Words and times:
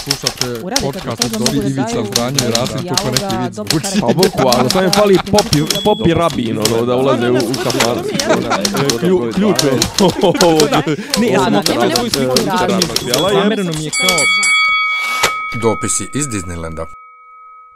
Slušate 0.00 0.60
podcast 0.82 1.24
od 1.24 1.30
Dobri 1.32 1.58
Ivica 1.60 2.04
Zdranje 2.06 2.38
i 2.38 2.50
Rasim 2.50 2.76
neki 2.76 3.36
vic 3.36 3.54
dobro 3.54 3.70
zvuči. 3.70 3.84
karakter. 3.84 4.00
Pa 4.00 4.06
bukvalno, 4.14 4.70
samo 4.70 4.84
mi 4.84 4.92
fali 4.92 5.18
popi, 5.26 5.58
popi 5.84 6.14
rabin, 6.14 6.58
ono, 6.58 6.86
da 6.86 6.96
ulaze 6.96 7.30
u, 7.30 7.34
u. 7.34 7.38
Klju- 9.00 9.32
Ključ 9.34 9.64
je. 9.64 9.70
Ne, 11.20 11.28
ja 11.28 11.40
sam 11.40 11.62
svoju 11.64 12.10
sliku 12.10 12.38
je. 12.38 12.44
Zamereno 13.32 13.72
mi 13.72 13.84
je 13.84 13.90
kao... 13.90 14.16
Dopisi 15.62 16.04
iz 16.14 16.26
Disneylanda. 16.26 16.84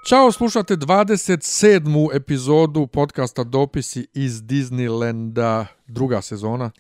Ćao, 0.07 0.33
slušate 0.33 0.77
27. 0.77 1.81
epizodu 2.15 2.87
podcasta 2.87 3.45
Dopisi 3.45 4.07
iz 4.15 4.33
Disneylanda, 4.35 5.65
druga 5.87 6.23
sezona. 6.23 6.71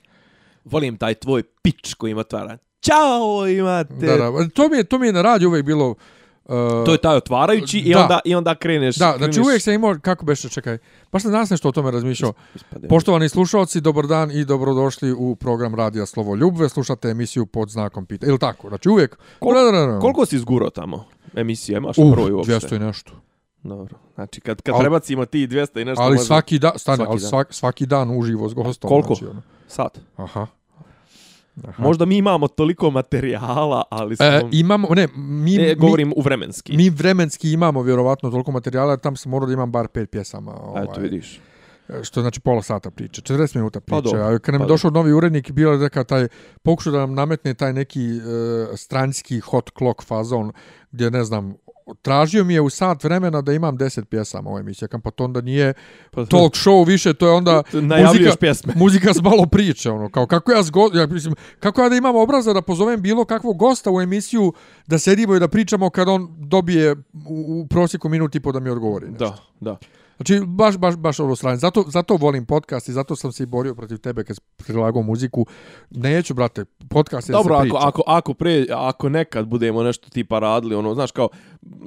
Volim 0.64 0.96
taj 0.96 1.14
tvoj 1.14 1.42
pič 1.62 1.94
koji 1.94 2.10
ima 2.10 2.24
tvara. 2.24 2.58
Ćao, 2.84 3.48
imate. 3.50 3.94
Da, 3.96 4.16
da, 4.16 4.48
to 4.48 4.68
mi 4.68 4.76
je, 4.76 4.84
to 4.84 4.98
mi 4.98 5.06
je 5.06 5.12
na 5.12 5.22
radiju 5.22 5.48
uvijek 5.48 5.66
bilo... 5.66 5.94
Uh, 6.44 6.54
To 6.84 6.92
je 6.92 6.98
taj 6.98 7.16
otvarajući 7.16 7.78
i 7.78 7.92
Da. 7.92 8.00
onda, 8.00 8.20
i 8.24 8.34
onda 8.34 8.54
kreneš. 8.54 8.96
Da, 8.96 9.14
znači 9.18 9.32
kreneš- 9.32 9.42
uvijek 9.42 9.62
sam 9.62 9.72
imao, 9.74 9.96
kako 10.02 10.24
beše, 10.24 10.48
čekaj, 10.48 10.78
baš 11.12 11.22
sam 11.22 11.32
danas 11.32 11.50
nešto 11.50 11.68
o 11.68 11.72
tome 11.72 11.90
razmišljao. 11.90 12.32
Poštovani 12.88 13.28
slušalci, 13.28 13.80
dobar 13.80 14.06
dan 14.06 14.30
i 14.30 14.44
dobrodošli 14.44 15.12
u 15.12 15.36
program 15.36 15.74
Radija 15.74 16.06
Slovo 16.06 16.34
Ljubve. 16.34 16.68
Slušate 16.68 17.08
emisiju 17.08 17.46
pod 17.46 17.68
znakom 17.70 18.06
pita. 18.06 18.26
Ili 18.26 18.38
tako, 18.38 18.68
znači 18.68 18.88
uvijek... 18.88 19.18
Kol- 19.40 19.54
Da, 19.54 19.60
da, 19.62 19.78
da, 19.78 19.86
da. 19.86 19.98
Koliko 19.98 20.26
si 20.26 20.38
zguro 20.38 20.70
tamo? 20.70 21.04
Emisija, 21.34 21.76
imaš 21.78 21.98
Uh, 21.98 22.12
broj 22.12 22.32
uopšte? 22.32 22.52
200 22.52 22.76
i 22.76 22.78
nešto. 22.78 23.12
Dobro. 23.62 23.94
Znači, 24.14 24.40
kad, 24.40 24.62
kad 24.62 24.74
Al- 24.74 24.80
prebacimo 24.80 25.24
ti 25.24 25.46
200 25.46 25.80
i 25.80 25.84
nešto... 25.84 26.02
Ali 26.02 26.14
može- 26.14 26.26
svaki 26.26 26.58
dan, 26.58 26.72
stane, 26.76 26.96
Svaki 26.96 27.10
ali 27.10 27.20
dan. 27.20 27.28
svaki, 27.28 27.54
svaki 27.54 27.86
dan 27.86 28.18
uživo 28.18 28.48
s 28.48 28.54
gostom. 28.54 28.88
Koliko? 28.88 29.14
Znači, 29.14 29.26
ono. 29.26 29.42
Sat. 29.68 29.98
Aha. 30.16 30.46
Aha. 31.64 31.82
Možda 31.82 32.04
mi 32.04 32.16
imamo 32.16 32.48
toliko 32.48 32.90
materijala, 32.90 33.82
ali 33.90 34.16
smo... 34.16 34.26
E, 34.26 34.42
imamo, 34.52 34.88
ne, 34.94 35.08
mi, 35.16 35.56
ne, 35.56 35.68
mi, 35.68 35.74
govorim 35.74 36.12
u 36.16 36.20
vremenski. 36.20 36.76
mi 36.76 36.90
vremenski 36.90 37.52
imamo 37.52 37.82
vjerovatno 37.82 38.30
toliko 38.30 38.52
materijala, 38.52 38.92
jer 38.92 39.00
tam 39.00 39.16
sam 39.16 39.30
morao 39.30 39.46
da 39.46 39.52
imam 39.52 39.72
bar 39.72 39.88
pet 39.88 40.10
pjesama. 40.10 40.52
Ovaj, 40.54 40.84
Eto, 40.84 41.00
vidiš. 41.00 41.40
što 42.02 42.20
znači 42.20 42.40
pola 42.40 42.62
sata 42.62 42.90
priče, 42.90 43.22
40 43.22 43.56
minuta 43.56 43.80
Pa 43.80 43.84
priče. 43.84 44.16
dobro, 44.16 44.34
a 44.34 44.38
kad 44.38 44.52
nam 44.52 44.60
pa 44.60 44.64
je 44.64 44.68
došao 44.68 44.90
novi 44.90 45.12
urednik, 45.12 45.50
bilo 45.50 45.72
je 45.72 45.78
neka 45.78 46.04
taj, 46.04 46.28
pokušao 46.62 46.92
da 46.92 46.98
nam 46.98 47.14
nametne 47.14 47.54
taj 47.54 47.72
neki 47.72 48.10
uh, 48.10 48.68
stranjski 48.76 49.40
hot 49.40 49.70
clock 49.78 50.04
fazon, 50.04 50.52
gdje 50.92 51.10
ne 51.10 51.24
znam, 51.24 51.54
tražio 52.02 52.44
mi 52.44 52.54
je 52.54 52.60
u 52.60 52.70
sat 52.70 53.04
vremena 53.04 53.40
da 53.40 53.52
imam 53.52 53.78
10 53.78 54.04
pjesama 54.04 54.50
u 54.50 54.58
emisiji, 54.58 54.88
kam 54.88 55.00
pa 55.00 55.10
to 55.10 55.24
onda 55.24 55.40
nije 55.40 55.74
Pa, 56.10 56.26
talk 56.26 56.52
show 56.52 56.86
više, 56.86 57.14
to 57.14 57.26
je 57.26 57.32
onda 57.32 57.62
muzika, 58.06 58.36
pjesme. 58.40 58.72
muzika 58.84 59.14
s 59.14 59.22
malo 59.22 59.46
priče, 59.46 59.90
ono, 59.90 60.08
kao 60.08 60.26
kako 60.26 60.52
ja, 60.52 60.62
zgo, 60.62 60.90
ja 60.94 61.06
mislim, 61.06 61.34
kako 61.60 61.82
ja 61.82 61.88
da 61.88 61.96
imam 61.96 62.16
obraza 62.16 62.52
da 62.52 62.62
pozovem 62.62 63.02
bilo 63.02 63.24
kakvog 63.24 63.56
gosta 63.56 63.90
u 63.90 64.00
emisiju 64.00 64.52
da 64.86 64.98
sedimo 64.98 65.34
i 65.34 65.40
da 65.40 65.48
pričamo 65.48 65.90
kad 65.90 66.08
on 66.08 66.34
dobije 66.38 66.92
u, 67.26 67.60
u 67.62 67.66
prosjeku 67.70 68.08
minut 68.08 68.34
i 68.34 68.40
po 68.40 68.52
da 68.52 68.60
mi 68.60 68.70
odgovori. 68.70 69.10
nešto. 69.10 69.24
Da, 69.24 69.36
da. 69.60 69.78
Znači, 70.16 70.40
baš, 70.46 70.76
baš, 70.76 70.96
baš 70.96 71.20
ovo 71.20 71.36
strane. 71.36 71.56
Zato, 71.56 71.84
zato 71.88 72.16
volim 72.16 72.46
podcast 72.46 72.88
i 72.88 72.92
zato 72.92 73.16
sam 73.16 73.32
se 73.32 73.42
i 73.42 73.46
borio 73.46 73.74
protiv 73.74 73.98
tebe 73.98 74.24
kad 74.24 74.36
prilagao 74.56 75.02
muziku. 75.02 75.46
Neću, 75.90 76.34
brate, 76.34 76.64
podcast 76.90 77.28
je 77.28 77.32
da 77.32 77.38
Dobro, 77.38 77.60
se 77.60 77.68
ako, 77.68 77.76
ako, 77.76 78.02
ako, 78.06 78.34
pre, 78.34 78.66
ako 78.70 79.08
nekad 79.08 79.46
budemo 79.46 79.82
nešto 79.82 80.08
tipa 80.10 80.38
radili, 80.38 80.74
ono, 80.74 80.94
znaš, 80.94 81.10
kao, 81.10 81.28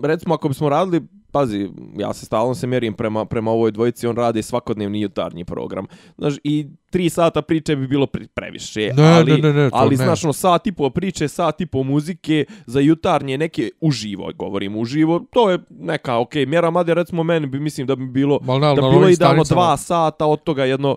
recimo, 0.03 0.33
ako 0.33 0.47
bismo 0.47 0.69
radili, 0.69 1.01
pazi, 1.37 1.69
ja 1.97 2.13
se 2.13 2.25
stalno 2.25 2.55
se 2.55 2.67
mjerim 2.67 2.93
prema, 2.93 3.25
prema 3.25 3.51
ovoj 3.51 3.71
dvojici, 3.71 4.07
on 4.07 4.15
radi 4.15 4.43
svakodnevni 4.43 5.01
jutarnji 5.01 5.45
program. 5.45 5.85
Znaš, 6.17 6.33
i 6.43 6.67
tri 6.89 7.09
sata 7.09 7.41
priče 7.41 7.75
bi 7.75 7.87
bilo 7.87 8.07
pre, 8.07 8.27
previše, 8.27 8.91
Ne, 8.93 9.03
ali, 9.07 9.31
ne, 9.31 9.37
ne, 9.39 9.53
ne, 9.53 9.69
ali 9.73 9.89
ne. 9.89 9.95
znaš, 9.97 10.23
ono, 10.23 10.33
sat 10.33 10.67
i 10.67 10.71
po 10.71 10.89
priče, 10.89 11.27
sat 11.27 11.61
i 11.61 11.65
po 11.65 11.83
muzike, 11.83 12.45
za 12.65 12.79
jutarnje 12.79 13.37
neke 13.37 13.69
uživo, 13.81 14.31
govorim 14.35 14.75
uživo, 14.77 15.19
to 15.31 15.49
je 15.49 15.59
neka, 15.71 16.17
okej, 16.17 16.45
mjera, 16.45 16.69
mada 16.69 16.93
recimo 16.93 17.23
meni 17.23 17.47
bi, 17.47 17.59
mislim 17.59 17.87
da 17.87 17.95
bi 17.95 18.05
bilo, 18.07 18.39
Ma 18.41 18.53
ne, 18.53 18.59
da 18.59 18.67
na 18.67 18.73
bi 18.73 18.95
bilo 18.95 19.09
idealno 19.09 19.15
stanicama- 19.35 19.55
dva 19.57 19.77
sata, 19.77 20.25
od 20.25 20.43
toga 20.43 20.65
jedno 20.65 20.95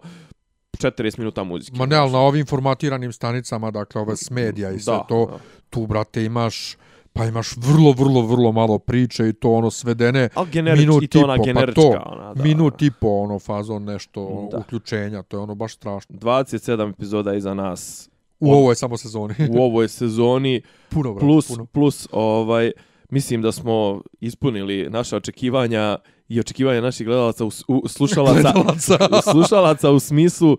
40 0.74 1.18
minuta 1.18 1.44
muzike. 1.44 1.78
Ma 1.78 1.86
ne, 1.86 1.96
ali 1.96 2.12
na 2.12 2.18
ovim 2.20 2.46
formatiranim 2.46 3.12
stanicama, 3.12 3.70
dakle, 3.70 4.00
ove 4.00 4.16
s 4.16 4.30
medija 4.30 4.70
i 4.70 4.78
sve 4.78 4.92
Da, 4.92 4.98
to, 5.00 5.26
da. 5.26 5.38
tu, 5.70 5.86
brate, 5.86 6.24
imaš 6.24 6.76
pa 7.12 7.24
imaš 7.24 7.56
vrlo, 7.56 7.92
vrlo, 7.92 8.22
vrlo 8.22 8.52
malo 8.52 8.78
priče 8.78 9.28
i 9.28 9.32
to 9.32 9.52
ono 9.52 9.70
svedene 9.70 10.28
Al 10.34 10.46
generič, 10.46 10.80
minut 10.80 11.02
i 11.02 11.08
to 11.08 11.20
ona 11.20 11.36
po, 11.36 11.42
generička, 11.44 11.80
pa 11.82 11.92
to, 11.94 12.02
ona, 12.06 12.34
da. 12.34 12.42
minut 12.42 12.82
i 12.82 12.90
po, 12.90 13.08
ono, 13.08 13.38
fazon 13.38 13.84
nešto, 13.84 14.48
Da. 14.52 14.58
uključenja, 14.58 15.22
to 15.22 15.36
je 15.36 15.40
ono 15.40 15.54
baš 15.54 15.74
strašno. 15.74 16.16
27 16.16 16.90
epizoda 16.90 17.34
iza 17.34 17.54
nas 17.54 18.10
U 18.40 18.52
ovoj 18.52 18.74
samo 18.74 18.96
sezoni. 18.96 19.34
u 19.50 19.62
ovoj 19.62 19.88
sezoni 19.88 20.62
puno, 20.90 21.12
brate, 21.12 21.26
plus 21.26 21.48
puno. 21.48 21.66
plus 21.66 22.08
ovaj 22.12 22.72
mislim 23.10 23.42
da 23.42 23.52
smo 23.52 24.00
ispunili 24.20 24.90
naše 24.90 25.16
očekivanja 25.16 25.98
i 26.28 26.40
očekivanja 26.40 26.80
naših 26.80 27.06
gledalaca 27.06 27.44
u, 27.44 27.50
u 27.68 27.88
slušalaca 27.88 28.52
Gledalaca. 28.54 28.98
u 29.18 29.32
slušalaca 29.32 29.90
u 29.90 30.00
smislu 30.00 30.56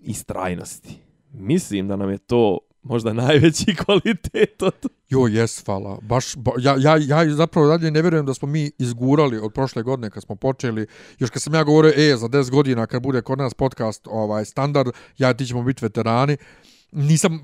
istrajnosti. 0.00 0.98
Mislim 1.32 1.88
da 1.88 1.96
nam 1.96 2.10
je 2.10 2.18
to 2.18 2.58
možda 2.84 3.12
najveći 3.12 3.74
kvalitet 3.84 4.62
od 4.62 4.74
Jo, 5.08 5.26
jes, 5.26 5.64
hvala. 5.64 5.98
Baš, 6.02 6.36
ba, 6.36 6.52
ja, 6.58 6.76
ja, 6.78 6.96
ja 6.96 7.34
zapravo 7.34 7.68
dalje 7.68 7.90
ne 7.90 8.02
vjerujem 8.02 8.26
da 8.26 8.34
smo 8.34 8.48
mi 8.48 8.70
izgurali 8.78 9.38
od 9.38 9.52
prošle 9.52 9.82
godine 9.82 10.10
kad 10.10 10.22
smo 10.22 10.36
počeli. 10.36 10.86
Još 11.18 11.30
kad 11.30 11.42
sam 11.42 11.54
ja 11.54 11.64
govorio, 11.64 11.92
e, 11.96 12.16
za 12.16 12.28
10 12.28 12.50
godina 12.50 12.86
kad 12.86 13.02
bude 13.02 13.22
kod 13.22 13.38
nas 13.38 13.54
podcast 13.54 14.06
ovaj 14.10 14.44
standard, 14.44 14.92
ja 15.18 15.34
ti 15.34 15.46
ćemo 15.46 15.62
biti 15.62 15.84
veterani. 15.84 16.36
Nisam, 16.92 17.40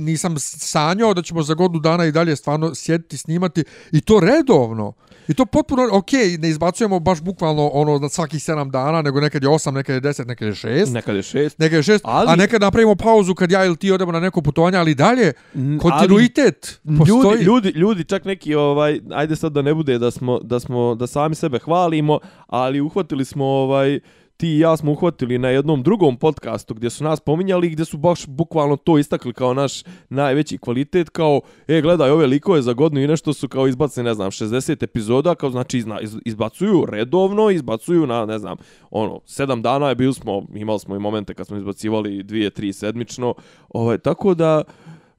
nisam 0.00 0.34
sanjao 0.38 1.14
da 1.14 1.22
ćemo 1.22 1.42
za 1.42 1.54
godinu 1.54 1.80
dana 1.80 2.04
i 2.04 2.12
dalje 2.12 2.36
stvarno 2.36 2.74
sjediti, 2.74 3.16
snimati 3.16 3.64
i 3.92 4.00
to 4.00 4.20
redovno. 4.20 4.92
I 5.28 5.34
to 5.34 5.46
potpuno, 5.46 5.88
ok, 5.92 6.12
ne 6.38 6.48
izbacujemo 6.48 7.00
baš 7.00 7.20
bukvalno 7.20 7.68
ono 7.72 7.98
na 7.98 8.08
svakih 8.08 8.40
7 8.40 8.70
dana, 8.70 9.02
nego 9.02 9.20
nekad 9.20 9.42
je 9.42 9.48
8, 9.48 9.70
nekad 9.70 9.94
je 9.94 10.00
10, 10.00 10.26
nekad 10.26 10.48
je 10.48 10.54
6. 10.54 10.92
nekad 10.92 11.16
je 11.16 11.22
šest. 11.22 11.58
Nekad 11.58 11.76
je 11.76 11.82
šest, 11.82 12.04
Ali- 12.04 12.28
a 12.30 12.36
nekad 12.36 12.60
napravimo 12.60 12.94
pauzu 12.94 13.34
kad 13.34 13.50
ja 13.50 13.64
ili 13.64 13.76
ti 13.76 13.92
odemo 13.92 14.12
na 14.12 14.20
neko 14.20 14.42
putovanje, 14.42 14.78
ali 14.78 14.94
dalje 14.94 15.32
kontinuitet 15.80 16.80
ali 16.88 16.98
postoji. 16.98 17.22
Ljudi, 17.22 17.44
ljudi, 17.44 17.68
ljudi 17.68 18.04
čak 18.04 18.24
neki 18.24 18.54
ovaj 18.54 19.00
ajde 19.10 19.36
sad 19.36 19.52
da 19.52 19.62
ne 19.62 19.74
bude 19.74 19.98
da 19.98 20.10
smo 20.10 20.38
da 20.42 20.60
smo 20.60 20.94
da 20.94 21.06
sami 21.06 21.34
sebe 21.34 21.58
hvalimo, 21.58 22.18
ali 22.46 22.80
uhvatili 22.80 23.24
smo 23.24 23.44
ovaj 23.44 24.00
ti 24.38 24.48
i 24.48 24.58
ja 24.58 24.76
smo 24.76 24.92
uhvatili 24.92 25.38
na 25.38 25.48
jednom 25.48 25.82
drugom 25.82 26.16
podcastu 26.16 26.74
gdje 26.74 26.90
su 26.90 27.04
nas 27.04 27.20
pominjali 27.20 27.66
i 27.66 27.70
gdje 27.70 27.84
su 27.84 27.96
baš 27.96 28.26
bukvalno 28.26 28.76
to 28.76 28.98
istakli 28.98 29.32
kao 29.32 29.54
naš 29.54 29.82
najveći 30.08 30.58
kvalitet 30.58 31.10
kao 31.10 31.40
e 31.68 31.80
gledaj 31.80 32.10
ove 32.10 32.26
likove 32.26 32.62
za 32.62 32.72
godinu 32.72 33.00
i 33.02 33.06
nešto 33.06 33.32
su 33.32 33.48
kao 33.48 33.68
izbacili 33.68 34.04
ne 34.04 34.14
znam 34.14 34.30
60 34.30 34.82
epizoda 34.82 35.34
kao 35.34 35.50
znači 35.50 35.78
izna, 35.78 36.00
iz, 36.00 36.16
izbacuju 36.24 36.84
redovno 36.88 37.50
izbacuju 37.50 38.06
na 38.06 38.26
ne 38.26 38.38
znam 38.38 38.56
ono 38.90 39.20
7 39.26 39.62
dana 39.62 39.88
je 39.88 39.94
bili 39.94 40.14
smo 40.14 40.46
imali 40.54 40.78
smo 40.78 40.96
i 40.96 40.98
momente 40.98 41.34
kad 41.34 41.46
smo 41.46 41.56
izbacivali 41.56 42.24
2 42.24 42.60
3 42.60 42.72
sedmično 42.72 43.34
ovaj 43.68 43.98
tako 43.98 44.34
da 44.34 44.62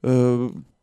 e, 0.02 0.08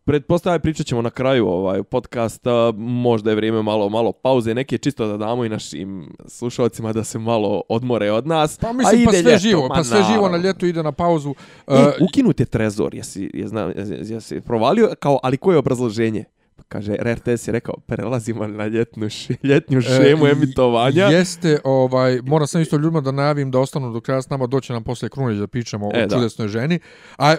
Pretpostavljam, 0.07 0.61
pričat 0.61 0.85
ćemo 0.85 1.01
na 1.01 1.09
kraju 1.09 1.47
ovaj 1.47 1.83
podcasta, 1.83 2.73
možda 2.77 3.29
je 3.29 3.35
vrijeme 3.35 3.61
malo 3.61 3.89
malo 3.89 4.11
pauze, 4.11 4.53
neke 4.53 4.77
čisto 4.77 5.07
da 5.07 5.17
damo 5.17 5.45
i 5.45 5.49
našim 5.49 6.13
slušalcima 6.27 6.93
da 6.93 7.03
se 7.03 7.19
malo 7.19 7.61
odmore 7.69 8.11
od 8.11 8.27
nas. 8.27 8.57
Pa 8.57 8.73
mislim, 8.73 9.01
A 9.01 9.05
pa 9.05 9.11
sve 9.11 9.21
ljeto, 9.21 9.37
živo, 9.37 9.69
pa 9.75 9.83
sve 9.83 10.03
živo 10.13 10.29
na 10.29 10.37
ljetu 10.37 10.65
ide 10.65 10.83
na 10.83 10.91
pauzu. 10.91 11.29
E, 11.67 11.73
Uh, 11.73 11.79
ukinut 12.09 12.39
je 12.39 12.45
trezor, 12.45 12.95
jesi, 12.95 13.29
je, 13.33 13.47
zna, 13.47 13.73
jesi, 13.75 14.13
jesi 14.13 14.41
provalio, 14.41 14.93
kao, 14.99 15.19
ali 15.23 15.37
koje 15.37 15.55
je 15.55 15.59
obrazloženje? 15.59 16.23
Kaže, 16.67 16.95
RTS 16.95 17.47
je 17.47 17.51
rekao, 17.51 17.75
prelazimo 17.77 18.47
na 18.47 18.67
ljetnu, 18.67 19.09
š, 19.09 19.27
ljetnju 19.43 19.81
šemu 19.81 20.27
e, 20.27 20.31
emitovanja. 20.31 21.05
Jeste, 21.05 21.59
ovaj, 21.63 22.19
moram 22.21 22.47
sam 22.47 22.61
isto 22.61 22.75
ljudima 22.77 23.01
da 23.01 23.11
najavim 23.11 23.51
da 23.51 23.59
ostanu 23.59 23.93
do 23.93 24.01
kraja 24.01 24.21
s 24.21 24.29
nama, 24.29 24.47
doće 24.47 24.73
nam 24.73 24.83
posle 24.83 25.09
Krunić 25.09 25.39
da 25.39 25.47
pričamo 25.47 25.89
E, 25.93 26.03
o 26.03 26.07
da. 26.07 26.15
čudesnoj 26.15 26.47
ženi. 26.47 26.79
A 27.17 27.35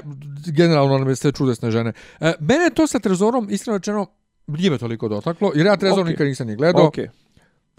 generalno 0.46 0.98
nam 0.98 1.08
je 1.08 1.16
sve 1.16 1.32
čudesne 1.32 1.70
žene. 1.70 1.92
E, 2.20 2.32
mene 2.40 2.70
to 2.70 2.86
sa 2.86 2.98
Trezorom, 2.98 3.48
iskreno 3.50 3.76
rečeno, 3.78 4.06
nije 4.46 4.70
me 4.70 4.78
toliko 4.78 5.08
dotaklo, 5.08 5.52
jer 5.54 5.66
ja 5.66 5.76
Trezor 5.76 6.00
Ok. 6.00 6.06
nikad 6.08 6.26
nisam 6.26 6.46
ni 6.46 6.56
gledao. 6.56 6.86
Okej. 6.86 7.08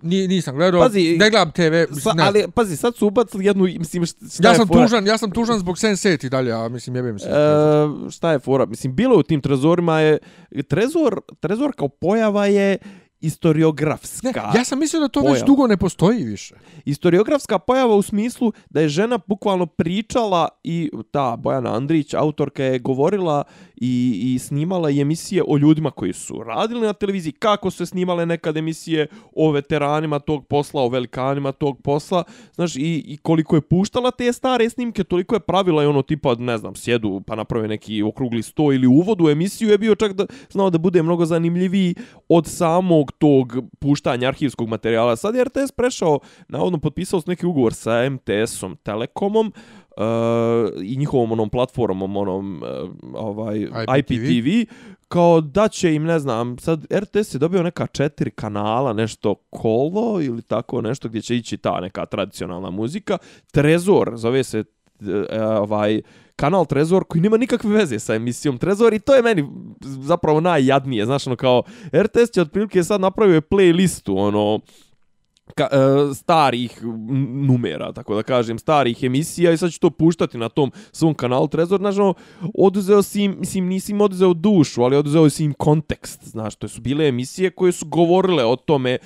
Ni, 0.02 0.28
nisam 0.28 0.56
gledao, 0.56 0.82
Pazi, 0.82 1.18
ne 1.20 1.30
gledam 1.30 1.52
TV, 1.52 2.00
Sa, 2.00 2.14
ne. 2.14 2.24
ali, 2.24 2.46
pazi, 2.56 2.78
sad 2.78 2.96
su 2.96 3.08
ubacili 3.08 3.46
jednu, 3.46 3.64
mislim, 3.64 4.06
šta 4.06 4.18
ja 4.44 4.50
je 4.50 4.56
sam 4.56 4.68
fora? 4.68 4.82
tužan, 4.86 5.08
ja 5.08 5.18
sam 5.18 5.32
tužan 5.32 5.60
zbog 5.60 5.76
Sense8 5.78 6.26
i 6.26 6.30
dalje, 6.30 6.52
a 6.52 6.70
mislim 6.70 6.96
jebem 6.96 7.20
se. 7.20 7.30
E, 7.30 8.12
šta 8.12 8.32
je 8.32 8.40
fora? 8.40 8.66
Mislim, 8.66 8.96
bilo 8.96 9.18
u 9.18 9.24
tim 9.24 9.42
trezorima 9.42 10.00
je... 10.00 10.18
Trezor, 10.68 11.22
trezor 11.40 11.72
kao 11.78 11.88
pojava 11.88 12.46
je 12.46 12.78
istoriografska. 13.22 14.52
Ne, 14.54 14.60
ja 14.60 14.64
sam 14.64 14.80
mislio 14.80 15.00
da 15.00 15.08
to 15.08 15.20
već 15.20 15.30
pojava. 15.30 15.46
dugo 15.46 15.68
ne 15.68 15.78
postoji 15.78 16.24
više. 16.24 16.56
Istoriografska 16.86 17.60
pojava 17.60 17.96
u 17.96 18.02
smislu 18.02 18.52
da 18.70 18.82
je 18.82 18.90
žena 18.90 19.20
bukvalno 19.28 19.66
pričala 19.66 20.48
i 20.64 20.92
ta 21.12 21.36
Bojana 21.36 21.76
Andrić, 21.76 22.14
autorka 22.14 22.64
je 22.64 22.80
govorila 22.80 23.44
i, 23.76 24.20
i 24.24 24.40
snimala 24.40 24.90
i 24.90 25.02
emisije 25.02 25.44
o 25.48 25.58
ljudima 25.58 25.92
koji 25.92 26.14
su 26.14 26.44
radili 26.44 26.82
na 26.82 26.94
televiziji, 26.94 27.32
kako 27.32 27.72
su 27.72 27.78
se 27.78 27.86
snimale 27.86 28.26
nekad 28.26 28.58
emisije 28.58 29.08
o 29.36 29.52
veteranima 29.52 30.20
tog 30.20 30.48
posla, 30.48 30.82
o 30.82 30.90
velikanima 30.90 31.52
tog 31.52 31.82
posla, 31.82 32.24
znaš, 32.56 32.76
i, 32.76 33.04
i 33.08 33.18
koliko 33.18 33.56
je 33.56 33.62
puštala 33.62 34.12
te 34.12 34.34
stare 34.34 34.70
snimke, 34.70 35.04
toliko 35.04 35.36
je 35.36 35.40
pravila 35.40 35.84
i 35.84 35.86
ono 35.86 36.02
tipa, 36.02 36.36
ne 36.36 36.58
znam, 36.58 36.76
sjedu 36.76 37.22
pa 37.28 37.36
naprave 37.36 37.68
neki 37.68 38.04
okrugli 38.04 38.44
sto 38.44 38.74
ili 38.74 38.88
uvod 38.88 39.22
u 39.22 39.30
emisiju 39.30 39.70
je 39.70 39.78
bio 39.78 39.96
čak 39.96 40.14
da 40.14 40.26
znao 40.50 40.70
da 40.70 40.78
bude 40.78 41.04
mnogo 41.04 41.26
zanimljiviji 41.26 41.96
od 42.30 42.48
samog 42.48 43.09
tog 43.12 43.54
puštanja 43.80 44.28
arhivskog 44.28 44.68
materijala. 44.68 45.16
Sad 45.16 45.36
je 45.36 45.44
RTS 45.44 45.72
prešao, 45.78 46.20
navodno 46.48 46.80
potpisao 46.80 47.22
neki 47.26 47.46
ugovor 47.46 47.74
sa 47.74 48.10
MTS-om, 48.10 48.76
Telekomom, 48.76 49.54
uh, 50.00 50.84
i 50.84 50.98
njihovom 50.98 51.32
onom 51.32 51.50
platformom, 51.50 52.18
onom 52.18 52.64
uh, 52.64 52.90
ovaj, 53.14 53.68
IPTV. 53.98 54.14
IPTV, 54.14 54.74
kao 55.08 55.42
da 55.42 55.68
će 55.68 55.94
im, 55.94 56.04
ne 56.04 56.20
znam, 56.20 56.58
sad 56.58 56.86
RTS 56.94 57.34
je 57.34 57.40
dobio 57.40 57.64
neka 57.64 57.88
četiri 57.88 58.32
kanala, 58.32 58.94
nešto 58.94 59.36
kolo 59.36 60.22
ili 60.22 60.42
tako 60.42 60.82
nešto 60.82 61.10
gdje 61.10 61.22
će 61.22 61.36
ići 61.36 61.58
ta 61.58 61.80
neka 61.80 62.06
tradicionalna 62.06 62.70
muzika. 62.70 63.18
Trezor, 63.52 64.12
zove 64.16 64.44
se 64.44 64.64
e, 65.30 65.44
ovaj 65.44 66.02
kanal 66.40 66.66
Trezor 66.66 67.04
koji 67.04 67.22
nema 67.22 67.38
nikakve 67.38 67.70
veze 67.70 68.00
sa 68.00 68.16
emisijom 68.16 68.58
Trezor 68.58 68.94
i 68.94 69.00
to 69.00 69.16
je 69.16 69.22
meni 69.22 69.48
zapravo 69.82 70.40
najjadnije, 70.42 71.06
znaš, 71.06 71.28
ono 71.28 71.36
kao 71.36 71.64
RTS 71.94 72.32
će 72.34 72.42
otprilike 72.42 72.84
sad 72.84 73.02
napravio 73.02 73.42
playlistu, 73.42 74.18
ono, 74.18 74.60
ka, 75.56 75.68
e, 75.72 76.14
starih 76.16 76.80
numera, 77.48 77.92
tako 77.94 78.16
da 78.16 78.24
kažem, 78.24 78.60
starih 78.60 79.04
emisija 79.04 79.52
i 79.52 79.58
sad 79.58 79.72
ću 79.72 79.80
to 79.80 79.90
puštati 79.90 80.38
na 80.38 80.50
tom 80.50 80.72
svom 80.92 81.14
kanalu 81.14 81.48
Trezor, 81.48 81.80
znaš, 81.80 81.98
ono, 81.98 82.14
oduzeo 82.54 83.02
si 83.02 83.24
im, 83.24 83.36
mislim, 83.40 83.68
nisi 83.68 83.92
im 83.92 84.02
oduzeo 84.02 84.34
dušu, 84.34 84.84
ali 84.84 84.96
oduzeo 84.96 85.30
si 85.30 85.44
im 85.44 85.54
kontekst, 85.54 86.24
znaš, 86.24 86.56
to 86.56 86.68
su 86.68 86.82
bile 86.82 87.08
emisije 87.08 87.50
koje 87.50 87.72
su 87.72 87.86
govorile 87.86 88.46
o 88.46 88.56
tome 88.56 88.98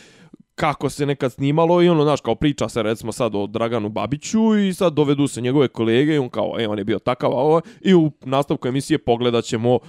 kako 0.56 0.90
se 0.90 1.06
nekad 1.06 1.32
snimalo 1.32 1.82
i 1.82 1.90
ono, 1.90 2.04
znaš, 2.04 2.22
kao 2.22 2.36
priča 2.36 2.70
se 2.70 2.84
recimo 2.84 3.12
sad 3.12 3.36
o 3.36 3.48
Draganu 3.48 3.90
Babiću 3.90 4.58
i 4.58 4.74
sad 4.74 4.94
dovedu 4.94 5.28
se 5.28 5.42
njegove 5.42 5.68
kolege 5.68 6.16
i 6.16 6.18
on 6.18 6.30
kao, 6.30 6.56
e, 6.60 6.68
on 6.68 6.78
je 6.78 6.84
bio 6.84 7.00
takav, 7.00 7.32
a 7.32 7.36
ovo, 7.36 7.62
i 7.82 7.94
u 7.94 8.12
nastavku 8.22 8.68
emisije 8.68 8.98
pogledat 8.98 9.44
ćemo 9.44 9.80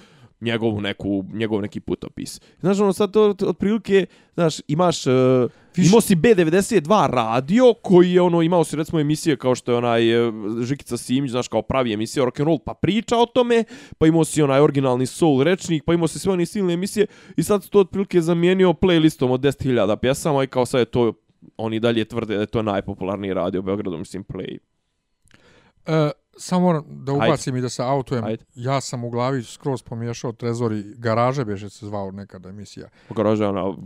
njegovu 0.40 0.80
neku, 0.80 1.24
njegov 1.32 1.62
neki 1.62 1.80
putopis. 1.80 2.40
Znaš, 2.60 2.80
ono, 2.80 2.92
sad 2.92 3.12
to 3.12 3.34
otprilike, 3.46 4.06
znaš, 4.34 4.60
imaš, 4.68 5.06
uh, 5.06 5.12
Više- 5.76 5.88
imao 5.88 6.00
si 6.00 6.16
B92 6.16 7.10
radio, 7.10 7.74
koji 7.82 8.12
je, 8.12 8.20
ono, 8.20 8.42
imao 8.42 8.64
si, 8.64 8.76
recimo, 8.76 9.00
emisije 9.00 9.36
kao 9.36 9.54
što 9.54 9.72
je 9.72 9.78
onaj 9.78 10.28
uh, 10.28 10.34
Žikica 10.62 10.96
Simić, 10.96 11.30
znaš, 11.30 11.48
kao 11.48 11.62
pravi 11.62 11.92
emisije 11.92 12.22
o 12.22 12.26
rock'n'roll, 12.26 12.58
pa 12.66 12.74
priča 12.74 13.16
o 13.18 13.26
tome, 13.26 13.64
pa 13.98 14.06
imao 14.06 14.24
si 14.24 14.42
onaj 14.42 14.60
originalni 14.60 15.06
soul 15.06 15.42
rečnik, 15.42 15.82
pa 15.86 15.94
imao 15.94 16.08
si 16.08 16.18
sve 16.18 16.32
one 16.32 16.46
silne 16.46 16.74
emisije 16.74 17.06
i 17.36 17.42
sad 17.42 17.62
su 17.62 17.70
to 17.70 17.80
otprilike 17.80 18.20
zamijenio 18.20 18.72
playlistom 18.72 19.30
od 19.30 19.40
10.000 19.40 19.96
pjesama 19.96 20.44
i 20.44 20.46
kao 20.46 20.66
sad 20.66 20.78
je 20.78 20.84
to, 20.84 21.12
oni 21.56 21.80
dalje 21.80 22.04
tvrde 22.04 22.34
da 22.34 22.40
je 22.40 22.46
to 22.46 22.62
najpopularniji 22.62 23.34
radio 23.34 23.60
u 23.60 23.62
Beogradu, 23.62 23.98
mislim, 23.98 24.24
play. 24.24 24.58
E, 25.86 26.10
samo 26.36 26.60
moram 26.62 26.84
da 26.88 27.12
Ajde. 27.12 27.24
ubacim 27.24 27.56
i 27.56 27.60
da 27.60 27.68
se 27.68 27.82
autujem. 27.82 28.24
Ajde. 28.24 28.44
Ja 28.54 28.80
sam 28.80 29.04
u 29.04 29.10
glavi 29.10 29.42
skroz 29.42 29.82
pomiješao 29.82 30.32
Trezor 30.32 30.72
i 30.72 30.84
Garaže, 30.88 31.44
beše 31.44 31.70
se 31.70 31.86
zvao 31.86 32.10
nekada 32.10 32.48
emisija. 32.48 32.88
Garaža, 33.10 33.48
ona, 33.48 33.64
o- 33.64 33.76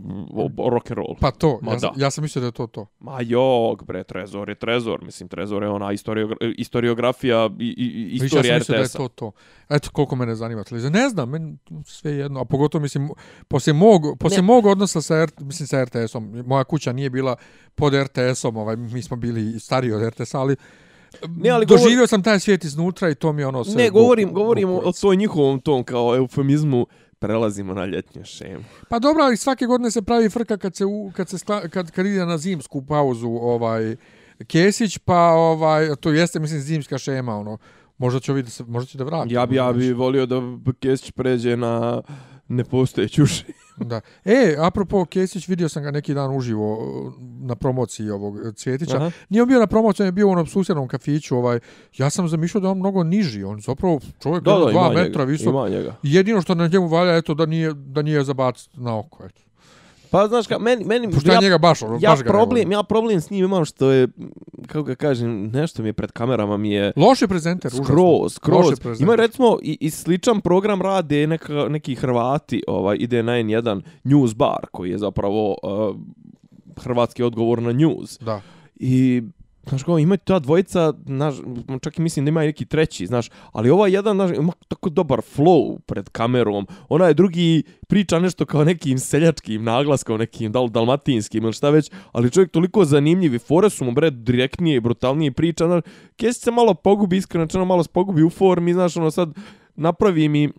o- 0.57 0.69
rock'n'roll. 0.69 1.15
Pa 1.19 1.31
to, 1.31 1.59
Ma 1.61 1.71
ja, 1.71 1.79
sam, 1.79 1.91
da. 1.95 2.03
ja 2.05 2.11
sam 2.11 2.21
mislio 2.21 2.39
da 2.41 2.45
je 2.45 2.51
to 2.51 2.67
to. 2.67 2.85
Ma 2.99 3.17
jog, 3.21 3.83
bre, 3.83 4.03
Trezor 4.03 4.49
je 4.49 4.55
Trezor. 4.55 5.03
Mislim, 5.03 5.29
Trezor 5.29 5.63
je 5.63 5.69
ona 5.69 5.89
historiogra 5.89 6.35
historiografija 6.57 7.49
i, 7.59 7.63
i, 7.67 7.85
i 8.07 8.09
Viš, 8.11 8.21
ja 8.21 8.25
istorija 8.25 8.53
sam 8.53 8.59
mislio 8.59 8.73
da 8.73 8.79
je 8.79 8.85
RTS-a. 8.85 8.97
to 8.97 9.07
to. 9.07 9.31
Eto 9.69 9.89
koliko 9.91 10.15
mene 10.15 10.35
zanima 10.35 10.63
televizija. 10.63 10.89
Ne 10.91 11.09
znam, 11.09 11.29
meni 11.29 11.57
sve 11.85 12.11
jedno. 12.11 12.39
A 12.39 12.45
pogotovo, 12.45 12.81
mislim, 12.81 13.09
poslije 13.47 13.73
mog, 13.73 14.01
poslije 14.19 14.41
Ne. 14.41 14.45
mog 14.45 14.65
odnosa 14.65 15.01
sa, 15.01 15.15
R, 15.15 15.29
mislim, 15.39 15.67
sa 15.67 15.83
RTS-om. 15.83 16.43
Moja 16.45 16.63
kuća 16.63 16.91
nije 16.91 17.09
bila 17.09 17.35
pod 17.75 17.93
RTS-om, 17.93 18.57
ovaj, 18.57 18.75
mi 18.75 19.01
smo 19.01 19.17
bili 19.17 19.59
stariji 19.59 19.91
od 19.91 20.03
RTS-a, 20.03 20.39
ali 20.39 20.55
Ne, 21.37 21.49
ali 21.49 21.65
govor- 21.65 21.83
doživio 21.83 22.07
sam 22.07 22.23
taj 22.23 22.39
svijet 22.39 22.63
iznutra 22.63 23.09
i 23.09 23.15
to 23.15 23.33
mi 23.33 23.43
ono 23.43 23.63
sve... 23.63 23.83
Ne, 23.83 23.89
govorim, 23.89 24.29
buk- 24.29 24.33
govorim 24.33 24.69
o 24.69 24.91
toj 25.01 25.15
njihovom 25.15 25.59
tom 25.59 25.83
kao 25.83 26.15
eufemizmu 26.15 26.87
prelazimo 27.19 27.73
na 27.73 27.85
ljetnju 27.85 28.25
šemu. 28.25 28.63
Pa 28.89 28.99
dobro, 28.99 29.23
ali 29.23 29.37
svake 29.37 29.65
godine 29.65 29.91
se 29.91 30.01
pravi 30.01 30.29
frka 30.29 30.57
kad 30.57 30.75
se 30.75 30.85
u, 30.85 31.11
kad 31.15 31.29
se 31.29 31.37
skla, 31.37 31.67
kad 31.69 31.91
kad 31.91 32.05
ide 32.05 32.25
na 32.25 32.37
zimsku 32.37 32.85
pauzu 32.85 33.27
ovaj 33.29 33.95
Kesić, 34.47 34.97
pa 34.97 35.17
ovaj 35.31 35.95
to 35.95 36.09
jeste 36.11 36.39
mislim 36.39 36.61
zimska 36.61 36.97
šema 36.97 37.35
ono. 37.35 37.57
Možda 37.97 38.19
će 38.19 38.43
se 38.47 38.63
možda 38.63 38.87
će 38.87 38.97
da 38.97 39.03
vrati. 39.03 39.33
Ja 39.33 39.45
bi, 39.45 39.55
ja 39.55 39.73
bi 39.73 39.93
volio 39.93 40.25
da 40.25 40.41
Kesić 40.79 41.11
pređe 41.11 41.57
na 41.57 42.01
nepostojeću 42.47 43.25
šemu. 43.25 43.53
Da. 43.79 44.01
E, 44.25 44.55
apropo 44.59 45.05
Kesić, 45.05 45.47
vidio 45.47 45.69
sam 45.69 45.83
ga 45.83 45.91
neki 45.91 46.13
dan 46.13 46.35
uživo 46.37 46.73
uh, 46.73 47.13
na 47.19 47.55
promociji 47.55 48.09
ovog 48.09 48.37
Cvjetića. 48.55 48.95
Aha. 48.95 49.11
Nije 49.29 49.41
on 49.41 49.47
bio 49.47 49.59
na 49.59 49.67
promociji, 49.67 50.03
on 50.03 50.07
je 50.07 50.11
bio 50.11 50.27
u 50.27 50.31
onom 50.31 50.47
susjednom 50.47 50.87
kafiću, 50.87 51.37
ovaj. 51.37 51.59
Ja 51.97 52.09
sam 52.09 52.27
zamišljao 52.27 52.61
da 52.61 52.67
je 52.67 52.71
on 52.71 52.77
mnogo 52.77 53.03
niži, 53.03 53.43
on 53.43 53.61
zapravo 53.61 53.99
čovjek 54.23 54.43
Da, 54.43 54.51
da, 54.51 54.71
dva 54.71 54.89
metra 54.89 55.21
njega, 55.21 55.31
visok. 55.31 55.53
Jedino 56.03 56.41
što 56.41 56.55
na 56.55 56.67
njemu 56.67 56.87
valja 56.87 57.17
eto 57.17 57.33
da 57.33 57.45
nije 57.45 57.73
da 57.73 58.01
nije 58.01 58.23
zabaciti 58.23 58.79
na 58.79 58.99
oko, 58.99 59.25
eto. 59.25 59.41
Pa 60.11 60.27
znaš 60.27 60.47
ka, 60.47 60.59
meni, 60.59 60.85
meni, 60.85 61.11
Pošto 61.11 61.31
ja, 61.31 61.41
njega 61.41 61.57
baš, 61.57 61.81
ono, 61.81 61.97
ja 62.01 62.09
baš 62.09 62.19
ga 62.19 62.29
problem, 62.29 62.71
ja 62.71 62.83
problem 62.83 63.21
s 63.21 63.29
njim 63.29 63.45
imam 63.45 63.65
što 63.65 63.91
je, 63.91 64.07
kako 64.67 64.83
ga 64.83 64.95
kažem, 64.95 65.47
nešto 65.47 65.83
mi 65.83 65.89
je 65.89 65.93
pred 65.93 66.11
kamerama 66.11 66.57
mi 66.57 66.71
je 66.71 66.91
Loš 66.95 67.21
je 67.21 67.27
prezenter, 67.27 67.71
užasno. 67.73 67.85
skroz, 67.85 68.33
skroz. 68.33 69.01
Ima 69.01 69.15
recimo 69.15 69.57
i, 69.61 69.77
i 69.81 69.89
sličan 69.89 70.41
program 70.41 70.81
rade 70.81 71.27
neka, 71.27 71.53
neki 71.53 71.95
Hrvati, 71.95 72.63
ovaj, 72.67 72.97
ide 72.99 73.23
na 73.23 73.31
N1 73.31 73.81
News 74.03 74.35
Bar, 74.35 74.65
koji 74.71 74.89
je 74.89 74.97
zapravo 74.97 75.55
uh, 75.63 75.95
hrvatski 76.83 77.23
odgovor 77.23 77.61
na 77.61 77.71
news. 77.71 78.19
Da. 78.19 78.41
I 78.75 79.23
Znaš 79.69 79.83
kao, 79.83 79.99
ima 79.99 80.17
ta 80.17 80.39
dvojica, 80.39 80.93
znaš, 81.05 81.35
čak 81.81 81.99
i 81.99 82.01
mislim 82.01 82.25
da 82.25 82.29
ima 82.29 82.43
i 82.43 82.47
neki 82.47 82.65
treći, 82.65 83.05
znaš, 83.05 83.29
ali 83.51 83.69
ova 83.69 83.87
jedan, 83.87 84.15
znaš, 84.15 84.31
ima 84.37 84.51
tako 84.67 84.89
dobar 84.89 85.19
flow 85.37 85.79
pred 85.79 86.09
kamerom, 86.09 86.67
ona 86.89 87.07
je 87.07 87.13
drugi 87.13 87.63
priča 87.87 88.19
nešto 88.19 88.45
kao 88.45 88.63
nekim 88.63 88.99
seljačkim 88.99 89.63
naglaskom, 89.63 90.19
nekim 90.19 90.51
dal 90.51 90.69
dalmatinskim 90.69 91.43
ili 91.43 91.53
šta 91.53 91.69
već, 91.69 91.91
ali 92.11 92.31
čovjek 92.31 92.51
toliko 92.51 92.85
zanimljiv 92.85 93.35
i 93.35 93.39
fore 93.39 93.69
su 93.69 93.85
mu, 93.85 93.91
bre, 93.91 94.11
direktnije 94.11 94.75
i 94.75 94.79
brutalnije 94.79 95.31
priča, 95.31 95.67
znaš, 95.67 95.83
Kesić 96.15 96.43
se 96.43 96.51
malo 96.51 96.73
pogubi, 96.73 97.17
iskreno, 97.17 97.47
čeno, 97.47 97.65
malo 97.65 97.83
se 97.83 97.89
pogubi 97.93 98.23
u 98.23 98.29
formi, 98.29 98.73
znaš, 98.73 98.97
ono 98.97 99.11
sad 99.11 99.33
napravi 99.75 100.29
mi, 100.29 100.49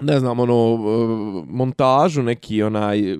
ne 0.00 0.20
znam, 0.20 0.40
ono, 0.40 0.76
montažu 1.48 2.22
neki, 2.22 2.62
onaj, 2.62 3.16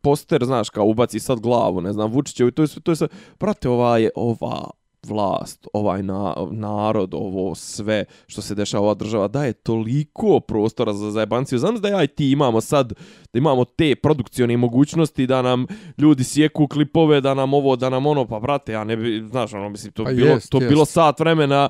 poster, 0.00 0.44
znaš, 0.44 0.70
kao 0.70 0.84
ubaci 0.84 1.20
sad 1.20 1.40
glavu, 1.40 1.80
ne 1.80 1.92
znam, 1.92 2.12
Vučićevu, 2.12 2.48
i 2.48 2.52
to 2.52 2.62
je 2.62 2.68
sve, 2.68 2.82
to 2.82 2.92
je 2.92 2.96
sve, 2.96 3.08
brate, 3.40 3.68
ova 3.68 3.98
je, 3.98 4.10
ova 4.16 4.70
vlast, 5.06 5.66
ovaj 5.72 6.02
na, 6.02 6.34
narod, 6.50 7.14
ovo 7.14 7.54
sve 7.54 8.04
što 8.26 8.42
se 8.42 8.54
dešava 8.54 8.84
ova 8.84 8.94
država, 8.94 9.28
daje 9.28 9.52
toliko 9.52 10.40
prostora 10.40 10.92
za 10.92 11.10
zajebanciju. 11.10 11.58
Znam 11.58 11.80
da 11.80 11.88
ja 11.88 12.04
i 12.04 12.06
ti 12.06 12.30
imamo 12.30 12.60
sad, 12.60 12.92
da 13.32 13.38
imamo 13.38 13.64
te 13.64 13.94
produkcione 13.94 14.56
mogućnosti 14.56 15.26
da 15.26 15.42
nam 15.42 15.66
ljudi 15.98 16.24
sjeku 16.24 16.68
klipove, 16.68 17.20
da 17.20 17.34
nam 17.34 17.54
ovo, 17.54 17.76
da 17.76 17.90
nam 17.90 18.06
ono, 18.06 18.26
pa 18.26 18.40
brate, 18.40 18.72
ja 18.72 18.84
ne 18.84 18.96
bi, 18.96 19.24
znaš, 19.30 19.54
ono, 19.54 19.68
mislim, 19.68 19.92
to 19.92 20.04
Pa 20.04 20.10
bilo, 20.10 20.28
jest, 20.28 20.50
to 20.50 20.58
jest. 20.58 20.68
bilo 20.68 20.84
sat 20.84 21.20
vremena, 21.20 21.68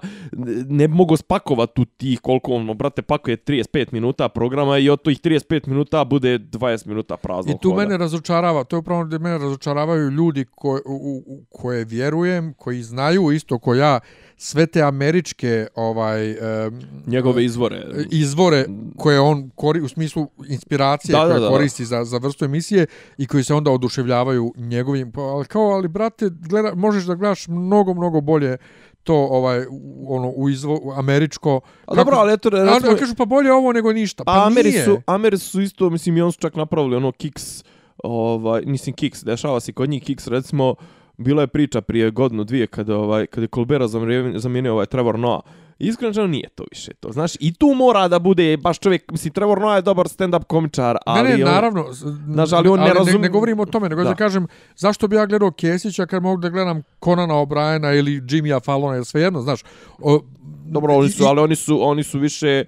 ne 0.68 0.88
bi 0.88 0.94
mogo 0.94 1.16
spakovati 1.16 1.72
tu 1.74 1.84
tih 1.84 2.20
koliko, 2.20 2.52
ono, 2.52 2.74
brate, 2.74 3.02
pakuje 3.02 3.36
35 3.36 3.92
minuta 3.92 4.28
programa 4.28 4.78
i 4.78 4.90
od 4.90 5.02
tih 5.02 5.20
35 5.20 5.68
minuta 5.68 6.04
bude 6.04 6.38
20 6.38 6.86
minuta 6.86 7.16
prazno 7.16 7.52
I 7.52 7.58
tu 7.62 7.74
mene 7.74 7.96
razočarava, 7.96 8.64
to 8.64 8.76
je 8.76 8.80
upravo 8.80 9.04
da 9.04 9.18
mene 9.18 9.38
razočaravaju 9.38 10.10
ljudi 10.10 10.44
ko, 10.44 10.80
u, 10.86 10.92
u, 10.92 11.22
u 11.26 11.44
koje 11.50 11.84
vjerujem, 11.84 12.54
koji 12.54 12.82
znaju 12.82 13.21
isto 13.30 13.58
ko 13.58 13.74
ja 13.74 14.00
sve 14.36 14.66
te 14.66 14.82
američke 14.82 15.66
ovaj 15.74 16.30
em, 16.30 16.80
Njegove 17.06 17.44
izvore. 17.44 17.86
izvore 18.10 18.66
koje 18.96 19.20
on 19.20 19.50
kori, 19.54 19.80
u 19.80 19.88
smislu 19.88 20.26
inspiracije 20.48 21.12
Da, 21.12 21.20
koje 21.20 21.34
da, 21.34 21.40
da. 21.40 21.48
koristi 21.48 21.84
za, 21.84 22.04
za 22.04 22.18
vrstu 22.18 22.44
emisije 22.44 22.86
i 23.18 23.26
koji 23.26 23.44
se 23.44 23.54
onda 23.54 23.70
oduševljavaju 23.70 24.52
njegovim, 24.56 25.12
pa, 25.12 25.20
ali 25.20 25.44
kao, 25.44 25.62
ali 25.62 25.88
brate, 25.88 26.30
gleda, 26.48 26.74
možeš 26.74 27.04
da 27.04 27.14
gledaš 27.14 27.48
mnogo, 27.48 27.94
mnogo 27.94 28.20
bolje 28.20 28.56
to 29.02 29.14
ovaj 29.14 29.64
ono 30.06 30.28
u 30.28 30.48
izvo 30.48 30.94
američko 30.96 31.60
A 31.86 31.94
dobro, 31.94 32.16
ali 32.16 32.32
eto, 32.32 32.50
recimo, 32.50 32.96
kažu 32.96 33.14
pa 33.14 33.24
bolje 33.24 33.52
ovo 33.52 33.72
nego 33.72 33.92
ništa 33.92 34.24
pa, 34.24 34.32
Pa 34.32 34.46
Ameri 34.46 34.70
nije 34.70 34.84
su, 34.84 35.00
Ameri 35.06 35.38
su 35.38 35.60
isto, 35.60 35.90
mislim, 35.90 36.16
i 36.16 36.22
on 36.22 36.32
su 36.32 36.38
čak 36.38 36.54
napravili 36.56 36.96
ono 36.96 37.12
Kiks, 37.12 37.64
ovaj, 38.04 38.62
mislim 38.66 38.94
Kiks, 38.94 39.24
dešava 39.24 39.60
se 39.60 39.72
kod 39.72 39.88
njih 39.88 40.02
Kiks, 40.02 40.26
recimo, 40.26 40.74
bila 41.16 41.42
je 41.42 41.46
priča 41.46 41.80
prije 41.80 42.10
godinu, 42.10 42.44
dvije, 42.44 42.66
kada, 42.66 42.96
ovaj, 42.96 43.26
kada 43.26 43.44
je 43.44 43.48
Colbera 43.48 43.88
zamijenio, 44.34 44.72
ovaj 44.72 44.86
Trevor 44.86 45.18
Noah, 45.18 45.40
Iskreno 45.78 46.26
nije 46.26 46.48
to 46.48 46.64
više 46.70 46.92
to. 46.94 47.12
Znaš, 47.12 47.32
i 47.40 47.54
tu 47.54 47.66
mora 47.66 48.08
da 48.08 48.18
bude 48.18 48.56
baš 48.56 48.78
čovjek, 48.78 49.10
misli, 49.10 49.30
Trevor 49.30 49.60
Noah 49.60 49.78
je 49.78 49.82
dobar 49.82 50.06
stand-up 50.06 50.44
komičar, 50.44 50.96
ali... 51.06 51.22
ne, 51.22 51.36
ne, 51.36 51.44
on- 51.44 51.50
naravno. 51.50 51.86
Znaš, 52.26 52.52
ali 52.52 52.68
on 52.68 52.80
ne 52.80 52.86
ne, 52.86 52.92
razum- 52.92 53.20
ne 53.20 53.28
govorimo 53.28 53.62
o 53.62 53.66
tome, 53.66 53.88
nego 53.88 54.02
Da. 54.02 54.08
da. 54.08 54.14
kažem, 54.14 54.46
zašto 54.76 55.08
bi 55.08 55.16
ja 55.16 55.26
gledao 55.26 55.50
Kesića 55.50 56.06
kad 56.06 56.22
mogu 56.22 56.40
da 56.40 56.48
gledam 56.48 56.82
Conana 57.04 57.34
O'Briena 57.34 57.98
ili 57.98 58.22
Jimmya 58.28 58.60
Fallona, 58.60 58.96
ili 58.96 59.04
svejedno, 59.04 59.40
znaš. 59.40 59.60
O, 59.98 60.20
Dobro, 60.66 60.94
oni 60.94 61.10
su, 61.10 61.22
i- 61.22 61.26
ali 61.26 61.40
oni 61.40 61.56
su, 61.56 61.78
oni 61.82 62.02
su 62.02 62.18
više 62.18 62.64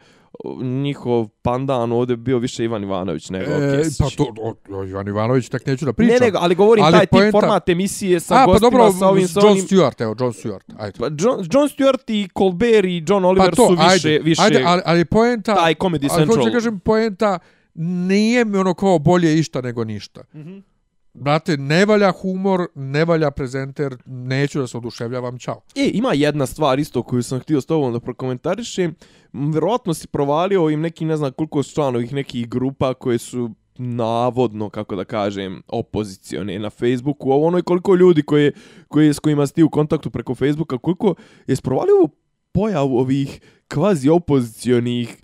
njihov 0.63 1.29
pandan 1.43 1.93
ovdje 1.93 2.17
bio 2.17 2.39
više 2.39 2.65
Ivan 2.65 2.83
Ivanović 2.83 3.31
nego 3.31 3.51
E, 3.53 3.77
Kesić. 3.77 3.99
pa 3.99 4.07
to, 4.17 4.35
o, 4.39 4.55
o, 4.71 4.85
Ivan 4.85 5.09
Ivanović, 5.09 5.49
tak 5.49 5.67
neću 5.67 5.85
da 5.85 5.93
pričam. 5.93 6.15
ne, 6.15 6.21
nego, 6.21 6.39
ali 6.41 6.55
govorim 6.55 6.85
Ali 6.85 6.93
taj 6.93 7.01
tip 7.03 7.11
poenta- 7.13 7.31
format 7.33 7.69
emisije 7.69 8.21
sa 8.21 8.35
A, 8.35 8.39
pa 8.39 8.45
gostima, 8.47 8.71
dobro, 8.71 8.93
sa 8.93 9.09
ovim, 9.09 9.29
sa 9.29 9.41
John 9.41 9.53
onim... 9.53 9.65
Stewart, 9.65 10.03
evo, 10.03 10.15
John 10.21 10.33
Stewart, 10.33 10.75
ajde. 10.79 10.99
Pa 10.99 11.07
John, 11.07 11.39
John 11.53 11.69
Stewart 11.69 12.03
i 12.09 12.29
Colbert 12.39 12.85
i 12.85 13.05
John 13.09 13.25
Oliver 13.25 13.51
Pa 13.51 13.57
to, 13.57 13.67
su 13.67 13.73
više, 13.73 14.09
ajde, 14.09 14.19
više 14.21 14.43
ajde, 14.43 14.63
ali, 14.67 14.83
ali 14.85 15.05
poenta, 15.05 15.55
taj 15.55 15.75
Comedy 15.75 16.09
ali 16.11 16.27
hoću 16.27 16.33
Central. 16.33 16.53
kažem, 16.53 16.81
poenta 16.81 17.39
nije 17.75 18.45
mi 18.45 18.59
ono 18.59 18.75
kao 18.75 18.99
bolje 18.99 19.39
išta 19.39 19.61
nego 19.61 19.85
ništa. 19.85 20.23
Mhm. 20.35 20.59
Brate, 21.15 21.57
ne 21.57 21.85
valja 21.85 22.13
humor, 22.13 22.67
ne 22.75 23.05
valja 23.05 23.31
prezenter, 23.31 23.97
neću 24.07 24.61
da 24.61 24.67
se 24.67 24.77
oduševljavam, 24.77 25.39
čao. 25.39 25.63
E, 25.77 25.91
ima 25.95 26.13
jedna 26.15 26.47
stvar 26.47 26.79
isto 26.79 27.03
koju 27.03 27.23
sam 27.23 27.41
htio 27.41 27.61
s 27.61 27.67
tobom 27.67 27.93
da 27.93 28.01
prokomentarišem. 28.01 28.95
Verovatno 29.33 29.95
si 29.95 30.07
provalio 30.07 30.63
ovim 30.63 30.81
nekim, 30.81 31.09
ne 31.09 31.17
znam 31.17 31.33
koliko 31.33 31.63
su 31.63 31.75
članovih 31.75 32.13
nekih 32.13 32.49
grupa 32.49 32.95
koje 32.95 33.19
su 33.19 33.51
navodno, 33.79 34.71
kako 34.71 34.97
da 34.97 35.05
kažem, 35.05 35.63
opozicione 35.69 36.59
na 36.59 36.71
Facebooku. 36.71 37.31
Ovo 37.31 37.47
ono 37.47 37.59
je 37.59 37.63
koliko 37.63 37.95
ljudi 37.95 38.23
koje, 38.23 38.53
koje, 38.89 39.15
s 39.15 39.19
kojima 39.19 39.47
si 39.47 39.55
ti 39.55 39.63
u 39.63 39.71
kontaktu 39.71 40.11
preko 40.11 40.35
Facebooka, 40.35 40.79
koliko 40.79 41.15
je 41.47 41.57
sprovalio 41.57 41.95
ovu 41.95 42.09
pojavu 42.53 42.99
ovih 42.99 43.41
kvazi 43.69 44.09
opozicionih 44.09 45.17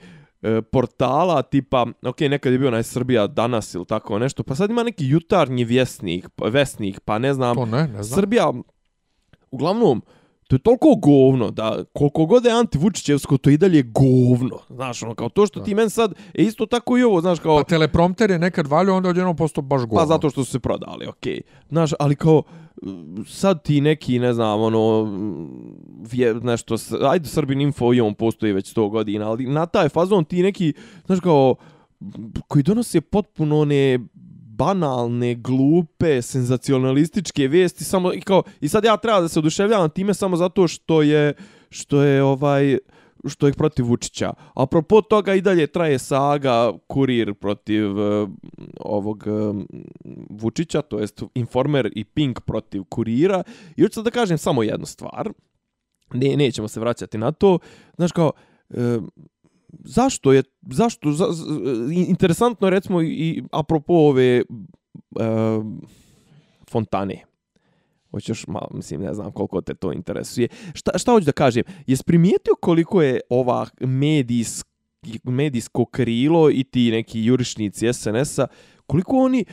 e, 0.43 0.63
portala 0.63 1.43
tipa, 1.43 1.87
ok, 2.03 2.21
nekad 2.21 2.53
je 2.53 2.59
bio 2.59 2.69
onaj 2.69 2.83
Srbija 2.83 3.27
danas 3.27 3.75
ili 3.75 3.87
tako 3.87 4.19
nešto, 4.19 4.43
pa 4.43 4.55
sad 4.55 4.71
ima 4.71 4.83
neki 4.83 5.09
jutarnji 5.09 5.65
vjesnik, 5.65 6.29
vesnik, 6.51 7.01
pa 7.01 7.19
ne 7.19 7.35
znam, 7.35 7.57
To 7.57 7.67
ne, 7.67 7.83
ne 7.83 8.03
znam. 8.03 8.21
Srbija, 8.21 8.53
uglavnom, 9.51 10.03
to 10.51 10.57
je 10.57 10.61
toliko 10.61 10.95
govno 10.95 11.51
da 11.51 11.85
koliko 11.93 12.27
god 12.27 12.45
je 12.45 12.53
antivučićevsko, 12.53 13.39
to 13.39 13.51
je 13.51 13.55
i 13.55 13.59
dalje 13.59 13.83
govno. 13.83 14.59
Znaš, 14.69 15.03
ono, 15.03 15.15
kao 15.15 15.29
to 15.29 15.47
što 15.47 15.61
ti 15.61 15.75
men 15.75 15.91
sad, 15.91 16.13
e 16.35 16.43
isto 16.43 16.67
tako 16.67 16.99
i 16.99 17.03
ovo, 17.03 17.21
znaš, 17.21 17.39
kao, 17.39 17.57
Pa 17.57 17.65
teleprompter 17.65 18.31
je 18.31 18.39
nekad 18.39 18.67
valio, 18.67 18.97
onda 18.97 19.09
odjednom 19.09 19.37
posto 19.37 19.63
baš 19.63 19.81
govno. 19.81 19.97
pa 19.97 20.07
zato 20.07 20.31
što 20.31 20.45
su 20.45 20.51
se 20.51 20.59
prodali, 20.59 21.07
okej. 21.07 21.41
Znaš, 21.69 21.91
ali 21.99 22.17
kao, 22.17 22.43
sad 23.27 23.63
ti 23.63 23.81
neki, 23.81 24.19
ne 24.19 24.33
znam, 24.33 24.61
ono, 24.61 25.09
vje, 26.13 26.35
nešto, 26.35 26.77
ajde 27.11 27.29
Srbin 27.29 27.61
Info 27.61 27.95
i 27.95 28.01
on 28.01 28.15
postoji 28.15 28.53
već 28.53 28.77
100 28.77 28.91
godina, 28.91 29.29
ali 29.31 29.47
na 29.47 29.67
taj 29.67 29.89
fazon 29.89 30.25
ti 30.25 30.43
neki, 30.43 30.73
znaš, 31.07 31.21
kao, 31.21 31.55
koji 32.49 32.63
donose 32.63 33.01
potpuno 33.01 33.61
one 33.61 33.99
banalne, 34.61 35.35
glupe, 35.35 36.23
senzacionalističke 36.23 37.49
vijesti 37.49 37.85
samo 37.85 38.15
i 38.15 38.21
kao 38.21 38.43
i 38.61 38.69
sad 38.69 38.85
ja 38.85 38.97
treba 38.97 39.21
da 39.21 39.29
se 39.29 39.39
oduševljavam 39.39 39.91
time 39.91 40.15
samo 40.15 40.37
zato 40.37 40.69
što 40.69 41.03
je 41.03 41.35
što 41.71 42.03
je 42.03 42.23
ovaj 42.23 42.79
što 43.29 43.47
je 43.47 43.53
protiv 43.53 43.87
Vučića. 43.87 44.33
Apropo 44.55 45.01
toga 45.03 45.35
i 45.35 45.41
dalje 45.41 45.67
traje 45.67 45.99
saga 45.99 46.73
kurir 46.87 47.35
protiv 47.35 47.99
uh, 47.99 48.29
ovog 48.81 49.25
eh, 49.27 49.31
Vučića, 50.31 50.83
to 50.83 50.99
jest 50.99 51.23
Informer 51.35 51.91
i 51.95 52.05
Pink 52.05 52.41
protiv 52.41 52.85
kurira. 52.85 53.43
I 53.77 53.83
hoću 53.83 54.03
da 54.03 54.11
kažem 54.11 54.39
samo 54.39 54.63
jednu 54.63 54.87
stvar. 54.87 55.33
Ne, 56.15 56.37
nećemo 56.37 56.69
se 56.69 56.81
vraćati 56.81 57.19
na 57.19 57.33
to. 57.33 57.59
Znaš 57.97 58.13
kao, 58.13 58.33
uh, 58.69 58.77
zašto 59.85 60.33
je, 60.33 60.43
zašto, 60.71 61.13
za, 61.13 61.27
za, 61.31 61.45
e, 61.55 61.95
interesantno 62.09 62.67
je 62.67 62.71
recimo 62.71 63.03
i 63.03 63.43
apropo 63.53 63.93
ove 63.95 64.43
uh, 65.11 65.65
fontane. 66.71 67.25
Hoćeš 68.11 68.47
malo, 68.47 68.69
mislim, 68.75 69.01
ne 69.01 69.15
znam 69.15 69.33
koliko 69.33 69.61
te 69.61 69.75
to 69.75 69.93
interesuje. 69.93 70.49
Šta, 70.75 70.99
šta 70.99 71.13
hoću 71.13 71.27
da 71.27 71.33
kažem? 71.33 71.65
Jes 71.87 72.03
primijetio 72.03 72.55
koliko 72.61 73.03
je 73.03 73.21
ova 73.29 73.67
medijski 73.81 74.71
medijsko 75.25 75.85
krilo 75.85 76.51
i 76.51 76.65
ti 76.65 76.91
neki 76.91 77.25
jurišnici 77.25 77.93
SNS-a, 77.93 78.47
koliko 78.87 79.17
oni 79.17 79.45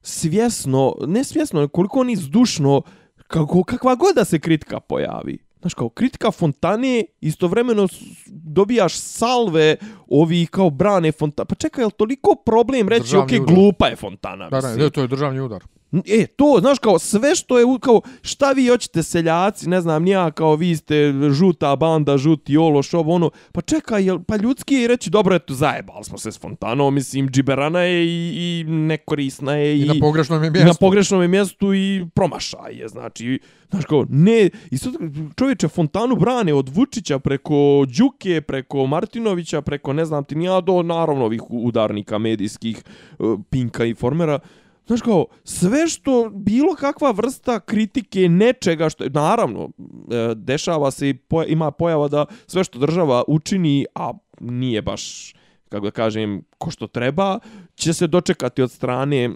svjesno, 0.00 0.94
ne 1.06 1.24
svjesno, 1.24 1.68
koliko 1.68 2.00
oni 2.00 2.16
zdušno, 2.16 2.82
kako, 3.26 3.64
kakva 3.64 3.94
god 3.94 4.14
da 4.14 4.24
se 4.24 4.38
kritika 4.38 4.80
pojavi. 4.80 5.38
Znaš, 5.60 5.74
kao 5.74 5.88
kritika 5.88 6.30
fontane, 6.30 7.04
istovremeno 7.20 7.88
dobijaš 8.26 8.94
salve 8.94 9.76
ovih 10.08 10.50
kao 10.50 10.70
brane 10.70 11.12
fontane. 11.12 11.46
Pa 11.46 11.54
čekaj, 11.54 11.82
je 11.82 11.86
li 11.86 11.92
toliko 11.92 12.34
problem 12.34 12.88
reći, 12.88 13.00
Državni 13.00 13.36
ok, 13.36 13.42
udar. 13.42 13.54
glupa 13.54 13.86
je 13.86 13.96
fontana, 13.96 14.48
Da, 14.50 14.60
da, 14.60 14.76
ne, 14.76 14.90
to 14.90 15.00
je 15.00 15.06
državni 15.06 15.40
udar. 15.40 15.64
E, 15.92 16.26
to, 16.26 16.56
znaš, 16.60 16.78
kao 16.78 16.98
sve 16.98 17.34
što 17.34 17.58
je, 17.58 17.66
kao, 17.80 18.00
šta 18.22 18.52
vi 18.52 18.68
hoćete 18.68 19.02
seljaci, 19.02 19.68
ne 19.68 19.80
znam, 19.80 20.02
nija, 20.02 20.30
kao 20.30 20.54
vi 20.54 20.76
ste 20.76 21.14
žuta 21.30 21.76
banda, 21.76 22.18
žuti 22.18 22.56
ološ, 22.56 22.94
ovo, 22.94 23.14
ono, 23.14 23.30
pa 23.52 23.60
čekaj, 23.60 24.04
jel, 24.04 24.18
pa 24.26 24.36
ljudski 24.36 24.74
je 24.74 24.84
i 24.84 24.86
reći, 24.86 25.10
dobro, 25.10 25.34
eto, 25.34 25.54
zajebali 25.54 26.04
smo 26.04 26.18
se 26.18 26.32
s 26.32 26.40
fontanom, 26.40 26.94
mislim, 26.94 27.28
džiberana 27.28 27.80
je 27.80 28.06
i, 28.06 28.34
i 28.36 28.64
nekorisna 28.68 29.54
je 29.54 29.78
I, 29.78 29.82
i, 29.82 29.86
na 29.86 29.94
pogrešnom 30.00 30.42
je 30.42 30.48
i 30.48 30.50
mjestu. 30.50 30.66
na 30.68 30.74
pogrešnom 30.80 31.22
je 31.22 31.28
mjestu 31.28 31.74
i 31.74 32.06
promašaj 32.14 32.72
je, 32.72 32.88
znači, 32.88 33.40
znaš, 33.70 33.84
kao, 33.84 34.06
ne, 34.08 34.50
i 34.70 34.78
sad 34.78 34.92
čovječe 35.36 35.68
fontanu 35.68 36.16
brane 36.16 36.54
od 36.54 36.68
Vučića 36.68 37.18
preko 37.18 37.84
Đuke, 37.98 38.40
preko 38.40 38.86
Martinovića, 38.86 39.60
preko, 39.60 39.92
ne 39.92 40.04
znam 40.04 40.24
ti, 40.24 40.34
nija 40.34 40.60
do, 40.60 40.82
naravno, 40.82 41.24
ovih 41.24 41.42
udarnika 41.50 42.18
medijskih, 42.18 42.82
eh, 43.10 43.14
Pinka 43.50 43.84
i 43.84 43.94
Formera, 43.94 44.38
Znaš 44.88 45.00
kao, 45.02 45.26
sve 45.44 45.88
što, 45.88 46.30
bilo 46.34 46.74
kakva 46.74 47.10
vrsta 47.10 47.60
kritike 47.60 48.28
nečega 48.28 48.88
što, 48.88 49.08
naravno, 49.08 49.68
e, 50.10 50.34
dešava 50.34 50.90
se 50.90 51.08
i 51.08 51.14
poja, 51.14 51.46
ima 51.46 51.70
pojava 51.70 52.08
da 52.08 52.26
sve 52.46 52.64
što 52.64 52.78
država 52.78 53.24
učini, 53.28 53.86
a 53.94 54.12
nije 54.40 54.82
baš, 54.82 55.34
kako 55.68 55.84
da 55.84 55.90
kažem, 55.90 56.42
ko 56.58 56.70
što 56.70 56.86
treba, 56.86 57.38
će 57.74 57.92
se 57.92 58.06
dočekati 58.06 58.62
od 58.62 58.70
strane 58.70 59.30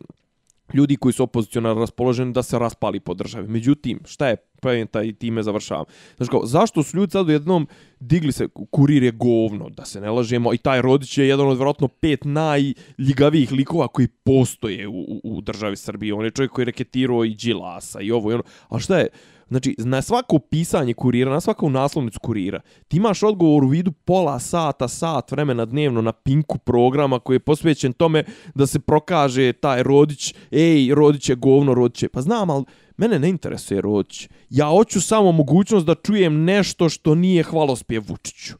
ljudi 0.75 0.97
koji 0.97 1.13
su 1.13 1.23
opozicionalno 1.23 1.81
raspoloženi 1.81 2.33
da 2.33 2.43
se 2.43 2.59
raspali 2.59 3.01
po 3.01 3.15
državi. 3.15 3.49
Međutim, 3.49 4.01
šta 4.05 4.29
je 4.29 4.37
pojenta 4.37 5.03
i 5.03 5.13
time 5.13 5.43
završavam. 5.43 5.85
Znaš 6.17 6.29
kao, 6.29 6.47
zašto 6.47 6.83
su 6.83 6.97
ljudi 6.97 7.11
sad 7.11 7.29
u 7.29 7.33
jednom 7.33 7.67
digli 8.01 8.33
se, 8.33 8.49
kurir 8.71 9.03
je 9.03 9.11
govno, 9.11 9.69
da 9.69 9.85
se 9.85 10.01
ne 10.01 10.11
lažemo, 10.11 10.55
i 10.55 10.59
taj 10.59 10.83
Rodić 10.83 11.19
je 11.19 11.29
jedan 11.29 11.49
od 11.49 11.57
vjerojatno 11.57 11.89
pet 11.89 12.25
najljigavijih 12.25 13.53
likova 13.53 13.89
koji 13.89 14.09
postoje 14.09 14.89
u, 14.89 15.01
u, 15.01 15.21
u 15.25 15.41
državi 15.41 15.77
Srbije. 15.77 16.15
On 16.15 16.25
je 16.25 16.31
čovjek 16.31 16.53
koji 16.53 16.63
je 16.63 16.67
reketirao 16.67 17.25
i 17.25 17.35
Đilasa 17.35 18.01
i 18.01 18.11
ovo 18.11 18.31
i 18.31 18.35
ono. 18.35 18.43
A 18.69 18.79
šta 18.79 18.99
je? 18.99 19.07
Znači, 19.53 19.75
na 19.79 20.03
svako 20.03 20.39
pisanje 20.39 20.95
kurira, 20.95 21.31
na 21.31 21.41
svaku 21.41 21.71
naslovnicu 21.71 22.21
kurira, 22.21 22.61
ti 22.89 22.97
imaš 22.97 23.23
odgovor 23.23 23.65
u 23.65 23.69
vidu 23.69 23.93
pola 23.93 24.39
sata, 24.39 24.89
sat 24.89 25.33
vremena 25.33 25.65
dnevno 25.65 26.03
na 26.03 26.13
pinku 26.13 26.59
programa 26.59 27.19
koji 27.19 27.37
je 27.37 27.41
posvećen 27.41 27.93
tome 27.93 28.25
da 28.55 28.67
se 28.67 28.81
prokaže 28.81 29.53
taj 29.53 29.83
Rodić, 29.83 30.35
ej, 30.51 30.95
Rodić 30.95 31.29
je 31.29 31.37
govno, 31.37 31.75
Rodić 31.75 32.03
je. 32.03 32.09
Pa 32.09 32.21
znam, 32.23 32.51
ali 32.51 32.65
mene 32.97 33.19
ne 33.19 33.29
interesuje 33.29 33.81
Rodić. 33.81 34.29
Ja 34.51 34.67
hoću 34.67 35.01
samo 35.01 35.33
mogućnost 35.33 35.87
da 35.87 35.95
čujem 35.95 36.45
nešto 36.45 36.89
što 36.89 37.15
nije 37.15 37.43
hvalospjev 37.43 38.03
Vučiću. 38.09 38.55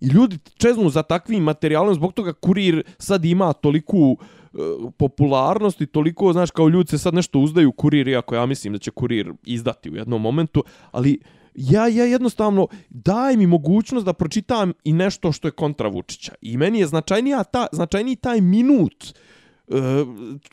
I 0.00 0.06
ljudi 0.06 0.38
čeznu 0.58 0.90
za 0.90 1.02
takvim 1.02 1.42
materijalom, 1.42 1.94
zbog 1.94 2.12
toga 2.12 2.32
kurir 2.32 2.82
sad 2.98 3.24
ima 3.24 3.52
toliku 3.52 3.98
uh, 3.98 4.18
E, 4.54 4.58
popularnost 4.96 5.80
i 5.80 5.86
toliko, 5.86 6.32
znaš, 6.32 6.50
kao 6.50 6.68
ljudi 6.68 6.90
se 6.90 6.98
sad 6.98 7.14
nešto 7.14 7.38
uzdaju 7.38 7.72
kurir, 7.72 8.08
iako 8.08 8.34
ja 8.34 8.46
mislim 8.46 8.72
da 8.72 8.78
će 8.78 8.90
kurir 8.90 9.32
izdati 9.44 9.90
u 9.90 9.96
jednom 9.96 10.22
momentu, 10.22 10.64
ali 10.90 11.20
ja, 11.54 11.88
ja 11.88 12.04
jednostavno 12.04 12.66
daj 12.90 13.36
mi 13.36 13.46
mogućnost 13.46 14.06
da 14.06 14.12
pročitam 14.12 14.72
i 14.84 14.92
nešto 14.92 15.32
što 15.32 15.48
je 15.48 15.52
kontra 15.52 15.88
Vučića. 15.88 16.32
I 16.42 16.56
meni 16.56 16.78
je 16.78 16.86
značajnija 16.86 17.44
ta, 17.44 17.66
značajniji 17.72 18.16
taj 18.16 18.40
minut 18.40 19.14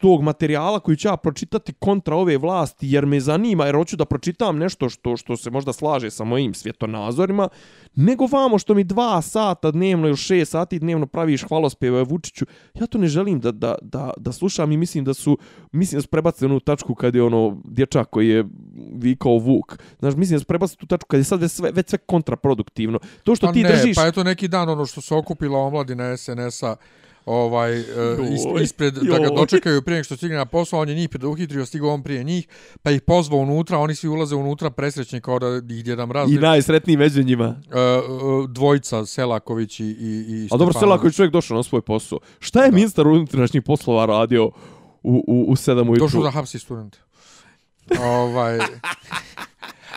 tog 0.01 0.21
materijala 0.21 0.79
koji 0.79 0.97
ću 0.97 1.07
ja 1.07 1.17
pročitati 1.17 1.73
kontra 1.73 2.15
ove 2.15 2.37
vlasti, 2.37 2.87
jer 2.91 3.05
me 3.05 3.19
zanima, 3.19 3.65
jer 3.65 3.75
hoću 3.75 3.95
da 3.95 4.05
pročitam 4.05 4.57
nešto 4.57 4.89
što 4.89 5.17
što 5.17 5.37
se 5.37 5.49
možda 5.49 5.73
slaže 5.73 6.11
sa 6.11 6.23
mojim 6.23 6.53
svjetonazorima, 6.53 7.49
nego 7.95 8.27
vamo 8.31 8.59
što 8.59 8.73
mi 8.73 8.83
dva 8.83 9.21
sata 9.21 9.71
dnevno 9.71 10.07
ili 10.07 10.17
šest 10.17 10.51
sati 10.51 10.79
dnevno 10.79 11.07
praviš 11.07 11.43
hvalospjeve 11.43 12.03
Vučiću, 12.03 12.45
ja 12.73 12.87
to 12.87 12.97
ne 12.97 13.07
želim 13.07 13.39
da, 13.39 13.51
da, 13.51 13.75
da, 13.81 14.11
da 14.17 14.31
slušam 14.31 14.71
i 14.71 14.77
mislim 14.77 15.03
da 15.03 15.13
su, 15.13 15.37
mislim 15.71 15.97
da 15.97 16.01
su 16.01 16.07
prebacili 16.07 16.55
u 16.55 16.59
tačku 16.59 16.95
kad 16.95 17.15
je 17.15 17.23
ono 17.23 17.61
dječak 17.63 18.09
koji 18.09 18.29
je 18.29 18.45
vikao 18.93 19.37
Vuk. 19.37 19.77
Znaš, 19.99 20.15
mislim 20.15 20.35
da 20.35 20.39
su 20.39 20.45
prebacili 20.45 20.77
tu 20.77 20.85
tačku 20.85 21.07
kad 21.07 21.19
je 21.19 21.23
sad 21.23 21.41
već 21.41 21.51
sve, 21.51 21.71
već 21.71 21.89
sve 21.89 21.97
kontraproduktivno. 21.97 22.99
To 23.23 23.35
što 23.35 23.47
Pa 23.47 23.53
ti 23.53 23.63
ne, 23.63 23.69
držiš... 23.69 23.95
pa 23.95 24.07
eto 24.07 24.23
neki 24.23 24.47
dan 24.47 24.69
ono 24.69 24.85
što 24.85 25.01
se 25.01 25.15
okupila 25.15 25.59
omladina 25.59 26.17
SNS-a 26.17 26.75
ovaj, 27.25 27.79
e, 27.79 27.83
is, 28.33 28.41
Joj, 28.45 28.63
ispred, 28.63 28.93
da 28.93 29.19
ga 29.19 29.29
dočekaju 29.35 29.81
prije 29.81 30.03
što 30.03 30.15
stigne 30.15 30.37
na 30.37 30.45
posao, 30.45 30.79
on 30.79 30.89
je 30.89 30.95
njih 30.95 31.09
preduhitrio, 31.09 31.65
stigao 31.65 31.93
on 31.93 32.03
prije 32.03 32.23
njih, 32.23 32.47
pa 32.83 32.91
ih 32.91 33.01
pozvao 33.01 33.39
unutra, 33.39 33.77
oni 33.77 33.95
svi 33.95 34.09
ulaze 34.09 34.35
unutra 34.35 34.69
presrećni 34.69 35.21
kao 35.21 35.39
da 35.39 35.73
ih 35.75 35.83
Djeda 35.83 36.05
Mraz. 36.05 36.31
I 36.31 36.37
najsretniji 36.37 36.97
među 36.97 37.23
njima. 37.23 37.45
e, 37.45 38.01
dvojica, 38.47 39.05
Selaković 39.05 39.79
i, 39.79 39.83
i, 39.83 40.25
i 40.29 40.47
A 40.51 40.57
dobro. 40.57 40.79
Selaković 40.79 41.15
čovjek 41.15 41.33
došao 41.33 41.57
na 41.57 41.63
svoj 41.63 41.81
posao. 41.81 42.19
Šta 42.39 42.63
je 42.63 42.71
ministar 42.71 43.07
unutrašnjih 43.07 43.63
poslova 43.63 44.05
radio 44.05 44.45
u, 45.03 45.23
u, 45.27 45.45
u 45.47 45.55
sedam 45.55 45.89
ujutru? 45.89 46.05
Došao 46.05 46.23
da 46.23 46.31
hapsi 46.31 46.59
student. 46.59 46.95
ovaj, 48.01 48.59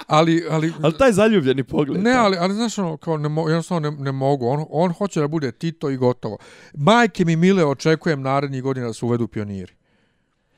ali, 0.09 0.45
ali, 0.51 0.73
Ali 0.83 0.99
taj 0.99 1.13
zaljubljeni 1.13 1.65
pogled. 1.65 2.03
Ne, 2.03 2.13
ali, 2.13 2.37
ali 2.37 2.55
znaš 2.55 2.79
ono, 2.79 2.97
kao 2.97 3.17
ne, 3.17 3.29
mo, 3.29 3.49
jednostavno 3.49 3.91
ne, 3.91 3.97
ne 3.97 4.13
mogu. 4.13 4.47
On, 4.47 4.65
on 4.71 4.93
hoće 4.93 5.21
da 5.21 5.29
bude 5.29 5.53
Tito 5.53 5.91
i 5.91 5.97
gotovo. 5.97 6.39
Majke 6.75 7.25
mi 7.25 7.37
mile 7.37 7.65
očekujem 7.65 8.23
narednih 8.23 8.63
godina 8.63 8.87
da 8.87 8.93
se 8.93 9.05
uvedu 9.05 9.29
pioniri. 9.29 9.73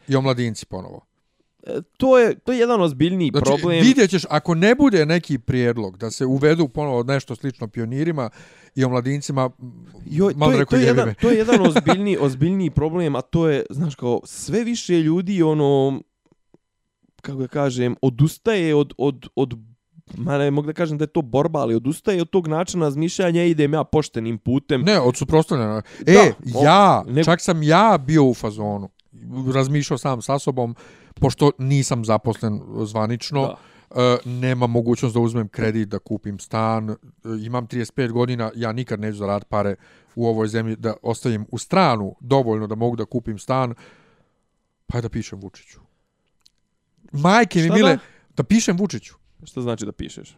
I 0.08 0.16
omladinci 0.16 0.66
ponovo. 0.66 1.06
E, 1.66 1.80
To 1.96 2.18
je, 2.18 2.38
to 2.38 2.52
je 2.52 2.58
jedan 2.58 2.80
ozbiljniji 2.80 3.30
Znači, 3.30 3.44
problem. 3.44 3.82
vidjet 3.82 4.10
ćeš, 4.10 4.22
ako 4.30 4.54
ne 4.54 4.74
bude 4.74 5.06
neki 5.06 5.38
prijedlog 5.38 5.98
da 5.98 6.10
se 6.10 6.26
uvedu 6.26 6.68
ponovo 6.68 7.02
nešto 7.02 7.36
slično 7.36 7.68
pionirima 7.68 8.30
i 8.74 8.84
omladincima, 8.84 9.50
Joj, 10.06 10.34
malo 10.36 10.52
to, 10.52 10.54
je, 10.54 10.58
rekao 10.58 10.78
to, 10.78 10.82
je 10.82 10.86
jedan, 10.86 11.14
to 11.22 11.30
je 11.30 11.38
jedan 11.38 11.66
ozbiljni, 11.66 12.16
ozbiljniji 12.20 12.70
problem, 12.70 13.16
a 13.16 13.20
to 13.20 13.48
je, 13.48 13.66
znaš, 13.70 13.94
kao 13.94 14.20
sve 14.24 14.64
više 14.64 15.02
ljudi, 15.02 15.42
ono, 15.42 16.00
kako 17.20 17.38
da 17.38 17.48
kažem, 17.48 17.96
odustaje 18.02 18.74
od, 18.74 18.94
od, 18.98 19.26
od 19.36 19.54
ma 20.16 20.38
ne 20.38 20.50
mogu 20.50 20.66
da 20.66 20.72
kažem 20.72 20.98
da 20.98 21.02
je 21.02 21.08
to 21.08 21.22
borba, 21.22 21.60
ali 21.60 21.74
odustaje 21.74 22.22
od 22.22 22.30
tog 22.30 22.46
načina 22.48 22.84
razmišljanja 22.84 23.44
i 23.44 23.50
idem 23.50 23.72
ja 23.72 23.84
poštenim 23.84 24.38
putem. 24.38 24.82
Ne, 24.82 25.00
od 25.00 25.16
suprostavljena. 25.16 25.82
Da, 26.00 26.12
E, 26.12 26.32
o- 26.54 26.64
ja, 26.64 27.04
ne- 27.04 27.24
čak 27.24 27.40
sam 27.40 27.62
ja 27.62 27.98
bio 27.98 28.24
u 28.24 28.34
fazonu. 28.34 28.88
Razmišljao 29.54 29.98
sam 29.98 30.22
sa 30.22 30.38
sobom, 30.38 30.74
pošto 31.14 31.50
nisam 31.58 32.04
zaposlen 32.04 32.60
zvanično, 32.78 33.56
Da. 33.90 34.02
e, 34.02 34.18
nema 34.26 34.66
mogućnost 34.66 35.14
da 35.14 35.20
uzmem 35.20 35.48
kredit, 35.48 35.88
da 35.88 35.98
kupim 35.98 36.38
stan, 36.38 36.90
e, 36.90 36.94
imam 37.40 37.66
35 37.66 38.10
godina, 38.10 38.50
ja 38.54 38.72
nikad 38.72 39.00
neću 39.00 39.16
zaraditi 39.16 39.48
pare 39.48 39.74
u 40.14 40.26
ovoj 40.26 40.48
zemlji, 40.48 40.76
da 40.76 40.94
ostavim 41.02 41.46
u 41.50 41.58
stranu 41.58 42.14
dovoljno 42.20 42.66
da 42.66 42.74
mogu 42.74 42.96
da 42.96 43.04
kupim 43.04 43.38
stan, 43.38 43.74
pa 44.86 45.00
da 45.00 45.08
pišem 45.08 45.40
Vučiću. 45.40 45.80
Majke 47.12 47.58
mi 47.58 47.64
Šta 47.64 47.74
mile, 47.74 47.90
da? 47.90 47.98
da? 48.36 48.42
pišem 48.42 48.76
Vučiću, 48.76 49.14
Šta 49.44 49.60
znači 49.60 49.86
da 49.86 49.92
pišeš? 49.92 50.36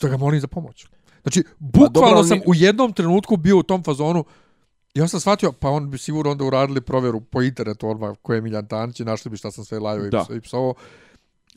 da 0.00 0.08
ga 0.08 0.16
molim 0.16 0.40
za 0.40 0.46
pomoć. 0.46 0.86
Znači, 1.22 1.44
bukvalno 1.58 1.90
dobro, 1.90 2.10
ali 2.10 2.28
sam 2.28 2.38
ni- 2.38 2.44
u 2.46 2.54
jednom 2.54 2.92
trenutku 2.92 3.36
bio 3.36 3.58
u 3.58 3.62
tom 3.62 3.82
fazonu, 3.82 4.24
i 4.94 5.00
on 5.00 5.08
sam 5.08 5.20
shvatio, 5.20 5.52
pa 5.52 5.70
on 5.70 5.90
bi 5.90 5.98
sigurno 5.98 6.30
onda 6.30 6.44
uradili 6.44 6.80
provjeru 6.80 7.20
po 7.20 7.42
internetu, 7.42 7.88
odmah 7.88 8.16
ko 8.22 8.34
je 8.34 8.40
Miljan 8.40 8.66
Tanić 8.66 9.00
i 9.00 9.04
našli 9.04 9.30
bi 9.30 9.36
šta 9.36 9.50
sam 9.50 9.64
sve 9.64 9.78
lajio 9.78 10.10
i 10.30 10.40
psovo. 10.40 10.74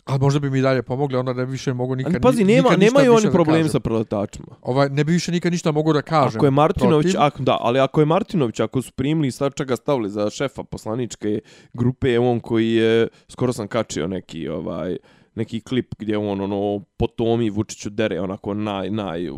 Ali 0.05 0.19
možda 0.19 0.39
bi 0.39 0.49
mi 0.49 0.59
i 0.59 0.61
dalje 0.61 0.81
pomogli, 0.81 1.17
onda 1.17 1.33
ne 1.33 1.45
bi 1.45 1.51
više 1.51 1.73
mogu 1.73 1.95
nikad, 1.95 2.13
Ali 2.13 2.21
pazi, 2.21 2.43
nema, 2.43 2.69
nikad 2.69 2.79
nemaju 2.79 3.13
oni 3.13 3.31
problem 3.31 3.69
sa 3.69 3.79
preletačima. 3.79 4.47
Ovaj, 4.61 4.89
ne 4.89 5.03
bi 5.03 5.11
više 5.11 5.31
nikad 5.31 5.51
ništa 5.51 5.71
mogu 5.71 5.93
da 5.93 6.01
kažem. 6.01 6.39
Ako 6.39 6.45
je 6.45 6.51
Martinović, 6.51 7.03
protiv. 7.03 7.21
ako, 7.21 7.43
da, 7.43 7.57
ali 7.61 7.79
ako 7.79 7.99
je 7.99 8.05
Martinović, 8.05 8.59
ako 8.59 8.81
su 8.81 8.91
primili 8.91 9.31
sad 9.31 9.53
čega 9.53 9.75
stavili 9.75 10.09
za 10.09 10.29
šefa 10.29 10.63
poslaničke 10.63 11.39
grupe, 11.73 12.19
on 12.19 12.39
koji 12.39 12.73
je, 12.73 13.07
skoro 13.27 13.53
sam 13.53 13.67
kačio 13.67 14.07
neki, 14.07 14.47
ovaj, 14.47 14.97
neki 15.39 15.61
klip 15.61 15.95
gdje 15.97 16.17
on 16.17 16.41
ono 16.41 16.59
po 16.97 17.07
Tomi 17.07 17.49
Vučiću 17.49 17.89
dere 17.91 18.21
onako 18.21 18.53
naj 18.53 18.89
naj 18.91 19.29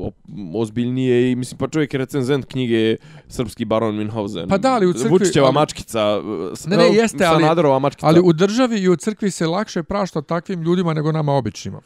ozbiljnije 0.56 1.32
i 1.32 1.36
mislim 1.36 1.58
pa 1.58 1.68
čovjek 1.68 1.94
je 1.94 1.98
recenzent 1.98 2.46
knjige 2.46 2.96
Srpski 3.28 3.66
baron 3.66 3.96
Minhausen. 3.96 4.50
Pa 4.50 4.58
da, 4.58 4.74
ali 4.74 4.88
u 4.88 4.94
crkvi- 4.94 5.10
Vučićeva 5.10 5.48
ali- 5.48 5.54
mačkica. 5.54 6.22
s- 6.54 6.66
Ne, 6.66 6.78
ne, 6.78 6.88
jeste, 6.88 7.26
ali- 7.26 7.42
Sanaderova 7.42 7.80
mačkica. 7.80 8.08
Ali 8.08 8.22
u 8.22 8.34
državi 8.34 8.80
i 8.80 8.90
u 8.90 8.96
crkvi 8.96 9.32
se 9.32 9.48
lakše 9.48 9.84
prašta 9.84 10.22
takvim 10.24 10.62
ljudima 10.62 10.94
nego 10.94 11.12
nama 11.12 11.32
običnima. 11.34 11.82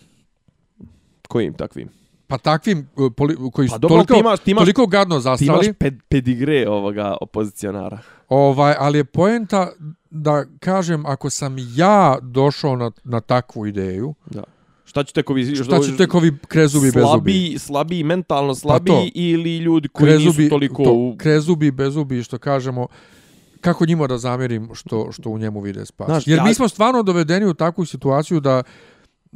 kojim 1.27 1.53
takvim? 1.53 1.89
Pa 2.27 2.38
takvim 2.38 2.88
poli, 3.17 3.36
koji 3.53 3.67
su 3.67 3.72
Pa 3.72 3.77
dobro, 3.77 3.96
toliko, 3.96 4.13
ti 4.13 4.20
imaš- 4.20 4.39
ti 4.39 4.51
imaš- 4.51 4.60
toliko 4.60 4.88
gadno 4.88 5.15
Ti 5.15 5.22
zastali. 5.22 5.48
imaš 5.50 5.65
ped, 5.79 5.94
pedigre 6.10 6.70
ovoga 6.70 7.15
opozicionara. 7.22 8.00
Ovaj, 8.29 8.75
ali 8.79 8.98
je 8.98 9.03
poenta 9.03 9.72
da 10.10 10.46
kažem, 10.60 11.05
ako 11.05 11.29
sam 11.29 11.55
ja 11.75 12.17
došao 12.24 12.75
na, 12.75 12.91
na 13.03 13.20
takvu 13.22 13.67
ideju, 13.67 14.13
Da. 14.25 14.44
Šta 14.86 15.03
će 15.03 15.13
tek 15.13 15.29
ovi... 15.29 15.55
šta 15.55 15.79
će 15.79 15.98
tek 15.98 16.15
ovi 16.15 16.38
krezubi 16.48 16.86
bezubi? 16.86 17.55
slabiji, 17.60 18.03
mentalno 18.03 18.55
slabiji 18.55 18.96
to. 19.05 19.12
ili 19.15 19.58
ljudi 19.58 19.88
koji 19.88 20.08
Krezubi, 20.08 20.38
nisu 20.38 20.50
toliko... 20.50 20.84
to, 20.84 21.15
krezubi, 21.17 21.72
bezubi, 21.72 22.24
što 22.24 22.38
kažemo, 22.38 22.88
kako 23.62 23.86
njima 23.86 24.08
da 24.08 24.17
zamjerim 24.17 24.70
što, 24.74 25.12
što 25.12 25.29
u 25.29 25.38
njemu 25.38 25.60
vide 25.60 25.86
spas. 25.86 26.08
Znaš, 26.08 26.27
Jer 26.27 26.38
ja- 26.38 26.44
mi 26.44 26.53
smo 26.53 26.67
stvarno 26.67 27.03
dovedeni 27.03 27.46
u 27.46 27.53
takvu 27.53 27.86
situaciju 27.86 28.39
da 28.39 28.63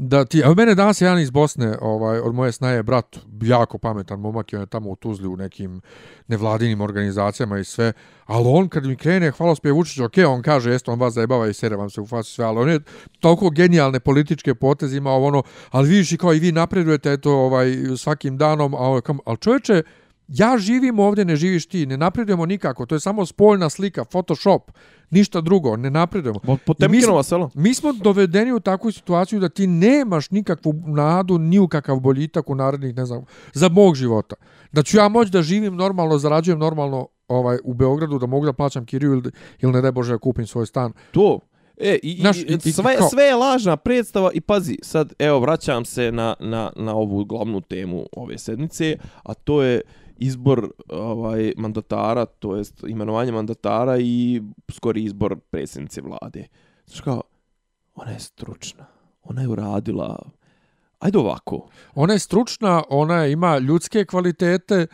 da 0.01 0.25
ti, 0.25 0.43
a 0.43 0.53
mene 0.53 0.75
danas 0.75 1.01
je 1.01 1.05
jedan 1.05 1.19
iz 1.19 1.31
Bosne, 1.31 1.77
ovaj, 1.81 2.19
od 2.19 2.35
moje 2.35 2.51
snaje 2.51 2.83
brat, 2.83 3.17
jako 3.41 3.77
pametan 3.77 4.19
momak, 4.19 4.53
i 4.53 4.55
on 4.55 4.61
je 4.61 4.67
tamo 4.67 4.89
u 4.89 4.95
Tuzli 4.95 5.27
u 5.27 5.37
nekim 5.37 5.81
nevladinim 6.27 6.81
organizacijama 6.81 7.59
i 7.59 7.63
sve, 7.63 7.93
ali 8.25 8.45
on 8.47 8.69
kad 8.69 8.85
mi 8.85 8.95
krene 8.95 9.31
hvalospjev 9.31 9.75
Vučić, 9.75 9.99
ok, 9.99 10.13
on 10.27 10.41
kaže, 10.41 10.71
jeste, 10.71 10.91
on 10.91 10.99
vas 10.99 11.13
zajebava 11.13 11.47
i 11.47 11.53
sere 11.53 11.75
vam 11.75 11.89
se 11.89 12.01
u 12.01 12.07
fasu 12.07 12.33
sve, 12.33 12.45
ali 12.45 12.59
on 12.59 12.69
je 12.69 12.79
toliko 13.19 13.49
genijalne 13.49 13.99
političke 13.99 14.55
poteze 14.55 14.97
imao 14.97 15.23
ono, 15.23 15.43
ali 15.71 15.89
vidiš 15.89 16.11
i 16.11 16.17
kao 16.17 16.33
i 16.33 16.39
vi 16.39 16.51
napredujete, 16.51 17.13
eto, 17.13 17.31
ovaj, 17.31 17.75
svakim 17.97 18.37
danom, 18.37 18.73
a 18.73 18.77
ovaj, 18.77 19.01
kam, 19.01 19.19
ali 19.25 19.37
čovječe, 19.37 19.83
ja 20.29 20.57
živim 20.57 20.99
ovdje, 20.99 21.25
ne 21.25 21.35
živiš 21.35 21.65
ti, 21.65 21.85
ne 21.85 21.97
napredujemo 21.97 22.45
nikako, 22.45 22.85
to 22.85 22.95
je 22.95 22.99
samo 22.99 23.25
spoljna 23.25 23.69
slika, 23.69 24.05
Photoshop, 24.05 24.71
ništa 25.09 25.41
drugo, 25.41 25.75
ne 25.75 25.89
napredujemo. 25.89 26.39
Po, 26.39 26.57
mi 26.89 26.97
selo. 27.23 27.49
Mi 27.55 27.73
smo 27.73 27.93
dovedeni 27.93 28.51
u 28.53 28.59
takvu 28.59 28.91
situaciju 28.91 29.39
da 29.39 29.49
ti 29.49 29.67
nemaš 29.67 30.31
nikakvu 30.31 30.73
nadu 30.87 31.37
ni 31.37 31.59
u 31.59 31.67
kakav 31.67 31.99
boljitak 31.99 32.49
u 32.49 32.55
narednih, 32.55 32.95
ne 32.95 33.05
znam, 33.05 33.23
za 33.53 33.69
mog 33.69 33.95
života. 33.95 34.35
Da 34.71 34.83
ću 34.83 34.97
ja 34.97 35.07
moći 35.07 35.31
da 35.31 35.41
živim 35.41 35.75
normalno, 35.75 36.17
zarađujem 36.17 36.59
normalno 36.59 37.07
ovaj 37.27 37.57
u 37.63 37.73
Beogradu, 37.73 38.19
da 38.19 38.25
mogu 38.25 38.45
da 38.45 38.53
plaćam 38.53 38.85
kiriju 38.85 39.11
ili, 39.13 39.31
ili 39.59 39.73
ne 39.73 39.81
daj 39.81 39.91
Bože 39.91 40.11
da 40.11 40.17
kupim 40.17 40.47
svoj 40.47 40.65
stan. 40.65 40.93
To. 41.11 41.39
E, 41.77 41.97
i, 42.03 42.17
Znaš, 42.19 42.37
i, 42.37 42.41
i- 42.41 42.57
i 42.65 42.71
sve, 42.71 42.97
kao- 42.97 43.09
sve 43.09 43.23
je 43.23 43.35
lažna 43.35 43.77
predstava 43.77 44.31
i 44.33 44.41
pazi, 44.41 44.77
sad 44.81 45.13
evo 45.19 45.39
vraćam 45.39 45.85
se 45.85 46.11
na, 46.11 46.35
na, 46.39 46.71
na 46.75 46.95
ovu 46.95 47.25
glavnu 47.25 47.61
temu 47.61 48.05
ove 48.11 48.37
sedmice, 48.37 48.95
a 49.23 49.33
to 49.33 49.63
je 49.63 49.81
izbor 50.19 50.71
ovaj 50.89 51.53
mandatara, 51.57 52.25
to 52.25 52.55
jest 52.55 52.83
imenovanje 52.87 53.31
mandatara 53.31 53.97
i 53.99 54.41
skori 54.71 55.03
izbor 55.03 55.39
predsjednice 55.49 56.01
vlade. 56.01 56.47
Znaš 56.85 57.01
kao, 57.01 57.21
ona 57.95 58.11
je 58.11 58.19
stručna, 58.19 58.85
ona 59.23 59.41
je 59.41 59.47
uradila, 59.47 60.29
ajde 60.99 61.17
ovako, 61.17 61.67
Ona 61.95 62.13
je 62.13 62.19
stručna, 62.19 62.83
ona 62.89 63.25
ima 63.25 63.57
ljudske 63.57 64.05
kvalitete, 64.05 64.87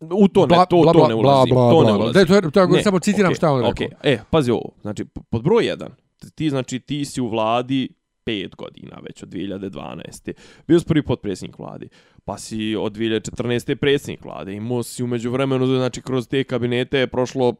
u 0.00 0.28
to 0.28 0.46
ne, 0.46 0.56
to, 0.70 0.92
to 0.92 1.08
ne 1.08 1.14
ulazim, 1.14 1.54
to 1.54 1.84
ne 1.84 1.92
ulazim. 1.92 2.12
Da, 2.12 2.24
to 2.26 2.34
je, 2.34 2.50
to 2.68 2.76
je, 2.76 2.82
samo 2.82 2.98
citiram 2.98 3.28
okej, 3.30 3.36
šta 3.36 3.50
on 3.50 3.60
rekao. 3.60 3.70
okej. 3.70 3.88
E, 4.02 4.18
pazi 4.30 4.50
ovo. 4.50 4.70
Znači, 4.82 5.04
pod 5.04 5.42
broj 5.42 5.64
1, 5.64 5.88
ti, 6.34 6.50
znači, 6.50 6.80
ti 6.80 7.04
si 7.04 7.20
u 7.20 7.28
vladi 7.28 7.88
5 8.26 8.56
godina 8.56 8.98
već 9.02 9.22
od 9.22 9.28
2012. 9.28 10.32
Bio 10.66 10.80
si 10.80 10.86
prvi 10.86 11.02
potpredsjednik 11.02 11.58
vladi. 11.58 11.88
Pa 12.24 12.38
si 12.38 12.76
od 12.76 12.92
2014. 12.92 13.74
predsjednik 13.74 14.24
vlade. 14.24 14.52
Imao 14.52 14.82
si 14.82 15.02
umeđu 15.02 15.30
vremenu, 15.30 15.66
znači, 15.66 16.02
kroz 16.02 16.28
te 16.28 16.44
kabinete 16.44 16.98
je 16.98 17.06
prošlo 17.06 17.54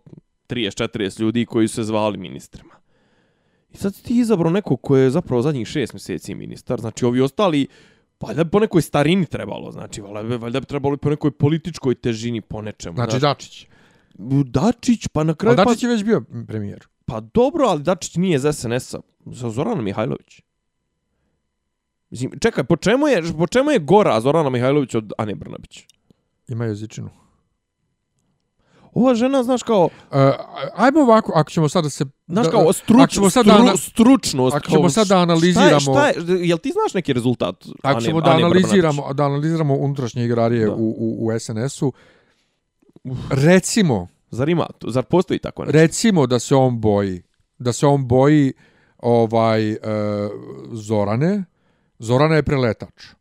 30-40 0.48 1.20
ljudi 1.20 1.46
koji 1.46 1.68
su 1.68 1.74
se 1.74 1.82
zvali 1.82 2.18
ministrima. 2.18 2.74
I 3.70 3.76
sad 3.76 4.02
ti 4.02 4.18
izabrao 4.18 4.50
nekog 4.50 4.80
ko 4.82 4.96
je 4.96 5.10
zapravo 5.10 5.42
zadnjih 5.42 5.66
6 5.66 5.94
mjeseci 5.94 6.34
ministar. 6.34 6.80
Znači, 6.80 7.04
ovi 7.04 7.20
ostali, 7.20 7.66
valjda 8.20 8.44
bi 8.44 8.50
po 8.50 8.60
nekoj 8.60 8.82
starini 8.82 9.26
trebalo. 9.26 9.72
Znači, 9.72 10.00
valjda, 10.00 10.36
valjda 10.36 10.60
bi 10.60 10.66
trebalo 10.66 10.96
po 10.96 11.10
nekoj 11.10 11.30
političkoj 11.30 11.94
težini, 11.94 12.40
po 12.40 12.62
nečemu. 12.62 12.94
Znači, 12.94 13.18
znaš. 13.18 13.22
Dačić. 13.22 13.66
Dačić, 14.44 15.08
pa 15.08 15.24
na 15.24 15.34
kraju... 15.34 15.50
Ali 15.50 15.64
pa- 15.64 15.70
Dačić 15.70 15.82
je 15.82 15.88
već 15.88 16.04
bio 16.04 16.22
premijer. 16.46 16.86
Pa 17.04 17.20
dobro, 17.20 17.66
ali 17.66 17.82
Dačić 17.82 18.16
nije 18.16 18.36
iz 18.36 18.42
SNS-a. 18.52 19.00
Za 19.26 19.50
Zorana 19.50 19.82
Mihajlović. 19.82 20.40
Mislim, 22.14 22.30
čekaj, 22.40 22.64
po 22.64 22.76
čemu 22.76 23.08
je, 23.08 23.22
po 23.38 23.46
čemu 23.46 23.70
je 23.70 23.78
gora 23.78 24.20
Zorana 24.20 24.50
Mihajlović 24.50 24.94
od 24.94 25.12
Ane 25.18 25.34
Brnabić? 25.34 25.86
Ima 26.48 26.64
jezičinu. 26.64 27.10
Ova 28.92 29.14
žena, 29.14 29.42
znaš 29.42 29.62
kao, 29.62 29.84
Uh, 29.84 30.18
ajmo 30.74 31.00
ovako, 31.00 31.32
ako 31.34 31.50
ćemo 31.50 31.68
sad 31.68 31.84
da 31.84 31.90
se... 31.90 32.04
znaš 32.26 32.46
kao 32.48 32.60
ako 32.60 32.72
struč, 32.72 33.10
ćemo 33.10 33.30
sad 33.30 33.46
stru, 33.46 33.64
da 33.64 33.76
stručnost. 33.76 34.56
ako 34.56 34.70
ćemo 34.70 34.90
sad 34.90 35.06
da 35.06 35.16
analiziramo- 35.16 35.80
Šta 35.80 36.06
je, 36.06 36.12
šta 36.14 36.32
je, 36.32 36.48
jel 36.48 36.58
ti 36.58 36.70
znaš 36.70 36.94
neki 36.94 37.12
rezultat 37.12 37.54
Ako 37.82 37.96
Ane, 37.96 38.06
ćemo 38.06 38.20
da 38.20 38.30
Ane 38.30 38.42
analiziramo, 38.42 39.12
da 39.12 39.24
analiziramo 39.24 39.74
unutrašnje 39.74 40.24
igrarije 40.24 40.66
Da. 40.66 40.72
u, 40.72 40.88
u, 40.88 41.26
u 41.26 41.40
SNS-u, 41.40 41.92
recimo, 43.30 44.08
Zar 44.30 44.48
ima, 44.48 44.66
zar 44.82 45.04
postoji 45.04 45.38
tako 45.38 45.64
nešto? 45.64 45.78
recimo 45.78 46.26
da 46.26 46.38
se 46.38 46.54
on 46.54 46.80
boji, 46.80 47.22
da 47.58 47.72
se 47.72 47.86
on 47.86 48.08
boji 48.08 48.52
ovaj 48.98 49.72
e, 49.72 49.78
Zorane, 50.72 51.44
Zorana 52.04 52.36
je 52.36 52.42
preletač. 52.46 53.14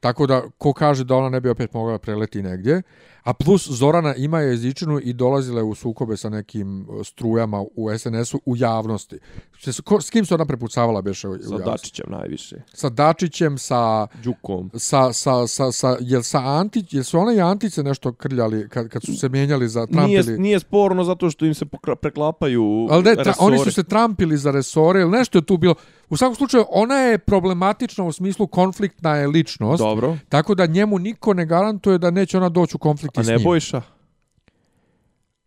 Tako 0.00 0.26
da, 0.26 0.42
ko 0.58 0.72
kaže 0.72 1.04
da 1.04 1.16
ona 1.16 1.28
ne 1.28 1.40
bi 1.40 1.48
opet 1.48 1.72
mogla 1.74 1.98
preleti 1.98 2.42
negdje, 2.42 2.82
A 3.22 3.32
plus 3.32 3.68
Zorana 3.70 4.14
ima 4.14 4.40
jezičinu 4.40 5.00
i 5.02 5.12
dolazile 5.12 5.62
u 5.62 5.74
sukobe 5.74 6.16
sa 6.16 6.28
nekim 6.28 6.80
e, 6.80 7.04
strujama 7.04 7.60
u 7.60 7.98
SNS-u 7.98 8.40
u 8.46 8.56
javnosti. 8.56 9.18
S, 9.60 9.80
ko, 9.80 10.00
s 10.00 10.10
kim 10.10 10.26
se 10.26 10.34
ona 10.34 10.44
prepucavala 10.44 11.02
beše 11.02 11.28
u, 11.28 11.32
u 11.32 11.34
Sa 11.34 11.42
javnosti? 11.42 11.70
Dačićem 11.70 12.06
najviše. 12.10 12.56
Sa 12.74 12.88
Dačićem, 12.88 13.58
sa 13.58 14.06
Đukom. 14.22 14.70
sa 14.74 15.12
sa 15.12 15.46
sa 15.46 15.72
sa 15.72 15.96
jel 16.00 16.22
sa 16.22 16.38
Antić, 16.38 16.94
jel 16.94 17.04
su 17.04 17.18
ona 17.18 17.32
i 17.32 17.40
Antice 17.40 17.82
nešto 17.82 18.12
krljali 18.12 18.68
kad 18.68 18.88
kad 18.88 19.02
su 19.02 19.16
se 19.16 19.28
mijenjali 19.28 19.68
za 19.68 19.86
trampili? 19.86 20.22
Nije, 20.22 20.38
nije 20.38 20.60
sporno 20.60 21.04
zato 21.04 21.30
što 21.30 21.46
im 21.46 21.54
se 21.54 21.64
pokra- 21.64 21.96
preklapaju 21.96 22.86
Ali 22.90 23.02
ne, 23.02 23.14
tra, 23.14 23.34
oni 23.38 23.58
su 23.58 23.72
se 23.72 23.82
trampili 23.82 24.36
za 24.36 24.50
resore 24.50 25.00
ili 25.00 25.10
nešto 25.10 25.38
je 25.38 25.42
tu 25.42 25.56
bilo. 25.56 25.74
U 26.08 26.16
svakom 26.16 26.34
slučaju, 26.34 26.64
ona 26.68 26.94
je 26.94 27.18
problematična 27.18 28.04
u 28.04 28.12
smislu 28.12 28.46
konfliktna 28.46 29.16
je 29.16 29.26
ličnost. 29.26 29.78
Dobro. 29.82 30.16
Tako 30.28 30.54
da 30.54 30.66
njemu 30.66 30.98
niko 30.98 31.34
ne 31.34 31.46
garantuje 31.46 31.98
da 31.98 32.10
neće 32.10 32.36
ona 32.36 32.48
doći 32.48 32.76
u 32.76 32.78
konflikt 32.78 33.09
A 33.16 33.24
s 33.24 33.28
njim. 33.28 33.42
Bojša? 33.44 33.82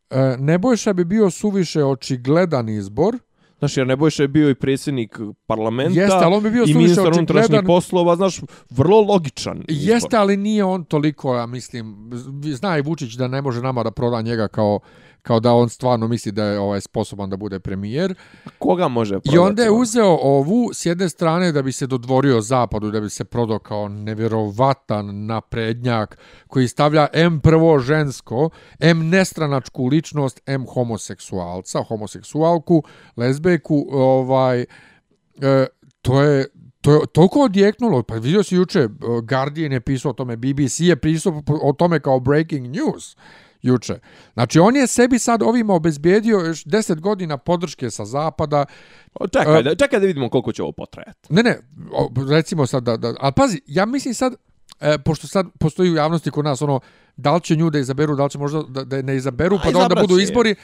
E, 0.10 0.38
Nebojša 0.40 0.94
bi 0.94 1.06
bio 1.06 1.30
suviše 1.30 1.84
očigledan 1.84 2.70
izbor. 2.70 3.18
Znaš, 3.60 3.78
jer 3.78 3.88
Nebojša 3.88 4.24
je 4.24 4.28
bio 4.28 4.50
i 4.50 4.56
predsjednik 4.56 5.20
parlamenta 5.46 6.00
Jeste, 6.00 6.20
ali 6.22 6.36
on 6.36 6.44
bi 6.44 6.52
bio 6.52 6.64
i 6.68 6.74
ministar 6.74 7.08
unutrašnjih 7.14 7.62
poslova, 7.66 8.16
znaš, 8.16 8.42
vrlo 8.70 9.02
logičan. 9.02 9.64
izbor. 9.68 9.94
Jeste, 9.94 10.18
ali 10.18 10.38
nije 10.38 10.64
on 10.64 10.84
toliko, 10.84 11.36
ja 11.36 11.46
mislim, 11.46 12.12
zna 12.44 12.78
i 12.78 12.82
Vučić 12.82 13.14
da 13.14 13.28
ne 13.28 13.42
može 13.42 13.62
nama 13.62 13.84
da 13.84 13.92
proda 13.92 14.22
njega 14.22 14.48
kao 14.48 14.80
kao 15.24 15.40
da 15.40 15.54
on 15.54 15.70
stvarno 15.70 16.08
misli 16.08 16.32
da 16.32 16.46
je 16.46 16.60
ovaj 16.60 16.82
sposoban 16.82 17.30
da 17.30 17.38
bude 17.38 17.60
premijer. 17.60 18.16
Koga 18.60 18.88
može 18.88 19.16
I 19.16 19.20
prodati? 19.20 19.38
onda 19.38 19.64
je 19.64 19.72
uzeo 19.72 20.18
ovu 20.22 20.70
s 20.74 20.86
jedne 20.86 21.10
strane 21.10 21.52
da 21.52 21.62
bi 21.62 21.72
se 21.72 21.88
dodvorio 21.88 22.42
zapadu, 22.42 22.92
da 22.92 23.02
bi 23.02 23.10
se 23.10 23.24
prodao 23.24 23.60
kao 23.60 23.88
nevjerovatan 23.88 25.26
naprednjak 25.26 26.18
koji 26.48 26.68
stavlja 26.68 27.08
M 27.14 27.40
prvo 27.40 27.80
žensko, 27.80 28.50
M 28.80 29.10
nestranačku 29.10 29.86
ličnost, 29.86 30.42
M 30.46 30.66
homoseksualca, 30.74 31.84
homoseksualku, 31.84 32.84
lezbejku, 33.18 33.88
ovaj, 33.92 34.62
e, 34.62 35.66
to 36.02 36.22
je 36.22 36.48
To 36.84 36.92
je 36.92 37.08
toliko 37.14 37.40
odjeknulo, 37.40 38.04
pa 38.04 38.16
vidio 38.16 38.44
si 38.44 38.56
juče, 38.56 38.80
e, 38.80 38.90
Guardian 39.24 39.72
je 39.72 39.80
pisao 39.82 40.12
o 40.12 40.14
tome, 40.14 40.36
BBC 40.38 40.80
je 40.80 40.96
pisao 40.96 41.42
o 41.48 41.74
tome 41.74 42.00
kao 42.00 42.20
breaking 42.20 42.68
news 42.68 43.16
juče. 43.64 44.00
Znači, 44.34 44.60
on 44.60 44.76
je 44.76 44.88
sebi 44.88 45.20
sad 45.20 45.42
ovima 45.42 45.74
obezbijedio 45.74 46.38
još 46.38 46.66
10 46.66 47.00
godina 47.00 47.38
podrške 47.38 47.92
sa 47.92 48.06
zapada, 48.06 48.66
O, 49.14 49.28
Čekaj, 49.28 49.60
E, 49.60 49.64
da, 49.64 49.76
čekaj 49.76 50.00
da 50.00 50.06
vidimo 50.06 50.30
koliko 50.30 50.52
će 50.52 50.64
ovo 50.64 50.72
potrajati. 50.72 51.34
Ne, 51.34 51.44
ne, 51.44 51.58
o, 51.92 52.10
recimo 52.30 52.68
sad 52.68 52.84
da, 52.84 52.98
da, 52.98 53.14
ali 53.20 53.34
pazi, 53.36 53.62
ja 53.68 53.86
mislim 53.86 54.14
sad, 54.14 54.34
e, 54.80 54.98
pošto 54.98 55.28
sad 55.28 55.48
postoji 55.60 55.92
u 55.92 55.96
javnosti 55.96 56.32
kod 56.32 56.46
nas 56.46 56.62
ono, 56.62 56.80
da 57.18 57.36
li 57.36 57.42
će 57.42 57.56
nju 57.56 57.70
da 57.70 57.80
izaberu, 57.80 58.16
da 58.16 58.24
li 58.24 58.30
će 58.30 58.38
možda 58.38 58.64
da, 58.70 58.84
da 58.84 59.02
ne 59.02 59.16
izaberu, 59.16 59.60
pa 59.64 59.72
da 59.72 59.80
onda 59.80 59.96
budu 60.02 60.20
izbori. 60.20 60.56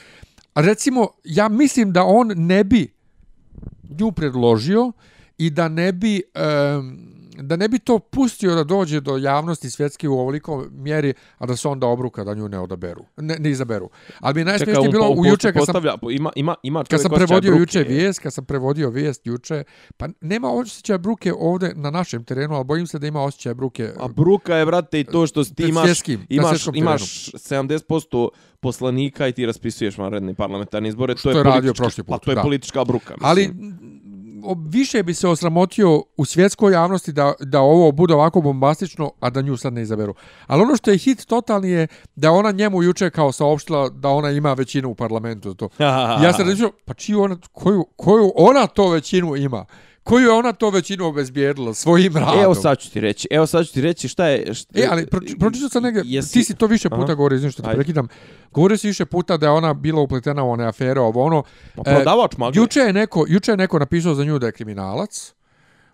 Recimo, 0.54 1.08
ja 1.24 1.48
mislim 1.48 1.92
da 1.92 2.04
on 2.04 2.32
ne 2.36 2.64
bi 2.64 2.92
nju 4.00 4.12
predložio 4.12 4.92
i 5.38 5.50
da 5.50 5.68
ne 5.68 5.92
bi... 5.92 6.22
em, 6.34 7.19
da 7.40 7.56
ne 7.56 7.68
bi 7.68 7.78
to 7.78 7.98
pustio 7.98 8.54
da 8.54 8.64
dođe 8.64 9.00
do 9.00 9.16
javnosti 9.16 9.70
svjetske 9.70 10.08
u 10.08 10.18
ovoliko 10.20 10.66
mjeri, 10.70 11.14
a 11.38 11.46
da 11.46 11.56
se 11.56 11.68
onda 11.68 11.86
obruka 11.86 12.24
da 12.24 12.34
nju 12.34 12.48
ne 12.48 12.58
odaberu, 12.58 13.04
ne, 13.16 13.36
ne 13.38 13.50
izaberu. 13.50 13.90
Ali 14.20 14.44
najsmiješnije 14.44 14.78
on 14.78 14.90
bilo 14.90 15.10
u 15.10 15.26
juče 15.26 15.52
kad 15.52 15.66
sam 15.66 15.82
ima, 16.10 16.30
ima, 16.36 16.54
ima 16.62 16.84
kad 16.84 17.02
sam 17.02 17.10
prevodio 17.10 17.50
bruke. 17.50 17.60
juče 17.60 17.82
vijest, 17.82 18.20
kad 18.20 18.34
sam 18.34 18.44
prevodio 18.44 18.90
vijest 18.90 19.26
juče, 19.26 19.64
pa 19.96 20.08
nema 20.20 20.50
osjećaja 20.50 20.98
bruke 20.98 21.32
ovde 21.38 21.72
na 21.76 21.90
našem 21.90 22.24
terenu, 22.24 22.54
ali 22.54 22.64
bojim 22.64 22.86
se 22.86 22.98
da 22.98 23.06
ima 23.06 23.22
osjećaja 23.22 23.54
bruke. 23.54 23.92
A 23.98 24.08
bruka 24.08 24.56
je, 24.56 24.66
brate, 24.66 25.00
i 25.00 25.04
to 25.04 25.26
što 25.26 25.44
ti 25.44 25.54
Pred 25.54 25.68
imaš, 25.68 25.84
svjetskim, 25.84 26.26
imaš, 26.28 26.66
imaš 26.74 27.02
70% 27.32 28.28
poslanika 28.60 29.28
i 29.28 29.32
ti 29.32 29.46
raspisuješ 29.46 29.98
vanredni 29.98 30.34
parlamentarni 30.34 30.88
izbore. 30.88 31.16
Što 31.16 31.32
to 31.32 31.38
je 31.38 31.44
radio 31.44 31.60
politička- 31.62 31.76
prošli 31.76 32.04
put, 32.04 32.10
Pa 32.10 32.18
to 32.18 32.30
je 32.30 32.34
da. 32.34 32.42
politička 32.42 32.84
bruka. 32.84 33.14
Mislim. 33.14 33.28
ali 33.30 33.50
više 34.68 35.02
bi 35.02 35.14
se 35.14 35.28
osramotio 35.28 36.02
u 36.16 36.24
svjetskoj 36.24 36.72
javnosti 36.72 37.12
da, 37.12 37.32
da 37.40 37.60
ovo 37.60 37.92
bude 37.92 38.14
ovako 38.14 38.40
bombastično, 38.40 39.10
a 39.20 39.30
da 39.30 39.42
nju 39.42 39.56
sad 39.56 39.72
ne 39.72 39.82
izaberu. 39.82 40.14
Ali 40.46 40.62
ono 40.62 40.76
što 40.76 40.90
je 40.90 40.98
hit 40.98 41.26
totalni 41.26 41.70
je 41.70 41.86
da 42.16 42.32
ona 42.32 42.50
njemu 42.50 42.82
juče 42.82 43.10
kao 43.10 43.32
saopštila 43.32 43.88
da 43.88 44.08
ona 44.08 44.30
ima 44.30 44.52
većinu 44.52 44.90
u 44.90 44.94
parlamentu. 44.94 45.54
To. 45.54 45.68
Ja 46.24 46.32
sam 46.32 46.48
reći, 46.48 46.64
pa 46.84 46.94
čiju 46.94 47.22
ona, 47.22 47.36
koju, 47.52 47.84
koju 47.96 48.32
ona 48.36 48.66
to 48.66 48.90
većinu 48.90 49.36
ima? 49.36 49.66
Koju 50.10 50.24
je 50.24 50.32
ona 50.32 50.52
to 50.52 50.70
većinu 50.70 51.06
obezbijedila 51.06 51.74
svojim 51.74 52.16
radom? 52.16 52.40
Evo 52.40 52.54
sad 52.54 52.78
ću 52.78 52.90
ti 52.90 53.00
reći, 53.00 53.28
evo 53.30 53.46
sad 53.46 53.66
ću 53.66 53.72
ti 53.72 53.80
reći 53.80 54.08
šta 54.08 54.26
je... 54.26 54.54
Šta, 54.54 54.80
E, 54.80 54.86
ali 54.90 55.06
pro, 55.06 55.20
pročitao 55.38 55.68
sam 55.68 55.82
negdje, 55.82 56.02
Jesi- 56.04 56.32
ti 56.32 56.44
si 56.44 56.54
to 56.54 56.66
više 56.66 56.90
puta 56.90 57.04
Aha. 57.04 57.14
govorio, 57.14 57.36
izvim 57.36 57.50
što 57.50 57.62
te 57.62 57.70
prekidam, 57.74 58.08
govorio 58.52 58.78
si 58.78 58.86
više 58.86 59.04
puta 59.04 59.36
da 59.36 59.46
je 59.46 59.52
ona 59.52 59.74
bila 59.74 60.00
upletena 60.02 60.44
u 60.44 60.50
one 60.50 60.64
afere, 60.66 61.00
ovo 61.00 61.24
ono. 61.24 61.42
Pa 61.76 61.82
prodavač 61.82 62.36
magle. 62.36 62.62
Juče 62.62 62.80
je 62.80 62.92
neko, 62.92 63.24
juče 63.28 63.52
je 63.52 63.56
neko 63.56 63.78
napisao 63.78 64.14
za 64.14 64.24
nju 64.24 64.38
da 64.38 64.46
je 64.46 64.52
kriminalac. 64.52 65.34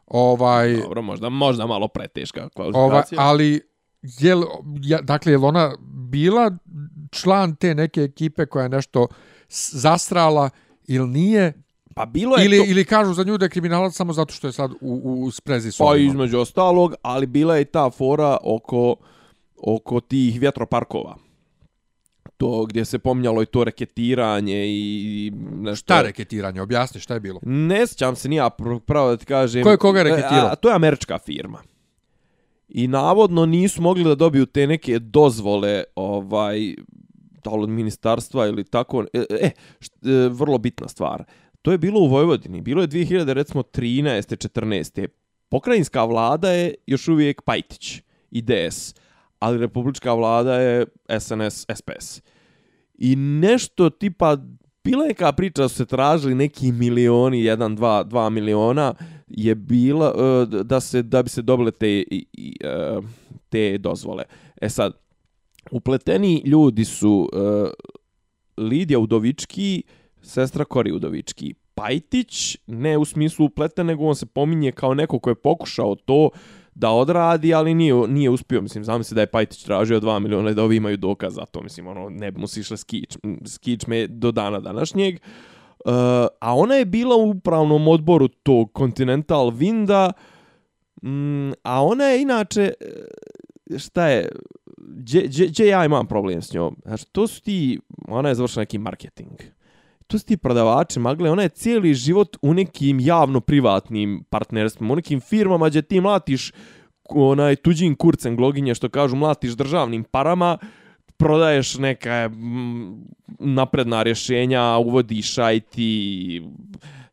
Ovaj, 0.07 0.77
Dobro, 0.77 1.03
možda, 1.03 1.29
možda 1.29 1.67
malo 1.67 1.89
preteška 1.89 2.41
ovaj, 2.41 2.73
kvalifikacija. 2.73 3.21
ali 3.21 3.61
jel, 4.03 4.43
ja, 4.83 5.01
dakle, 5.01 5.33
je 5.33 5.39
ona 5.39 5.77
bila 6.11 6.51
član 7.11 7.57
te 7.57 7.75
neke 7.75 8.01
ekipe 8.01 8.47
koja 8.47 8.63
je 8.63 8.69
nešto 8.69 9.07
zastrala 9.73 10.51
ili 10.85 11.09
nije, 11.09 11.53
pa 11.97 12.07
bilo 12.07 12.37
je 12.37 12.45
ili, 12.45 12.59
to... 12.59 12.65
ili 12.69 12.85
kažu 12.85 13.15
za 13.15 13.25
nju 13.25 13.39
da 13.39 13.45
je 13.45 13.49
kriminalac 13.49 13.95
samo 13.95 14.13
zato 14.13 14.35
što 14.35 14.47
je 14.47 14.53
sad 14.53 14.71
u, 14.81 15.25
u 15.25 15.31
sprezi 15.31 15.73
s 15.73 15.79
Pa 15.79 15.97
između 15.97 16.39
ostalog, 16.39 16.95
ali 17.03 17.27
bila 17.27 17.57
je 17.57 17.65
ta 17.65 17.91
fora 17.91 18.37
oko, 18.43 18.97
oko 19.57 20.01
tih 20.01 20.41
vjetroparkova. 20.41 21.17
To 22.37 22.67
gdje 22.67 22.85
se 22.85 22.99
pominjalo 22.99 23.43
i 23.43 23.47
to 23.47 23.65
reketiranje 23.65 24.67
i 24.67 25.33
nešto. 25.57 25.77
Šta 25.77 26.03
reketiranje? 26.03 26.63
Objasni 26.63 27.01
šta 27.01 27.15
je 27.15 27.21
bilo. 27.21 27.41
Ne 27.43 27.87
sjećam 27.87 28.17
se 28.17 28.29
nija 28.29 28.51
pr- 28.59 28.81
pravo 28.81 29.11
da 29.11 29.17
ti 29.17 29.27
kažem. 29.27 29.63
Ko 29.63 29.71
je 29.71 29.77
koga 29.77 30.03
reketirao? 30.03 30.47
A, 30.47 30.55
to 30.55 30.69
je 30.69 30.75
američka 30.75 31.19
firma. 31.19 31.63
I 32.69 32.89
navodno 32.89 33.47
nisu 33.47 33.83
mogli 33.83 34.05
da 34.05 34.15
dobiju 34.15 34.47
te 34.47 34.67
neke 34.67 34.99
dozvole 34.99 35.85
ovaj 35.95 36.75
da 37.45 37.51
od 37.51 37.69
ministarstva 37.69 38.47
ili 38.47 38.65
tako. 38.65 39.05
E, 39.13 39.25
e 39.31 39.51
št, 39.81 39.93
e, 40.07 40.29
vrlo 40.29 40.59
bitna 40.59 40.89
stvar. 40.89 41.25
To 41.67 41.73
je 41.73 41.79
bilo 41.79 42.01
u 42.01 42.07
Vojvodini. 42.07 42.61
Bilo 42.61 42.83
je 42.83 42.89
2000, 42.89 43.33
recimo, 43.33 43.63
13. 43.63 44.49
14. 44.61 45.09
Pokrajinska 45.49 46.05
vlada 46.05 46.51
je 46.51 46.75
još 46.87 47.09
uvijek 47.09 47.43
Pajtić 47.43 48.03
i 48.31 48.43
DS, 48.43 48.95
ali 49.39 49.59
republička 49.59 50.15
vlada 50.15 50.55
je 50.55 50.87
SNS, 51.21 51.67
SPS. 51.75 52.23
I 52.99 53.17
nešto 53.17 53.91
tipa, 53.91 54.37
bila 54.85 55.03
je 55.05 55.09
neka 55.09 55.33
priča 55.33 55.63
da 55.63 55.69
su 55.69 55.75
se 55.75 55.87
tražili 55.87 56.35
neki 56.35 56.73
milioni, 56.73 57.43
1, 57.43 57.77
2, 57.77 58.05
2 58.05 58.31
miliona, 58.31 58.95
je 59.27 59.55
bila 59.55 60.15
e, 60.17 60.47
da 60.65 60.81
se 60.81 61.03
da 61.03 61.23
bi 61.23 61.29
se 61.29 61.43
dobile 61.43 61.71
te 61.71 61.89
i, 62.11 62.57
e, 62.61 63.01
te 63.49 63.79
dozvole. 63.79 64.25
E 64.61 64.69
sad, 64.69 64.93
upleteni 65.71 66.43
ljudi 66.45 66.85
su 66.85 67.31
e, 67.33 67.39
Lidija 68.57 68.99
Udovički, 68.99 69.83
sestra 70.27 70.65
Kori 70.65 70.93
Udovički. 70.93 71.55
Pajtić, 71.75 72.59
ne 72.67 72.99
u 72.99 73.05
smislu 73.05 73.47
upleta, 73.47 73.83
nego 73.83 74.05
on 74.05 74.15
se 74.15 74.27
pominje 74.27 74.73
kao 74.73 74.95
neko 74.95 75.19
ko 75.19 75.31
je 75.31 75.35
pokušao 75.35 75.95
to 75.95 76.31
da 76.75 76.91
odradi, 76.91 77.55
ali 77.55 77.75
nije, 77.75 77.95
nije 78.09 78.31
uspio. 78.31 78.63
Mislim, 78.63 78.85
znam 78.85 79.05
se 79.05 79.15
da 79.15 79.21
je 79.21 79.27
Pajtić 79.27 79.63
tražio 79.63 80.01
2 80.01 80.19
miliona 80.19 80.51
i 80.51 80.55
da 80.55 80.63
ovi 80.63 80.77
imaju 80.77 80.97
dokaz 80.97 81.35
za 81.35 81.45
to. 81.45 81.63
Mislim, 81.63 81.87
ono, 81.87 82.09
ne 82.09 82.31
bi 82.31 82.41
mu 82.41 82.47
se 82.47 82.61
išle 82.61 82.77
skič, 82.77 83.17
skič 83.47 83.87
me 83.87 84.07
do 84.07 84.33
dana 84.33 84.61
današnjeg. 84.61 85.15
Uh, 85.15 85.93
a 86.41 86.57
ona 86.57 86.75
je 86.75 86.85
bila 86.85 87.17
u 87.17 87.31
upravnom 87.31 87.89
odboru 87.89 88.29
tog 88.29 88.71
Continental 88.79 89.51
Vinda, 89.51 90.13
mm, 91.03 91.51
a 91.63 91.85
ona 91.85 92.05
je 92.05 92.23
inače, 92.23 92.73
e, 92.81 93.79
šta 93.79 94.09
je, 94.09 94.29
gdje, 94.79 95.23
gdje, 95.23 95.47
gdje 95.47 95.67
ja 95.67 95.85
imam 95.85 96.07
problem 96.07 96.43
s 96.43 96.53
njom? 96.53 96.77
Znači, 96.85 97.07
to 97.13 97.27
su 97.27 97.43
ti, 97.43 97.81
ona 98.09 98.29
je 98.29 98.35
završila 98.35 98.63
neki 98.63 98.79
marketing. 98.79 99.56
To 100.07 100.19
su 100.19 100.27
ti 100.27 100.37
prodavači 100.37 101.01
magle, 101.01 101.31
ona 101.31 101.43
je 101.43 101.49
cijeli 101.49 101.95
život 101.95 102.37
u 102.43 102.55
nekim 102.55 103.01
javno-privatnim 103.01 104.25
partnerstvima, 104.31 104.93
u 104.93 104.97
nekim 104.97 105.21
firmama 105.21 105.69
gdje 105.69 105.83
ti 105.83 106.01
mlatiš 106.01 106.53
onaj 107.09 107.57
tuđim 107.57 107.97
kurcem 107.97 108.37
gloginje, 108.37 108.75
što 108.75 108.89
kažu, 108.89 109.17
mlatiš 109.17 109.53
državnim 109.53 110.05
parama, 110.05 110.59
prodaješ 111.17 111.79
neka 111.79 112.29
mm, 112.29 113.05
napredna 113.39 114.03
rješenja, 114.03 114.77
uvodiš 114.77 115.37
IT, 115.39 115.75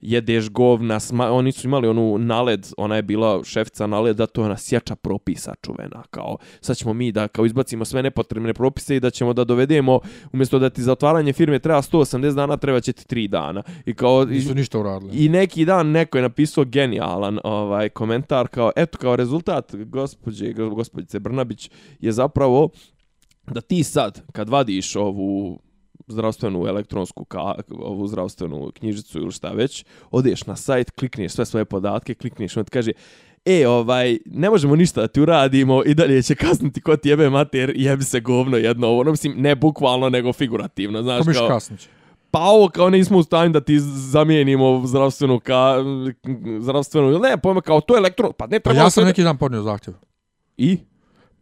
jedeš 0.03 0.49
govna, 0.49 0.99
sma, 0.99 1.31
oni 1.31 1.51
su 1.51 1.67
imali 1.67 1.87
onu 1.87 2.17
naled, 2.17 2.67
ona 2.77 2.95
je 2.95 3.01
bila 3.01 3.43
šefica 3.43 3.87
naleda, 3.87 4.25
to 4.25 4.41
je 4.41 4.45
ona 4.45 4.57
sjača 4.57 4.95
propisa 4.95 5.53
čuvena, 5.61 6.03
kao 6.11 6.37
sad 6.61 6.77
ćemo 6.77 6.93
mi 6.93 7.11
da 7.11 7.27
kao 7.27 7.45
izbacimo 7.45 7.85
sve 7.85 8.03
nepotrebne 8.03 8.53
propise 8.53 8.95
i 8.95 8.99
da 8.99 9.09
ćemo 9.09 9.33
da 9.33 9.43
dovedemo, 9.43 9.99
umjesto 10.33 10.59
da 10.59 10.69
ti 10.69 10.83
za 10.83 10.91
otvaranje 10.91 11.33
firme 11.33 11.59
treba 11.59 11.81
180 11.81 12.35
dana, 12.35 12.57
treba 12.57 12.79
će 12.79 12.93
ti 12.93 13.15
3 13.15 13.27
dana. 13.27 13.63
I 13.85 13.93
kao, 13.93 14.25
Nisu 14.25 14.55
ništa 14.55 14.79
uradili. 14.79 15.25
I 15.25 15.29
neki 15.29 15.65
dan 15.65 15.87
neko 15.87 16.17
je 16.17 16.21
napisao 16.21 16.65
genijalan 16.65 17.39
ovaj 17.43 17.89
komentar 17.89 18.47
kao 18.47 18.71
eto 18.75 18.97
kao 18.97 19.15
rezultat 19.15 19.75
gospođe 19.75 20.53
gospođice 20.53 21.19
Brnabić 21.19 21.69
je 21.99 22.11
zapravo 22.11 22.69
da 23.47 23.61
ti 23.61 23.83
sad, 23.83 24.21
kad 24.31 24.49
vadiš 24.49 24.95
ovu 24.95 25.59
zdravstvenu 26.07 26.67
elektronsku 26.67 27.25
ka, 27.25 27.53
ovu 27.69 28.07
zdravstvenu 28.07 28.71
knjižicu 28.73 29.19
ili 29.19 29.31
šta 29.31 29.49
već, 29.49 29.85
odeš 30.11 30.45
na 30.45 30.55
sajt, 30.55 30.91
klikneš 30.91 31.31
sve 31.31 31.45
svoje 31.45 31.65
podatke, 31.65 32.13
klikneš, 32.13 32.57
on 32.57 32.65
ti 32.65 32.71
kaže, 32.71 32.91
e, 33.45 33.67
ovaj, 33.67 34.17
ne 34.25 34.49
možemo 34.49 34.75
ništa 34.75 35.01
da 35.01 35.07
ti 35.07 35.21
uradimo 35.21 35.83
i 35.85 35.93
dalje 35.93 36.21
će 36.21 36.35
kasniti 36.35 36.81
ko 36.81 36.97
ti 36.97 37.09
jebe 37.09 37.29
mater, 37.29 37.73
jebi 37.75 38.03
se 38.03 38.19
govno 38.19 38.57
jedno 38.57 38.87
ovo, 38.87 39.03
no, 39.03 39.11
mislim, 39.11 39.33
ne 39.37 39.55
bukvalno, 39.55 40.09
nego 40.09 40.33
figurativno, 40.33 41.01
znaš, 41.03 41.21
Ko 41.21 41.27
miš 41.27 41.37
kao, 41.37 41.47
kasnić? 41.47 41.87
pa 42.31 42.39
ovo 42.39 42.69
kao 42.69 42.89
nismo 42.89 43.17
u 43.17 43.23
stanju 43.23 43.51
da 43.51 43.61
ti 43.61 43.79
zamijenimo 43.79 44.81
zdravstvenu 44.85 45.39
ka, 45.39 45.75
zdravstvenu, 46.59 47.19
ne, 47.19 47.37
pojma, 47.37 47.61
kao 47.61 47.81
to 47.81 47.97
elektron, 47.97 48.31
pa 48.37 48.47
ne 48.47 48.59
Pa 48.59 48.69
treba 48.69 48.79
ja 48.79 48.89
sve 48.89 48.91
sam 48.91 49.03
da- 49.03 49.07
neki 49.07 49.23
dan 49.23 49.37
podnio 49.37 49.61
zahtjev. 49.61 49.95
I? 50.57 50.77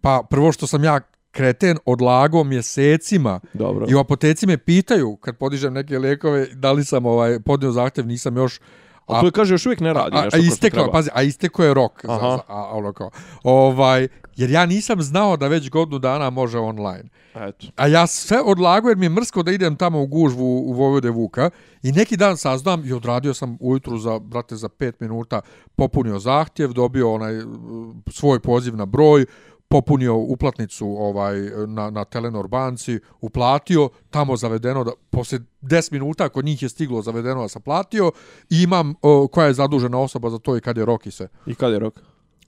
Pa 0.01 0.23
prvo 0.29 0.51
što 0.51 0.67
sam 0.67 0.83
ja 0.83 0.99
kreten 1.31 1.77
odlago 1.85 2.43
mjesecima 2.43 3.39
Dobro. 3.53 3.85
i 3.89 3.95
u 3.95 3.99
apoteci 3.99 4.47
me 4.47 4.57
pitaju 4.57 5.15
kad 5.15 5.37
podižem 5.37 5.73
neke 5.73 5.99
lijekove 5.99 6.47
da 6.53 6.71
li 6.71 6.85
sam 6.85 7.05
ovaj 7.05 7.39
podnio 7.39 7.71
zahtjev, 7.71 8.07
nisam 8.07 8.37
još 8.37 8.59
A 9.07 9.19
to 9.19 9.25
je, 9.25 9.31
kaže, 9.31 9.53
još 9.53 9.65
uvijek 9.65 9.79
ne 9.79 9.93
radi 9.93 10.17
a, 10.17 10.21
nešto 10.23 10.65
a 10.65 10.69
treba. 10.69 10.91
pazi, 10.91 11.09
a 11.13 11.21
isteklo 11.21 11.65
je 11.65 11.73
rok. 11.73 12.05
Za, 12.05 12.13
Aha. 12.13 12.29
za, 12.29 12.41
a, 12.47 12.69
ono 12.71 12.93
kao, 12.93 13.09
ovaj, 13.43 14.07
jer 14.35 14.51
ja 14.51 14.65
nisam 14.65 15.01
znao 15.01 15.37
da 15.37 15.47
već 15.47 15.69
godinu 15.69 15.99
dana 15.99 16.29
može 16.29 16.59
online. 16.59 17.09
Eto. 17.35 17.67
A 17.75 17.87
ja 17.87 18.07
sve 18.07 18.41
odlago 18.41 18.89
jer 18.89 18.97
mi 18.97 19.05
je 19.05 19.09
mrsko 19.09 19.43
da 19.43 19.51
idem 19.51 19.75
tamo 19.75 20.01
u 20.01 20.07
gužvu 20.07 20.59
u 20.59 20.73
Vojvode 20.73 21.09
Vuka 21.09 21.49
i 21.83 21.91
neki 21.91 22.17
dan 22.17 22.37
saznam 22.37 22.85
i 22.85 22.93
odradio 22.93 23.33
sam 23.33 23.57
ujutru 23.59 23.97
za, 23.97 24.19
brate, 24.19 24.55
za 24.55 24.69
pet 24.69 24.99
minuta 24.99 25.41
popunio 25.75 26.19
zahtjev, 26.19 26.73
dobio 26.73 27.13
onaj 27.13 27.37
uh, 27.37 27.45
svoj 28.07 28.39
poziv 28.39 28.75
na 28.75 28.85
broj, 28.85 29.25
popunio 29.71 30.15
uplatnicu 30.15 30.87
ovaj 30.99 31.39
na, 31.67 31.89
na 31.89 32.05
Telenor 32.05 32.47
banci, 32.47 32.99
uplatio, 33.21 33.89
tamo 34.09 34.37
zavedeno 34.37 34.83
da 34.83 34.91
posle 35.09 35.39
10 35.61 35.91
minuta 35.91 36.29
kod 36.29 36.45
njih 36.45 36.63
je 36.63 36.69
stiglo 36.69 37.01
zavedeno 37.01 37.41
da 37.41 37.47
sam 37.47 37.61
platio 37.61 38.11
i 38.49 38.63
imam 38.63 38.93
o, 39.01 39.27
koja 39.27 39.47
je 39.47 39.53
zadužena 39.53 39.99
osoba 39.99 40.29
za 40.29 40.39
to 40.39 40.57
i 40.57 40.61
kad 40.61 40.77
je 40.77 40.85
rok 40.85 41.05
i 41.05 41.11
se. 41.11 41.27
I 41.45 41.55
kad 41.55 41.71
je 41.71 41.79
rok? 41.79 41.99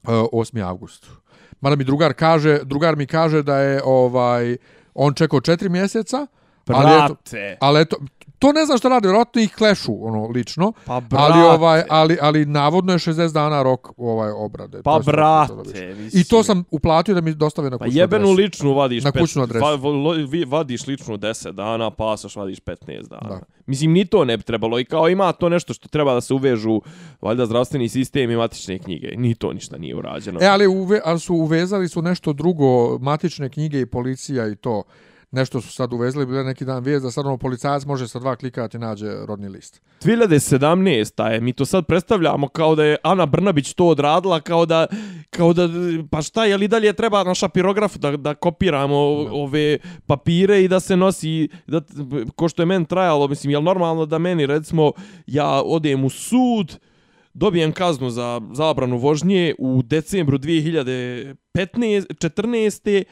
Uh, 0.03 0.09
8. 0.09 0.63
avgust. 0.65 1.07
Mada 1.61 1.75
mi 1.75 1.83
drugar 1.83 2.13
kaže, 2.13 2.59
drugar 2.63 2.95
mi 2.95 3.05
kaže 3.05 3.43
da 3.43 3.57
je 3.57 3.81
ovaj 3.85 4.57
on 4.93 5.13
čekao 5.13 5.39
4 5.39 5.69
mjeseca, 5.69 6.27
ali 6.67 7.05
eto, 7.05 7.15
ali 7.59 7.81
eto, 7.81 7.97
to 8.43 8.51
ne 8.51 8.65
znam 8.65 8.77
šta 8.77 8.89
radi, 8.89 9.07
vjerojatno 9.07 9.41
ih 9.41 9.53
klešu 9.53 9.97
ono 9.99 10.27
lično. 10.27 10.73
Pa 10.85 10.99
brate. 11.01 11.25
Ali 11.25 11.43
ovaj 11.45 11.83
ali 11.89 12.17
ali 12.21 12.45
navodno 12.45 12.91
je 12.93 12.99
60 12.99 13.33
dana 13.33 13.63
rok 13.63 13.89
ovaj 13.97 14.31
obrade. 14.31 14.81
Pa 14.83 14.93
To 14.93 15.01
brate, 15.01 15.53
mislim. 15.55 16.07
I 16.13 16.23
to 16.23 16.43
sam 16.43 16.63
uplatio 16.71 17.15
da 17.15 17.21
mi 17.21 17.33
dostave 17.33 17.69
na 17.69 17.77
Pa 17.77 17.85
kućnu 17.85 17.99
jebenu 17.99 18.23
adresu. 18.23 18.37
ličnu 18.37 18.73
vadiš 18.73 19.03
Na 19.03 19.11
pet- 19.11 19.21
kućnu 19.21 19.43
adresu. 19.43 19.65
Va, 19.65 19.75
vi- 20.23 20.45
vadiš 20.45 20.87
ličnu 20.87 21.17
10 21.17 21.51
dana, 21.51 21.89
pasoš 21.91 22.35
vadiš 22.35 22.59
15 22.59 22.75
dana. 23.09 23.29
Da. 23.29 23.39
Mislim, 23.65 23.91
ni 23.91 24.05
to 24.05 24.25
ne 24.25 24.37
bi 24.37 24.43
trebalo. 24.43 24.79
I 24.79 24.85
kao 24.85 25.09
ima 25.09 25.31
to 25.31 25.49
nešto 25.49 25.73
što 25.73 25.87
treba 25.87 26.13
da 26.13 26.21
se 26.21 26.33
uvežu, 26.33 26.81
valjda 27.21 27.45
zdravstveni 27.45 27.89
sistem 27.89 28.31
i 28.31 28.35
matične 28.35 28.79
knjige. 28.79 29.07
Ni 29.09 29.35
to 29.35 29.53
ništa 29.53 29.77
nije 29.77 29.95
urađeno. 29.95 30.39
E, 30.41 30.45
ali, 30.45 30.67
uve, 30.67 31.01
ali 31.05 31.19
su 31.19 31.35
uvezali 31.35 31.87
su 31.89 32.01
nešto 32.01 32.33
drugo, 32.33 32.63
matične 32.99 33.49
knjige 33.49 33.81
i 33.81 33.85
policija 33.85 34.47
i 34.47 34.55
to. 34.55 34.83
Nešto 35.33 35.61
su 35.61 35.71
sad 35.71 35.93
uvezli, 35.93 36.25
bilo 36.25 36.43
neki 36.43 36.65
dan 36.65 36.83
vijest 36.83 37.03
da 37.03 37.11
sad 37.11 37.25
ono 37.25 37.37
policajac 37.37 37.85
može 37.85 38.07
sa 38.07 38.19
dva 38.19 38.35
klika 38.35 38.67
ti 38.67 38.79
nađe 38.79 39.07
rodni 39.27 39.49
list. 39.49 39.81
2017. 40.01 41.31
je, 41.31 41.41
mi 41.41 41.53
to 41.53 41.65
sad 41.65 41.85
predstavljamo 41.85 42.47
kao 42.47 42.75
da 42.75 42.83
je 42.83 42.97
Ana 43.03 43.25
Brnabić 43.25 43.73
to 43.73 43.85
odradila, 43.87 44.39
kao 44.39 44.65
da, 44.65 44.87
kao 45.29 45.53
da 45.53 45.69
pa 46.11 46.21
šta, 46.21 46.45
je 46.45 46.57
li 46.57 46.67
dalje 46.67 46.93
treba 46.93 47.23
naša 47.23 47.49
pirograf 47.49 47.95
da, 47.95 48.17
da 48.17 48.35
kopiramo 48.35 48.97
ove 49.31 49.77
papire 50.05 50.63
i 50.63 50.67
da 50.67 50.79
se 50.79 50.97
nosi, 50.97 51.49
da, 51.67 51.81
ko 52.35 52.49
što 52.49 52.61
je 52.61 52.65
meni 52.65 52.85
trajalo, 52.85 53.27
mislim, 53.27 53.51
je 53.51 53.61
normalno 53.61 54.05
da 54.05 54.17
meni, 54.17 54.45
recimo, 54.45 54.91
ja 55.27 55.61
odem 55.61 56.03
u 56.03 56.09
sud, 56.09 56.79
dobijem 57.33 57.71
kaznu 57.71 58.09
za 58.09 58.41
zabranu 58.51 58.97
vožnje 58.97 59.55
u 59.59 59.81
decembru 59.83 60.37
2015 60.37 61.35
14 61.53 63.03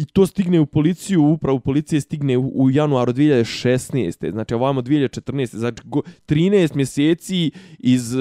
i 0.00 0.04
to 0.04 0.26
stigne 0.26 0.60
u 0.60 0.66
policiju, 0.66 1.22
upravu 1.22 1.60
policije 1.60 2.00
stigne 2.00 2.36
u, 2.36 2.52
u 2.54 2.70
januaru 2.70 3.12
2016. 3.12 4.30
Znači, 4.30 4.54
ovamo 4.54 4.82
2014. 4.82 5.56
Znači, 5.56 5.82
go, 5.84 6.02
13 6.26 6.74
mjeseci 6.76 7.50
iz 7.78 8.14
uh, 8.14 8.20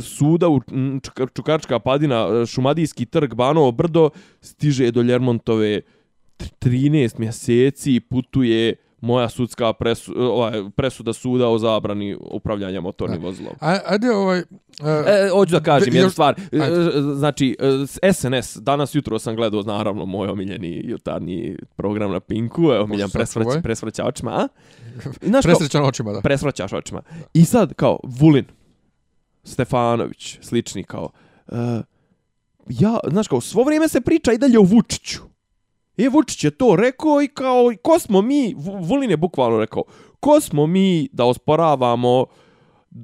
suda 0.00 0.48
u 0.48 0.60
Čuka- 1.00 1.34
Čukačka 1.34 1.78
padina, 1.78 2.28
e, 2.42 2.46
Šumadijski 2.46 3.06
trg, 3.06 3.34
Banovo 3.34 3.72
brdo, 3.72 4.10
stiže 4.40 4.90
do 4.90 5.02
Ljermontove 5.02 5.80
13 6.38 7.18
mjeseci 7.18 8.00
putuje 8.00 8.74
moja 9.00 9.28
sudska 9.28 9.72
presu, 9.72 10.12
ovaj, 10.16 10.52
presuda 10.76 11.12
suda 11.12 11.48
o 11.48 11.58
zabrani 11.58 12.16
upravljanja 12.20 12.80
motornim 12.80 13.22
vozilom. 13.22 13.52
A, 13.60 13.78
ajde 13.86 14.10
ovaj... 14.10 14.38
Uh, 14.38 14.86
E, 15.06 15.28
hoću 15.32 15.52
da 15.52 15.60
kažem 15.60 15.94
jednu 15.94 16.06
još- 16.06 16.12
stvar. 16.12 16.40
E, 16.52 16.60
ajde. 16.60 16.90
Znači, 17.14 17.56
e, 18.02 18.12
SNS, 18.12 18.56
danas 18.56 18.94
jutro 18.94 19.18
sam 19.18 19.36
gledao, 19.36 19.62
naravno, 19.62 20.06
moj 20.06 20.28
omiljeni 20.28 20.80
jutarnji 20.84 21.56
program 21.76 22.10
na 22.12 22.20
Pinku, 22.20 22.62
evo, 22.62 22.86
miljan 22.86 23.08
sad 23.08 23.18
presvrać, 23.18 23.62
presvrća 23.62 24.04
očima, 24.04 24.30
a? 24.30 24.48
Znaš, 25.22 25.44
presrećan 25.44 25.84
očima, 25.84 26.12
da. 26.12 26.20
presvrćaš 26.20 26.72
očima. 26.72 27.02
I 27.34 27.44
sad, 27.44 27.74
kao, 27.74 28.00
Vulin, 28.04 28.44
Stefanović, 29.44 30.38
slični, 30.42 30.84
kao, 30.84 31.08
uh, 31.46 31.58
ja, 32.68 32.98
znaš, 33.10 33.28
kao, 33.28 33.40
svo 33.40 33.62
vrijeme 33.64 33.88
se 33.88 34.00
priča 34.00 34.32
i 34.32 34.38
dalje 34.38 34.58
o 34.58 34.62
Vučiću. 34.62 35.20
E, 35.96 36.08
Vučić 36.08 36.44
je 36.44 36.50
to 36.50 36.76
rekao 36.76 37.22
i 37.22 37.28
kao, 37.28 37.72
ko 37.82 37.98
smo 37.98 38.22
mi, 38.22 38.54
Vulin 38.58 39.10
je 39.10 39.16
bukvalno 39.16 39.58
rekao, 39.58 39.82
ko 40.20 40.40
smo 40.40 40.66
mi 40.66 41.08
da 41.12 41.24
osporavamo 41.24 42.26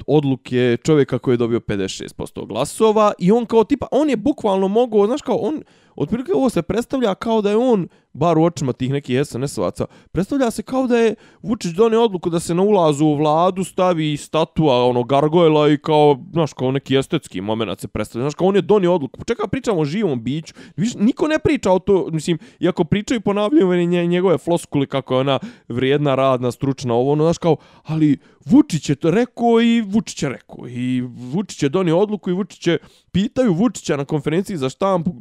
odluke 0.06 0.76
čovjeka 0.84 1.18
koji 1.18 1.34
je 1.34 1.36
dobio 1.36 1.60
56% 1.60 2.46
glasova 2.46 3.12
i 3.18 3.32
on 3.32 3.46
kao 3.46 3.64
tipa, 3.64 3.86
on 3.90 4.10
je 4.10 4.16
bukvalno 4.16 4.68
mogao, 4.68 5.06
znaš 5.06 5.22
kao, 5.22 5.36
on, 5.36 5.62
otprilike 5.96 6.32
ovo 6.34 6.50
se 6.50 6.62
predstavlja 6.62 7.14
kao 7.14 7.42
da 7.42 7.50
je 7.50 7.56
on, 7.56 7.88
bar 8.12 8.38
u 8.38 8.44
očima 8.44 8.72
tih 8.72 8.92
nekih 8.92 9.18
SNS-ovaca, 9.18 9.84
predstavlja 10.12 10.50
se 10.50 10.62
kao 10.62 10.86
da 10.86 10.98
je 10.98 11.14
Vučić 11.42 11.72
donio 11.72 12.04
odluku 12.04 12.30
da 12.30 12.40
se 12.40 12.54
na 12.54 12.62
ulazu 12.62 13.04
u 13.04 13.16
vladu 13.16 13.64
stavi 13.64 14.16
statua 14.16 14.84
ono 14.84 15.04
gargojla 15.04 15.68
i 15.68 15.78
kao, 15.78 16.18
znaš, 16.32 16.52
kao 16.52 16.72
neki 16.72 16.96
estetski 16.96 17.40
moment 17.40 17.80
se 17.80 17.88
predstavlja. 17.88 18.24
Znaš, 18.24 18.34
kao 18.34 18.46
on 18.46 18.56
je 18.56 18.62
donio 18.62 18.94
odluku. 18.94 19.24
Čekaj, 19.24 19.48
pričamo 19.48 19.80
o 19.80 19.84
živom 19.84 20.22
biću. 20.22 20.54
Viš, 20.76 20.94
niko 20.94 21.28
ne 21.28 21.38
priča 21.38 21.72
o 21.72 21.78
to, 21.78 22.08
mislim, 22.12 22.38
iako 22.60 22.84
pričaju 22.84 23.18
i 23.18 23.22
ponavljaju 23.22 23.86
nje, 23.86 24.06
njegove 24.06 24.38
floskule 24.38 24.86
kako 24.86 25.14
je 25.14 25.20
ona 25.20 25.38
vrijedna, 25.68 26.14
radna, 26.14 26.52
stručna, 26.52 26.94
ovo, 26.94 27.12
ono, 27.12 27.24
znaš, 27.24 27.38
kao, 27.38 27.56
ali 27.82 28.18
Vučić 28.44 28.88
je 28.88 28.94
to 28.94 29.10
rekao 29.10 29.60
i 29.60 29.80
Vučić 29.80 30.22
je 30.22 30.28
rekao. 30.28 30.68
I 30.68 31.00
Vučić 31.00 31.62
je 31.62 31.68
donio 31.68 31.98
odluku 31.98 32.30
i 32.30 32.32
Vučić 32.32 32.66
je, 32.66 32.78
pitaju 33.12 33.54
Vučića 33.54 33.96
na 33.96 34.04
konferenciji 34.04 34.56
za 34.56 34.68
štampu, 34.68 35.14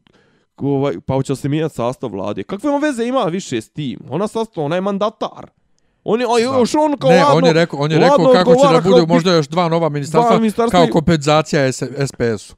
ovaj, 0.62 0.94
pa 1.06 1.14
hoće 1.14 1.36
se 1.36 1.50
mijenjati 1.50 1.76
sastav 1.76 2.10
vlade. 2.12 2.44
Kakve 2.44 2.70
on 2.70 2.82
veze 2.82 3.04
ima 3.06 3.24
više 3.24 3.62
s 3.62 3.70
tim? 3.70 4.00
Ona 4.10 4.28
sastav, 4.28 4.64
ona 4.64 4.76
je 4.76 4.82
mandatar. 4.82 5.50
On 6.04 6.22
je, 6.22 6.28
oj, 6.30 6.42
još 6.42 6.76
on 6.76 6.98
kao 6.98 7.10
ne, 7.10 7.24
ladno, 7.24 7.38
on 7.38 7.46
je 7.46 7.54
rekao, 7.54 7.80
on 7.80 7.92
je 7.92 8.00
rekao 8.00 8.34
kako 8.34 8.56
će 8.56 8.74
da 8.74 8.82
bude 8.82 9.06
možda 9.08 9.34
još 9.34 9.48
dva 9.48 9.70
nova 9.70 9.90
ministarstva, 9.90 10.30
Dva 10.30 10.40
ministarstva 10.40 10.80
kao 10.80 10.88
kompenzacija 10.92 11.72
SPS-u. 11.72 12.56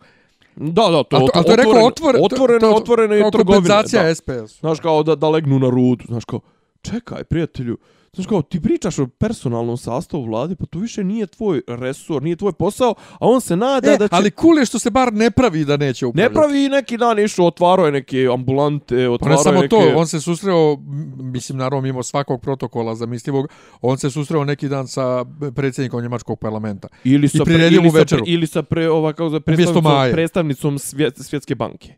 Da, 0.56 0.90
da, 0.90 1.04
to, 1.04 1.18
A 1.18 1.20
to, 1.20 1.30
a 1.34 1.44
to 1.44 1.52
je 1.52 1.56
rekao 1.58 1.86
otvor, 1.86 2.16
otvoreno, 2.22 2.60
to- 2.60 2.70
to- 2.70 2.76
otvoreno 2.76 3.22
kao 3.22 3.32
trgovine. 3.32 3.56
kompenzacija. 3.56 4.16
SPS-u. 4.16 4.60
Znaš 4.60 4.80
kao 4.80 5.04
da, 5.04 5.16
da 5.16 5.30
legnu 5.30 5.60
na 5.60 5.70
rudu, 5.70 6.04
znaš 6.08 6.26
kao, 6.26 6.40
čekaj 6.82 7.24
prijatelju, 7.24 7.78
znaš 8.14 8.28
kao 8.28 8.42
ti 8.42 8.62
pričaš 8.62 9.00
o 9.00 9.08
personalnom 9.08 9.78
sastavu 9.78 10.24
vlade, 10.24 10.56
pa 10.56 10.66
to 10.66 10.80
više 10.80 11.04
nije 11.04 11.28
tvoj 11.28 11.62
resor, 11.68 12.24
nije 12.24 12.36
tvoj 12.36 12.52
posao, 12.54 12.90
a 13.12 13.28
on 13.28 13.42
se 13.42 13.56
nada 13.56 13.92
E, 13.92 13.98
da 13.98 14.08
će... 14.08 14.16
ali 14.16 14.32
cool 14.32 14.60
je 14.60 14.66
što 14.66 14.80
se 14.80 14.90
bar 14.90 15.14
ne 15.14 15.32
pravi 15.32 15.66
da 15.66 15.78
neće 15.78 16.06
Ne 16.06 16.10
upravljati. 16.10 16.34
pravi 16.34 16.70
neki 16.70 16.98
dan 16.98 17.20
išao, 17.20 17.48
otvarao 17.48 17.86
je 17.86 17.92
neke 17.92 18.28
ambulante, 18.34 18.96
Pa 18.96 19.02
ne 19.02 19.10
otvarao 19.10 19.38
je 19.38 19.44
samo 19.44 19.56
neke... 19.56 19.68
to, 19.68 19.92
on 19.96 20.08
se 20.08 20.22
susreo, 20.22 20.78
mislim, 21.18 21.58
naravno 21.58 21.82
mimo 21.82 22.04
svakog 22.04 22.42
protokola 22.42 22.96
zamislivog, 22.96 23.48
on 23.82 23.98
se 23.98 24.10
susreo 24.10 24.44
neki 24.44 24.70
dan 24.70 24.88
sa 24.88 25.26
predsjednikom 25.56 26.02
njemačkog 26.02 26.40
parlamenta. 26.40 26.88
ili 27.04 27.28
sa, 27.28 27.38
i 27.38 27.40
pre, 27.40 27.46
priredio 27.46 27.78
ili, 27.78 27.92
sa, 27.92 28.06
pre, 28.06 28.20
ili 28.26 28.48
sa 28.48 28.64
pre, 28.64 28.90
ova, 28.90 29.14
kako 29.14 29.30
za 29.30 29.40
predstavnicom, 29.40 30.12
predstavnicom 30.14 30.80
svjet, 30.80 31.18
svjetske 31.18 31.56
banke. 31.56 31.94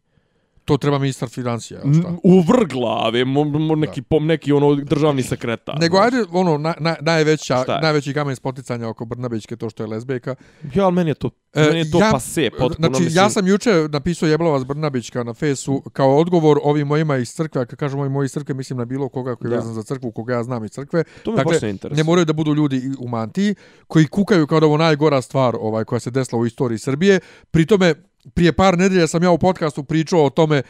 To 0.66 0.78
treba 0.78 1.00
ministar 1.00 1.30
financija. 1.30 1.80
jel 1.84 1.94
šta? 1.94 2.14
U 2.24 2.42
vrglave, 2.42 3.26
mo, 3.26 3.44
mo, 3.44 3.76
neki, 3.76 4.02
pom, 4.02 4.26
neki 4.26 4.52
ono 4.52 4.76
državni 4.76 5.24
sekretar. 5.24 5.80
Nego 5.80 5.98
ajde, 5.98 6.24
ono, 6.32 6.58
na, 6.58 6.74
na, 6.80 6.96
najveća, 7.02 7.64
najveći 7.82 8.14
kamen 8.14 8.36
spoticanja 8.36 8.88
oko 8.88 9.06
Brnabićke, 9.06 9.56
to 9.56 9.70
što 9.70 9.84
je 9.84 9.88
lesbejka. 9.88 10.36
Ja, 10.74 10.86
ali 10.86 10.94
meni 10.94 11.10
je 11.10 11.14
to, 11.14 11.30
E, 11.54 11.64
meni 11.64 11.80
je 11.80 11.92
to 11.92 12.00
ja- 12.00 12.12
pase, 12.12 12.50
potpuno, 12.50 12.88
znači, 12.90 13.04
mislim. 13.04 13.24
ja 13.24 13.30
sam 13.30 13.48
juče 13.48 13.88
napisao 13.90 14.30
Jeblovac 14.30 14.64
Brnabićka 14.64 15.24
na 15.24 15.34
fesu 15.34 15.84
kao 15.94 16.18
odgovor 16.18 16.60
ovim 16.64 16.88
mojima 16.88 17.18
iz 17.18 17.30
crkve, 17.30 17.66
kad 17.66 17.80
kažem 17.80 18.12
moji 18.12 18.26
iz 18.26 18.32
crkve, 18.32 18.56
mislim 18.56 18.78
na 18.80 18.86
bilo 18.86 19.10
koga 19.10 19.36
koji 19.36 19.52
je 19.52 19.56
vezan 19.56 19.74
za 19.74 19.84
crkvu, 19.84 20.12
koga 20.12 20.34
ja 20.34 20.44
znam 20.44 20.66
iz 20.66 20.72
crkve. 20.72 21.04
To 21.24 21.32
me 21.32 21.38
dakle, 21.38 21.60
ne 21.92 22.04
moraju 22.04 22.26
da 22.26 22.34
budu 22.34 22.54
ljudi 22.54 22.92
u 23.00 23.08
mantiji 23.08 23.56
koji 23.88 24.06
kukaju 24.08 24.48
kao 24.48 24.60
da 24.60 24.66
ovo 24.66 24.78
najgora 24.78 25.22
stvar 25.22 25.56
ovaj 25.60 25.84
koja 25.84 26.00
se 26.00 26.12
desila 26.12 26.42
u 26.42 26.46
istoriji 26.46 26.78
Srbije. 26.78 27.20
Pri 27.52 27.66
tome 27.66 27.96
prije 28.34 28.54
par 28.54 28.78
nedelja 28.78 29.08
sam 29.08 29.24
ja 29.24 29.32
u 29.32 29.38
podcastu 29.38 29.84
pričao 29.84 30.26
o 30.26 30.30
tome 30.30 30.62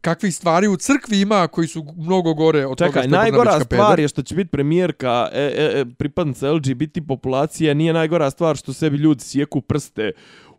kakvih 0.00 0.34
stvari 0.34 0.68
u 0.68 0.76
crkvi 0.76 1.20
ima 1.20 1.48
koji 1.48 1.68
su 1.68 1.84
mnogo 1.96 2.34
gore 2.34 2.66
od 2.66 2.78
toga 2.78 2.88
Čekaj, 2.88 3.02
što 3.02 3.16
je 3.16 3.18
najgora 3.18 3.60
stvar 3.60 4.00
je 4.00 4.08
što 4.08 4.22
će 4.22 4.34
biti 4.34 4.50
premijerka 4.50 5.28
e, 5.32 5.40
e, 5.40 5.80
e, 5.80 5.84
pripadnica 5.98 6.52
LGBT 6.52 6.98
populacije, 7.08 7.74
nije 7.74 7.92
najgora 7.92 8.30
stvar 8.30 8.56
što 8.56 8.72
sebi 8.72 8.96
ljudi 8.96 9.22
sjeku 9.22 9.60
prste 9.60 10.12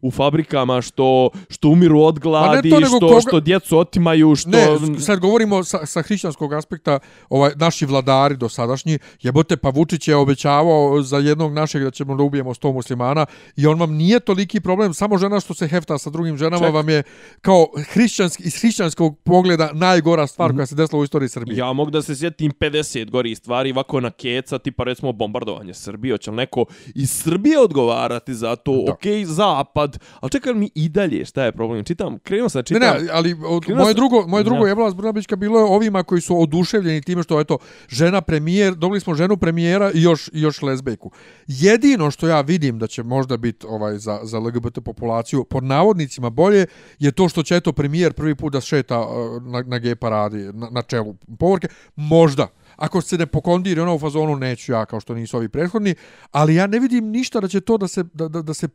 u 0.06 0.12
fabrikama, 0.12 0.82
što, 0.82 1.30
što 1.50 1.70
umiru 1.70 2.02
od 2.02 2.20
gladi, 2.20 2.70
nego 2.72 2.86
što, 2.88 3.00
koga- 3.00 3.22
što 3.22 3.40
djecu 3.40 3.78
otimaju, 3.78 4.36
što... 4.36 4.50
Ne, 4.50 4.66
sad 5.00 5.20
govorimo 5.20 5.64
sa, 5.64 5.86
sa 5.86 6.02
hrišćanskog 6.02 6.54
aspekta, 6.54 7.00
ovaj, 7.30 7.52
naši 7.56 7.86
vladari 7.86 8.38
dosadašnji, 8.38 9.00
jebote, 9.22 9.58
pa 9.58 9.70
Vučić 9.70 10.08
je 10.08 10.16
obećavao 10.16 11.02
za 11.02 11.18
jednog 11.18 11.54
našeg 11.54 11.84
da 11.84 11.92
ćemo 11.92 12.16
da 12.16 12.24
ubijemo 12.24 12.54
100 12.54 12.74
muslimana 12.74 13.26
i 13.56 13.68
on 13.68 13.80
vam 13.80 13.94
nije 13.94 14.20
toliki 14.20 14.60
problem, 14.60 14.94
samo 14.94 15.18
žena 15.18 15.40
što 15.40 15.54
se 15.54 15.68
hefta 15.68 15.98
sa 15.98 16.10
drugim 16.10 16.38
ženama 16.38 16.66
Ček. 16.66 16.74
vam 16.74 16.90
je 16.90 17.04
kao 17.42 17.68
hrišćanski, 17.86 18.44
iz 18.44 18.62
hrišćanskog 18.62 19.20
pogleda 19.20 19.70
najgora 19.74 20.28
stvar 20.28 20.54
koja 20.54 20.66
se 20.66 20.76
desila 20.76 21.02
u 21.02 21.04
istoriji 21.04 21.30
Srbije. 21.30 21.58
Ja 21.58 21.74
mogu 21.74 21.92
da 21.92 22.02
se 22.02 22.16
sjetim 22.16 22.52
50 22.52 23.10
gori 23.10 23.36
stvari 23.36 23.72
ovako 23.72 24.00
na 24.00 24.12
keca, 24.12 24.58
tipa 24.60 24.84
recimo 24.84 25.12
bombardovanje 25.12 25.74
Srbije, 25.74 26.14
hoće 26.14 26.32
li 26.32 26.38
neko 26.38 26.66
iz 26.96 27.12
Srbije 27.12 27.60
odgovarati 27.60 28.34
za 28.34 28.56
to, 28.56 28.72
Da. 28.78 28.92
ok, 28.92 29.00
zapad, 29.26 29.95
ali 30.20 30.32
čekaj 30.32 30.54
mi 30.54 30.70
i 30.76 30.90
dalje, 30.90 31.26
šta 31.26 31.44
je 31.44 31.52
problem? 31.52 31.84
Čitam, 31.84 32.20
krenuo 32.20 32.50
sam, 32.50 32.60
Ne, 32.60 32.64
čitam, 32.64 32.80
ne, 32.82 33.10
ali 33.12 33.34
od, 33.46 33.70
moje 33.70 33.86
sam- 33.86 33.94
drugo, 33.96 34.28
moje 34.28 34.44
drugo 34.44 34.66
Ja. 34.66 34.70
jebala 34.70 34.92
Brnabićka 34.92 35.36
bilo 35.36 35.60
je 35.60 35.66
ovima 35.66 36.04
koji 36.04 36.22
su 36.22 36.42
oduševljeni 36.42 37.02
time 37.02 37.24
što 37.24 37.40
eto 37.40 37.58
žena 37.90 38.22
premijer, 38.22 38.76
dobili 38.76 39.00
smo 39.00 39.16
ženu 39.16 39.38
premijera 39.38 39.92
i 39.94 40.02
još 40.02 40.28
i 40.34 40.42
još 40.42 40.62
lezbejku. 40.62 41.12
Jedino 41.48 42.12
što 42.12 42.28
ja 42.28 42.42
vidim 42.42 42.80
da 42.80 42.88
će 42.88 43.04
možda 43.04 43.38
biti 43.38 43.66
ovaj 43.70 43.98
za 43.98 44.20
za 44.24 44.40
LGBT 44.40 44.80
populaciju 44.86 45.44
pod 45.44 45.64
navodnicima 45.64 46.30
bolje 46.30 46.66
je 47.00 47.12
to 47.12 47.30
što 47.30 47.44
će 47.44 47.56
eto 47.56 47.72
premijer 47.74 48.14
prvi 48.14 48.36
put 48.36 48.54
da 48.54 48.62
šeta 48.62 49.00
uh, 49.00 49.44
na 49.44 49.64
na 49.68 49.80
gej 49.80 49.96
paradi 49.96 50.38
na, 50.54 50.70
na 50.72 50.82
čelu 50.82 51.16
povorke, 51.40 51.68
možda 51.96 52.48
Ako 52.76 53.02
se 53.02 53.18
ne 53.18 53.26
pokondiri 53.26 53.82
ono 53.82 53.96
u 53.96 54.00
fazonu 54.00 54.36
neću 54.36 54.72
ja 54.72 54.86
kao 54.86 55.00
što 55.00 55.14
nisu 55.16 55.38
ovi 55.38 55.50
prethodni, 55.50 55.96
ali 56.32 56.56
ja 56.56 56.68
ne 56.68 56.80
vidim 56.80 57.06
ništa 57.10 57.40
da 57.40 57.48
će 57.48 57.62
to 57.62 57.78
da 57.78 57.88
se 57.88 58.04
da, 58.04 58.28
da, 58.28 58.42
da 58.42 58.54
se 58.54 58.68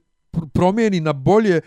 promijeni 0.53 1.01
na 1.01 1.13
bolje 1.13 1.61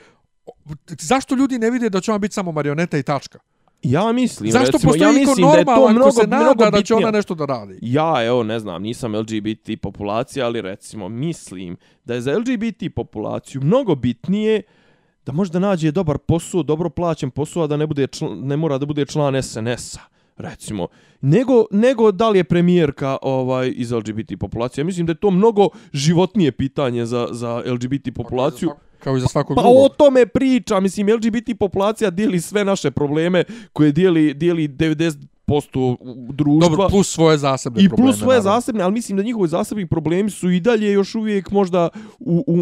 zašto 0.87 1.35
ljudi 1.35 1.59
ne 1.59 1.71
vide 1.71 1.89
da 1.89 2.01
će 2.01 2.11
ona 2.11 2.17
biti 2.17 2.33
samo 2.33 2.51
marioneta 2.51 2.97
i 2.97 3.03
tačka? 3.03 3.39
ja 3.83 4.11
mislim, 4.11 4.51
Zašto 4.51 4.71
recimo, 4.71 4.91
postoji 4.91 5.07
ja 5.07 5.19
mislim 5.19 5.47
da 5.51 5.57
je 5.57 5.65
to 5.65 5.89
mnogo, 5.89 6.11
se 6.11 6.27
mnogo 6.27 6.43
nada 6.45 6.69
da 6.69 6.81
će 6.81 6.93
ona 6.93 7.11
nešto 7.11 7.35
da 7.35 7.45
radi? 7.45 7.79
Ja, 7.81 8.25
evo, 8.25 8.43
ne 8.43 8.59
znam, 8.59 8.81
nisam 8.81 9.15
LGBT 9.15 9.69
populacija, 9.81 10.45
ali 10.45 10.61
recimo, 10.61 11.09
mislim 11.09 11.77
da 12.05 12.13
je 12.13 12.21
za 12.21 12.37
LGBT 12.37 12.83
populaciju 12.95 13.61
mnogo 13.61 13.95
bitnije 13.95 14.61
da 15.25 15.31
možda 15.31 15.59
nađe 15.59 15.91
dobar 15.91 16.17
posao, 16.17 16.63
dobro 16.63 16.89
plaćen 16.89 17.31
posao, 17.31 17.63
a 17.63 17.67
da 17.67 17.77
ne, 17.77 17.87
bude 17.87 18.07
čl 18.07 18.25
ne 18.35 18.57
mora 18.57 18.77
da 18.77 18.85
bude 18.85 19.05
član 19.05 19.43
SNS-a 19.43 20.12
recimo, 20.37 20.87
nego, 21.21 21.65
nego 21.71 22.11
da 22.11 22.29
li 22.29 22.39
je 22.39 22.43
premijerka 22.43 23.17
ovaj, 23.21 23.73
iz 23.75 23.91
LGBT 23.91 24.31
populacije. 24.39 24.81
Ja 24.81 24.85
mislim 24.85 25.05
da 25.05 25.11
je 25.11 25.19
to 25.19 25.31
mnogo 25.31 25.69
životnije 25.93 26.51
pitanje 26.51 27.05
za, 27.05 27.27
za 27.31 27.63
LGBT 27.65 28.15
populaciju. 28.15 28.69
Kao 28.99 29.17
i 29.17 29.19
za 29.19 29.27
svakog 29.27 29.55
Pa 29.55 29.61
drugog. 29.61 29.85
o 29.85 29.89
tome 29.89 30.25
priča, 30.25 30.79
mislim, 30.79 31.07
LGBT 31.07 31.59
populacija 31.59 32.09
dijeli 32.09 32.41
sve 32.41 32.65
naše 32.65 32.91
probleme 32.91 33.43
koje 33.73 33.91
dijeli, 33.91 34.33
dijeli 34.33 34.67
90% 34.67 35.17
društva. 36.33 36.69
Dobro, 36.69 36.87
plus 36.89 37.13
svoje 37.13 37.37
zasebne 37.37 37.83
I 37.83 37.89
probleme. 37.89 38.07
plus 38.11 38.19
svoje 38.19 38.37
naravno. 38.37 38.59
zasebne, 38.61 38.83
ali 38.83 38.93
mislim 38.93 39.17
da 39.17 39.23
njihovi 39.23 39.47
zasebni 39.47 39.87
problemi 39.87 40.29
su 40.29 40.49
i 40.49 40.59
dalje 40.59 40.91
još 40.91 41.15
uvijek 41.15 41.51
možda 41.51 41.89
u, 42.19 42.43
u, 42.47 42.57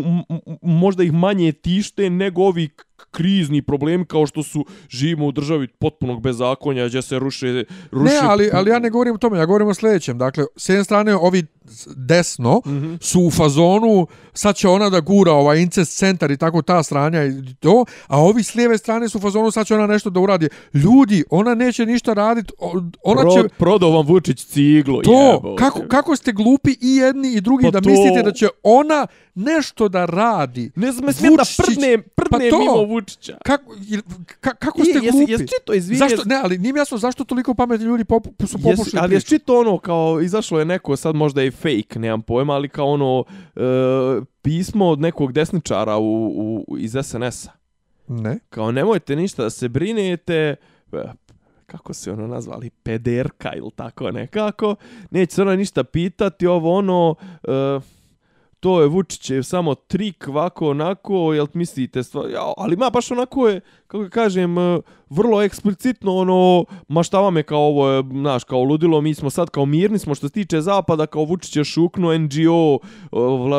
možda 0.62 1.04
ih 1.04 1.14
manje 1.14 1.52
tište 1.52 2.10
nego 2.10 2.42
ovi 2.44 2.70
krizni 3.12 3.62
problemi 3.62 4.06
kao 4.06 4.28
što 4.28 4.44
su 4.44 4.66
živimo 4.90 5.26
u 5.26 5.32
državi 5.32 5.68
potpunog 5.68 6.22
bezakonja 6.22 6.88
gdje 6.88 7.02
se 7.02 7.20
ruše, 7.20 7.64
ruše 7.92 8.14
Ne, 8.14 8.20
ali, 8.24 8.50
ali 8.54 8.70
ja 8.70 8.80
ne 8.80 8.90
govorim 8.90 9.16
o 9.16 9.18
tome, 9.18 9.38
ja 9.38 9.46
govorim 9.46 9.68
o 9.68 9.74
sljedećem. 9.74 10.18
Dakle, 10.18 10.46
s 10.56 10.70
jedne 10.70 10.84
strane, 10.84 11.16
ovi 11.16 11.46
desno 11.88 12.62
Mhm. 12.66 12.94
su 12.98 13.22
u 13.22 13.32
fazonu, 13.32 14.08
sad 14.34 14.56
će 14.56 14.68
ona 14.68 14.90
da 14.90 15.00
gura 15.00 15.32
ovaj 15.32 15.60
incest 15.60 15.98
centar 15.98 16.32
i 16.32 16.38
tako 16.38 16.62
ta 16.62 16.84
stranja 16.84 17.24
i 17.24 17.32
to, 17.56 17.86
a 18.08 18.20
ovi 18.20 18.44
s 18.44 18.56
lijeve 18.56 18.78
strane 18.78 19.10
su 19.10 19.18
u 19.18 19.22
fazonu, 19.22 19.52
sad 19.52 19.68
će 19.68 19.76
ona 19.76 19.88
nešto 19.88 20.10
da 20.10 20.20
uradi. 20.20 20.50
Ljudi, 20.76 21.24
ona 21.30 21.56
neće 21.56 21.86
ništa 21.86 22.14
raditi, 22.14 22.54
ona 23.04 23.22
Pro, 23.22 23.32
će... 23.34 23.50
prodao 23.50 23.92
vam 23.92 24.06
Vučić 24.06 24.44
ciglu. 24.44 25.02
To, 25.02 25.32
jebote. 25.34 25.56
kako, 25.58 25.80
kako 25.82 26.16
ste 26.16 26.32
glupi 26.32 26.72
i 26.72 26.96
jedni 26.96 27.28
i 27.30 27.42
drugi 27.42 27.64
Pa 27.64 27.72
da 27.72 27.82
to- 27.82 27.90
mislite 27.90 28.24
da 28.24 28.32
će 28.32 28.48
ona 28.64 29.08
nešto 29.36 29.88
da 29.88 30.06
radi. 30.06 30.72
Ne 30.76 30.92
znam, 30.92 31.14
smijem 31.14 31.36
da 31.36 31.44
prdne, 31.58 31.98
prdne 31.98 32.30
pa 32.32 32.50
to. 32.50 32.60
mimo 32.60 32.84
Vučića. 32.86 33.38
Kako, 33.46 33.76
ka, 34.40 34.52
kako 34.52 34.82
ste 34.82 34.92
I, 34.94 34.96
jesi, 34.96 35.12
glupi? 35.12 35.32
jesi 35.32 35.48
čito, 35.50 35.74
izvini, 35.74 35.98
Zašto, 36.00 36.22
ne, 36.26 36.36
ali 36.36 36.58
nije 36.58 36.74
jasno 36.74 36.98
zašto 36.98 37.24
toliko 37.24 37.54
pametni 37.54 37.86
ljudi 37.86 38.04
pop, 38.06 38.24
su 38.26 38.32
Jesi, 38.40 38.54
popušili 38.54 38.78
ali 38.96 39.08
priču. 39.08 39.16
jesi 39.16 39.28
čito 39.28 39.60
ono 39.60 39.78
kao, 39.78 40.22
izašlo 40.22 40.60
je 40.60 40.66
neko, 40.66 40.96
sad 40.96 41.16
možda 41.16 41.42
je 41.42 41.52
fake, 41.62 42.00
nemam 42.00 42.22
pojma, 42.22 42.54
ali 42.54 42.70
kao 42.70 42.88
ono 42.88 43.24
e, 43.56 43.62
pismo 44.42 44.88
od 44.88 45.00
nekog 45.00 45.34
desničara 45.34 45.98
u, 45.98 46.28
u, 46.28 46.78
iz 46.78 46.96
SNS-a. 47.04 47.52
Ne. 48.08 48.40
Kao 48.50 48.72
nemojte 48.72 49.16
ništa 49.16 49.44
da 49.44 49.50
se 49.50 49.70
brinete, 49.70 50.56
e, 50.94 51.04
kako 51.66 51.94
se 51.94 52.12
ono 52.12 52.28
nazvali, 52.28 52.70
pederka 52.70 53.54
ili 53.56 53.72
tako 53.76 54.12
nekako, 54.12 54.76
neće 55.12 55.36
se 55.36 55.42
ona 55.42 55.56
ništa 55.56 55.84
pitati, 55.84 56.48
ovo 56.48 56.74
ono, 56.78 57.16
e, 57.44 57.80
to 58.60 58.82
je 58.82 58.88
Vučićev 58.88 59.44
samo 59.44 59.76
trik, 59.76 60.28
ovako, 60.28 60.70
onako, 60.70 61.34
jel 61.34 61.48
mislite, 61.54 62.04
stvar, 62.04 62.30
ja, 62.30 62.54
ali 62.58 62.76
ma 62.76 62.90
baš 62.90 63.12
onako 63.12 63.48
je, 63.48 63.62
kako 63.88 64.10
kažem, 64.10 64.58
e, 64.58 64.82
vrlo 65.12 65.42
eksplicitno, 65.42 66.16
ono, 66.16 66.66
maštava 66.88 67.30
me 67.30 67.44
kao 67.44 67.60
ovo 67.60 67.90
je, 67.90 68.04
znaš, 68.12 68.44
kao 68.44 68.64
ludilo, 68.64 69.02
mi 69.02 69.14
smo 69.14 69.30
sad 69.30 69.50
kao 69.50 69.66
mirni 69.66 70.00
smo 70.00 70.16
što 70.16 70.28
se 70.28 70.34
tiče 70.34 70.62
zapada, 70.62 71.06
kao 71.06 71.24
Vučić 71.24 71.56
je 71.56 71.64
šuknuo 71.64 72.18
NGO, 72.18 72.80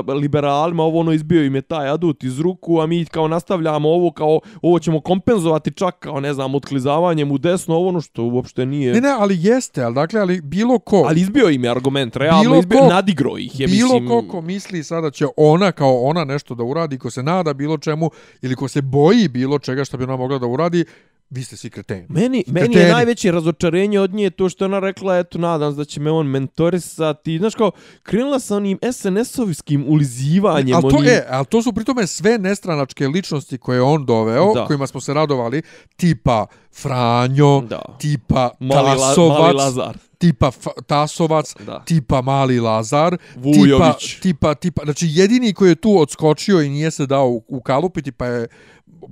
e, 0.08 0.12
liberalima, 0.12 0.82
ovo 0.82 1.00
ono 1.00 1.12
izbio 1.12 1.44
im 1.44 1.54
je 1.54 1.62
taj 1.62 1.88
adut 1.88 2.24
iz 2.24 2.40
ruku, 2.40 2.80
a 2.80 2.86
mi 2.86 3.04
kao 3.04 3.28
nastavljamo 3.28 3.88
ovo, 3.88 4.10
kao, 4.10 4.40
ovo 4.62 4.78
ćemo 4.78 5.00
kompenzovati 5.00 5.70
čak, 5.70 5.98
kao, 5.98 6.20
ne 6.20 6.34
znam, 6.34 6.54
otklizavanjem 6.54 7.32
u 7.32 7.38
desno, 7.38 7.74
ovo 7.74 7.88
ono 7.88 8.00
što 8.00 8.24
uopšte 8.24 8.66
nije... 8.66 8.92
Ne, 8.92 9.00
ne, 9.00 9.14
ali 9.18 9.38
jeste, 9.40 9.82
ali 9.82 9.94
dakle, 9.94 10.20
ali 10.20 10.40
bilo 10.40 10.78
ko, 10.78 11.04
Ali 11.08 11.20
izbio 11.20 11.48
im 11.48 11.64
je 11.64 11.70
argument, 11.70 12.16
realno 12.16 12.42
Bilo 12.42 12.58
izbio, 12.58 12.78
ko- 12.80 12.88
nadigro 12.88 13.38
ih 13.38 13.60
je, 13.60 13.66
bilo 13.66 13.94
mislim... 13.94 14.08
ko 14.08 14.22
ko 14.30 14.40
misli 14.40 14.84
sada 14.84 15.10
će 15.10 15.26
ona 15.36 15.72
kao 15.72 16.02
ona 16.02 16.24
nešto 16.24 16.54
da 16.54 16.64
uradi, 16.64 16.98
ko 16.98 17.10
se 17.10 17.22
nada 17.22 17.54
bilo 17.54 17.78
čemu, 17.78 18.10
ili 18.42 18.56
ko 18.56 18.68
se 18.68 18.82
boji 18.82 19.28
bilo 19.28 19.58
čega 19.58 19.84
što 19.84 19.96
bi 19.96 20.04
ona 20.04 20.16
mogla 20.16 20.38
da 20.38 20.46
uradi, 20.46 20.84
vi 21.30 21.44
ste 21.44 21.56
svi 21.56 21.70
kreteni. 21.70 22.06
Meni, 22.08 22.44
meni 22.46 22.60
je 22.60 22.68
Kreteni. 22.68 22.92
najveće 22.92 23.30
razočarenje 23.30 24.00
od 24.00 24.14
nje 24.14 24.30
to 24.30 24.48
što 24.48 24.64
je 24.64 24.66
ona 24.66 24.78
rekla, 24.78 25.18
eto, 25.18 25.38
nadam 25.38 25.72
se 25.72 25.76
da 25.76 25.84
će 25.84 26.00
me 26.00 26.10
on 26.10 26.26
mentorisati. 26.26 27.38
Znaš 27.38 27.54
kao, 27.54 27.70
krenula 28.02 28.40
sa 28.40 28.56
onim 28.56 28.78
SNS-ovskim 28.82 29.84
ulizivanjem. 29.86 30.76
Ali 30.76 30.90
to, 30.90 30.96
onim... 30.96 31.08
e, 31.08 31.24
ali 31.28 31.46
to 31.46 31.62
su 31.62 31.72
pritome 31.72 32.06
sve 32.06 32.38
nestranačke 32.38 33.08
ličnosti 33.08 33.58
koje 33.58 33.76
je 33.76 33.82
on 33.82 34.06
doveo, 34.06 34.54
Da. 34.54 34.66
kojima 34.66 34.86
smo 34.86 35.00
se 35.00 35.14
radovali, 35.14 35.62
tipa 35.96 36.46
Franjo, 36.74 37.60
Da. 37.60 37.82
tipa 37.98 38.50
Mali, 38.60 38.98
Tasovac, 38.98 39.38
mali 39.38 39.54
Lazar. 39.54 39.96
tipa 40.18 40.46
F- 40.48 40.66
Tasovac, 40.86 41.54
Da. 41.56 41.78
tipa 41.80 42.22
Mali 42.22 42.60
Lazar, 42.60 43.16
Vujović. 43.36 43.74
tipa, 44.12 44.22
tipa, 44.22 44.54
tipa, 44.54 44.84
znači 44.84 45.06
jedini 45.08 45.52
koji 45.52 45.68
je 45.68 45.74
tu 45.74 45.98
odskočio 45.98 46.60
i 46.60 46.68
nije 46.68 46.90
se 46.90 47.06
dao 47.06 47.28
u, 47.28 47.44
u 47.48 47.60
kalupiti 47.60 48.12
pa 48.12 48.26
je 48.26 48.46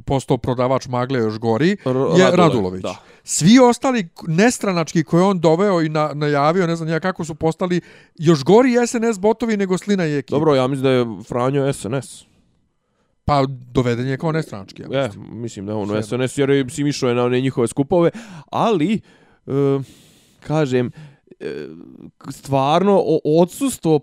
postao 0.05 0.39
prodavač 0.39 0.89
magle 0.89 1.19
još 1.19 1.39
gori, 1.39 1.71
R- 1.71 1.77
je 1.77 1.97
Radulović, 1.97 2.37
Radulović. 2.37 2.83
da. 2.83 2.97
Svi 3.25 3.59
ostali 3.61 4.09
nestranački 4.23 5.05
koje 5.05 5.25
on 5.25 5.41
doveo 5.41 5.81
i 5.81 5.89
na, 5.89 6.11
najavio, 6.15 6.67
ne 6.67 6.77
znam 6.77 6.89
ja 6.89 7.01
kako 7.01 7.25
su 7.25 7.35
postali 7.35 7.81
još 8.15 8.45
gori 8.45 8.71
SNS 8.87 9.19
botovi 9.19 9.57
nego 9.57 9.79
Slina 9.79 10.07
i 10.07 10.17
ekipa. 10.17 10.37
Dobro, 10.37 10.55
ja 10.55 10.67
mislim 10.67 10.83
da 10.83 10.91
je 10.91 11.07
Franjo 11.25 11.73
SNS. 11.73 12.25
Pa 13.25 13.45
doveden 13.73 14.09
je 14.09 14.19
kao 14.19 14.33
nestranački. 14.33 14.83
Ja 14.83 14.89
E, 14.95 15.07
mislim. 15.07 15.27
mislim 15.33 15.67
da 15.67 15.73
je 15.73 15.77
on 15.77 15.89
Sve 15.89 15.99
u 15.99 16.03
SNS, 16.03 16.39
jer 16.39 16.51
je 16.51 16.69
si 16.71 16.83
išao 16.83 17.09
je 17.09 17.15
na 17.15 17.25
one 17.25 17.41
njihove 17.41 17.67
skupove, 17.69 18.11
ali, 18.47 19.01
e, 19.47 19.51
kažem, 20.41 20.91
e, 21.41 21.67
stvarno, 22.31 23.03
odsustvo 23.25 24.01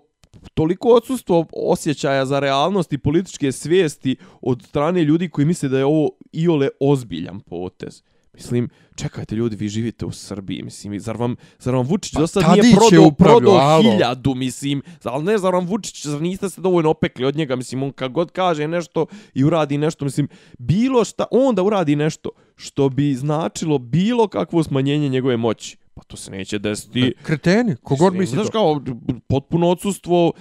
toliko 0.54 0.88
odsustvo 0.88 1.46
osjećaja 1.52 2.26
za 2.26 2.38
realnost 2.38 2.92
i 2.92 2.98
političke 2.98 3.52
svijesti 3.52 4.16
od 4.40 4.62
strane 4.68 5.04
ljudi 5.04 5.28
koji 5.28 5.46
misle 5.46 5.68
da 5.68 5.78
je 5.78 5.84
ovo 5.84 6.10
iole 6.32 6.68
ozbiljan 6.80 7.40
potez. 7.40 8.02
Mislim, 8.38 8.68
čekajte 8.94 9.34
ljudi, 9.34 9.56
vi 9.56 9.68
živite 9.68 10.06
u 10.06 10.12
Srbiji, 10.12 10.62
mislim, 10.62 11.00
zar 11.00 11.16
vam, 11.16 11.36
zar 11.58 11.74
vam 11.74 11.86
Vučić 11.86 12.12
Pa 12.12 12.20
do 12.20 12.26
sad 12.26 12.42
nije 12.52 12.70
je 12.70 12.76
prodao, 12.76 13.10
prodao 13.10 13.82
hiljadu, 13.82 14.34
mislim, 14.34 14.82
ali 15.04 15.24
ne, 15.24 15.38
zar 15.38 15.54
vam 15.54 15.66
Vučić, 15.66 16.06
zar 16.06 16.22
niste 16.22 16.50
se 16.50 16.60
dovoljno 16.60 16.90
opekli 16.90 17.24
od 17.24 17.36
njega, 17.36 17.56
mislim, 17.56 17.82
on 17.82 17.92
kad 17.92 18.12
god 18.12 18.30
kaže 18.30 18.68
nešto 18.68 19.06
i 19.34 19.44
uradi 19.44 19.78
nešto, 19.78 20.04
mislim, 20.04 20.28
bilo 20.58 21.04
šta, 21.04 21.24
on 21.30 21.54
da 21.54 21.62
uradi 21.62 21.96
nešto 21.96 22.30
što 22.56 22.88
bi 22.88 23.14
značilo 23.14 23.78
bilo 23.78 24.28
kakvo 24.28 24.62
smanjenje 24.62 25.08
njegove 25.08 25.36
moći, 25.36 25.76
Pa 25.98 26.04
to 26.04 26.16
se 26.16 26.30
neće 26.30 26.58
desiti. 26.58 27.12
Kreteni, 27.22 27.76
kogod 27.76 28.14
misli 28.14 28.34
znaš 28.34 28.46
to. 28.46 28.52
kao 28.52 28.80
potpuno 29.28 29.68
odsustvo 29.68 30.32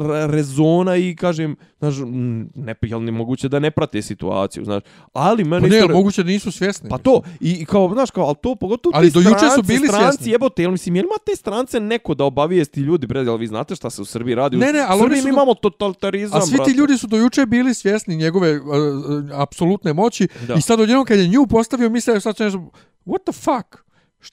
re- 0.00 0.26
rezona 0.26 0.96
i 0.96 1.16
kažem, 1.16 1.56
znaš, 1.78 1.94
ne, 2.54 2.74
jel 2.82 3.04
ne 3.04 3.12
moguće 3.12 3.48
da 3.48 3.58
ne 3.58 3.70
prate 3.70 4.02
situaciju, 4.02 4.64
znaš. 4.64 4.82
Ali 5.12 5.44
Pa 5.44 5.48
meni 5.50 5.62
ne, 5.62 5.76
isto... 5.76 5.84
ali 5.84 5.94
moguće 5.94 6.22
da 6.22 6.28
nisu 6.28 6.52
svjesni. 6.52 6.88
Pa 6.88 6.98
to, 6.98 7.22
i, 7.40 7.50
i 7.52 7.64
kao, 7.64 7.90
znaš, 7.92 8.10
kao, 8.10 8.24
ali 8.24 8.36
to 8.42 8.54
pogotovo 8.54 8.92
Ali 8.96 9.08
ti 9.08 9.14
do 9.14 9.20
juče 9.20 9.30
su 9.30 9.46
stranci, 9.46 9.62
bili 9.68 9.88
stranci, 9.88 10.06
svjesni. 10.08 10.32
jebote, 10.32 10.62
jel 10.62 10.70
mislim, 10.70 10.96
jel 10.96 11.04
ima 11.04 11.14
te 11.26 11.36
strance 11.36 11.80
neko 11.80 12.14
da 12.14 12.24
obavijesti 12.24 12.80
ljudi, 12.80 13.06
bre, 13.06 13.20
jel 13.20 13.36
vi 13.36 13.46
znate 13.46 13.74
šta 13.76 13.90
se 13.90 14.02
u 14.02 14.06
Srbiji 14.06 14.34
radi? 14.34 14.56
Ne, 14.56 14.72
ne, 14.72 14.80
ali 14.80 15.00
u 15.00 15.04
oni 15.04 15.08
Srbiji 15.08 15.20
su 15.20 15.26
mi 15.26 15.30
do- 15.30 15.34
imamo 15.34 15.54
totalitarizam, 15.54 16.38
A 16.38 16.42
svi 16.42 16.58
ti 16.64 16.70
ljudi 16.70 16.98
su 16.98 17.06
do 17.06 17.16
juče 17.16 17.46
bili 17.46 17.74
svjesni 17.74 18.16
njegove 18.16 18.56
uh, 18.56 18.64
apsolutne 19.32 19.92
moći 19.92 20.28
Da. 20.46 20.54
i 20.54 20.60
sad 20.60 20.80
odjednom 20.80 21.04
kad 21.04 21.18
je 21.18 21.28
nju 21.28 21.46
postavio 21.46 21.90
misle 21.90 22.20
sad 22.20 22.36
će 22.36 22.44
nešto 22.44 22.70
what 23.06 23.22
the 23.22 23.32
fuck 23.34 23.82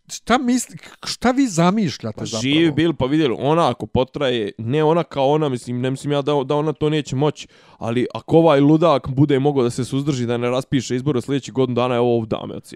šta 0.08 0.38
misli 0.38 0.78
šta 1.04 1.32
vi 1.32 1.48
zamišljate 1.48 2.18
Pa 2.18 2.26
zapravo 2.26 2.42
živi 2.42 2.72
bili, 2.72 2.94
pa 2.94 3.06
vidjeli, 3.06 3.36
ona 3.40 3.70
ako 3.70 3.86
potraje, 3.86 4.52
ne 4.58 4.84
ona 4.84 5.04
kao 5.04 5.30
ona, 5.30 5.50
mislim, 5.50 5.82
ne 5.82 5.92
mislim 5.92 6.12
ja 6.12 6.22
da, 6.22 6.44
da 6.46 6.56
ona 6.56 6.74
to 6.74 6.90
neće 6.90 7.16
moći, 7.16 7.48
ali 7.78 8.08
ako 8.14 8.38
ovaj 8.38 8.60
ludak 8.60 9.08
bude 9.08 9.40
mogao 9.40 9.64
da 9.64 9.70
se 9.70 9.86
suzdrži, 9.86 10.26
da 10.26 10.38
ne 10.38 10.50
raspiše 10.50 10.96
izbore 10.96 11.22
sljedeći 11.22 11.52
godinu 11.52 11.76
dana, 11.76 11.94
je 11.94 12.00
ovo 12.00 12.26
dame 12.26 12.56
od. 12.56 12.74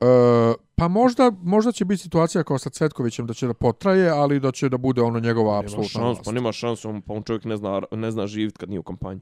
E, 0.00 0.54
pa 0.74 0.88
možda, 0.88 1.32
možda 1.42 1.72
će 1.72 1.84
biti 1.84 2.02
situacija 2.02 2.44
kao 2.44 2.58
sa 2.58 2.70
Cvetkovićem 2.70 3.26
da 3.26 3.34
će 3.34 3.46
da 3.46 3.54
potraje, 3.54 4.10
ali 4.10 4.40
da 4.40 4.52
će 4.52 4.68
da 4.68 4.76
bude 4.76 5.02
ono 5.02 5.20
njegova 5.20 5.58
apsolutna 5.58 5.88
šans, 5.88 6.04
vlast. 6.04 6.24
pa 6.24 6.32
nema 6.32 6.52
šansu, 6.52 7.00
pa 7.06 7.14
on 7.14 7.22
čovjek 7.22 7.44
ne 7.44 7.56
zna, 7.56 7.82
ne 7.90 8.10
zna 8.10 8.26
živjeti 8.26 8.58
kad 8.58 8.68
nije 8.68 8.80
u 8.80 8.82
kampanji. 8.82 9.20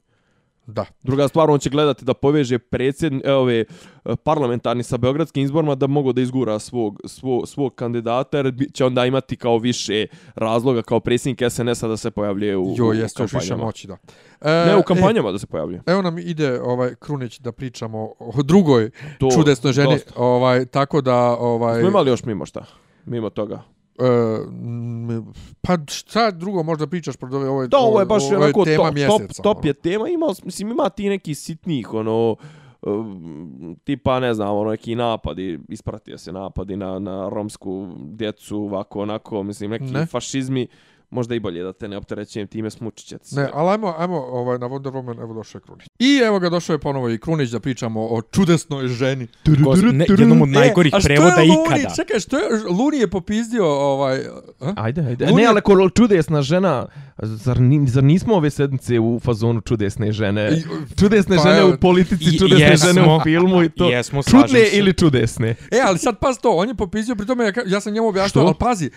Da. 0.67 0.85
Druga 1.03 1.29
stvar, 1.29 1.51
on 1.51 1.59
će 1.59 1.71
gledati 1.71 2.05
da 2.05 2.15
poveže 2.15 2.59
predsjed, 2.59 3.13
e, 3.25 3.33
ove 3.33 3.59
e, 3.59 3.65
parlamentarni 4.17 4.83
sa 4.83 4.97
beogradskim 4.97 5.45
izborima 5.45 5.75
da 5.75 5.87
mogu 5.87 6.13
da 6.13 6.21
izgura 6.21 6.59
svog, 6.59 7.01
svog, 7.05 7.49
svog 7.49 7.75
kandidata 7.75 8.37
jer 8.37 8.55
će 8.73 8.85
onda 8.85 9.07
imati 9.07 9.37
kao 9.37 9.59
više 9.59 10.07
razloga 10.35 10.83
kao 10.83 11.01
predsjednik 11.01 11.43
SNS-a 11.51 11.89
da 11.89 11.97
se 11.97 12.11
pojavljuje 12.11 12.57
u, 12.57 12.75
Jo, 12.77 12.87
u 12.87 12.95
jeste 12.95 13.23
još 13.23 13.33
više 13.33 13.39
kampanjama. 13.41 13.65
moći, 13.67 13.87
da. 13.87 13.97
E, 14.41 14.67
Ne, 14.67 14.77
u 14.77 14.83
kampanjama 14.83 15.33
da 15.33 15.39
se 15.39 15.47
pojavljuje. 15.47 15.83
E, 15.87 15.91
evo 15.93 16.03
nam 16.03 16.19
ide 16.19 16.61
ovaj 16.61 16.95
Krunić 16.95 17.39
da 17.39 17.53
pričamo 17.53 18.13
o 18.19 18.43
drugoj 18.43 18.91
To, 19.19 19.29
čudesnoj 19.31 19.73
ženi, 19.73 19.93
dosta. 19.93 20.13
ovaj 20.17 20.67
tako 20.67 21.01
da 21.01 21.17
ovaj 21.31 21.81
Smo 21.81 21.89
imali 21.89 22.11
još 22.11 22.25
mimo 22.25 22.47
šta? 22.47 22.65
Mimo 23.05 23.31
toga. 23.31 23.63
E, 23.99 24.05
pa 25.61 25.77
šta 25.91 26.31
drugo 26.31 26.63
možda 26.63 26.87
pričaš 26.87 27.17
pred 27.17 27.35
ove, 27.35 27.49
ove, 27.49 27.69
Da, 27.69 27.79
ovo 27.79 28.01
je 28.01 28.07
baš 28.07 28.23
ove 28.23 28.37
onako 28.37 28.65
tema 28.65 28.85
top, 28.85 28.95
mjeseca. 28.95 29.19
top, 29.19 29.43
top 29.43 29.59
ono. 29.59 29.69
je 29.69 29.73
tema. 29.75 30.09
Ima, 30.09 30.27
mislim, 30.45 30.71
ima 30.71 30.89
ti 30.89 31.09
neki 31.09 31.35
sitnih, 31.35 31.95
ono, 31.95 32.37
um, 32.83 33.77
tipa, 33.85 34.21
ne 34.21 34.35
znam, 34.35 34.57
ono, 34.57 34.71
neki 34.71 34.95
napadi, 34.95 35.59
ispratio 35.69 36.19
se 36.19 36.33
napadi 36.33 36.77
na, 36.77 36.99
na 36.99 37.29
romsku 37.29 37.89
djecu, 37.97 38.57
ovako, 38.59 39.01
onako, 39.01 39.43
mislim, 39.43 39.71
neki 39.71 39.85
Ne. 39.85 40.07
fašizmi, 40.07 40.67
možda 41.13 41.35
i 41.35 41.41
bolje 41.41 41.63
da 41.63 41.73
te 41.73 41.89
ne 41.89 41.97
opterećujem 41.97 42.49
time 42.49 42.71
smučićete 42.71 43.25
se. 43.25 43.37
Ne, 43.37 43.49
ali 43.53 43.71
ajmo, 43.71 43.95
ajmo 43.99 44.17
ovaj, 44.19 44.59
na 44.59 44.69
Wonder 44.69 44.93
Woman, 44.93 45.23
evo 45.23 45.35
došao 45.35 45.59
je 45.59 45.63
Krunić. 45.63 45.87
I 45.99 46.17
evo 46.19 46.39
ga 46.39 46.49
došao 46.49 46.75
je 46.75 46.79
ponovo 46.79 47.11
i 47.11 47.19
Krunić 47.19 47.51
da 47.51 47.61
pričamo 47.61 48.01
o 48.03 48.23
čudesnoj 48.23 48.89
ženi. 48.89 49.27
Gos- 49.47 49.93
ne, 49.93 50.07
jednom 50.11 50.43
od 50.43 50.49
najgorih 50.49 50.93
e, 50.93 50.97
a 50.97 51.01
što 51.01 51.07
prevoda 51.07 51.35
je 51.35 51.49
Luni? 51.49 51.63
ikada. 51.79 51.95
Čekaj, 51.97 52.21
što 52.21 52.39
je, 52.39 52.45
Luni 52.71 52.97
je 52.99 53.09
popizdio 53.09 53.67
ovaj... 53.67 54.21
A? 54.61 54.73
Ajde, 54.77 55.01
ajde. 55.03 55.27
Luni 55.27 55.43
Ne, 55.43 55.49
ali 55.49 55.59
ako 55.59 55.89
čudesna 55.91 56.43
žena, 56.43 56.87
zar, 57.19 57.61
ni, 57.61 57.89
zar 57.89 58.05
nismo 58.05 58.35
ove 58.35 58.51
sedmice 58.51 59.01
u 59.01 59.21
fazonu 59.21 59.61
čudesne 59.61 60.13
žene? 60.13 60.51
I- 60.51 60.63
Čudesne 60.97 61.37
pa 61.37 61.43
žene 61.43 61.65
u 61.65 61.77
politici, 61.79 62.25
i- 62.27 62.39
čudesne 62.39 62.67
jesmo. 62.67 62.87
žene 62.89 63.17
u 63.17 63.21
filmu 63.21 63.63
i 63.63 63.69
to. 63.69 63.91
Jesmo, 63.91 64.23
slažem 64.23 64.49
Čudne 64.49 64.65
se. 64.65 64.79
ili 64.79 64.93
čudesne? 64.93 65.49
E, 65.71 65.81
ali 65.85 65.99
sad 65.99 66.19
pas 66.19 66.39
to, 66.39 66.51
on 66.51 66.69
je 66.69 66.75
popizdio, 66.75 67.17
pri 67.17 67.27
tome 67.27 67.45
ja, 67.45 67.53
ja 67.67 67.81
sam 67.81 67.93
njemu 67.93 68.09
objašnjao, 68.09 68.45
ali 68.45 68.55
pazi, 68.55 68.91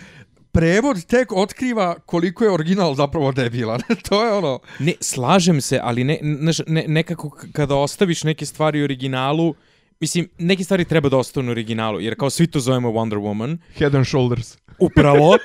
prevod 0.56 1.04
tek 1.04 1.32
otkriva 1.32 1.94
koliko 2.06 2.44
je 2.44 2.50
original 2.50 2.94
zapravo 2.94 3.32
debilan. 3.32 3.80
to 4.08 4.24
je 4.24 4.32
ono... 4.32 4.58
Ne, 4.78 4.92
slažem 5.00 5.60
se, 5.60 5.80
ali 5.82 6.04
ne, 6.04 6.18
ne, 6.22 6.52
ne, 6.66 6.84
nekako 6.88 7.30
kada 7.52 7.74
ostaviš 7.74 8.24
neke 8.24 8.46
stvari 8.46 8.80
u 8.80 8.84
originalu, 8.84 9.54
mislim, 10.00 10.28
neke 10.38 10.64
stvari 10.64 10.84
treba 10.84 11.08
da 11.08 11.16
ostanu 11.16 11.48
u 11.48 11.50
originalu, 11.50 12.00
jer 12.00 12.18
kao 12.18 12.30
svi 12.30 12.46
to 12.46 12.60
zovemo 12.60 12.88
Wonder 12.88 13.18
Woman, 13.18 13.58
Head 13.74 13.94
and 13.94 14.06
shoulders. 14.06 14.56
upravo, 14.88 15.38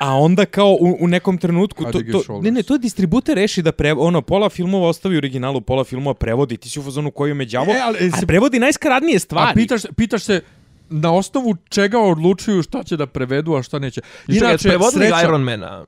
a 0.00 0.14
onda 0.16 0.46
kao 0.46 0.76
u, 0.80 0.96
u 1.00 1.08
nekom 1.08 1.38
trenutku, 1.38 1.84
to, 1.84 2.00
to, 2.02 2.40
ne, 2.42 2.50
ne, 2.50 2.62
to 2.62 2.78
distributer 2.78 3.34
reši 3.36 3.62
da 3.62 3.72
pre, 3.72 3.92
ono, 3.92 4.22
pola 4.22 4.48
filmova 4.48 4.88
ostavi 4.88 5.16
u 5.16 5.18
originalu, 5.18 5.60
pola 5.60 5.84
filmova 5.84 6.14
prevodi, 6.14 6.56
ti 6.56 6.70
si 6.70 6.80
u 6.80 6.82
fazonu 6.82 7.10
koju 7.10 7.34
me 7.34 7.44
đavo, 7.44 7.72
E, 7.72 7.80
ali, 7.84 7.98
e, 8.00 8.10
a 8.12 8.16
se- 8.16 8.26
prevodi 8.26 8.58
najskaradnije 8.58 9.18
stvari. 9.18 9.50
A 9.50 9.54
pitaš, 9.54 9.82
pitaš 9.96 10.24
se 10.24 10.42
na 10.90 11.12
osnovu 11.12 11.56
čega 11.68 11.98
odlučuju 12.00 12.62
šta 12.62 12.82
će 12.82 12.96
da 12.96 13.06
prevedu, 13.06 13.54
a 13.54 13.62
šta 13.62 13.78
neće. 13.78 14.00
Inače, 14.28 14.68
prevodili 14.68 15.06
sreća- 15.06 15.24
Ironmana. 15.24 15.84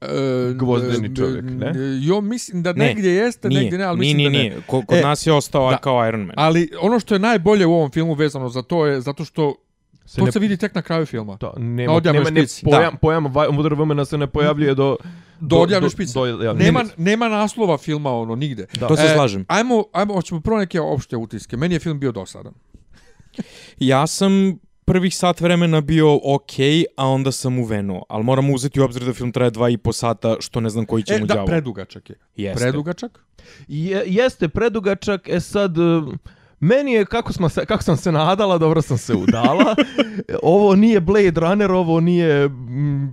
E, 0.00 0.06
Gvozdeni 0.54 1.08
e, 1.08 1.16
čovjek, 1.16 1.44
ne? 1.44 1.72
Jo, 2.00 2.20
mislim 2.20 2.62
da 2.62 2.72
Ne, 2.72 2.86
negdje 2.86 3.10
jeste, 3.12 3.48
nije, 3.48 3.60
negdje 3.60 3.78
ne, 3.78 3.84
ali 3.84 3.98
nije, 3.98 4.14
mislim 4.14 4.32
nije, 4.32 4.42
da 4.42 4.48
ne. 4.48 4.50
nije. 4.50 4.62
Ko- 4.62 4.82
Kod 4.82 4.98
E, 4.98 5.02
nas 5.02 5.26
je 5.26 5.32
ostao 5.32 5.70
da. 5.70 5.76
kao 5.76 6.08
Iron 6.08 6.20
Man. 6.20 6.34
Ali 6.36 6.70
ono 6.80 7.00
što 7.00 7.14
je 7.14 7.18
najbolje 7.18 7.66
u 7.66 7.72
ovom 7.72 7.90
filmu 7.90 8.14
vezano 8.14 8.48
za 8.48 8.62
to 8.62 8.86
je 8.86 9.00
zato 9.00 9.24
što 9.24 9.54
Se 10.06 10.16
to 10.16 10.24
ne- 10.24 10.32
se 10.32 10.38
vidi 10.38 10.56
tek 10.56 10.74
na 10.74 10.82
kraju 10.82 11.06
filma. 11.06 11.36
To, 11.36 11.52
Na 11.56 11.64
nema, 11.66 11.92
odjavnoj 11.92 12.24
nema 12.24 12.30
ne, 12.32 12.40
špici. 12.40 12.64
pojam, 12.64 12.96
pojam 12.96 13.24
Wonder 13.24 13.74
Womana 13.74 14.04
se 14.04 14.18
ne 14.18 14.26
pojavljuje 14.26 14.74
do... 14.74 14.96
Do 15.40 15.56
odjavne 15.56 15.90
špice. 15.90 16.12
Do, 16.14 16.26
javne 16.26 16.64
Nema, 16.64 16.80
špice. 16.80 16.94
nema 16.98 17.28
naslova 17.28 17.78
filma 17.78 18.12
ono 18.12 18.34
nigde. 18.34 18.66
Da. 18.74 18.88
To 18.88 18.96
se 18.96 19.08
slažem. 19.08 19.44
Ajmo, 19.48 19.84
ajmo, 19.92 20.14
hoćemo 20.14 20.40
prvo 20.40 20.58
neke 20.58 20.80
opšte 20.80 21.16
utiske. 21.16 21.56
Meni 21.56 21.74
je 21.74 21.78
film 21.78 22.00
bio 22.00 22.12
dosadan. 22.12 22.52
Ja 23.78 24.06
sam 24.06 24.32
prvih 24.84 25.16
sat 25.16 25.40
vremena 25.40 25.80
bio 25.80 26.14
ok, 26.24 26.50
a 26.96 27.06
onda 27.06 27.32
sam 27.32 27.58
uvenuo. 27.58 28.02
Ali 28.08 28.24
moram 28.24 28.50
uzeti 28.50 28.80
u 28.80 28.84
obzir 28.84 29.04
da 29.04 29.12
film 29.12 29.32
traje 29.32 29.50
dva 29.50 29.70
i 29.70 29.76
po 29.76 29.92
sata, 29.92 30.36
što 30.40 30.60
ne 30.60 30.70
znam 30.70 30.86
koji 30.86 31.02
će 31.02 31.14
E, 31.14 31.18
mu 31.18 31.26
da, 31.26 31.34
đavo. 31.34 31.46
predugačak 31.46 32.10
je. 32.10 32.16
Jeste. 32.36 32.60
Predugačak. 32.60 33.24
Je, 33.68 34.02
jeste 34.06 34.48
predugačak, 34.48 35.28
e 35.28 35.40
sad... 35.40 35.78
uh, 35.78 36.14
Meni 36.60 36.92
je, 36.92 37.04
kako, 37.04 37.32
smo 37.32 37.48
se, 37.48 37.66
kako 37.66 37.82
sam 37.82 37.96
se 37.96 38.12
nadala, 38.12 38.58
dobro 38.58 38.82
sam 38.82 38.98
se 38.98 39.14
udala. 39.14 39.74
ovo 40.42 40.74
nije 40.74 41.00
Blade 41.00 41.32
Runner, 41.36 41.72
ovo 41.72 42.00
nije, 42.00 42.50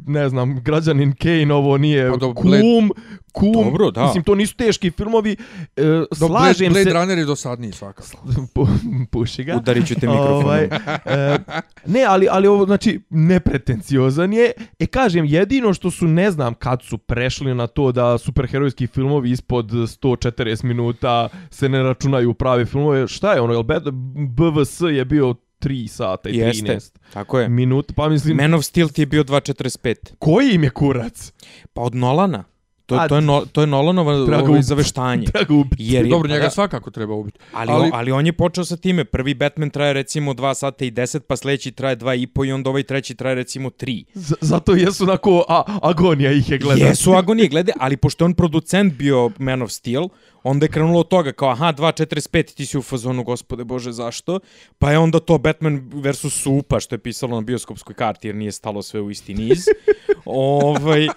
ne 0.07 0.30
znam, 0.30 0.59
građanin 0.59 1.13
Kane, 1.13 1.53
ovo 1.53 1.78
nije 1.78 2.09
Pa 2.09 2.17
dobro, 2.17 2.34
Kum, 2.36 2.51
Blade- 2.51 2.89
Kum. 3.32 3.51
Dobro, 3.53 3.91
da. 3.91 4.05
Mislim, 4.05 4.23
to 4.23 4.36
nisu 4.36 4.55
teški 4.55 4.91
filmovi. 4.91 5.36
E, 5.75 5.82
Do 6.09 6.15
slažem 6.17 6.38
Blade, 6.39 6.69
Blade 6.69 6.84
se... 6.84 6.93
Runner 6.93 7.17
je 7.17 7.25
dosadniji 7.25 7.71
svakako. 7.71 8.07
Pu, 8.53 8.67
puši 9.11 9.43
ga. 9.43 9.55
Udarit 9.55 9.88
ću 9.88 9.95
te 9.95 10.07
mikrofonom. 10.07 10.45
Ovaj, 10.45 10.63
e, 11.05 11.38
ne, 11.86 12.03
ali, 12.03 12.27
ali 12.32 12.47
ovo, 12.47 12.65
znači, 12.65 13.01
nepretenciozan 13.09 14.34
je. 14.34 14.51
E, 14.79 14.86
kažem, 14.86 15.25
jedino 15.25 15.73
što 15.73 15.91
su, 15.91 16.07
ne 16.07 16.32
znam 16.32 16.53
kad 16.53 16.84
su 16.84 16.97
prešli 16.97 17.55
na 17.55 17.67
to 17.67 17.91
da 17.91 18.17
superherojski 18.17 18.88
filmovi 18.88 19.32
ispod 19.32 19.65
140 19.65 20.63
minuta 20.63 21.29
se 21.49 21.69
ne 21.69 21.84
računaju 21.84 22.29
u 22.29 22.34
prave 22.34 22.65
filmove. 22.65 23.07
Šta 23.07 23.34
je 23.34 23.41
ono, 23.41 23.53
jel 23.53 23.63
Bad- 23.63 23.91
BVS 24.27 24.82
je 24.82 25.05
bio 25.05 25.36
3 25.59 25.88
sata 25.88 26.29
i 26.29 26.34
13 26.34 26.69
Jeste, 26.69 26.99
tako 27.13 27.39
je. 27.39 27.49
minuta, 27.49 27.93
pa 27.93 28.09
mislim, 28.09 28.38
Man 28.38 28.53
of 28.53 28.63
Steel 28.63 28.89
ti 28.89 29.01
je 29.01 29.05
bio 29.05 29.23
2.45. 29.23 29.95
koji 30.19 30.49
im 30.49 30.63
je 30.63 30.69
kurac? 30.69 31.34
Pa 31.73 31.82
od 31.82 31.95
Nolana. 31.95 32.43
To, 32.91 33.07
to, 33.07 33.15
je, 33.15 33.21
no, 33.21 33.45
to 33.47 33.61
je 33.61 33.67
Nolanova 33.67 34.13
ovaj, 34.13 34.61
zaveštanje. 34.61 35.25
Treba 35.33 35.53
ubiti. 35.53 35.75
Jer 35.85 36.05
je, 36.05 36.09
Dobro, 36.09 36.29
njega 36.29 36.43
da, 36.43 36.49
svakako 36.49 36.91
treba 36.91 37.13
ubiti. 37.13 37.39
ali, 37.53 37.71
ali- 37.71 37.81
ali, 37.83 37.91
ali 37.93 38.11
on 38.11 38.25
je 38.25 38.33
počeo 38.33 38.65
sa 38.65 38.77
time. 38.77 39.05
Prvi 39.05 39.33
Batman 39.33 39.69
traje 39.69 39.93
recimo 39.93 40.33
2 40.33 40.53
sata 40.53 40.85
i 40.85 40.91
10, 40.91 41.19
pa 41.19 41.35
sljedeći 41.35 41.71
traje 41.71 41.97
2 41.97 42.13
i 42.13 42.27
po 42.27 42.45
i 42.45 42.51
onda 42.51 42.69
ovaj 42.69 42.83
treći 42.83 43.15
traje 43.15 43.35
recimo 43.35 43.69
3. 43.71 44.03
Z- 44.13 44.33
zato 44.41 44.73
jesu 44.73 45.03
onako, 45.03 45.45
a, 45.49 45.63
agonija 45.81 46.31
ih 46.31 46.49
je 46.49 46.57
gledati. 46.57 46.85
Jesu 46.85 47.11
agonije 47.11 47.47
glede, 47.47 47.71
ali 47.77 47.97
pošto 47.97 48.25
on 48.25 48.33
producent 48.33 48.93
bio 48.93 49.31
Man 49.39 49.61
of 49.61 49.71
Steel, 49.71 50.03
onda 50.43 50.65
je 50.65 50.69
krenulo 50.69 50.99
od 50.99 51.07
toga 51.07 51.31
kao 51.31 51.49
aha 51.49 51.73
2.45 51.73 52.55
ti 52.55 52.65
si 52.65 52.77
u 52.77 52.81
fazonu 52.81 53.23
gospode 53.23 53.63
bože 53.63 53.91
zašto 53.91 54.39
pa 54.79 54.91
je 54.91 54.97
onda 54.97 55.19
to 55.19 55.37
Batman 55.37 55.89
vs 55.93 56.33
Supa 56.33 56.79
što 56.79 56.95
je 56.95 56.99
pisalo 56.99 57.35
na 57.35 57.41
bioskopskoj 57.41 57.95
karti 57.95 58.27
jer 58.27 58.35
nije 58.35 58.51
stalo 58.51 58.81
sve 58.81 59.01
u 59.01 59.11
isti 59.11 59.33
niz 59.33 59.65
ovaj 60.25 61.07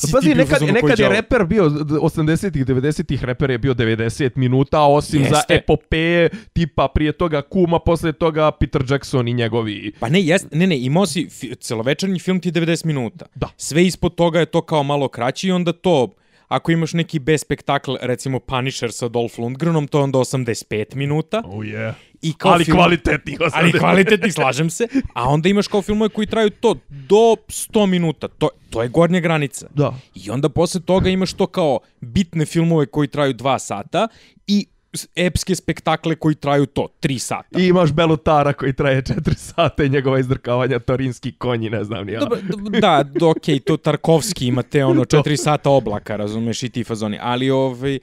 ti 0.00 0.12
Pazi, 0.12 0.34
nekad, 0.34 0.62
nekad 0.62 0.98
je 0.98 1.08
reper 1.08 1.44
bio, 1.44 1.68
d- 1.68 1.94
80-ih, 1.94 2.66
90-ih 2.66 3.24
reper 3.24 3.50
je 3.50 3.58
bio 3.58 3.74
90 3.74 4.30
minuta, 4.34 4.82
osim 4.82 5.20
Jeste. 5.20 5.34
za 5.34 5.42
epopeje, 5.48 6.30
tipa 6.52 6.88
prije 6.94 7.12
toga 7.12 7.42
Kuma, 7.42 7.78
posle 7.78 8.12
toga 8.12 8.50
Peter 8.50 8.84
Jackson 8.88 9.28
i 9.28 9.34
njegovi... 9.34 9.92
Pa 10.00 10.08
ne, 10.08 10.22
jest, 10.22 10.46
ne, 10.52 10.66
ne, 10.66 10.78
imao 10.80 11.06
si 11.06 11.28
celovečernji 11.60 12.18
film 12.18 12.40
ti 12.40 12.48
je 12.48 12.52
90 12.52 12.86
minuta. 12.86 13.26
Da. 13.34 13.48
Sve 13.56 13.86
ispod 13.86 14.14
toga 14.14 14.40
je 14.40 14.46
to 14.46 14.62
kao 14.62 14.82
malo 14.82 15.08
kraći 15.08 15.48
i 15.48 15.52
onda 15.52 15.72
to, 15.72 16.08
ako 16.48 16.72
imaš 16.72 16.92
neki 16.92 17.18
B 17.18 17.38
spektakl, 17.38 17.94
recimo 18.00 18.40
Punisher 18.40 18.92
sa 18.92 19.08
Dolph 19.08 19.38
Lundgrenom, 19.38 19.88
to 19.88 19.98
je 19.98 20.04
onda 20.04 20.18
85 20.18 20.94
minuta. 20.94 21.42
Oh 21.46 21.64
yeah. 21.64 21.92
I 22.22 22.32
kao 22.32 22.52
Ali 22.52 22.64
film- 22.64 22.76
kvalitetnih 22.76 23.38
80. 23.38 23.50
Ali 23.54 23.72
kvalitetni, 23.72 24.32
slažem 24.32 24.70
se. 24.70 24.88
A 25.14 25.28
onda 25.28 25.48
imaš 25.48 25.68
kao 25.68 25.82
filmove 25.82 26.08
koji 26.08 26.26
traju 26.26 26.50
to 26.50 26.74
do 26.88 27.36
100 27.48 27.86
minuta. 27.86 28.28
To, 28.28 28.48
to 28.70 28.82
je 28.82 28.88
gornja 28.88 29.20
granica. 29.20 29.66
Da. 29.74 29.94
I 30.14 30.30
onda 30.30 30.48
posle 30.48 30.80
toga 30.80 31.10
imaš 31.10 31.32
to 31.32 31.46
kao 31.46 31.78
bitne 32.00 32.46
filmove 32.46 32.86
koji 32.86 33.08
traju 33.08 33.34
2 33.34 33.58
sata 33.58 34.08
epske 35.16 35.54
spektakle 35.54 36.14
koji 36.14 36.34
traju 36.34 36.66
to, 36.66 36.88
tri 37.00 37.18
sata. 37.18 37.60
I 37.60 37.66
imaš 37.66 37.92
Belutara 37.92 38.52
koji 38.52 38.72
traje 38.72 39.02
4 39.02 39.34
sata 39.34 39.84
i 39.84 39.88
njegova 39.88 40.18
izdrkavanja 40.18 40.78
torinski 40.78 41.32
konji, 41.32 41.70
ne 41.70 41.84
znam 41.84 42.06
ni 42.06 42.12
ja. 42.12 42.20
Dobro, 42.20 42.38
da, 42.80 43.02
d- 43.02 43.24
okej, 43.24 43.60
to 43.60 43.76
Tarkovski 43.76 44.46
imate 44.46 44.84
ono 44.84 45.04
četiri 45.14 45.36
sata 45.36 45.70
oblaka, 45.70 46.16
razumeš, 46.16 46.62
i 46.62 46.68
ti 46.68 46.84
fazoni, 46.84 47.18
ali 47.22 47.50
ovaj, 47.50 47.98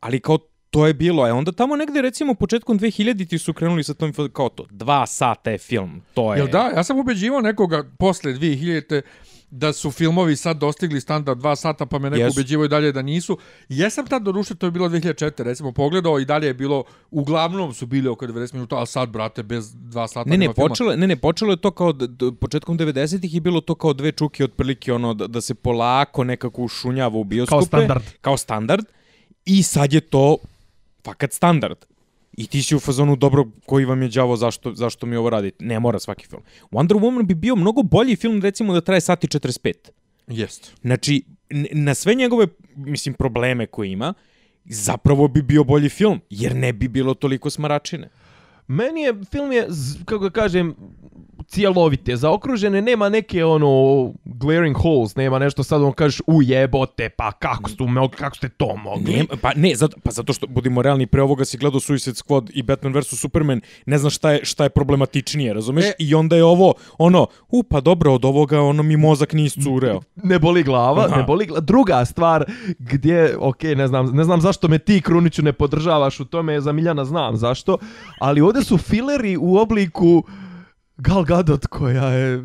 ali 0.00 0.20
kao 0.20 0.38
to 0.70 0.86
je 0.86 0.94
bilo, 0.94 1.28
e 1.28 1.32
onda 1.32 1.52
tamo 1.52 1.76
negde 1.76 2.02
recimo 2.02 2.34
početkom 2.34 2.78
2000-ti 2.78 3.38
su 3.38 3.52
krenuli 3.52 3.84
sa 3.84 3.94
tom 3.94 4.12
kao 4.32 4.48
to, 4.48 4.66
dva 4.70 5.06
sata 5.06 5.50
je 5.50 5.58
film, 5.58 6.02
to 6.14 6.34
je... 6.34 6.38
Jel 6.38 6.48
da, 6.48 6.70
ja 6.76 6.84
sam 6.84 6.98
ubeđivao 6.98 7.40
nekoga 7.40 7.84
posle 7.98 8.32
2000 8.32 9.02
da 9.52 9.72
su 9.72 9.90
filmovi 9.90 10.36
sad 10.36 10.56
dostigli 10.58 11.00
standard 11.00 11.38
2 11.38 11.56
sata, 11.56 11.86
pa 11.86 11.98
me 11.98 12.10
neko 12.10 12.20
Jesu. 12.20 12.34
ubeđivao 12.34 12.64
i 12.64 12.68
dalje 12.68 12.92
da 12.92 13.02
nisu. 13.02 13.38
Jesam 13.68 14.06
tad 14.06 14.22
doduše, 14.22 14.54
to 14.54 14.66
je 14.66 14.70
bilo 14.70 14.88
2004, 14.88 15.42
recimo 15.42 15.72
pogledao 15.72 16.18
i 16.18 16.24
dalje 16.24 16.46
je 16.46 16.54
bilo, 16.54 16.84
uglavnom 17.10 17.74
su 17.74 17.86
bili 17.86 18.08
oko 18.08 18.26
90 18.26 18.54
minuta, 18.54 18.76
ali 18.76 18.86
sad, 18.86 19.08
brate, 19.08 19.42
bez 19.42 19.74
2 19.74 20.06
sata 20.08 20.20
Ne, 20.20 20.30
ne, 20.30 20.38
nema 20.38 20.54
filma. 20.54 20.68
počelo, 20.68 20.90
je- 20.90 20.96
ne, 20.96 21.06
ne, 21.06 21.16
počelo 21.16 21.52
je 21.52 21.56
to 21.56 21.70
kao, 21.70 21.94
početkom 22.40 22.78
90-ih 22.78 23.34
je 23.34 23.40
bilo 23.40 23.60
to 23.60 23.74
kao 23.74 23.92
dve 23.92 24.12
čuke 24.12 24.44
otprilike 24.44 24.92
ono 24.92 25.14
da, 25.14 25.26
da 25.26 25.40
se 25.40 25.54
polako 25.54 26.24
nekako 26.24 26.62
ušunjava 26.62 27.18
u 27.18 27.24
bioskope. 27.24 27.66
standard. 27.66 28.02
Kao 28.20 28.36
standard. 28.36 28.84
I 29.44 29.62
sad 29.62 29.92
je 29.92 30.00
to 30.00 30.36
fakat 31.04 31.32
standard. 31.32 31.76
I 32.40 32.46
ti 32.46 32.62
si 32.62 32.76
u 32.76 32.80
fazonu 32.80 33.16
dobro 33.16 33.44
koji 33.66 33.84
vam 33.84 34.02
je 34.02 34.08
đavo 34.08 34.36
zašto, 34.36 34.74
zašto 34.74 35.06
mi 35.06 35.16
ovo 35.16 35.30
radite. 35.30 35.64
Ne 35.64 35.80
mora 35.80 35.98
svaki 35.98 36.26
film. 36.26 36.42
Wonder 36.70 37.00
Woman 37.00 37.26
bi 37.26 37.34
bio 37.34 37.56
mnogo 37.56 37.82
bolji 37.82 38.16
film 38.16 38.40
recimo 38.42 38.72
da 38.72 38.80
traje 38.80 39.00
sati 39.00 39.26
45. 39.26 39.72
Jest. 40.26 40.72
Znači, 40.80 41.22
na 41.72 41.94
sve 41.94 42.14
njegove, 42.14 42.46
mislim, 42.76 43.14
probleme 43.14 43.66
koje 43.66 43.92
ima, 43.92 44.14
zapravo 44.64 45.28
bi 45.28 45.42
bio 45.42 45.64
bolji 45.64 45.88
film, 45.88 46.20
jer 46.30 46.56
ne 46.56 46.72
bi 46.72 46.88
bilo 46.88 47.14
toliko 47.14 47.50
smaračine. 47.50 48.08
Meni 48.66 49.02
je, 49.02 49.14
film 49.30 49.52
je, 49.52 49.68
kako 50.04 50.24
da 50.24 50.30
kažem, 50.30 50.74
cijelovite, 51.50 52.16
zaokružene, 52.16 52.82
nema 52.82 53.08
neke 53.08 53.44
ono 53.44 54.12
glaring 54.24 54.76
holes, 54.76 55.16
nema 55.16 55.38
nešto 55.38 55.62
sad 55.62 55.82
on 55.82 55.92
kažeš 55.92 56.20
u 56.26 56.42
jebote, 56.42 57.08
pa 57.08 57.32
kako, 57.32 57.70
ste, 57.70 57.84
mo- 57.84 58.10
kako 58.10 58.36
ste 58.36 58.48
to 58.48 58.76
mogli? 58.76 59.12
Ne, 59.12 59.24
pa 59.42 59.52
ne, 59.56 59.74
zato, 59.74 59.96
pa 60.02 60.10
zato 60.10 60.32
što, 60.32 60.46
budimo 60.46 60.82
realni, 60.82 61.06
pre 61.06 61.22
ovoga 61.22 61.44
si 61.44 61.58
gledao 61.58 61.80
Suicide 61.80 62.14
Squad 62.14 62.50
i 62.54 62.62
Batman 62.62 62.92
vs. 62.94 63.20
Superman, 63.20 63.60
ne 63.86 63.98
znaš 63.98 64.14
šta 64.14 64.30
je, 64.32 64.44
šta 64.44 64.64
je 64.64 64.70
problematičnije, 64.70 65.54
razumeš? 65.54 65.84
E. 65.84 65.92
I 65.98 66.14
onda 66.14 66.36
je 66.36 66.44
ovo, 66.44 66.74
ono, 66.98 67.26
u, 67.48 67.62
pa 67.62 67.80
dobro, 67.80 68.14
od 68.14 68.24
ovoga, 68.24 68.60
ono, 68.60 68.82
mi 68.82 68.96
mozak 68.96 69.32
nije 69.32 69.46
iscureo. 69.46 70.00
ne 70.16 70.38
boli 70.38 70.62
glava, 70.62 71.04
Aha. 71.04 71.16
ne 71.16 71.22
boli 71.22 71.46
glava. 71.46 71.60
Druga 71.60 72.04
stvar 72.04 72.44
gdje, 72.78 73.36
ok, 73.38 73.62
ne 73.62 73.86
znam, 73.86 74.06
ne 74.06 74.24
znam 74.24 74.40
zašto 74.40 74.68
me 74.68 74.78
ti 74.78 75.00
Kruniću 75.00 75.42
ne 75.42 75.52
podržavaš 75.52 76.20
u 76.20 76.24
tome, 76.24 76.60
za 76.60 76.72
Miljana 76.72 77.04
znam 77.04 77.36
zašto, 77.36 77.78
ali 78.18 78.40
ovdje 78.40 78.64
su 78.64 78.78
fileri 78.78 79.36
u 79.36 79.56
obliku 79.56 80.24
Gal 81.00 81.24
koja 81.66 82.04
je 82.04 82.44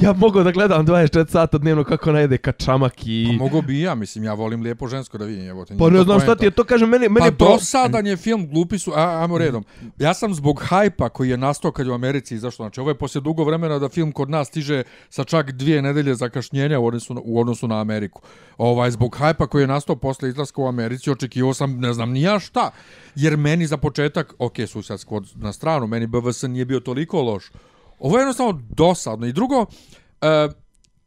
Ja 0.00 0.12
mogu 0.12 0.42
da 0.42 0.50
gledam 0.50 0.86
24 0.86 1.28
sata 1.28 1.58
dnevno 1.58 1.84
kako 1.84 2.10
ona 2.10 2.20
jede 2.20 2.38
kačamak 2.38 2.92
i... 3.06 3.26
Pa 3.28 3.44
mogo 3.44 3.62
bi 3.62 3.80
ja, 3.80 3.94
mislim, 3.94 4.24
ja 4.24 4.34
volim 4.34 4.62
lijepo 4.62 4.88
žensko 4.88 5.18
da 5.18 5.24
vidim, 5.24 5.48
evo 5.48 5.64
te. 5.64 5.76
Pa 5.78 5.90
ne 5.90 6.02
znam 6.02 6.20
šta 6.20 6.34
ti 6.34 6.44
je 6.44 6.50
to, 6.50 6.64
kažem, 6.64 6.88
meni, 6.88 7.08
meni 7.08 7.20
Pa 7.20 7.26
je 7.26 7.30
dosadan 7.30 8.06
je 8.06 8.16
film, 8.16 8.48
glupi 8.50 8.78
su, 8.78 8.92
a, 8.94 9.20
ajmo 9.22 9.38
redom. 9.38 9.64
Ja 9.98 10.14
sam 10.14 10.34
zbog 10.34 10.62
hajpa 10.64 11.08
koji 11.08 11.30
je 11.30 11.36
nastao 11.36 11.72
kad 11.72 11.86
je 11.86 11.92
u 11.92 11.94
Americi 11.94 12.34
izašlo, 12.34 12.64
znači 12.64 12.80
ovo 12.80 12.90
je 12.90 12.98
poslije 12.98 13.22
dugo 13.22 13.44
vremena 13.44 13.78
da 13.78 13.88
film 13.88 14.12
kod 14.12 14.30
nas 14.30 14.48
stiže 14.48 14.82
sa 15.08 15.24
čak 15.24 15.52
dvije 15.52 15.82
nedelje 15.82 16.14
zakašnjenja 16.14 16.78
u 16.78 16.86
odnosu 16.86 17.14
na, 17.14 17.20
u 17.24 17.40
odnosu 17.40 17.68
na 17.68 17.80
Ameriku. 17.80 18.22
Ovaj, 18.58 18.90
zbog 18.90 19.16
hajpa 19.18 19.46
koji 19.46 19.62
je 19.62 19.66
nastao 19.66 19.96
posle 19.96 20.28
izlaska 20.28 20.62
u 20.62 20.68
Americi, 20.68 21.10
očekivao 21.10 21.54
sam, 21.54 21.80
ne 21.80 21.92
znam 21.92 22.10
ni 22.10 22.22
ja 22.22 22.38
šta, 22.38 22.70
jer 23.14 23.36
meni 23.36 23.66
za 23.66 23.76
početak, 23.76 24.34
ok, 24.38 24.54
Suicide 24.66 24.98
Squad 24.98 25.26
na 25.34 25.52
stranu, 25.52 25.86
meni 25.86 26.06
BVS 26.06 26.42
nije 26.42 26.64
bio 26.64 26.80
toliko 26.80 27.22
loš. 27.22 27.50
Ovo 27.98 28.16
je 28.16 28.20
jednostavno 28.20 28.60
dosadno. 28.68 29.26
I 29.26 29.32
drugo, 29.32 29.60
uh, 29.60 29.66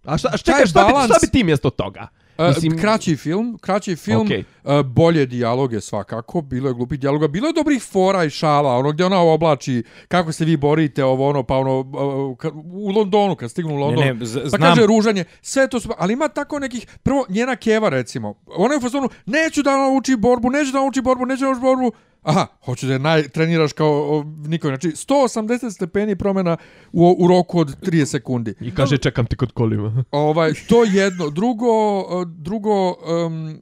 A 0.04 0.18
šta, 0.18 0.30
taj 0.30 0.38
čekaj, 0.38 0.66
šta, 0.66 0.86
bi, 0.86 0.94
balans- 0.94 1.06
šta 1.06 1.18
bi 1.22 1.28
ti 1.32 1.44
mjesto 1.44 1.70
toga? 1.70 2.08
Mislim, 2.48 2.78
kraći 2.78 3.16
film, 3.16 3.58
kraći 3.62 3.96
film, 3.96 4.28
okay. 4.28 4.84
bolje 4.84 5.26
dijaloge 5.26 5.82
svakako, 5.82 6.42
bilo 6.42 6.68
je 6.68 6.74
glupih 6.74 7.00
dijaloga, 7.00 7.28
bilo 7.28 7.48
je 7.48 7.54
dobrih 7.54 7.84
fora 7.84 8.24
i 8.24 8.30
šala, 8.30 8.78
ono 8.78 8.92
gdje 8.92 9.06
ona 9.06 9.22
oblači, 9.22 9.84
kako 10.08 10.32
se 10.32 10.46
vi 10.46 10.58
borite, 10.58 11.04
ovo 11.04 11.30
ono, 11.30 11.44
pa 11.44 11.58
ono, 11.58 11.80
uh, 11.80 12.54
u 12.66 12.90
Londonu, 12.90 13.36
kad 13.36 13.52
stignu 13.52 13.74
u 13.74 13.78
London, 13.78 14.06
Ne, 14.06 14.14
ne, 14.14 14.20
pa 14.20 14.26
znam. 14.26 14.62
kaže 14.62 14.86
ružanje, 14.86 15.24
sve 15.42 15.68
to 15.68 15.80
su, 15.80 15.90
ali 15.98 16.14
ima 16.14 16.28
tako 16.28 16.60
nekih, 16.60 16.88
prvo, 17.04 17.26
njena 17.30 17.56
keva 17.56 17.90
recimo, 17.90 18.34
ona 18.48 18.74
je 18.74 18.78
u 18.78 18.82
fazonu, 18.82 19.10
neću 19.26 19.64
da 19.64 19.78
nauči 19.78 20.16
borbu, 20.16 20.50
neću 20.50 20.72
da 20.72 20.80
nauči 20.80 21.02
borbu, 21.02 21.26
neću 21.26 21.40
da 21.40 21.46
nauči 21.46 21.62
borbu, 21.62 21.92
Aha, 22.22 22.48
hoću 22.66 22.88
da 22.88 22.94
je 22.94 23.00
naj, 23.00 23.28
treniraš 23.28 23.74
kao 23.74 23.90
o, 23.90 24.24
niko. 24.24 24.68
Znači, 24.68 24.88
180 24.88 25.72
stepeni 25.72 26.16
promjena 26.16 26.58
u, 26.92 27.16
u 27.20 27.28
roku 27.28 27.60
od 27.60 27.82
30 27.82 28.06
sekundi. 28.06 28.54
I 28.62 28.76
kaže, 28.76 28.98
čekam 28.98 29.26
ti 29.26 29.36
kod 29.36 29.52
kolima. 29.52 30.04
Ovaj, 30.12 30.54
to 30.70 30.84
jedno. 30.84 31.30
Drugo, 31.30 32.00
uh, 32.00 32.28
drugo 32.28 32.90
um, 32.90 33.60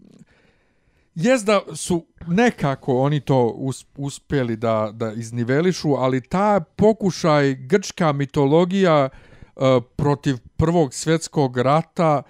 jest 1.16 1.46
da 1.46 1.62
su 1.76 2.06
nekako 2.28 2.98
oni 3.00 3.20
to 3.20 3.48
us, 3.48 3.86
uspjeli 3.98 4.56
da, 4.56 4.90
da 4.94 5.14
iznivelišu, 5.14 5.94
ali 5.94 6.22
ta 6.22 6.60
pokušaj 6.76 7.54
grčka 7.54 8.14
mitologija 8.14 9.10
uh, 9.56 9.64
protiv 9.96 10.38
prvog 10.58 10.94
svjetskog 10.94 11.58
rata 11.58 12.24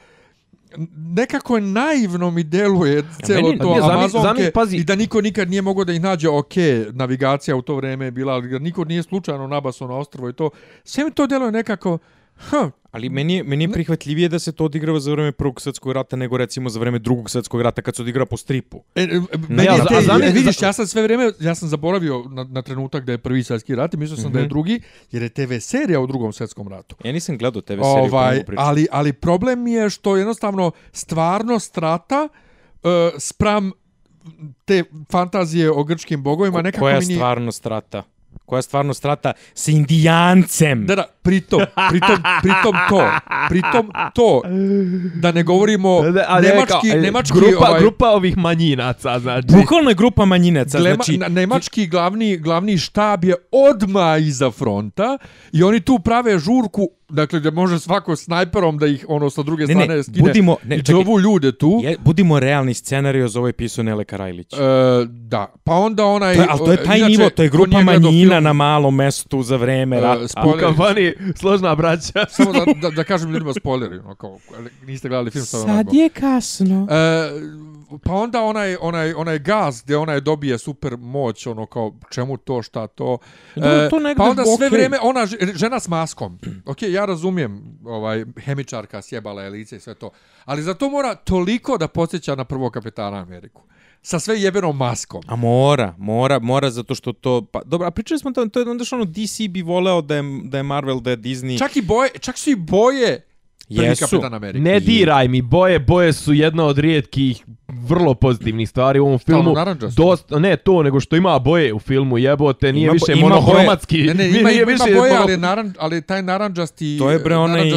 nekako 0.95 1.55
je 1.55 1.61
naivno 1.61 2.31
mi 2.31 2.43
deluje 2.43 3.03
celo 3.25 3.51
to 3.51 3.65
nije, 3.65 3.81
Amazonke 3.83 4.27
zamisli, 4.27 4.51
pazi. 4.51 4.77
i 4.77 4.83
da 4.83 4.95
niko 4.95 5.21
nikad 5.21 5.49
nije 5.49 5.61
mogao 5.61 5.83
da 5.83 5.93
ih 5.93 6.01
nađe 6.01 6.29
ok, 6.29 6.53
navigacija 6.91 7.55
u 7.55 7.61
to 7.61 7.75
vrijeme 7.75 8.05
je 8.05 8.11
bila, 8.11 8.33
ali 8.33 8.49
da 8.49 8.59
niko 8.59 8.85
nije 8.85 9.03
slučajno 9.03 9.47
nabaso 9.47 9.87
na 9.87 9.97
ostrvo 9.97 10.29
i 10.29 10.33
to. 10.33 10.49
Sve 10.83 11.03
mi 11.03 11.11
to 11.11 11.27
deluje 11.27 11.51
nekako, 11.51 11.97
hm, 12.39 12.69
Ali 12.91 13.09
meni 13.09 13.35
je, 13.35 13.43
meni 13.43 13.63
je 13.63 13.71
prihvatljivije 13.71 14.29
da 14.29 14.39
se 14.39 14.51
to 14.51 14.65
odigrava 14.65 14.99
za 14.99 15.11
vreme 15.11 15.31
Prvog 15.31 15.61
svjetskog 15.61 15.91
rata 15.91 16.15
nego 16.15 16.37
recimo 16.37 16.69
za 16.69 16.79
vreme 16.79 16.99
Drugog 16.99 17.29
svjetskog 17.29 17.61
rata 17.61 17.81
kad 17.81 17.95
se 17.95 18.01
odigra 18.01 18.25
po 18.25 18.37
stripu. 18.37 18.83
E, 18.95 19.01
e, 19.01 19.07
meni 19.49 19.65
ja, 19.65 19.73
je 19.73 19.81
a 19.81 19.85
te, 19.85 19.95
zamisli- 19.95 20.29
e, 20.29 20.31
vidiš, 20.31 20.59
za- 20.59 20.65
ja 20.65 20.73
sam 20.73 20.87
sve 20.87 21.03
vrijeme, 21.03 21.31
ja 21.39 21.55
sam 21.55 21.69
zaboravio 21.69 22.23
na, 22.29 22.43
na 22.43 22.61
trenutak 22.61 23.05
da 23.05 23.11
je 23.11 23.17
prvi 23.17 23.43
svjetski 23.43 23.75
rat 23.75 23.93
i 23.93 23.97
mislio 23.97 24.17
sam 24.17 24.31
da 24.31 24.39
je 24.39 24.47
drugi, 24.47 24.81
jer 25.11 25.23
je 25.23 25.29
TV 25.29 25.57
serija 25.59 25.99
u 25.99 26.07
drugom 26.07 26.33
svjetskom 26.33 26.67
ratu. 26.67 26.95
Ja 27.03 27.11
nisam 27.11 27.37
gledao 27.37 27.61
TV 27.61 27.67
seriju 27.67 27.83
Ovaj, 27.83 28.43
ali, 28.57 28.87
ali 28.91 29.13
problem 29.13 29.67
je 29.67 29.89
što 29.89 30.17
jednostavno 30.17 30.71
stvarnost 30.91 31.77
rata 31.77 32.27
uh, 32.83 32.89
spram 33.19 33.71
te 34.65 34.83
fantazije 35.11 35.71
o 35.71 35.83
grčkim 35.83 36.23
bogovima 36.23 36.61
nekako 36.61 36.85
Koja 36.85 36.99
mi 36.99 37.05
nije... 37.05 37.17
stvarno 37.17 37.51
strata? 37.51 38.03
Koja 38.45 38.61
stvarno 38.61 38.93
strata 38.93 39.33
s 39.53 39.67
indijancem? 39.67 40.85
Da, 40.85 40.95
da, 40.95 41.05
pritom, 41.21 41.61
pritom, 41.89 42.15
pritom 42.41 42.75
to, 42.89 43.09
pritom 43.49 43.91
to, 44.13 44.41
da 45.15 45.31
ne 45.31 45.43
govorimo 45.43 46.01
Da, 46.01 46.25
ali 46.27 46.47
nemački, 46.47 46.71
kao, 46.71 46.81
e, 46.93 47.01
nemački, 47.01 47.33
grupa, 47.37 47.69
ovaj, 47.69 47.79
grupa 47.81 48.09
ovih 48.09 48.37
manjinaca, 48.37 49.19
znači. 49.19 49.47
Bukvalno 49.51 49.89
je 49.89 49.95
grupa 49.95 50.25
manjinaca, 50.25 50.77
Glema, 50.77 50.95
znači... 50.95 51.17
na- 51.17 51.27
nemački 51.27 51.87
glavni, 51.87 52.37
glavni 52.37 52.77
štab 52.77 53.23
je 53.23 53.35
odma 53.51 54.17
iza 54.17 54.51
fronta 54.51 55.17
i 55.51 55.63
oni 55.63 55.79
tu 55.79 55.99
prave 55.99 56.39
žurku, 56.39 56.87
dakle 57.09 57.39
gdje 57.39 57.51
može 57.51 57.79
svako 57.79 58.15
snajperom 58.15 58.77
da 58.77 58.87
ih 58.87 59.05
ono 59.07 59.29
sa 59.29 59.43
druge 59.43 59.65
Ne, 59.65 59.75
ne, 59.75 59.83
strane 59.83 60.03
skine 60.03 60.19
budimo- 60.21 60.55
ne, 60.63 60.75
i 60.75 60.83
čekaj. 60.83 61.03
ljude 61.23 61.51
tu. 61.51 61.79
Je, 61.83 61.97
budimo 61.99 62.39
realni 62.39 62.73
scenarijo 62.73 63.27
za 63.27 63.39
ovaj 63.39 63.53
pisao 63.53 63.83
Nele 63.83 64.03
Karajlić. 64.03 64.53
E, 64.53 64.57
da, 65.07 65.53
pa 65.63 65.73
onda 65.73 66.05
onaj... 66.05 66.35
To 66.35 66.41
je, 66.41 66.47
ali 66.49 66.59
to 66.59 66.71
je 66.71 66.83
taj 66.83 66.97
inače, 66.97 67.11
nivo, 67.11 67.29
to 67.29 67.43
je 67.43 67.49
grupa 67.49 67.81
manjina 67.81 68.09
film, 68.29 68.43
na 68.43 68.53
malom 68.53 68.95
mestu 68.95 69.43
za 69.43 69.55
vreme 69.55 69.97
E, 69.97 70.01
rata. 70.01 70.23
spoiler- 70.23 70.55
U 70.57 70.59
kafani 70.59 71.13
složna 71.35 71.75
braća. 71.75 72.25
Samo 72.29 72.51
da, 72.53 72.59
da, 72.81 72.89
da 72.89 73.03
kažem 73.03 73.31
ljudima 73.31 73.53
spoileri, 73.53 73.97
ono, 73.97 74.15
kao, 74.15 74.37
niste 74.83 75.09
gledali 75.09 75.31
film, 75.31 75.45
sad, 75.45 75.63
onako. 75.63 75.95
je 75.95 76.09
kasno. 76.09 76.87
E, 76.91 77.29
pa 78.03 78.13
onda 78.13 78.43
onaj, 78.43 78.75
onaj, 78.81 79.13
onaj 79.13 79.39
gaz 79.39 79.81
gdje 79.81 79.97
onaj 79.97 80.21
dobije 80.21 80.57
super 80.57 80.97
moć, 80.97 81.47
ono 81.47 81.65
kao 81.65 81.93
čemu 82.09 82.37
to, 82.37 82.61
šta 82.61 82.87
to. 82.87 83.17
Dobro, 83.55 83.89
to 83.89 83.99
pa 84.17 84.23
onda 84.23 84.43
sve 84.43 84.53
okej. 84.53 84.69
vrijeme, 84.69 84.97
ona 85.01 85.25
žena 85.55 85.79
s 85.79 85.87
maskom. 85.87 86.39
Ok, 86.65 86.81
ja 86.81 87.05
razumijem, 87.05 87.79
ovaj, 87.85 88.25
hemičarka 88.37 89.01
sjebala 89.01 89.43
je 89.43 89.49
lice 89.49 89.75
i 89.75 89.79
sve 89.79 89.93
to. 89.93 90.09
Ali 90.45 90.63
za 90.63 90.73
to 90.73 90.89
mora 90.89 91.15
toliko 91.15 91.77
da 91.77 91.87
podsjeća 91.87 92.35
na 92.35 92.43
prvog 92.43 92.73
kapetana 92.73 93.17
Ameriku. 93.17 93.61
Sa 94.01 94.19
sve 94.19 94.41
jebenom 94.41 94.77
maskom. 94.77 95.21
A 95.27 95.35
mora, 95.35 95.93
mora, 95.97 96.39
mora 96.39 96.69
zato 96.69 96.95
što 96.95 97.13
to... 97.13 97.45
Pa, 97.51 97.61
dobro, 97.65 97.87
a 97.87 97.91
pričali 97.91 98.19
smo 98.19 98.31
to, 98.31 98.45
to 98.45 98.59
je 98.59 98.69
onda 98.69 98.85
što 98.85 98.95
ono 98.95 99.05
DC 99.05 99.39
bi 99.49 99.61
voleo 99.61 100.01
da 100.01 100.15
je, 100.15 100.23
da 100.43 100.57
je 100.57 100.63
Marvel, 100.63 100.99
da 100.99 101.09
je 101.09 101.17
Disney... 101.17 101.59
Čak 101.59 101.75
i 101.75 101.81
boje, 101.81 102.09
čak 102.19 102.37
su 102.37 102.49
i 102.49 102.55
boje 102.55 103.26
prvi 103.75 103.87
Jesu. 103.87 104.21
kapitan. 104.21 104.61
Ne 104.63 104.79
diraj 104.79 105.27
mi, 105.27 105.41
boje, 105.41 105.79
boje 105.79 106.13
su 106.13 106.33
jedna 106.33 106.65
od 106.65 106.77
rijetkih 106.77 107.45
vrlo 107.67 108.13
pozitivnih 108.13 108.69
stvari 108.69 108.99
u 108.99 109.05
ovom 109.05 109.19
filmu. 109.19 109.55
Dosta, 109.95 110.39
ne 110.39 110.57
to, 110.57 110.83
nego 110.83 110.99
što 110.99 111.15
ima 111.15 111.39
boje 111.39 111.73
u 111.73 111.79
filmu, 111.79 112.17
jebote, 112.17 112.73
nije 112.73 112.85
Ima 112.85 112.93
više 112.93 113.19
ima 113.19 113.29
monohromatski. 113.29 114.03
Ne, 114.03 114.13
ne, 114.13 114.27
nije 114.27 114.39
ima, 114.39 114.51
ima 114.51 114.65
više 114.65 114.95
boje, 114.95 115.15
ali, 115.17 115.37
naran, 115.37 115.73
ali 115.79 116.01
taj 116.01 116.21
naranđasti... 116.23 116.97
To 116.99 117.11
je 117.11 117.19
bre 117.19 117.35
onaj 117.35 117.71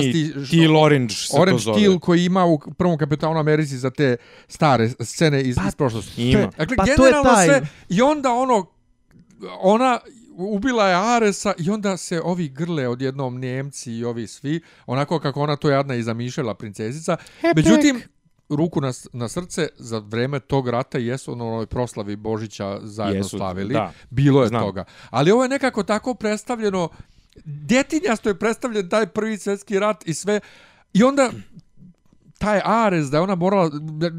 Teal 0.51 0.77
Orange 0.77 1.15
se 1.15 1.37
to 1.37 1.43
Orange 1.43 1.61
zove. 1.63 1.83
Teal 1.83 1.99
koji 1.99 2.25
ima 2.25 2.45
u 2.45 2.59
prvom 2.79 2.99
kapitanu 2.99 3.39
Americi 3.39 3.79
za 3.79 3.91
te 3.91 4.17
stare 4.49 4.89
scene 5.01 5.41
iz, 5.41 5.57
iz 5.69 5.75
prošlosti. 5.75 6.31
Ima. 6.31 6.51
Dakle, 6.59 6.77
Pa 6.77 6.85
to 6.85 6.91
je 6.91 6.97
generalno 6.97 7.31
taj- 7.31 7.47
sve, 7.47 7.61
i 7.89 8.03
onda 8.03 8.33
ono, 8.33 8.67
ona 9.61 9.99
ubila 10.41 10.89
je 10.89 11.17
Aresa 11.17 11.53
i 11.59 11.71
onda 11.71 11.97
se 11.97 12.21
ovi 12.21 12.49
grle 12.49 12.89
odjednom 12.89 13.41
Njemci 13.41 13.93
i 13.93 14.05
ovi 14.05 14.27
svi, 14.27 14.61
onako 14.87 15.19
kako 15.19 15.41
ona 15.41 15.57
to 15.57 15.71
jadna 15.71 15.95
i 15.95 16.03
zamišljala 16.03 16.55
princesica. 16.55 17.17
Međutim, 17.57 18.03
ruku 18.49 18.81
na, 18.81 18.93
na 19.13 19.29
srce, 19.29 19.69
za 19.77 19.99
vreme 19.99 20.41
tog 20.41 20.69
rata 20.69 20.99
jesu 20.99 21.33
ono 21.33 21.49
onoj 21.49 21.67
proslavi 21.67 22.17
Božića 22.17 22.79
zajedno 22.83 23.19
Jesu, 23.19 23.39
slavili. 23.39 23.75
da. 23.75 23.93
Bilo 24.11 24.43
je 24.43 24.49
Znam. 24.49 24.63
toga. 24.63 24.85
Ali 25.11 25.31
ovo 25.31 25.43
je 25.43 25.49
nekako 25.49 25.83
tako 25.83 26.15
predstavljeno, 26.15 26.89
detinjasto 27.45 28.29
je 28.29 28.39
predstavljen 28.39 28.89
taj 28.89 29.07
prvi 29.07 29.39
svjetski 29.39 29.79
rat 29.79 30.09
i 30.09 30.15
sve. 30.15 30.41
I 30.93 31.03
onda 31.03 31.31
taj 32.41 32.61
Ares, 32.65 33.07
da 33.07 33.17
je 33.17 33.21
ona 33.21 33.35
morala, 33.35 33.71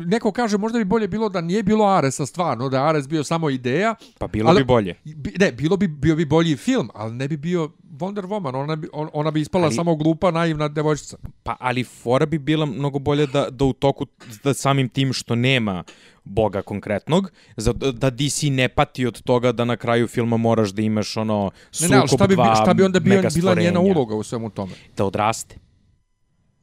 neko 0.05 0.31
kaže 0.31 0.57
možda 0.57 0.77
bi 0.77 0.85
bolje 0.85 1.07
bilo 1.07 1.29
da 1.29 1.41
nije 1.41 1.63
bilo 1.63 1.85
Aresa 1.85 2.25
stvarno, 2.25 2.69
da 2.69 2.77
je 2.77 2.83
Ares 2.83 3.07
bio 3.07 3.23
samo 3.23 3.49
ideja. 3.49 3.95
Pa 4.17 4.27
bilo 4.27 4.49
Ali- 4.49 4.59
bi 4.59 4.65
bolje. 4.65 4.95
Bi- 5.05 5.33
Ne, 5.39 5.51
bilo 5.51 5.77
bi, 5.77 5.87
bio 5.87 6.15
bi 6.15 6.25
bolji 6.25 6.55
film, 6.55 6.89
ali 6.93 7.13
ne 7.13 7.27
bi 7.27 7.37
bio 7.37 7.69
Wonder 7.91 8.21
Woman, 8.23 8.55
ona 8.55 8.75
bi, 8.75 8.87
on, 8.93 9.09
ona 9.13 9.31
bi 9.31 9.41
ispala 9.41 9.65
Ali- 9.65 9.75
samo 9.75 9.95
glupa, 9.95 10.31
naivna 10.31 10.67
devojčica. 10.67 11.17
Pa, 11.43 11.55
ali 11.59 11.83
fora 11.83 12.25
bi 12.25 12.39
bila 12.39 12.65
mnogo 12.65 12.99
bolje 12.99 13.27
da, 13.27 13.49
da 13.49 13.65
u 13.65 13.73
toku, 13.73 14.05
da 14.43 14.53
samim 14.53 14.89
tim 14.89 15.13
što 15.13 15.35
nema 15.35 15.83
boga 16.23 16.61
konkretnog, 16.61 17.31
za, 17.57 17.73
da 17.73 18.09
DC 18.09 18.43
ne 18.43 18.69
pati 18.69 19.05
od 19.05 19.21
toga 19.21 19.51
da 19.51 19.65
na 19.65 19.77
kraju 19.77 20.07
filma 20.07 20.37
moraš 20.37 20.69
da 20.69 20.81
imaš 20.81 21.17
ono 21.17 21.43
Ne, 21.45 21.51
sukob 21.71 21.91
ne, 21.91 21.97
ali 21.97 22.07
šta 22.07 22.27
bi, 22.27 22.35
dva 22.35 22.55
šta 22.55 22.73
bi 22.73 22.83
onda 22.83 22.99
bio, 22.99 23.21
bila 23.35 23.55
njena 23.55 23.79
uloga 23.79 24.15
u 24.15 24.23
svemu 24.23 24.49
tome? 24.49 24.73
Da 24.97 25.05
odraste. 25.05 25.55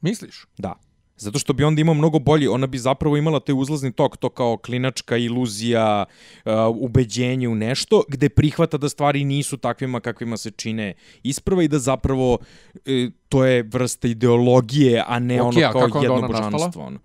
Misliš? 0.01 0.45
Da. 0.57 0.73
Zato 1.19 1.39
što 1.39 1.53
bi 1.53 1.63
onda 1.63 1.81
imao 1.81 1.93
mnogo 1.93 2.19
bolji, 2.19 2.47
ona 2.47 2.67
bi 2.67 2.77
zapravo 2.77 3.17
imala 3.17 3.39
taj 3.39 3.55
uzlazni 3.55 3.91
tok, 3.91 4.17
to 4.17 4.29
kao 4.29 4.57
klinačka 4.57 5.17
iluzija, 5.17 6.05
uh, 6.45 6.51
ubeđenje 6.75 7.47
u 7.47 7.55
nešto, 7.55 8.03
gde 8.07 8.29
prihvata 8.29 8.77
da 8.77 8.89
stvari 8.89 9.23
nisu 9.23 9.57
takvima 9.57 9.99
kakvima 9.99 10.37
se 10.37 10.51
čine 10.51 10.93
isprva 11.23 11.63
i 11.63 11.67
da 11.67 11.79
zapravo 11.79 12.37
e, 12.85 13.09
to 13.29 13.45
je 13.45 13.63
vrsta 13.63 14.07
ideologije, 14.07 15.03
a 15.07 15.19
ne 15.19 15.41
Okej, 15.41 15.63
ono 15.63 15.89
kao 15.89 16.01
jedno 16.01 16.15
ona 16.15 16.27
božanstvo. 16.27 16.83
Ono. 16.83 16.99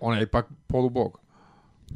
Ona 0.00 0.16
je 0.16 0.22
ipak 0.22 0.46
polubog. 0.66 1.20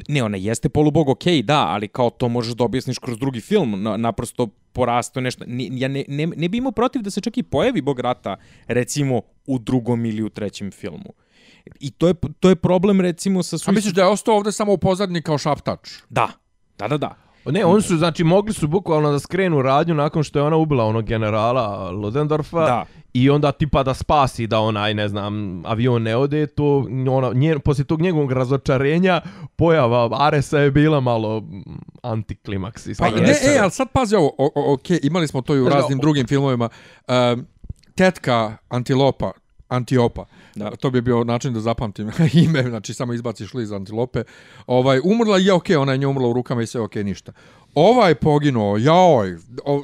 Ne, 0.09 0.23
ona 0.23 0.37
jeste 0.37 0.69
polubog, 0.69 1.09
okej, 1.09 1.43
da, 1.43 1.67
ali 1.69 1.89
kao 1.89 2.11
to 2.11 2.29
možeš 2.29 2.55
da 2.55 2.65
objasniš 2.65 2.99
kroz 2.99 3.19
drugi 3.19 3.41
film, 3.41 3.83
na, 3.83 3.97
naprosto 3.97 4.49
porasto 4.73 5.21
nešto. 5.21 5.45
Ja 5.71 5.89
ne, 5.89 6.05
ne, 6.09 6.27
ne 6.27 6.49
bi 6.49 6.59
imao 6.59 6.73
protiv 6.73 7.03
da 7.03 7.11
se 7.11 7.21
čak 7.21 7.39
i 7.39 7.43
pojavi 7.43 7.81
bog 7.83 8.01
rata, 8.01 8.37
recimo, 8.67 9.21
u 9.47 9.59
drugom 9.59 10.05
ili 10.07 10.23
u 10.23 10.29
trećem 10.29 10.71
filmu. 10.71 11.13
I 11.81 11.91
to 11.91 12.07
je, 12.09 12.15
to 12.41 12.49
je 12.49 12.57
problem, 12.57 13.01
recimo, 13.01 13.43
sa 13.43 13.57
A 13.57 13.59
Suicide... 13.59 13.75
misliš 13.75 13.95
da 13.95 14.03
je 14.03 14.09
ostao 14.09 14.37
ovde 14.37 14.53
samo 14.53 14.73
u 14.73 14.79
pozadnji 14.79 15.23
kao 15.23 15.39
šaptač? 15.39 15.91
Da, 16.11 16.29
da, 16.79 16.89
da, 16.89 16.97
da. 16.99 17.15
Ne, 17.45 17.65
oni 17.65 17.83
su, 17.83 17.97
znači, 17.97 18.25
mogli 18.25 18.53
su 18.53 18.69
bukvalno 18.69 19.11
da 19.13 19.19
skrenu 19.19 19.63
radnju 19.63 19.95
nakon 19.95 20.23
što 20.23 20.39
je 20.39 20.43
ona 20.43 20.57
ubila 20.57 20.85
onog 20.85 21.05
generala 21.05 21.91
Ludendorfa 21.91 22.59
Da. 22.59 22.85
i 23.13 23.31
onda 23.31 23.53
tipa 23.53 23.83
da 23.83 23.95
spasi 23.95 24.47
da 24.47 24.61
onaj, 24.61 24.95
ne 24.95 25.09
znam, 25.09 25.63
avion 25.67 26.03
ne 26.03 26.17
ode, 26.17 26.47
to 26.47 26.77
ona, 27.11 27.33
nje, 27.35 27.59
poslije 27.59 27.85
tog 27.85 28.03
njegovog 28.03 28.33
razočarenja 28.33 29.21
pojava 29.57 30.09
Aresa 30.21 30.59
je 30.59 30.71
bila 30.71 31.01
malo 31.01 31.43
antiklimaks. 32.03 32.87
i 32.87 32.95
Pa 32.99 33.11
ne, 33.11 33.31
e, 33.45 33.59
ali 33.61 33.71
sad 33.71 33.89
pazi 33.93 34.17
ovo, 34.17 34.33
o, 34.39 34.51
o, 34.55 34.73
ok, 34.73 34.85
imali 35.03 35.29
smo 35.29 35.43
to 35.43 35.55
i 35.57 35.61
u 35.61 35.65
da, 35.65 35.71
raznim 35.71 35.99
o- 35.99 36.03
drugim 36.03 36.27
filmovima. 36.27 36.69
Um, 37.09 37.47
tetka 37.95 38.57
Antilopa, 38.69 39.33
Antiopa, 39.69 40.25
Da. 40.59 40.77
to 40.77 40.91
bi 40.91 41.01
bio 41.01 41.25
način 41.25 41.55
da 41.55 41.61
zapamtim 41.61 42.11
ime, 42.45 42.63
znači 42.63 42.95
samo 42.95 43.13
izbaciš 43.13 43.55
li 43.55 43.63
iz 43.63 43.73
Antilope, 43.73 44.23
ovaj, 44.67 45.01
umrla 45.05 45.39
je, 45.39 45.45
je 45.45 45.53
okay, 45.53 45.77
ona 45.77 45.93
je 45.93 45.99
nje 45.99 46.07
umrla 46.07 46.29
u 46.29 46.33
rukama 46.33 46.63
i 46.63 46.67
sve 46.67 46.81
okay 46.81 47.03
ništa. 47.03 47.33
Ovaj 47.77 48.15
poginuo, 48.15 48.77
jaoj, 48.77 49.37
o, 49.65 49.75
o, 49.75 49.83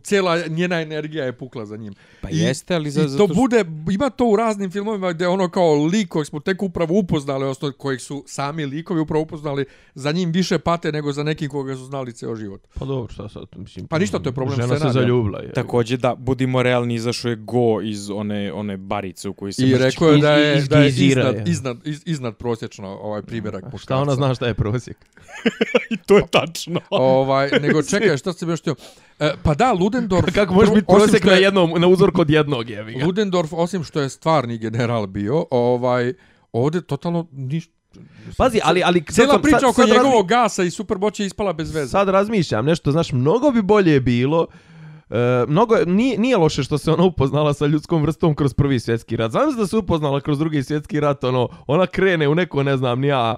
cijela 0.00 0.38
njena 0.48 0.80
energija 0.80 1.24
je 1.24 1.32
pukla 1.32 1.66
za 1.66 1.76
njim. 1.76 1.94
Pa 2.20 2.28
jeste, 2.30 2.74
ali 2.74 2.90
za- 2.90 3.00
i 3.00 3.04
to 3.04 3.08
zato 3.08 3.24
što- 3.24 3.34
bude, 3.34 3.64
ima 3.90 4.10
to 4.10 4.26
u 4.26 4.36
raznim 4.36 4.70
filmovima 4.70 5.12
gdje 5.12 5.28
ono 5.28 5.48
kao 5.48 5.74
lik 5.76 6.08
kojeg 6.08 6.26
smo 6.26 6.40
tek 6.40 6.62
upravo 6.62 6.94
upoznali, 6.94 7.42
odnosno 7.42 7.72
kojeg 7.72 8.00
su 8.00 8.24
sami 8.26 8.66
likovi 8.66 9.00
upravo 9.00 9.22
upoznali, 9.22 9.64
za 9.94 10.12
njim 10.12 10.32
više 10.32 10.58
pate 10.58 10.92
nego 10.92 11.12
za 11.12 11.22
nekim 11.22 11.50
koga 11.50 11.76
su 11.76 11.84
znali 11.84 12.12
ceo 12.12 12.36
život. 12.36 12.60
Pa 12.74 12.84
dobro, 12.84 13.12
šta 13.12 13.28
sad, 13.28 13.42
mislim... 13.56 13.86
Pa 13.86 13.98
ništa, 13.98 14.18
to 14.18 14.28
je 14.28 14.32
problem 14.32 14.56
Žena 14.58 14.78
se 14.78 14.88
zaljubila. 14.90 15.38
je. 15.40 15.52
Takođe 15.52 15.96
da, 15.96 16.14
budimo 16.14 16.62
realni, 16.62 16.94
izašao 16.94 17.28
je 17.28 17.36
Go 17.36 17.80
iz 17.82 18.10
one, 18.10 18.52
one 18.52 18.76
barice 18.76 19.28
u 19.28 19.34
kojoj 19.34 19.52
se 19.52 19.62
I 19.62 19.66
mrči. 19.66 19.82
rekao 19.82 20.08
je 20.08 20.18
da 20.18 20.32
je, 20.32 20.58
iz- 20.58 20.68
da 20.68 20.78
je 20.78 20.88
iznad, 20.88 21.34
je. 21.36 21.44
iznad, 21.46 21.76
iz, 21.84 22.02
iznad 22.06 22.36
prosječno 22.36 22.88
ovaj 22.90 23.22
primjerak. 23.22 23.64
Šta 23.78 23.96
ona 23.96 24.14
zna 24.14 24.34
šta 24.34 24.46
je 24.46 24.54
prosjek? 24.54 24.96
I 25.90 25.96
to 25.98 26.16
je 26.16 26.26
tačno. 26.28 26.80
Ovaj, 27.10 27.50
nego 27.52 27.82
čekaj, 27.90 28.16
šta 28.16 28.32
se 28.32 28.46
još 28.46 28.60
htio? 28.60 28.74
E, 29.18 29.32
pa 29.42 29.54
da, 29.54 29.72
Ludendorff... 29.72 30.34
Kako 30.34 30.54
može 30.54 30.72
biti 30.72 30.86
prosjek 30.88 31.24
na, 31.24 31.32
je- 31.32 31.42
jednom, 31.42 31.70
na 31.72 31.86
uzor 31.86 32.12
kod 32.12 32.30
jednog, 32.30 32.70
jevi 32.70 32.94
ga. 32.94 33.06
Ludendorff, 33.06 33.52
osim 33.52 33.84
što 33.84 34.00
je 34.00 34.08
stvarni 34.08 34.58
general 34.58 35.06
bio, 35.06 35.46
ovaj, 35.50 36.12
ovdje 36.52 36.80
totalno 36.80 37.26
ništa... 37.32 37.72
Pazi, 38.36 38.60
ali... 38.64 38.82
ali 38.82 39.00
sad 39.00 39.14
Cijela 39.14 39.32
sam- 39.32 39.42
priča 39.42 39.58
sad- 39.58 39.64
oko 39.64 39.74
sad 39.74 39.88
razmi- 39.88 39.96
njegovog 39.96 40.28
gasa 40.28 40.62
i 40.62 40.70
je 41.18 41.26
ispala 41.26 41.52
bez 41.52 41.74
veze. 41.74 41.88
Sad 41.88 42.08
razmišljam 42.08 42.64
nešto, 42.64 42.92
znaš, 42.92 43.12
mnogo 43.12 43.50
bi 43.50 43.62
bolje 43.62 44.00
bilo 44.00 44.46
E, 45.10 45.44
mnogo, 45.48 45.74
je- 45.74 45.86
nije, 45.86 46.18
nije 46.18 46.36
loše 46.36 46.62
što 46.62 46.78
se 46.78 46.92
ona 46.92 47.04
upoznala 47.04 47.54
sa 47.54 47.66
ljudskom 47.66 48.02
vrstom 48.02 48.34
kroz 48.34 48.54
prvi 48.54 48.80
svjetski 48.80 49.16
rat. 49.16 49.30
Znam 49.30 49.56
da 49.56 49.66
se 49.66 49.76
upoznala 49.76 50.20
kroz 50.20 50.38
drugi 50.38 50.62
svjetski 50.62 51.00
rat, 51.00 51.24
ono, 51.24 51.48
ona 51.66 51.86
krene 51.86 52.28
u 52.28 52.34
neko, 52.34 52.62
ne 52.62 52.76
znam, 52.76 53.00
nija, 53.00 53.34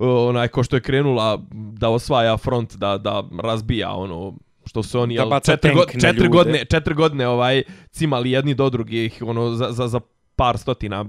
onaj, 0.00 0.48
ko 0.48 0.62
što 0.62 0.76
je 0.76 0.80
krenula 0.80 1.38
da 1.52 1.88
osvaja 1.88 2.36
front, 2.36 2.76
da, 2.76 2.98
da 2.98 3.24
razbija, 3.42 3.90
ono, 3.90 4.34
što 4.66 4.82
su 4.82 5.00
oni, 5.00 5.14
jel, 5.14 5.40
četiri, 5.44 5.74
go, 5.74 5.84
četiri 6.00 6.28
godine, 6.28 6.64
četiri 6.64 6.94
godine, 6.94 7.28
ovaj, 7.28 7.62
cimali 7.90 8.30
jedni 8.30 8.54
do 8.54 8.70
drugih, 8.70 9.22
ono, 9.26 9.50
za, 9.50 9.72
za, 9.72 9.88
za 9.88 10.00
par 10.36 10.58
stotina 10.58 11.04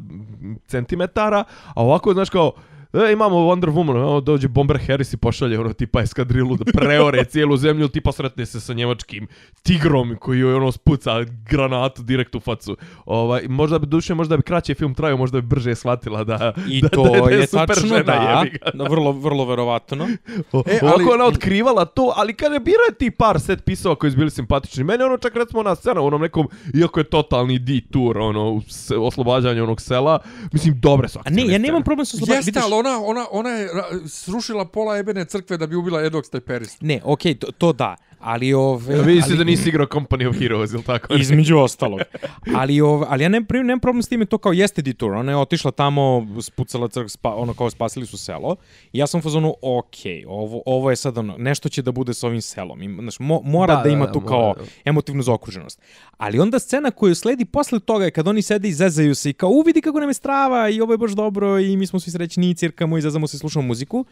centimetara, 0.67 1.43
a 1.67 1.83
ovako, 1.83 2.13
znaš, 2.13 2.29
kao, 2.29 2.51
E, 2.93 3.11
imamo 3.11 3.35
Wonder 3.37 3.69
Woman, 3.69 3.97
ono, 3.97 4.21
dođe 4.21 4.47
Bomber 4.47 4.79
Harris 4.87 5.13
i 5.13 5.17
pošalje 5.17 5.59
ono 5.59 5.73
tipa 5.73 6.01
eskadrilu 6.01 6.57
da 6.57 6.71
preore 6.71 7.25
cijelu 7.31 7.57
zemlju, 7.57 7.87
tipa 7.87 8.11
sretne 8.11 8.45
se 8.45 8.59
sa 8.59 8.73
njemačkim 8.73 9.27
tigrom 9.63 10.15
koji 10.19 10.39
joj 10.39 10.53
ono 10.53 10.71
spuca 10.71 11.11
granatu 11.49 12.03
direkt 12.03 12.35
u 12.35 12.39
facu. 12.39 12.77
Ovaj, 13.05 13.41
možda 13.49 13.79
bi 13.79 13.85
duše, 13.87 14.13
možda 14.13 14.37
bi 14.37 14.43
kraće 14.43 14.73
film 14.73 14.93
trajao, 14.93 15.17
možda 15.17 15.41
bi 15.41 15.47
brže 15.47 15.75
shvatila 15.75 16.23
da, 16.23 16.53
I 16.69 16.81
da, 16.81 16.89
to 16.89 17.03
da, 17.03 17.21
da 17.21 17.29
je, 17.29 17.47
super 17.47 17.67
tačno, 17.67 17.87
žena, 17.87 18.03
da, 18.03 18.13
jebi 18.43 18.57
ga. 18.57 18.71
da, 18.73 18.83
vrlo, 18.83 19.11
vrlo 19.11 19.45
verovatno. 19.45 20.07
O, 20.51 20.63
E, 20.65 20.79
ali- 20.81 20.93
Ovako 20.93 21.13
ona 21.13 21.25
otkrivala 21.25 21.85
to, 21.85 22.13
ali 22.15 22.33
kada 22.33 22.59
bira 22.59 22.77
je 22.89 22.95
ti 22.95 23.11
par 23.11 23.39
set 23.39 23.65
pisova 23.65 23.95
koji 23.95 24.11
su 24.11 24.17
bili 24.17 24.31
simpatični, 24.31 24.83
meni 24.83 25.03
ono 25.03 25.17
čak 25.17 25.35
recimo 25.35 25.59
ona 25.59 25.75
scena 25.75 26.01
u 26.01 26.05
onom 26.05 26.21
nekom, 26.21 26.47
iako 26.75 26.99
je 26.99 27.03
totalni 27.03 27.59
detour, 27.59 28.17
ono, 28.17 28.61
oslobađanje 28.99 29.63
onog 29.63 29.81
sela, 29.81 30.19
mislim, 30.53 30.79
dobre 30.79 31.07
su 31.09 31.19
A 31.25 31.29
ne, 31.29 31.47
ja 31.47 31.57
nemam 31.57 31.83
problem 31.83 32.05
sa 32.05 32.17
slobodanom. 32.17 32.43
Jeste, 32.45 32.59
ali 32.63 32.73
ona, 32.81 32.99
ona, 33.05 33.25
ona 33.31 33.49
je 33.49 33.69
srušila 34.07 34.65
pola 34.65 34.97
ebene 34.97 35.25
crkve 35.25 35.57
da 35.57 35.67
bi 35.67 35.75
ubila 35.75 36.01
jednog 36.01 36.25
steperista. 36.25 36.85
Ne, 36.85 37.01
okej, 37.03 37.37
to, 37.39 37.51
to 37.51 37.73
da, 37.73 37.95
ali 38.21 38.53
ove... 38.53 38.95
Ja, 38.95 39.01
vidi 39.01 39.21
se 39.21 39.35
da 39.35 39.43
nisi 39.43 39.69
igrao 39.69 39.87
Company 39.87 40.29
of 40.29 40.37
Heroes, 40.37 40.73
ili 40.73 40.83
tako? 40.83 41.13
Između 41.13 41.57
ostalog. 41.57 41.99
Ali, 42.59 42.81
ov, 42.81 43.03
ali 43.07 43.23
ja 43.23 43.29
nemam, 43.29 43.47
nemam 43.51 43.79
problem 43.79 44.03
s 44.03 44.07
time 44.07 44.25
to 44.25 44.37
kao 44.37 44.51
jeste 44.53 44.81
detour. 44.81 45.13
Ona 45.13 45.31
je 45.31 45.37
otišla 45.37 45.71
tamo, 45.71 46.27
spucala 46.41 46.87
crk, 46.87 47.09
spa, 47.09 47.35
ono 47.35 47.53
kao 47.53 47.69
spasili 47.69 48.05
su 48.05 48.17
selo. 48.17 48.55
I 48.93 48.99
ja 48.99 49.07
sam 49.07 49.19
u 49.19 49.21
fazonu, 49.21 49.55
ok, 49.61 49.95
ovo, 50.27 50.61
ovo 50.65 50.89
je 50.89 50.95
sad 50.95 51.17
ono, 51.17 51.35
nešto 51.37 51.69
će 51.69 51.81
da 51.81 51.91
bude 51.91 52.13
s 52.13 52.23
ovim 52.23 52.41
selom. 52.41 52.81
Im, 52.81 52.97
znaš, 53.01 53.19
mo, 53.19 53.41
mora 53.43 53.75
da, 53.75 53.77
Da, 53.77 53.83
da 53.83 53.89
da, 53.89 53.95
ima 53.95 54.05
da, 54.05 54.11
tu 54.11 54.19
mora, 54.19 54.29
kao 54.29 54.53
da. 54.57 54.63
emotivnu 54.85 55.23
zaokruženost. 55.23 55.81
Ali 56.17 56.39
onda 56.39 56.59
scena 56.59 56.91
koju 56.91 57.15
sledi 57.15 57.45
posle 57.45 57.79
toga 57.79 58.05
je 58.05 58.11
kad 58.11 58.27
oni 58.27 58.41
sede 58.41 58.67
i 58.67 58.73
zezaju 58.73 59.15
se 59.15 59.29
i 59.29 59.33
kao, 59.33 59.49
u 59.49 59.61
vidi 59.61 59.81
kako 59.81 59.99
nam 59.99 60.09
je 60.09 60.13
strava 60.13 60.69
i 60.69 60.81
ovo 60.81 60.93
je 60.93 60.97
baš 60.97 61.11
dobro 61.11 61.59
i 61.59 61.77
mi 61.77 61.87
smo 61.87 61.99
svi 61.99 62.11
srećni 62.11 62.49
i 62.49 62.53
cirkamo 62.53 62.97
i 62.97 63.01
zezamo 63.01 63.27
se 63.27 63.37
i 63.37 63.39
slušamo 63.39 63.67
muziku. 63.67 64.05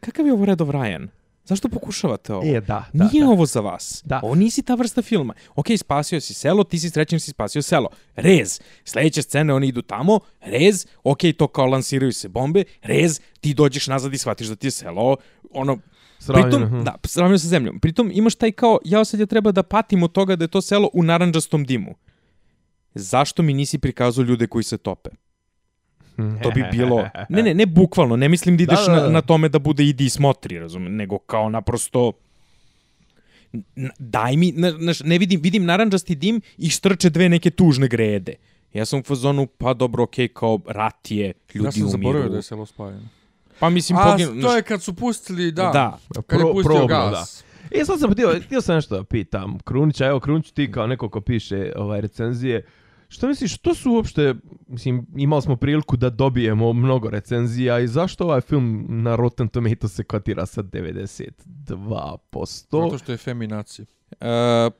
Kakav 0.00 0.26
je 0.26 0.32
ovo 0.32 0.44
Red 0.44 0.60
of 0.60 0.68
Ryan? 0.68 1.08
Zašto 1.44 1.68
pokušavate 1.68 2.34
ovo? 2.34 2.56
E, 2.56 2.60
da, 2.60 2.84
da, 2.92 3.08
Nije 3.12 3.24
da. 3.24 3.30
ovo 3.30 3.46
za 3.46 3.60
vas. 3.60 4.02
Da. 4.04 4.20
Ovo 4.22 4.34
nisi 4.34 4.62
ta 4.62 4.74
vrsta 4.74 5.02
filma. 5.02 5.34
Ok, 5.54 5.66
spasio 5.78 6.20
si 6.20 6.34
selo, 6.34 6.64
ti 6.64 6.78
si 6.78 6.90
srećan 6.90 7.20
si 7.20 7.30
spasio 7.30 7.62
selo. 7.62 7.88
Rez. 8.14 8.60
Sljedeće 8.84 9.22
scene 9.22 9.54
oni 9.54 9.68
idu 9.68 9.82
tamo, 9.82 10.20
rez, 10.40 10.86
ok, 11.04 11.18
to 11.38 11.46
kao 11.46 11.66
lansiraju 11.66 12.12
se 12.12 12.28
bombe, 12.28 12.64
rez, 12.82 13.20
ti 13.40 13.54
dođeš 13.54 13.86
nazad 13.86 14.14
i 14.14 14.18
shvatiš 14.18 14.46
da 14.46 14.56
ti 14.56 14.66
je 14.66 14.70
selo, 14.70 15.16
ono, 15.50 15.78
Sravnjeno, 16.18 16.50
Pritom, 16.50 16.78
hm. 16.78 16.84
da, 16.84 16.94
sravnjeno 17.04 17.38
sa 17.38 17.48
zemljom. 17.48 17.80
Pritom 17.80 18.10
imaš 18.14 18.34
taj 18.34 18.52
kao, 18.52 18.78
ja 18.84 19.04
sad 19.04 19.20
ja 19.20 19.26
treba 19.26 19.52
da 19.52 19.62
patim 19.62 20.02
od 20.02 20.12
toga 20.12 20.36
da 20.36 20.44
je 20.44 20.48
to 20.48 20.60
selo 20.62 20.90
u 20.92 21.02
naranđastom 21.02 21.64
dimu. 21.64 21.94
zašto 22.94 23.42
mi 23.42 23.54
nisi 23.54 23.78
prikazao 23.78 24.24
ljude 24.24 24.46
koji 24.46 24.64
se 24.64 24.78
tope? 24.78 25.10
To 26.16 26.50
bi 26.50 26.64
bilo... 26.72 27.08
Ne, 27.28 27.42
ne, 27.42 27.54
ne 27.54 27.66
bukvalno, 27.66 28.16
ne 28.16 28.28
mislim 28.28 28.56
da 28.56 28.62
ideš 28.62 28.86
Da, 28.86 28.92
da, 28.92 29.00
da. 29.00 29.06
Na, 29.06 29.12
na 29.12 29.20
tome 29.20 29.48
da 29.48 29.58
bude 29.58 29.84
idi 29.84 30.04
i 30.04 30.10
smotri, 30.10 30.58
razumem, 30.58 30.96
nego 30.96 31.18
kao 31.18 31.50
naprosto 31.50 32.12
daj 33.98 34.36
mi, 34.36 34.52
ne, 34.52 34.72
ne, 34.72 34.92
ne 35.04 35.18
vidim, 35.18 35.40
vidim 35.40 35.64
naranđasti 35.64 36.14
dim 36.14 36.40
i 36.58 36.70
štrče 36.70 37.10
dve 37.10 37.28
neke 37.28 37.50
tužne 37.50 37.88
grede. 37.88 38.34
Ja 38.72 38.84
sam 38.84 39.00
u 39.00 39.02
fazonu, 39.02 39.46
pa 39.46 39.74
dobro, 39.74 40.02
okej, 40.02 40.28
kao 40.28 40.60
rat 40.66 41.10
je, 41.10 41.32
ljudi 41.54 41.66
ja 41.66 41.72
sam 41.72 41.82
umiru. 41.82 41.90
zaboravio 41.90 42.28
da 42.28 42.36
je 42.36 42.42
selo 42.42 42.66
spajeno. 42.66 43.08
Pa 43.58 43.70
mislim, 43.70 43.98
A, 43.98 44.10
poginu, 44.10 44.42
to 44.42 44.56
je 44.56 44.62
kad 44.62 44.82
su 44.82 44.94
pustili, 44.94 45.52
da. 45.52 45.70
Da. 45.72 45.98
Kad 46.26 46.40
je 46.40 46.44
Pro- 46.44 46.52
pustio 46.52 46.70
probno, 46.70 46.86
gas. 46.86 47.44
E, 47.70 47.84
sad 47.84 48.00
sam 48.00 48.12
htio, 48.12 48.40
htio 48.46 48.60
sam 48.60 48.74
nešto 48.74 48.96
da 48.96 49.04
pitam. 49.04 49.58
Krunića, 49.58 50.06
evo 50.06 50.20
Krunić 50.20 50.50
ti 50.50 50.72
kao 50.72 50.86
neko 50.86 51.08
ko 51.08 51.20
piše 51.20 51.72
ovaj, 51.76 52.00
recenzije. 52.00 52.66
Što 53.12 53.28
misliš, 53.28 53.54
što 53.54 53.74
su 53.74 53.92
uopšte, 53.92 54.34
mislim, 54.68 55.06
imali 55.16 55.42
smo 55.42 55.56
priliku 55.56 55.96
da 55.96 56.10
dobijemo 56.10 56.72
mnogo 56.72 57.10
recenzija 57.10 57.80
i 57.80 57.88
zašto 57.88 58.24
ovaj 58.24 58.40
film 58.40 58.86
na 58.88 59.16
Rotten 59.16 59.48
Tomatoes 59.48 59.92
se 59.92 60.04
kotira 60.04 60.46
sa 60.46 60.62
92%? 60.62 61.30
Zato 62.70 62.98
što 62.98 63.12
je 63.12 63.18
feminacija. 63.18 63.86
E, 64.12 64.24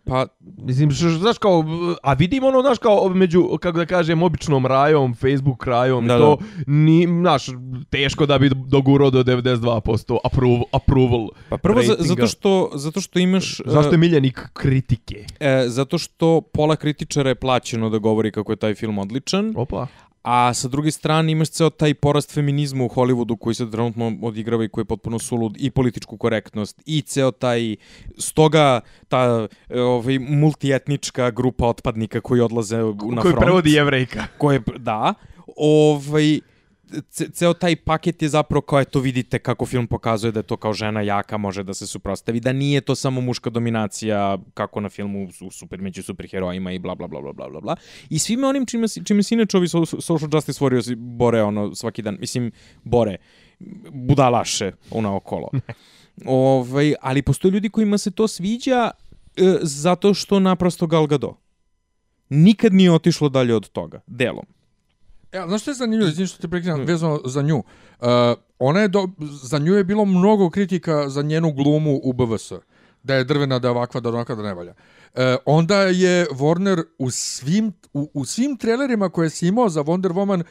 pa 0.04 0.26
Mislim, 0.58 0.90
š, 0.90 1.08
znaš 1.08 1.38
kao, 1.38 1.64
a 2.02 2.12
vidim 2.12 2.44
ono, 2.44 2.60
znaš 2.60 2.78
kao, 2.78 3.08
među, 3.08 3.48
kako 3.60 3.78
da 3.78 3.86
kažem, 3.86 4.22
običnom 4.22 4.66
rajom, 4.66 5.14
Facebook 5.14 5.66
rajom, 5.66 6.06
Da, 6.06 6.14
da, 6.14 6.20
to, 6.20 6.38
ni, 6.66 7.06
znaš, 7.10 7.46
teško 7.90 8.26
da 8.26 8.38
bi 8.38 8.50
dogurao 8.56 9.10
do 9.10 9.22
92% 9.22 10.18
approval, 10.24 10.62
approval 10.72 11.28
Pa 11.48 11.56
prvo 11.56 11.80
ratinga. 11.80 12.02
zato 12.02 12.26
što 12.26 12.70
zato 12.74 13.00
što 13.00 13.18
imaš 13.18 13.60
Zašto 13.66 13.92
je 13.92 13.98
miljenik 13.98 14.48
kritike? 14.52 15.24
e, 15.40 15.64
zato 15.66 15.98
što 15.98 16.40
pola 16.42 16.76
kritičara 16.76 17.28
je 17.28 17.34
plaćeno 17.34 17.90
da 17.90 17.98
govori 17.98 18.32
kako 18.32 18.52
je 18.52 18.56
taj 18.56 18.74
film 18.74 18.98
odličan, 18.98 19.52
Opa. 19.56 19.86
A 20.22 20.54
sa 20.54 20.68
druge 20.68 20.90
strane 20.90 21.32
imaš 21.32 21.48
ceo 21.50 21.70
taj 21.70 21.94
porast 21.94 22.34
feminizma 22.34 22.84
u 22.84 22.88
Hollywoodu 22.88 23.38
koji 23.38 23.54
se 23.54 23.70
trenutno 23.70 24.12
odigrava 24.22 24.64
i 24.64 24.68
koji 24.68 24.82
je 24.82 24.86
potpuno 24.86 25.18
sulud 25.18 25.56
i 25.58 25.70
političku 25.70 26.16
korektnost 26.16 26.82
i 26.86 27.02
ceo 27.02 27.30
taj 27.30 27.76
stoga 28.18 28.80
ta 29.08 29.48
ovaj 29.74 30.18
multietnička 30.18 31.30
grupa 31.30 31.66
otpadnika 31.66 32.20
koji 32.20 32.40
odlaze 32.40 32.76
na 32.76 33.22
Koji 33.22 33.32
front 33.32 33.38
prevodi 33.38 33.72
jevrejka. 33.72 34.26
koje 34.38 34.62
da 34.78 35.14
ovaj 35.56 36.40
ce, 37.10 37.28
ceo 37.28 37.54
taj 37.54 37.76
paket 37.76 38.22
je 38.22 38.28
zapravo 38.28 38.60
kao 38.60 38.80
eto 38.80 39.00
vidite 39.00 39.38
kako 39.38 39.66
film 39.66 39.86
pokazuje 39.86 40.32
da 40.32 40.38
je 40.38 40.42
to 40.42 40.56
kao 40.56 40.72
žena 40.72 41.00
jaka 41.00 41.36
može 41.36 41.62
da 41.62 41.74
se 41.74 41.86
suprotstavi 41.86 42.40
da 42.40 42.52
nije 42.52 42.80
to 42.80 42.94
samo 42.94 43.20
muška 43.20 43.50
dominacija 43.50 44.38
kako 44.54 44.80
na 44.80 44.88
filmu 44.88 45.28
u 45.40 45.50
super 45.50 45.80
među 45.80 46.02
superherojima 46.02 46.72
i 46.72 46.78
bla 46.78 46.94
bla 46.94 47.06
bla 47.06 47.20
bla 47.20 47.32
bla 47.32 47.48
bla 47.48 47.60
bla. 47.60 47.76
I 48.10 48.18
svime 48.18 48.46
onim 48.46 48.66
čime 48.66 48.86
čime 49.04 49.22
se 49.22 49.34
inače 49.34 49.56
ovi 49.56 49.66
so- 49.66 50.00
social 50.00 50.30
justice 50.32 50.64
warriors 50.64 50.94
bore 50.96 51.42
ono 51.42 51.74
svaki 51.74 52.02
dan 52.02 52.16
mislim 52.20 52.52
bore 52.84 53.16
budalaše 53.90 54.72
ona 54.90 55.16
okolo. 55.16 55.50
Ovaj 56.26 56.94
ali 57.00 57.22
postoje 57.22 57.52
ljudi 57.52 57.68
kojima 57.68 57.98
se 57.98 58.10
to 58.10 58.28
sviđa 58.28 58.90
e, 59.36 59.58
zato 59.62 60.14
što 60.14 60.40
naprosto 60.40 60.86
Gal 60.86 61.06
Gadot. 61.06 61.36
Nikad 62.28 62.72
nije 62.72 62.92
otišlo 62.92 63.28
dalje 63.28 63.54
od 63.54 63.68
toga 63.68 64.00
delom 64.06 64.44
E, 65.32 65.42
znaš 65.46 65.62
što 65.62 65.70
je 65.70 65.74
zanimljivo, 65.74 66.08
izvini 66.08 66.26
što 66.26 66.42
te 66.42 66.48
prekidam, 66.48 66.80
vezano 66.80 67.20
za 67.24 67.42
nju. 67.42 67.56
Uh, 67.56 68.06
ona 68.58 68.80
je 68.80 68.88
do, 68.88 69.08
za 69.42 69.58
nju 69.58 69.74
je 69.74 69.84
bilo 69.84 70.04
mnogo 70.04 70.50
kritika 70.50 71.08
za 71.08 71.22
njenu 71.22 71.52
glumu 71.52 72.00
u 72.02 72.12
BVS. 72.12 72.52
Da 73.02 73.14
je 73.14 73.24
drvena, 73.24 73.58
da 73.58 73.68
je 73.68 73.72
ovakva, 73.72 74.00
da 74.00 74.08
je 74.08 74.14
onakva, 74.14 74.34
da 74.34 74.42
ne 74.42 74.54
valja. 74.54 74.74
E, 75.14 75.36
onda 75.46 75.82
je 75.82 76.26
Warner 76.26 76.82
u 76.98 77.10
svim, 77.10 77.72
u, 77.92 78.10
u 78.14 78.24
svim 78.24 78.56
trailerima 78.56 79.08
koje 79.08 79.30
si 79.30 79.48
imao 79.48 79.68
za 79.68 79.82
Wonder 79.82 80.12
Woman 80.12 80.42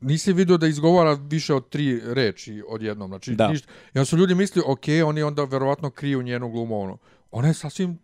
nisi 0.00 0.32
vidio 0.32 0.56
da 0.56 0.66
izgovara 0.66 1.12
više 1.12 1.54
od 1.54 1.68
tri 1.68 2.00
reči 2.04 2.62
odjednom. 2.68 3.08
Znači, 3.08 3.34
Da. 3.34 3.48
ništa. 3.48 3.68
I 3.94 3.98
onda 3.98 4.04
su 4.04 4.16
ljudi 4.16 4.34
mislili, 4.34 4.64
ok, 4.68 4.84
oni 5.06 5.22
onda 5.22 5.44
verovatno 5.44 5.90
kriju 5.90 6.22
njenu 6.22 6.50
glumu 6.50 6.80
ono. 6.80 6.98
Ona 7.30 7.48
je 7.48 7.54
sasvim... 7.54 7.98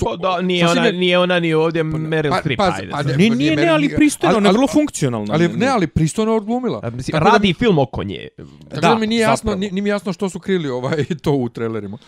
Pa 0.00 0.16
da, 0.16 0.40
nije 0.42 0.68
ona, 0.68 0.84
je- 0.84 0.92
nije 0.92 1.18
ona 1.18 1.40
ni 1.40 1.54
ovdje 1.54 1.84
Meryl 1.84 2.30
pa- 2.30 2.40
Streep, 2.40 2.56
pa- 2.58 2.72
ajde. 2.74 2.90
pa 2.90 2.96
ne- 2.98 3.02
pa 3.04 3.16
nije, 3.16 3.30
nije 3.30 3.56
ne, 3.56 3.68
ali 3.68 3.88
pristojno, 3.88 4.36
ona 4.36 4.46
je 4.46 4.50
ali- 4.50 4.56
vrlo 4.56 4.66
funkcionalna. 4.68 5.34
Ali, 5.34 5.48
ne, 5.48 5.66
ali 5.66 5.86
pristojno 5.86 6.32
je 6.32 6.36
odglumila. 6.36 6.80
A, 6.82 6.90
mislim, 6.90 7.12
Tako 7.12 7.24
da- 7.24 7.30
radi 7.30 7.54
film 7.54 7.78
oko 7.78 8.02
nje. 8.02 8.28
Tako 8.36 8.46
da, 8.72 8.80
Da, 8.80 8.94
mi 8.94 9.06
nije 9.06 9.20
jasno, 9.20 9.36
zapravo. 9.36 9.58
ni, 9.58 9.70
ni 9.70 9.80
mi 9.80 9.88
jasno 9.88 10.12
što 10.12 10.28
su 10.28 10.40
krili 10.40 10.68
ovaj 10.70 11.04
to 11.22 11.32
u 11.32 11.48
trailerima. 11.48 11.98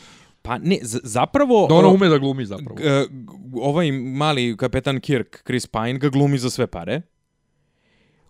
Pa 0.43 0.59
ne, 0.59 0.79
zapravo... 0.83 1.67
Da 1.67 1.75
ona 1.75 1.89
o, 1.89 1.93
ume 1.93 2.09
da 2.09 2.19
glumi 2.19 2.47
zapravo. 2.47 2.75
g- 2.75 3.07
ovaj 3.55 3.93
mali 3.93 4.57
kapetan 4.57 5.01
Kirk, 5.01 5.43
Chris 5.43 5.67
Pine, 5.67 5.95
ga 5.95 6.09
glumi 6.09 6.39
za 6.39 6.51
sve 6.51 6.67
pare. 6.67 7.03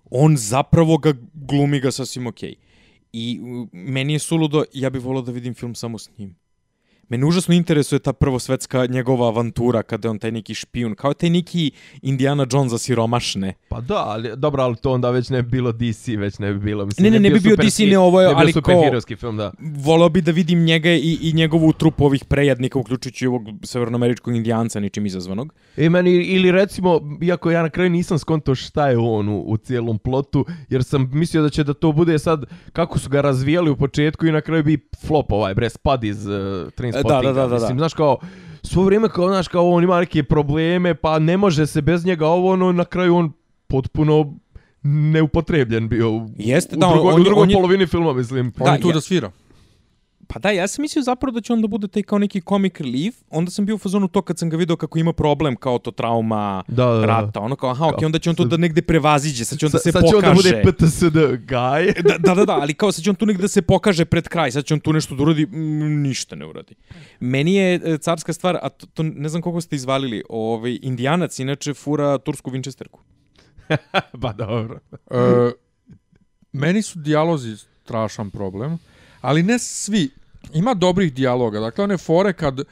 On 0.07 0.37
zapravo 0.37 0.99
ga 0.99 1.13
glumi 1.35 1.81
ga 1.81 1.91
sasvim 1.91 2.27
okej. 2.27 2.55
I 3.13 3.41
u, 3.43 3.69
meni 3.73 4.13
je 4.13 4.19
suludo, 4.19 4.65
ja 4.75 4.91
bih 4.91 5.03
volao 5.03 5.23
da 5.23 5.33
vidim 5.33 5.55
film 5.55 5.75
samo 5.75 5.99
s 5.99 6.11
njim. 6.19 6.37
Mene 7.09 7.27
užasno 7.27 7.55
interesuje 7.55 7.99
ta 7.99 8.13
prvosvetska 8.13 8.87
njegova 8.87 9.27
avantura 9.29 9.83
kada 9.83 10.09
je 10.09 10.11
on 10.11 10.19
taj 10.19 10.33
neki 10.33 10.55
špijun, 10.55 10.95
kao 10.95 11.15
taj 11.15 11.31
neki 11.31 11.71
Indiana 12.03 12.47
Jones 12.53 12.71
za 12.71 12.79
siromašne. 12.79 13.55
Pa 13.69 13.81
da, 13.81 13.95
ali, 13.97 14.31
dobro, 14.37 14.63
ali 14.63 14.77
to 14.77 14.93
onda 14.93 15.11
već 15.11 15.29
ne 15.29 15.43
bi 15.43 15.49
bilo 15.49 15.73
DC, 15.73 16.09
već 16.09 16.39
ne 16.39 16.53
bi 16.53 16.59
bilo. 16.59 16.87
Mislim, 16.87 17.05
Ne, 17.05 17.11
ne, 17.11 17.21
ne 17.21 17.31
bi 17.31 17.41
bio 17.41 17.57
DC, 17.57 17.79
ne, 17.79 17.99
ovo 17.99 18.21
ne 18.21 18.27
ali 18.27 18.53
kao- 18.53 18.63
superherojski 18.63 19.17
film, 19.17 19.37
da. 19.37 19.53
Voleo 19.85 20.09
bi 20.09 20.21
da 20.23 20.31
vidim 20.33 20.65
njega 20.65 20.91
i, 20.91 21.19
i 21.23 21.33
njegovu 21.33 21.73
trupu 21.73 22.05
ovih 22.05 22.25
prejednika, 22.25 22.79
uključujući 22.79 23.27
ovog 23.27 23.43
severnoameričkog 23.65 24.37
indijanca, 24.37 24.81
ničim 24.81 25.07
izazvanog. 25.07 25.55
E, 25.77 25.89
meni, 25.89 26.11
ili 26.11 26.53
recimo, 26.53 27.01
iako 27.23 27.51
ja 27.51 27.63
na 27.63 27.71
kraju 27.71 27.91
nisam 27.91 28.19
skonto 28.19 28.55
šta 28.55 28.89
je 28.89 28.99
on 28.99 29.29
u, 29.29 29.41
u 29.41 29.57
cijelom 29.57 29.99
plotu, 29.99 30.47
jer 30.69 30.85
sam 30.85 31.11
mislio 31.13 31.43
da 31.43 31.49
će 31.49 31.65
da 31.65 31.75
to 31.75 31.93
bude 31.93 32.19
sad, 32.19 32.45
kako 32.73 32.99
su 32.99 33.11
ga 33.11 33.21
razvijali 33.21 33.71
u 33.71 33.77
početku 33.77 34.27
i 34.27 34.33
na 34.33 34.41
kraju 34.41 34.65
bi 34.65 34.89
flop 35.07 35.33
ovaj, 35.33 35.55
bre, 35.55 35.71
spad 35.71 36.05
iz 36.05 36.27
uh, 36.27 36.71
Trainspottinga. 37.01 37.33
Da, 37.33 37.41
da, 37.41 37.43
da, 37.43 37.49
da, 37.49 37.55
Mislim, 37.55 37.77
da. 37.77 37.81
znaš 37.81 37.95
kao, 37.95 38.17
svo 38.63 38.83
vrijeme 38.83 39.09
kao, 39.09 39.29
znaš, 39.29 39.49
kao 39.49 39.71
on 39.71 39.85
ima 39.85 39.99
neke 39.99 40.23
probleme, 40.23 40.95
pa 40.95 41.19
ne 41.19 41.37
može 41.37 41.67
se 41.67 41.83
bez 41.83 42.05
njega 42.05 42.27
ovo, 42.27 42.51
ono, 42.51 42.73
na 42.73 42.85
kraju 42.85 43.17
on 43.17 43.33
potpuno 43.69 44.35
neupotrebljen 44.83 45.89
bio 45.89 46.27
Jeste, 46.37 46.77
u 46.77 46.79
da, 46.79 46.87
on- 46.87 46.93
drugoj, 46.95 47.09
on 47.09 47.15
u 47.15 47.19
je- 47.19 47.25
drugoj 47.25 47.43
on 47.43 47.51
je- 47.51 47.55
polovini 47.55 47.87
filma, 47.87 48.13
mislim. 48.13 48.53
On 48.61 48.67
je 48.67 48.73
da, 48.73 48.83
tu 48.83 48.89
ja- 48.89 48.95
da 48.95 49.01
svira. 49.01 49.31
Pa 50.31 50.39
da, 50.39 50.51
ja 50.51 50.69
sam 50.69 50.83
mislio 50.83 51.03
zapravo 51.03 51.33
da 51.33 51.41
će 51.41 51.53
on 51.53 51.63
da 51.63 51.69
bude 51.69 51.89
taj 51.89 52.03
kao 52.03 52.19
neki 52.19 52.41
comic 52.41 52.81
relief, 52.81 53.15
onda 53.31 53.51
sam 53.51 53.67
bio 53.67 53.75
u 53.75 53.79
fazonu 53.79 54.09
to 54.09 54.23
kad 54.23 54.39
sam 54.39 54.51
ga 54.51 54.57
video 54.57 54.77
kako 54.77 54.99
ima 54.99 55.13
problem 55.13 55.57
kao 55.57 55.79
to 55.79 55.91
trauma 55.91 56.63
Da, 56.69 56.85
da, 56.87 56.93
da. 56.99 57.07
rata, 57.07 57.41
ono 57.41 57.57
kao, 57.57 57.71
aha, 57.71 57.87
ok, 57.87 58.03
onda 58.05 58.19
će 58.19 58.31
on 58.31 58.37
to 58.37 58.45
da 58.45 58.57
negde 58.57 58.83
prevaziđe, 58.83 59.45
sad 59.45 59.59
će 59.59 59.67
on 59.67 59.73
da 59.73 59.79
se 59.79 59.93
sad 59.93 60.03
će 60.03 60.13
pokaže. 60.13 60.31
on 60.31 60.37
da 60.37 60.43
bude 60.43 60.63
PTSD 60.73 61.17
guy. 61.49 62.03
da, 62.09 62.19
da, 62.19 62.35
da, 62.35 62.45
da, 62.45 62.53
ali 62.61 62.75
kao 62.75 62.93
sad 62.93 63.05
će 63.05 63.11
on 63.11 63.17
tu 63.17 63.27
negde 63.27 63.43
da 63.43 63.49
se 63.49 63.63
pokaže 63.63 64.05
pred 64.05 64.29
kraj, 64.29 64.51
sad 64.51 64.65
će 64.65 64.75
on 64.75 64.81
tu 64.81 64.93
nešto 64.93 65.15
da 65.15 65.23
uradi, 65.23 65.47
mm, 65.47 66.03
ništa 66.03 66.37
ne 66.37 66.47
uradi. 66.47 66.75
Meni 67.21 67.55
je 67.55 67.75
e, 67.85 67.99
carska 67.99 68.33
stvar, 68.33 68.59
a 68.63 68.69
to, 68.69 68.87
to 68.87 69.03
ne 69.03 69.29
znam 69.29 69.43
koliko 69.43 69.61
ste 69.61 69.77
izvalili, 69.77 70.23
ovaj, 70.29 70.79
indijanac 70.83 71.39
inače 71.39 71.75
fura 71.75 72.19
tursku 72.19 72.51
vinčesterku. 72.51 73.01
pa 74.23 74.33
dobro. 74.45 74.79
E, 75.11 75.51
meni 76.53 76.83
su 76.83 76.99
dijalozi 76.99 77.57
strašan 77.85 78.31
problem, 78.31 78.79
ali 79.21 79.43
ne 79.43 79.59
svi. 79.59 80.11
Ima 80.55 80.75
dobrih 80.75 81.15
dijaloga. 81.15 81.61
Dakle, 81.61 81.85
one 81.85 81.97
fore 81.97 82.33
kad 82.33 82.61
uh, 82.61 82.65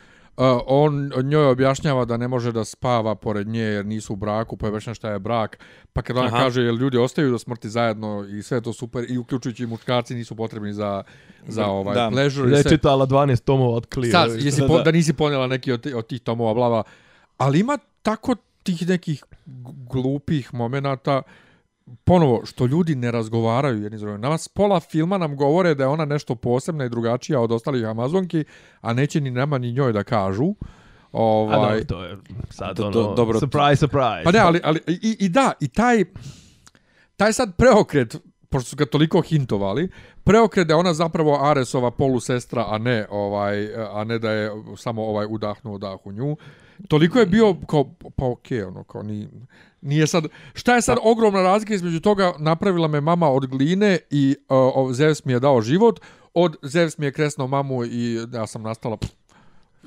on 0.67 1.11
njoj 1.25 1.47
objašnjava 1.47 2.05
da 2.05 2.17
ne 2.17 2.29
može 2.29 2.53
da 2.53 2.65
spava 2.65 3.15
pored 3.15 3.49
nje 3.49 3.61
jer 3.61 3.87
nisu 3.87 4.13
u 4.13 4.17
braku, 4.17 4.57
pa 4.57 4.67
je 4.67 4.69
objašnjava 4.69 4.95
šta 4.95 5.11
je 5.11 5.19
brak, 5.19 5.59
pa 5.93 6.03
kad 6.03 6.17
ona 6.17 6.27
Aha. 6.27 6.37
kaže 6.39 6.63
jer 6.63 6.75
ljudi 6.75 6.99
ostaju 6.99 7.31
do 7.31 7.39
smrti 7.39 7.69
zajedno 7.69 8.25
i 8.39 8.43
sve 8.43 8.61
to 8.61 8.73
super 8.73 9.05
i 9.09 9.19
uključujući 9.19 9.63
i 9.63 9.67
muškarci 9.67 10.15
nisu 10.15 10.37
potrebni 10.37 10.73
za, 10.73 11.03
za 11.47 11.67
ovaj 11.67 11.95
Da. 11.95 12.11
pleasure. 12.13 12.51
Da 12.51 12.57
i 12.57 12.59
je 12.61 12.65
čitala 12.65 13.07
12 13.07 13.41
tomova 13.45 13.77
od 13.77 13.87
Cleo. 13.95 14.11
Sad, 14.11 14.31
jesi 14.43 14.61
Da, 14.61 14.67
po, 14.67 14.77
da. 14.77 14.83
da 14.83 14.91
nisi 14.91 15.13
ponela 15.13 15.47
neki 15.47 15.73
od, 15.73 15.87
od 15.95 16.07
tih 16.07 16.21
tomova, 16.21 16.55
blava. 16.55 16.83
Ali 17.37 17.61
ima 17.61 17.79
tako 18.03 18.35
tih 18.63 18.89
nekih 18.89 19.25
glupih 19.91 20.55
momenata 20.55 21.23
ponovo, 22.05 22.41
što 22.45 22.67
ljudi 22.67 22.95
ne 22.95 23.11
razgovaraju 23.11 23.83
jedni 23.83 23.99
s 23.99 24.01
drugim. 24.01 24.21
Nama 24.21 24.39
s 24.39 24.49
pola 24.49 24.81
filma 24.81 25.19
nam 25.19 25.37
govore 25.37 25.75
da 25.75 25.83
je 25.83 25.89
ona 25.89 26.05
nešto 26.05 26.35
posebna 26.35 26.85
i 26.85 26.89
drugačija 26.89 27.41
od 27.41 27.53
ostalih 27.53 27.87
Amazonki, 27.87 28.45
a 28.81 28.93
neće 28.93 29.21
ni 29.21 29.31
nama 29.31 29.59
ni 29.59 29.73
njoj 29.73 29.93
da 29.93 30.03
kažu. 30.03 30.45
A 30.45 30.57
Ovaj, 31.13 31.85
dobro, 31.85 31.85
to 31.87 32.05
je 32.05 32.17
sad 32.51 32.77
Do- 32.77 32.83
ono, 32.83 32.93
do- 32.93 33.15
dobro. 33.15 33.41
surprise, 33.41 33.77
surprise. 33.77 34.25
Pa 34.25 34.31
ne, 34.31 34.39
ali, 34.39 34.61
ali 34.65 34.81
i, 34.87 35.17
i 35.21 35.29
da, 35.29 35.53
i 35.61 35.69
taj, 35.69 36.05
taj 37.17 37.33
sad 37.33 37.57
preokret, 37.57 38.17
pošto 38.49 38.71
su 38.71 38.77
ga 38.77 38.87
toliko 38.87 39.21
hintovali, 39.21 39.89
preokret 40.25 40.67
da 40.67 40.73
je 40.75 40.79
ona 40.79 40.95
zapravo 40.95 41.39
Aresova 41.43 41.91
polusestra, 41.91 42.65
a 42.69 42.79
ne 42.79 43.07
ovaj 43.11 43.69
a 43.93 44.05
ne 44.05 44.19
da 44.19 44.31
je 44.31 44.51
samo 44.77 45.05
ovaj 45.05 45.27
udahnuo 45.31 45.79
dah 45.79 45.99
u 46.05 46.13
nju. 46.13 46.37
Toliko 46.89 47.19
je 47.19 47.27
bio 47.27 47.57
kao 47.67 47.95
pa 48.17 48.27
okej, 48.27 48.63
ono 48.63 48.85
kao 48.85 49.03
ni 49.03 49.29
nije 49.81 50.07
sad 50.07 50.25
šta 50.55 50.75
je 50.75 50.83
sad 50.83 50.99
ogromna 51.03 51.43
razlika 51.43 51.75
između 51.75 52.01
toga 52.01 52.33
napravila 52.39 52.89
me 52.89 53.01
mama 53.01 53.31
od 53.31 53.47
gline 53.47 53.99
i 54.11 54.37
uh, 54.75 54.93
Zeus 54.93 55.25
mi 55.25 55.33
je 55.33 55.41
dao 55.41 55.61
život 55.61 56.01
od 56.35 56.57
Zeus 56.63 56.99
mi 56.99 57.07
je 57.07 57.13
kresnuo 57.13 57.47
mamu 57.47 57.85
i 57.85 58.27
ja 58.33 58.47
sam 58.47 58.63
nastala 58.63 58.97
pff, 58.97 59.13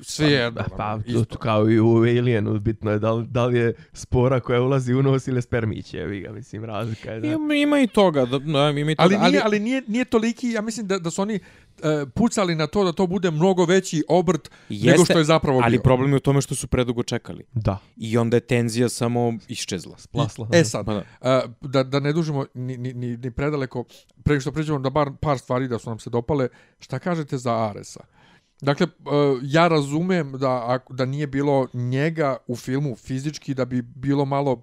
sve 0.02 0.30
jedno. 0.30 0.62
Pa, 0.76 0.98
to, 0.98 1.02
isto. 1.06 1.24
to 1.24 1.38
kao 1.38 1.70
i 1.70 1.80
u 1.80 1.96
Alienu, 1.96 2.60
bitno 2.60 2.90
je 2.90 2.98
da 2.98 3.12
li, 3.12 3.26
da 3.26 3.46
li 3.46 3.58
je 3.58 3.74
spora 3.92 4.40
koja 4.40 4.60
ulazi 4.62 4.94
u 4.94 5.02
nos 5.02 5.28
ili 5.28 5.42
spermić, 5.42 5.94
evi 5.94 6.20
ga, 6.20 6.32
mislim, 6.32 6.64
razlika 6.64 7.12
je 7.12 7.20
da... 7.20 7.26
Ima, 7.26 7.54
ima 7.54 7.80
i 7.80 7.86
toga, 7.86 8.24
da, 8.24 8.38
da, 8.38 8.70
ima 8.70 8.90
i 8.90 8.96
toga. 8.96 9.16
Ali 9.20 9.30
nije, 9.30 9.42
ali 9.44 9.60
nije, 9.60 9.82
nije 9.86 10.04
toliki, 10.04 10.50
ja 10.50 10.60
mislim 10.60 10.86
da, 10.86 10.98
da 10.98 11.10
su 11.10 11.22
oni 11.22 11.34
e, 11.34 12.06
pucali 12.14 12.54
na 12.54 12.66
to 12.66 12.84
da 12.84 12.92
to 12.92 13.06
bude 13.06 13.30
mnogo 13.30 13.64
veći 13.64 14.04
obrt 14.08 14.50
nego 14.68 15.04
što 15.04 15.18
je 15.18 15.24
zapravo 15.24 15.60
ali 15.64 15.76
bio. 15.76 15.82
problem 15.82 16.10
je 16.10 16.16
u 16.16 16.20
tome 16.20 16.40
što 16.40 16.54
su 16.54 16.66
predugo 16.66 17.02
čekali. 17.02 17.44
Da, 17.52 17.78
I 17.96 18.18
onda 18.18 18.36
je 18.36 18.40
tenzija 18.40 18.88
samo 18.88 19.34
iščezla. 19.48 19.96
plasla. 20.12 20.48
E 20.52 20.64
sad, 20.64 20.86
Pa 20.86 20.94
da. 20.94 21.04
e, 21.20 21.42
da, 21.60 21.82
da 21.82 22.00
ne 22.00 22.12
dužimo 22.12 22.46
ni, 22.54 22.76
ni, 22.76 22.92
ni, 22.94 23.16
ni 23.16 23.30
predaleko, 23.30 23.84
pre 24.22 24.32
nego 24.34 24.40
što 24.40 24.52
pređemo 24.52 24.78
da 24.78 24.90
bar 24.90 25.10
par 25.20 25.38
stvari 25.38 25.68
da 25.68 25.78
su 25.78 25.88
nam 25.90 25.98
se 25.98 26.10
dopale, 26.10 26.48
šta 26.78 26.98
kažete 26.98 27.38
za 27.38 27.68
Aresa? 27.68 28.00
Dakle, 28.62 28.86
eh, 28.86 29.38
ja 29.42 29.68
razumem 29.68 30.32
da, 30.32 30.64
ako- 30.66 30.92
da 30.94 31.04
nije 31.04 31.26
bilo 31.26 31.66
njega 31.74 32.36
u 32.46 32.56
filmu 32.56 32.96
fizički, 32.96 33.54
da 33.54 33.64
bi 33.64 33.82
bilo 33.82 34.24
malo 34.24 34.62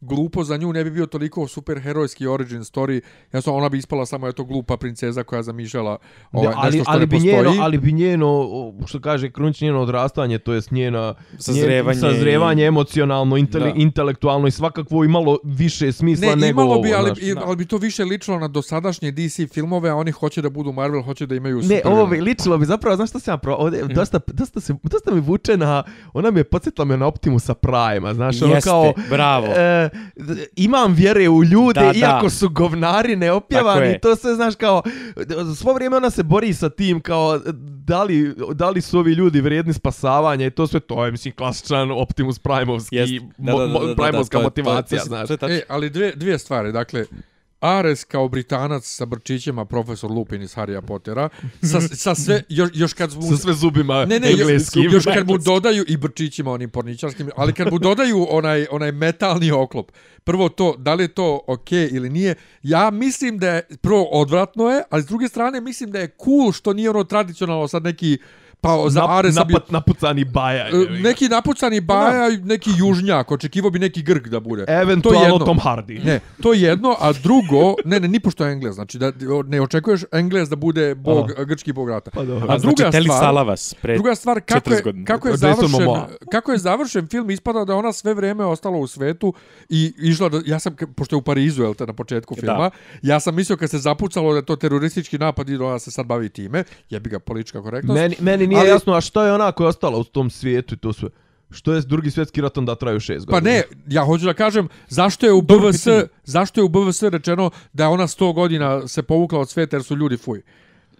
glupo 0.00 0.44
za 0.44 0.56
nju, 0.56 0.72
ne 0.72 0.84
bi 0.84 0.90
bio 0.90 1.06
toliko 1.06 1.48
superherojski 1.48 2.26
origin 2.26 2.60
story, 2.60 3.00
jasno 3.32 3.54
ona 3.54 3.68
bi 3.68 3.78
ispala 3.78 4.06
samo 4.06 4.28
eto 4.28 4.44
glupa 4.44 4.76
princeza 4.76 5.22
koja 5.22 5.42
zamišljala 5.42 5.98
ovaj, 6.32 6.48
Da, 6.48 6.54
ali, 6.56 6.66
nešto 6.68 6.82
što 6.82 6.90
ali 6.90 7.00
ne 7.00 7.06
bi 7.06 7.16
postoji. 7.16 7.34
njeno, 7.34 7.54
ali 7.60 7.78
bi 7.78 7.92
njeno, 7.92 8.48
što 8.86 9.00
kaže 9.00 9.30
Krunić, 9.30 9.60
njeno 9.60 9.80
odrastanje, 9.80 10.38
to 10.38 10.52
jest 10.52 10.70
njena 10.70 11.14
Sazrevanje 11.38 12.00
njen, 12.00 12.12
sazrevanje 12.12 12.62
i- 12.62 12.66
emocionalno, 12.66 13.36
intele, 13.36 13.64
Da. 13.66 13.74
intelektualno 13.76 14.46
i 14.46 14.52
svakakvo 14.52 15.04
imalo 15.04 15.38
više 15.44 15.92
smisla 15.92 16.28
Ne, 16.28 16.36
nego 16.38 16.62
imalo 16.62 16.80
bi, 16.80 16.88
ovo, 16.88 16.98
ali, 16.98 17.08
znaš. 17.08 17.18
i- 17.20 17.34
ali 17.38 17.56
bi 17.56 17.66
to 17.66 17.76
više 17.78 18.04
ličilo 18.04 18.38
na 18.38 18.48
dosadašnje 18.48 19.10
DC 19.12 19.46
filmove, 19.46 19.90
a 19.90 19.94
oni 19.96 20.10
hoće 20.10 20.42
da 20.42 20.50
budu 20.50 20.72
Marvel, 20.72 21.02
hoće 21.02 21.26
da 21.26 21.34
imaju 21.34 21.56
Ne, 21.56 21.62
superhero. 21.62 21.90
ovo 21.90 22.06
bi 22.06 22.20
ličilo 22.20 22.58
bi 22.58 22.66
zapravo, 22.66 22.96
znaš 22.96 23.10
šta 23.10 23.18
sam 23.18 23.32
ja 23.32 23.38
pro... 23.38 23.54
Ovdje, 23.54 23.84
Mhm. 23.84 23.94
dosta, 23.94 24.20
dosta, 24.26 24.60
se, 24.60 24.74
dosta 24.84 25.10
mi 25.10 25.20
vuče 25.20 25.56
na... 25.56 25.82
Ona 26.12 26.30
mi 26.30 26.40
je 26.40 26.44
podsjetila 26.44 26.84
me 26.84 26.96
na 26.96 27.06
Optimusa 27.06 27.54
Prime-a, 27.56 28.14
znaš, 28.14 28.42
ono 28.42 28.54
Jeste, 28.54 28.70
kao... 28.70 28.92
bravo. 29.10 29.46
E, 29.48 29.85
imam 30.56 30.94
vjere 30.94 31.28
u 31.28 31.44
ljude, 31.44 31.80
Da, 31.80 31.86
da. 31.86 31.98
iako 31.98 32.30
su 32.30 32.48
govnari 32.48 33.16
neopjevani, 33.16 33.86
je. 33.86 33.98
to 34.00 34.16
sve, 34.16 34.34
znaš, 34.34 34.54
kao... 34.56 34.82
Svo 35.56 35.72
vrijeme 35.72 35.96
ona 35.96 36.10
se 36.10 36.22
bori 36.22 36.52
sa 36.52 36.70
tim, 36.70 37.00
kao, 37.00 37.38
da 37.78 38.02
li, 38.02 38.34
da 38.52 38.70
li 38.70 38.80
su 38.80 38.98
ovi 38.98 39.12
ljudi 39.12 39.40
vrijedni 39.40 39.72
spasavanja 39.72 40.46
i 40.46 40.50
to 40.50 40.66
sve, 40.66 40.80
to 40.80 41.04
je, 41.04 41.10
mislim, 41.10 41.34
klasičan 41.34 41.90
Optimus 41.92 42.38
Prime-ovski, 42.38 42.96
Jest. 42.96 43.12
Da, 43.38 43.52
mo, 43.52 43.58
da, 43.58 43.66
da, 43.66 43.72
mo, 43.72 43.78
da, 43.80 43.86
da, 43.86 44.24
to 44.24 44.38
je- 44.38 44.42
motivacija, 44.42 44.88
to 44.90 45.04
je- 45.04 45.06
znaš. 45.06 45.26
To 45.26 45.32
je 45.32 45.38
tačno. 45.38 45.56
E, 45.56 45.62
ali 45.68 45.90
dvije, 45.90 46.12
dvije 46.12 46.38
stvari, 46.38 46.72
dakle, 46.72 47.04
Ares 47.60 48.04
kao 48.04 48.28
Britanac 48.28 48.84
sa 48.84 49.04
brčićima, 49.04 49.64
profesor 49.64 50.10
Lupin 50.10 50.42
iz 50.42 50.54
Harrya 50.54 50.80
Pottera, 50.80 51.28
sa, 51.62 51.80
sa 51.80 52.14
sve, 52.14 52.42
još, 52.48 52.70
još 52.74 52.92
kad 52.92 53.14
mu... 53.14 53.22
Sa 53.22 53.36
sve 53.36 53.54
zubima 53.54 54.04
Ne, 54.04 54.20
ne, 54.20 54.30
još, 54.30 54.40
engleskim. 54.40 54.90
još 54.92 55.04
kad 55.04 55.26
mu 55.26 55.38
dodaju 55.38 55.84
i 55.88 55.96
brčićima 55.96 56.52
onim 56.52 56.70
porničarskim, 56.70 57.30
ali 57.36 57.52
kad 57.52 57.72
mu 57.72 57.78
dodaju 57.78 58.26
onaj, 58.30 58.66
onaj 58.70 58.92
metalni 58.92 59.50
oklop, 59.50 59.92
prvo 60.24 60.48
to, 60.48 60.74
da 60.78 60.94
li 60.94 61.04
je 61.04 61.08
to 61.08 61.40
ok 61.46 61.72
ili 61.72 62.10
nije, 62.10 62.34
ja 62.62 62.90
mislim 62.90 63.38
da 63.38 63.48
je, 63.48 63.62
prvo 63.80 64.04
odvratno 64.04 64.68
je, 64.68 64.82
ali 64.90 65.02
s 65.02 65.06
druge 65.06 65.28
strane 65.28 65.60
mislim 65.60 65.90
da 65.90 65.98
je 65.98 66.16
cool 66.24 66.52
što 66.52 66.72
nije 66.72 66.90
ono 66.90 67.04
tradicionalno 67.04 67.68
sad 67.68 67.82
neki, 67.82 68.18
pa 68.66 68.90
za 68.90 69.00
Nap, 69.00 69.10
Aresa 69.10 69.44
bio, 69.44 69.54
napat, 69.54 69.70
napucani 69.70 70.24
baja. 70.24 70.70
ga. 70.70 70.76
neki 71.02 71.28
napucani 71.28 71.80
baja, 71.80 72.28
i 72.28 72.36
neki 72.36 72.70
južnjak, 72.76 73.30
očekivo 73.30 73.70
bi 73.70 73.78
neki 73.78 74.02
grk 74.02 74.28
da 74.28 74.40
bude. 74.40 74.64
to 74.66 74.72
je 74.72 74.82
Eventualno 74.82 75.20
jedno. 75.20 75.38
Tom 75.38 75.58
Hardy. 75.58 76.04
Ne, 76.04 76.20
to 76.42 76.52
je 76.52 76.60
jedno, 76.60 76.96
a 77.00 77.12
drugo, 77.12 77.74
ne, 77.84 78.00
ne, 78.00 78.08
nipošto 78.08 78.46
je 78.46 78.52
Englez, 78.52 78.74
znači 78.74 78.98
da 78.98 79.12
ne 79.46 79.60
očekuješ 79.60 80.00
Englez 80.12 80.48
da 80.48 80.56
bude 80.56 80.94
bog, 80.94 81.30
grčki 81.46 81.72
bog 81.72 81.88
rata. 81.88 82.10
Pa 82.10 82.24
dobro. 82.24 82.52
A 82.52 82.56
A 82.56 82.58
druga 82.58 82.90
znači, 82.90 83.04
stvar, 83.04 83.20
Salavas 83.20 83.74
pre 83.74 83.94
druga 83.94 84.14
stvar 84.14 84.40
kako 84.40 84.70
40 84.70 84.98
je, 84.98 85.04
kako 85.04 85.28
je 85.28 85.36
završen, 85.36 85.86
kako 86.30 86.52
je 86.52 86.58
završen 86.58 87.06
film 87.06 87.30
ispada 87.30 87.64
da 87.64 87.74
ona 87.74 87.92
sve 87.92 88.14
vrijeme 88.14 88.44
ostala 88.44 88.76
u 88.76 88.86
svetu 88.86 89.34
i 89.68 89.92
išla 89.98 90.28
da, 90.28 90.40
ja 90.46 90.58
sam, 90.58 90.76
pošto 90.96 91.16
je 91.16 91.18
u 91.18 91.22
Parizu, 91.22 91.62
jel 91.62 91.74
te, 91.74 91.86
na 91.86 91.92
početku 91.92 92.34
filma, 92.34 92.70
ja 93.02 93.20
sam 93.20 93.34
mislio 93.34 93.56
kad 93.56 93.70
se 93.70 93.78
zapucalo 93.78 94.34
da 94.34 94.42
to 94.42 94.56
teroristički 94.56 95.18
napad 95.18 95.48
i 95.48 95.58
da 95.58 95.64
ona 95.64 95.78
se 95.78 95.90
sad 95.90 96.06
bavi 96.06 96.28
time, 96.28 96.64
jebi 96.90 97.10
ga 97.10 97.18
politička 97.18 97.62
korektnost. 97.62 98.00
Meni, 98.00 98.16
meni 98.20 98.46
nije 98.56 98.62
Ali- 98.62 98.76
jasno, 98.76 98.92
a 98.92 99.00
što 99.00 99.22
je 99.22 99.32
ona 99.32 99.52
koja 99.52 99.64
je 99.64 99.68
ostala 99.68 99.98
u 99.98 100.04
tom 100.04 100.30
svijetu 100.30 100.74
i 100.74 100.78
to 100.78 100.92
sve? 100.92 101.08
Što 101.50 101.72
je 101.72 101.80
drugi 101.80 102.10
svjetski 102.10 102.40
rat 102.40 102.58
onda 102.58 102.74
traju 102.74 103.00
šest 103.00 103.26
Pa 103.26 103.32
godina? 103.32 103.50
ne, 103.50 103.62
ja 103.88 104.04
hoću 104.04 104.24
da 104.24 104.34
kažem 104.34 104.68
zašto 104.88 105.26
je 105.26 105.32
u 105.32 105.42
BVS, 105.42 105.86
zašto 106.24 106.60
je 106.60 106.64
u 106.64 106.68
BVS 106.68 107.02
rečeno 107.02 107.50
da 107.72 107.84
je 107.84 107.88
ona 107.88 108.06
100 108.06 108.34
godina 108.34 108.88
se 108.88 109.02
povukla 109.02 109.40
od 109.40 109.48
sveta 109.50 109.76
jer 109.76 109.84
su 109.84 109.96
ljudi 109.96 110.16
fuj. 110.16 110.42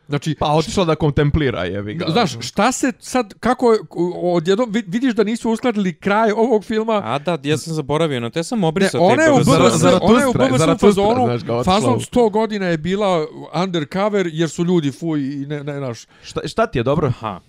Znači, 0.08 0.34
Pa 0.34 0.46
otišla 0.48 0.84
da 0.84 0.94
kontemplira, 0.94 1.64
jevi 1.64 1.94
ga. 1.94 2.06
Znaš, 2.08 2.36
šta 2.40 2.72
se 2.72 2.92
sad, 2.98 3.34
kako 3.34 3.72
je, 3.72 3.78
odjednom, 4.24 4.70
vid- 4.70 4.84
vidiš 4.86 5.14
da 5.14 5.24
nisu 5.24 5.50
uskladili 5.50 5.94
kraj 5.94 6.30
ovog 6.32 6.64
filma, 6.64 7.00
A 7.04 7.18
da, 7.18 7.38
ja 7.42 7.58
sam 7.58 7.74
zaboravio, 7.74 8.20
no 8.20 8.30
te 8.30 8.42
sam 8.42 8.60
ne, 8.60 8.66
obrisao. 8.66 9.00
ona 9.02 9.22
je 9.22 9.32
u 9.32 9.36
Zara- 9.36 9.98
ona 10.02 10.20
je 10.20 10.26
u 10.26 10.32
BVS 10.32 10.62
u 10.64 10.78
fazonu, 10.78 11.26
fazon 11.64 11.94
u- 11.94 12.00
100 12.00 12.30
godina 12.30 12.66
je 12.66 12.78
bila 12.78 13.26
undercover 13.56 14.28
jer 14.28 14.48
su 14.50 14.64
ljudi 14.64 14.92
fuj 14.92 15.20
i 15.22 15.46
ne, 15.46 15.64
ne, 15.64 15.80
naš, 15.80 16.06
Šta, 16.22 16.40
šta 16.44 16.66
ti 16.66 16.78
je 16.78 16.82
dobro? 16.82 17.06
Aha. 17.08 17.40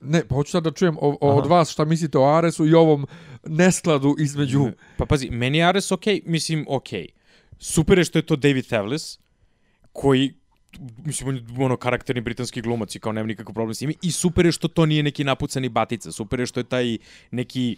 ne, 0.00 0.22
pa 0.24 0.34
hoću 0.34 0.50
sad 0.50 0.64
da 0.64 0.70
čujem 0.70 0.96
o, 0.96 1.16
o, 1.20 1.30
od 1.30 1.46
vas 1.46 1.70
šta 1.70 1.84
mislite 1.84 2.18
o 2.18 2.24
Aresu 2.26 2.66
i 2.66 2.74
ovom 2.74 3.06
neskladu 3.44 4.14
između, 4.18 4.68
Pa 4.96 5.06
pazi, 5.06 5.30
meni 5.30 5.58
je 5.58 5.64
Ares 5.64 5.92
okej, 5.92 6.20
mislim 6.26 6.66
okej. 6.68 7.06
Super 7.58 7.98
je 7.98 8.04
što 8.04 8.18
je 8.18 8.22
to 8.22 8.36
David 8.36 8.64
Thewlis, 8.64 9.18
koji 9.92 10.34
mislim, 11.04 11.28
on 11.28 11.36
je 11.36 11.42
ono 11.58 11.76
karakterni 11.76 12.20
britanski 12.20 12.60
glumac 12.60 12.94
i 12.94 12.98
kao 12.98 13.12
nema 13.12 13.26
nikakav 13.26 13.54
problem 13.54 13.74
s 13.74 13.80
njim. 13.80 13.92
I 14.02 14.12
super 14.12 14.46
je 14.46 14.52
što 14.52 14.68
to 14.68 14.86
nije 14.86 15.02
neki 15.02 15.24
napucani 15.24 15.68
batica. 15.68 16.12
Super 16.12 16.40
je 16.40 16.46
što 16.46 16.60
je 16.60 16.64
taj 16.64 16.98
neki 17.30 17.76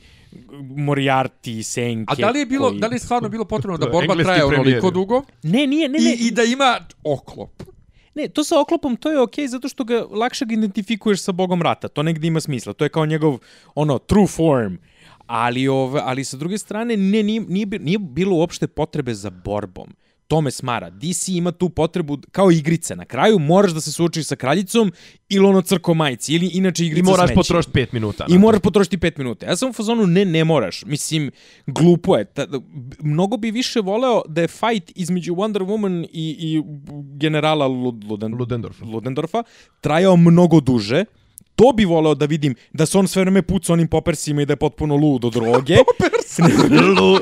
Moriarty, 0.60 1.62
Senke. 1.62 2.12
a 2.12 2.14
da 2.14 2.30
li 2.30 2.38
je 2.38 2.46
bilo, 2.46 2.68
koji... 2.68 2.80
da 2.80 2.86
li 2.86 2.94
je 2.94 2.98
stvarno 2.98 3.28
bilo 3.28 3.44
potrebno 3.44 3.78
da 3.78 3.86
borba 3.86 4.14
traje 4.22 4.44
onoliko 4.44 4.90
dugo 4.90 5.22
Ne, 5.42 5.66
nije, 5.66 5.88
ne, 5.88 5.98
ne. 5.98 6.10
i, 6.10 6.26
i 6.26 6.30
da 6.30 6.42
ima 6.42 6.78
oklop? 7.04 7.62
Ne, 8.14 8.28
to 8.28 8.44
sa 8.44 8.60
oklopom, 8.60 8.96
to 8.96 9.10
je 9.10 9.20
okej 9.20 9.48
zato 9.48 9.68
što 9.68 9.84
ga 9.84 10.04
lakše 10.10 10.44
ga 10.44 10.54
identifikuješ 10.54 11.22
sa 11.22 11.32
bogom 11.32 11.62
rata. 11.62 11.88
To 11.88 12.02
negdje 12.02 12.28
ima 12.28 12.40
smisla. 12.40 12.72
To 12.72 12.84
je 12.84 12.88
kao 12.88 13.06
njegov, 13.06 13.38
ono, 13.74 13.98
true 13.98 14.26
form. 14.26 14.76
Ali, 15.26 15.68
ove, 15.68 16.00
ali 16.04 16.24
sa 16.24 16.36
druge 16.36 16.58
strane, 16.58 16.96
ne, 16.96 17.22
nije, 17.22 17.40
nije, 17.40 17.66
nije 17.66 17.98
bilo 17.98 18.36
uopšte 18.36 18.66
potrebe 18.66 19.14
za 19.14 19.30
borbom. 19.30 19.94
To 20.28 20.40
me 20.40 20.50
smara. 20.50 20.90
DC 20.90 21.28
ima 21.28 21.52
tu 21.52 21.68
potrebu, 21.68 22.18
kao 22.32 22.50
igrice. 22.50 22.96
Na 22.96 23.04
kraju 23.04 23.38
moraš 23.38 23.72
da 23.72 23.80
se 23.80 23.92
suočiš 23.92 24.26
sa 24.26 24.36
kraljicom 24.36 24.92
ili 25.28 25.46
ono 25.46 25.62
crko 25.62 25.94
majci. 25.94 26.34
Ili 26.34 26.46
inače 26.46 26.84
I 26.84 26.86
igrica 26.86 27.10
moraš 27.10 27.26
smeće. 27.28 27.34
potrošiti 27.34 27.72
pet 27.72 27.92
minuta. 27.92 28.26
I 28.28 28.38
moraš 28.38 28.60
potrošiti 28.60 28.98
pet 28.98 29.16
minuta. 29.16 29.46
Ja 29.46 29.56
sam 29.56 29.70
u 29.70 29.72
fazonu, 29.72 30.06
ne, 30.06 30.24
ne 30.24 30.44
moraš. 30.44 30.84
Mislim, 30.86 31.30
glupo 31.66 32.16
je. 32.16 32.24
Ta, 32.24 32.46
mnogo 33.02 33.36
bi 33.36 33.50
više 33.50 33.80
voleo 33.80 34.22
da 34.28 34.40
je 34.40 34.48
fight 34.48 34.92
između 34.94 35.34
Wonder 35.34 35.60
Woman 35.66 36.06
i, 36.12 36.36
i 36.38 36.62
generala 37.18 37.66
Lud, 37.66 38.04
Luden, 38.04 38.34
Ludendorfa. 38.34 38.84
Ludendorfa 38.84 39.42
trajao 39.80 40.16
mnogo 40.16 40.60
duže. 40.60 41.04
To 41.58 41.72
bi 41.72 41.84
voleo 41.84 42.14
da 42.14 42.26
vidim 42.26 42.54
da 42.72 42.86
se 42.86 42.98
on 42.98 43.08
sve 43.08 43.22
vreme 43.22 43.42
puca 43.42 43.72
onim 43.72 43.88
popersima 43.88 44.42
i 44.42 44.46
da 44.46 44.52
je 44.52 44.56
potpuno 44.56 44.96
lud 44.96 45.24
od 45.24 45.32
droge. 45.32 45.76
Lu, 46.98 47.18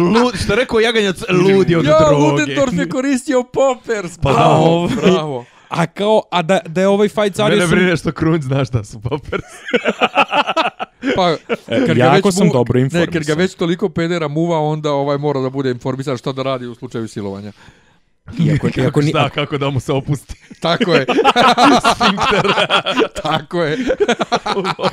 lu, 0.00 0.30
što 0.34 0.52
je 0.52 0.56
rekao 0.56 0.80
Jaganjac, 0.80 1.16
ludi 1.30 1.76
od 1.76 1.84
Ja, 1.84 1.98
droge. 2.00 2.16
Ludendorff 2.16 2.78
je 2.78 2.88
koristio 2.88 3.42
poppers. 3.44 4.18
Pa 4.18 4.30
da, 4.30 4.36
bravo, 4.36 4.64
ovaj. 4.66 4.96
bravo. 4.96 5.44
A 5.68 5.86
kao, 5.86 6.22
a 6.30 6.42
da, 6.42 6.60
da 6.66 6.80
je 6.80 6.88
ovaj 6.88 7.08
fight 7.08 7.36
sa 7.36 7.48
Mene 7.48 7.66
brine 7.66 7.96
što 7.96 8.12
Krunj 8.12 8.40
zna 8.40 8.64
šta 8.64 8.84
su 8.84 9.00
poppers. 9.00 9.44
Pa, 11.16 11.36
kad 11.68 11.86
ga 11.88 12.04
jako 12.04 12.28
već 12.28 12.34
sam 12.34 12.46
mu- 12.46 12.52
dobro 12.52 12.80
Ne, 12.80 12.88
kad 12.88 12.92
ga 12.92 13.04
informisan. 13.06 13.38
već 13.38 13.54
toliko 13.54 13.88
pedera 13.88 14.28
muva, 14.28 14.58
onda 14.60 14.92
ovaj 14.92 15.18
mora 15.18 15.40
da 15.40 15.50
bude 15.50 15.70
informisan 15.70 16.16
šta 16.16 16.32
da 16.32 16.42
radi 16.42 16.66
u 16.66 16.74
slučaju 16.74 17.08
silovanja. 17.08 17.52
Iako, 18.38 18.66
iako, 18.66 18.80
Kako 18.84 19.00
ni, 19.00 19.10
zna 19.10 19.28
kako 19.28 19.58
da 19.58 19.70
mu 19.70 19.80
se 19.80 19.92
opusti. 19.92 20.34
Tako 20.60 20.94
je. 20.94 21.06
Tako 23.22 23.62
je. 23.62 23.78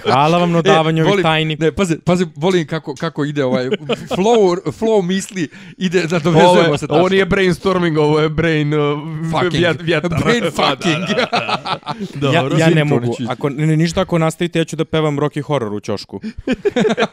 hvala 0.03 0.37
vam 0.37 0.51
na 0.51 0.61
davanju 0.61 1.01
ovih 1.01 1.09
volim, 1.11 1.23
tajni. 1.23 1.57
Ne, 1.59 1.71
pazi, 1.71 1.99
pazi, 1.99 2.25
volim 2.35 2.67
kako, 2.67 2.95
kako 2.95 3.25
ide 3.25 3.43
ovaj 3.43 3.69
flow, 4.09 4.71
flow 4.79 5.01
misli, 5.01 5.49
ide 5.77 6.07
da 6.07 6.15
Ovo, 6.15 6.23
dovezujemo 6.23 6.73
je, 6.73 6.77
se 6.77 6.85
ovo 6.89 7.09
nije 7.09 7.25
brainstorming, 7.25 7.97
ovo 7.97 8.19
je 8.19 8.29
brain 8.29 8.73
uh, 8.73 8.99
Fucking. 9.31 9.53
vjet, 9.53 9.77
vjetar. 9.81 10.11
Brain 10.23 10.43
fucking. 10.57 11.17
da, 11.17 11.27
da, 11.31 11.79
da. 12.15 12.31
Ja, 12.31 12.41
Dobro. 12.41 12.57
ja 12.57 12.69
ne 12.69 12.81
Sintonić 12.81 13.19
mogu. 13.19 13.31
Ako 13.31 13.49
ne, 13.49 13.77
ništa 13.77 14.01
ako 14.01 14.17
nastavite, 14.17 14.59
ja 14.59 14.65
ću 14.65 14.75
da 14.75 14.85
pevam 14.85 15.19
Rocky 15.19 15.41
Horror 15.41 15.73
u 15.73 15.79
ćošku. 15.79 16.21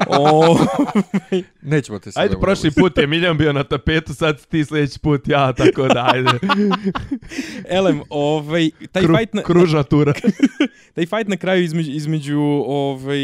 o, 0.07 0.59
Nećemo 1.62 1.99
te 1.99 2.12
sad. 2.12 2.22
Ajde, 2.22 2.37
prošli 2.41 2.70
put 2.70 2.99
je 2.99 3.07
Miljan 3.07 3.39
bio 3.39 3.53
na 3.53 3.64
tapetu, 3.64 4.14
sad 4.14 4.47
ti 4.47 4.64
sljedeći 4.64 4.99
put 4.99 5.29
ja, 5.29 5.53
tako 5.53 5.89
da, 5.89 6.12
ajde. 6.15 6.31
elem, 7.69 8.03
ovaj, 8.11 8.71
taj, 8.93 9.03
Kru, 9.03 9.17
fight 9.17 9.35
na, 9.35 9.43
kružna 9.43 9.83
tura. 9.83 10.12
taj 10.95 11.07
fight 11.07 11.29
na 11.29 11.37
kraju 11.37 11.65
između, 11.65 11.91
između 11.91 12.39
ovaj, 12.67 13.21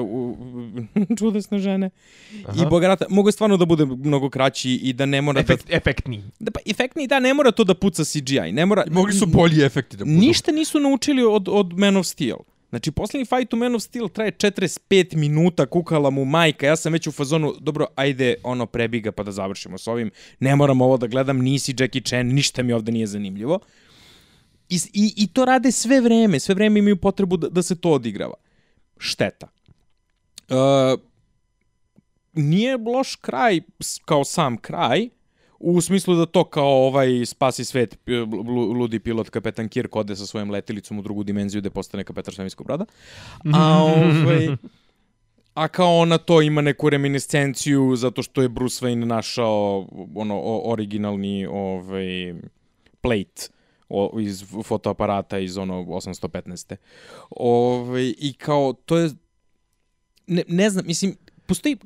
uh, 0.00 0.04
u- 0.04 0.36
čudesne 1.18 1.58
žene 1.58 1.90
Aha. 2.46 2.62
i 2.62 2.70
Bogarata, 2.70 3.04
mogu 3.08 3.28
je 3.28 3.32
stvarno 3.32 3.56
da 3.56 3.64
bude 3.64 3.84
mnogo 3.84 4.30
kraći 4.30 4.70
i 4.72 4.92
da 4.92 5.06
ne 5.06 5.22
mora 5.22 5.40
Efekt, 5.40 5.70
efektni. 5.70 6.18
da... 6.18 6.24
da 6.40 6.50
pa, 6.50 6.60
efektni, 6.66 7.06
da, 7.06 7.20
ne 7.20 7.34
mora 7.34 7.50
to 7.50 7.64
da 7.64 7.74
puca 7.74 8.04
CGI. 8.04 8.52
Ne 8.52 8.66
mora, 8.66 8.84
Mogli 8.90 9.12
su 9.12 9.26
bolji 9.26 9.62
efekti 9.62 9.96
da 9.96 10.04
budu. 10.04 10.16
Ništa 10.16 10.52
nisu 10.52 10.80
naučili 10.80 11.22
od, 11.22 11.48
od 11.48 11.78
Man 11.78 11.96
of 11.96 12.06
Steel. 12.06 12.36
Znači, 12.74 12.90
posljednji 12.90 13.24
fight 13.24 13.52
u 13.52 13.56
Man 13.56 13.74
of 13.74 13.82
Steel 13.82 14.08
traje 14.08 14.32
45 14.32 15.16
minuta, 15.16 15.66
kukala 15.66 16.10
mu 16.10 16.24
majka, 16.24 16.66
ja 16.66 16.76
sam 16.76 16.92
već 16.92 17.06
u 17.06 17.12
fazonu, 17.12 17.54
dobro, 17.60 17.86
ajde, 17.94 18.34
ono, 18.42 18.66
prebiga 18.66 19.12
pa 19.12 19.22
da 19.22 19.32
završimo 19.32 19.78
s 19.78 19.86
ovim, 19.86 20.10
ne 20.40 20.56
moram 20.56 20.80
ovo 20.80 20.96
da 20.96 21.06
gledam, 21.06 21.38
nisi 21.38 21.74
Jackie 21.78 22.02
Chan, 22.02 22.26
ništa 22.26 22.62
mi 22.62 22.72
ovde 22.72 22.92
nije 22.92 23.06
zanimljivo. 23.06 23.60
I, 24.68 24.76
i, 24.92 25.14
I 25.16 25.26
to 25.26 25.44
rade 25.44 25.72
sve 25.72 26.00
vreme, 26.00 26.40
sve 26.40 26.54
vreme 26.54 26.78
imaju 26.78 26.96
potrebu 26.96 27.36
da, 27.36 27.48
da 27.48 27.62
se 27.62 27.76
to 27.80 27.90
odigrava. 27.90 28.34
Šteta. 28.98 29.48
Uh, 30.48 31.00
nije 32.32 32.76
loš 32.76 33.16
kraj 33.16 33.60
kao 34.04 34.24
sam 34.24 34.56
kraj, 34.56 35.08
u 35.64 35.80
smislu 35.80 36.14
da 36.14 36.26
to 36.26 36.44
kao 36.44 36.86
ovaj 36.86 37.26
spasi 37.26 37.64
svet 37.64 37.98
ludi 38.78 38.98
pilot 38.98 39.30
kapetan 39.30 39.68
Kirk 39.68 39.96
ode 39.96 40.16
sa 40.16 40.26
svojom 40.26 40.50
letilicom 40.50 40.98
u 40.98 41.02
drugu 41.02 41.24
dimenziju 41.24 41.60
gde 41.60 41.70
postane 41.70 42.04
kapetan 42.04 42.34
svemirskog 42.34 42.66
broda. 42.66 42.84
A 43.54 43.82
ovaj 43.82 44.56
a 45.54 45.68
kao 45.68 45.98
ona 45.98 46.18
to 46.18 46.42
ima 46.42 46.60
neku 46.60 46.90
reminiscenciju 46.90 47.96
zato 47.96 48.22
što 48.22 48.42
je 48.42 48.48
Bruce 48.48 48.86
Wayne 48.86 49.04
našao 49.04 49.88
ono 50.14 50.34
o, 50.34 50.72
originalni 50.72 51.46
ovaj 51.46 52.34
plate 53.00 53.48
o, 53.88 54.20
iz 54.20 54.44
fotoaparata 54.64 55.38
iz 55.38 55.56
ono 55.56 55.82
815. 55.82 56.76
Ovaj 57.30 58.14
i 58.18 58.32
kao 58.38 58.72
to 58.72 58.96
je 58.96 59.10
ne, 60.26 60.42
ne 60.48 60.70
znam, 60.70 60.86
mislim 60.86 61.16
postoji 61.46 61.76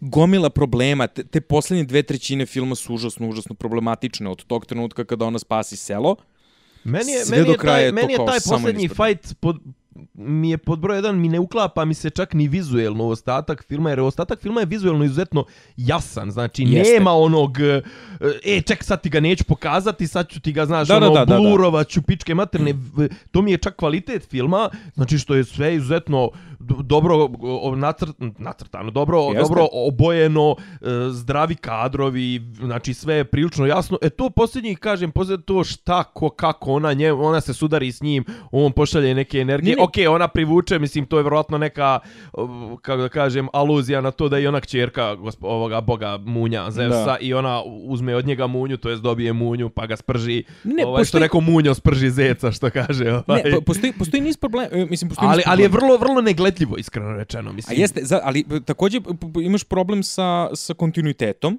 gomila 0.00 0.50
problema. 0.50 1.06
Te, 1.06 1.24
te 1.24 1.40
poslednje 1.40 1.84
dve 1.84 2.02
trećine 2.02 2.46
filma 2.46 2.74
su 2.74 2.94
užasno, 2.94 3.28
užasno 3.28 3.54
problematične 3.54 4.30
od 4.30 4.44
tog 4.44 4.66
trenutka 4.66 5.04
kada 5.04 5.24
ona 5.24 5.38
spasi 5.38 5.76
selo. 5.76 6.16
Meni 6.84 7.12
je, 7.12 7.24
Sve 7.24 7.38
meni 7.38 7.50
je 7.50 7.56
taj, 7.56 7.84
je 7.84 7.92
meni 7.92 8.12
je 8.12 8.18
taj 8.26 8.38
posljednji 8.48 8.88
fight 8.88 9.34
pod, 9.40 9.56
mi 10.14 10.50
je 10.50 10.58
pod 10.58 10.78
broj 10.78 10.96
jedan, 10.96 11.20
mi 11.20 11.28
ne 11.28 11.40
uklapa 11.40 11.84
mi 11.84 11.94
se 11.94 12.10
čak 12.10 12.34
ni 12.34 12.48
vizuelno 12.48 13.04
u 13.04 13.08
ostatak 13.08 13.64
filma, 13.68 13.90
jer 13.90 14.00
ostatak 14.00 14.40
filma 14.40 14.60
je 14.60 14.66
vizuelno 14.66 15.04
izuzetno 15.04 15.44
jasan, 15.76 16.30
znači 16.30 16.62
Jeste. 16.62 16.94
nema 16.94 17.12
onog, 17.12 17.60
e, 17.60 17.82
e, 18.44 18.60
ček, 18.60 18.84
sad 18.84 19.02
ti 19.02 19.08
ga 19.08 19.20
neću 19.20 19.44
pokazati, 19.44 20.06
sad 20.06 20.28
ću 20.28 20.40
ti 20.40 20.52
ga, 20.52 20.66
znaš, 20.66 20.88
Da, 20.88 21.00
da, 21.00 21.06
ono, 21.06 21.14
da, 21.14 21.24
da, 21.24 21.34
da. 21.34 21.40
blurovat 21.40 21.88
ću 21.88 22.02
pičke 22.02 22.34
materne, 22.34 22.74
to 23.30 23.42
mi 23.42 23.50
je 23.50 23.58
čak 23.58 23.76
kvalitet 23.76 24.28
filma, 24.30 24.70
znači 24.94 25.18
što 25.18 25.34
je 25.34 25.44
sve 25.44 25.74
izuzetno 25.74 26.30
dobro 26.82 27.28
nacrt, 27.76 28.16
nacrtano, 28.38 28.90
dobro, 28.90 29.18
Jeste. 29.18 29.42
dobro 29.42 29.66
obojeno, 29.72 30.56
e, 30.58 30.86
zdravi 31.10 31.54
kadrovi, 31.54 32.40
znači 32.54 32.94
sve 32.94 33.14
je 33.14 33.24
prilično 33.24 33.66
jasno. 33.66 33.98
E 34.02 34.10
to 34.10 34.30
posljednji, 34.30 34.76
kažem, 34.76 35.10
posljednji 35.10 35.44
to 35.44 35.64
šta, 35.64 36.04
ko, 36.04 36.30
kako 36.30 36.72
ona, 36.72 36.92
nje, 36.92 37.12
ona 37.12 37.40
se 37.40 37.54
sudari 37.54 37.92
s 37.92 38.02
njim, 38.02 38.24
on 38.50 38.72
pošalje 38.72 39.14
neke 39.14 39.38
energije. 39.38 39.76
Ne, 39.76 39.80
ne. 39.80 39.84
Okej, 39.88 40.06
ona 40.08 40.28
privuče, 40.28 40.78
mislim, 40.78 41.06
to 41.06 41.16
je 41.16 41.22
vjerojatno 41.22 41.58
neka, 41.58 41.98
kako 42.78 42.96
da 42.98 43.08
kažem, 43.08 43.48
aluzija 43.52 44.00
na 44.00 44.10
to 44.10 44.28
da 44.28 44.38
je 44.38 44.48
ona 44.48 44.60
kćerka 44.60 45.14
gospo, 45.14 45.46
ovoga 45.48 45.80
boga 45.80 46.18
Munja 46.18 46.70
Zeusa 46.70 47.04
Da. 47.04 47.16
i 47.20 47.34
ona 47.34 47.62
uzme 47.64 48.14
od 48.14 48.26
njega 48.26 48.46
Munju, 48.46 48.76
to 48.76 48.90
jest 48.90 49.02
dobije 49.02 49.32
Munju 49.32 49.68
pa 49.70 49.86
ga 49.86 49.96
sprži. 49.96 50.44
Ne, 50.64 50.86
ovaj, 50.86 50.94
što 50.96 51.08
postoji- 51.08 51.20
rekao 51.20 51.40
Munjo 51.40 51.74
sprži 51.74 52.10
zeca, 52.10 52.52
što 52.52 52.70
kaže. 52.70 53.12
Ovaj. 53.26 53.42
Ne, 53.44 53.50
po- 53.52 53.60
postoji, 53.60 53.92
postoji 53.92 54.20
niz 54.20 54.36
problema, 54.36 54.68
e, 54.72 54.86
mislim, 54.86 55.08
postoji 55.08 55.28
ali, 55.28 55.36
niz 55.38 55.44
ali 55.46 55.62
je 55.62 55.68
vrlo, 55.68 55.96
vrlo 55.96 56.20
negledljivo, 56.20 56.76
iskreno 56.76 57.12
rečeno, 57.12 57.50
A 57.50 57.52
mislim. 57.52 57.80
jeste, 57.80 58.00
za, 58.04 58.20
ali 58.24 58.44
e, 58.50 58.60
takođe 58.60 59.00
p- 59.00 59.10
p- 59.10 59.42
imaš 59.42 59.64
problem 59.64 60.02
sa, 60.02 60.48
sa 60.54 60.74
kontinuitetom, 60.74 61.58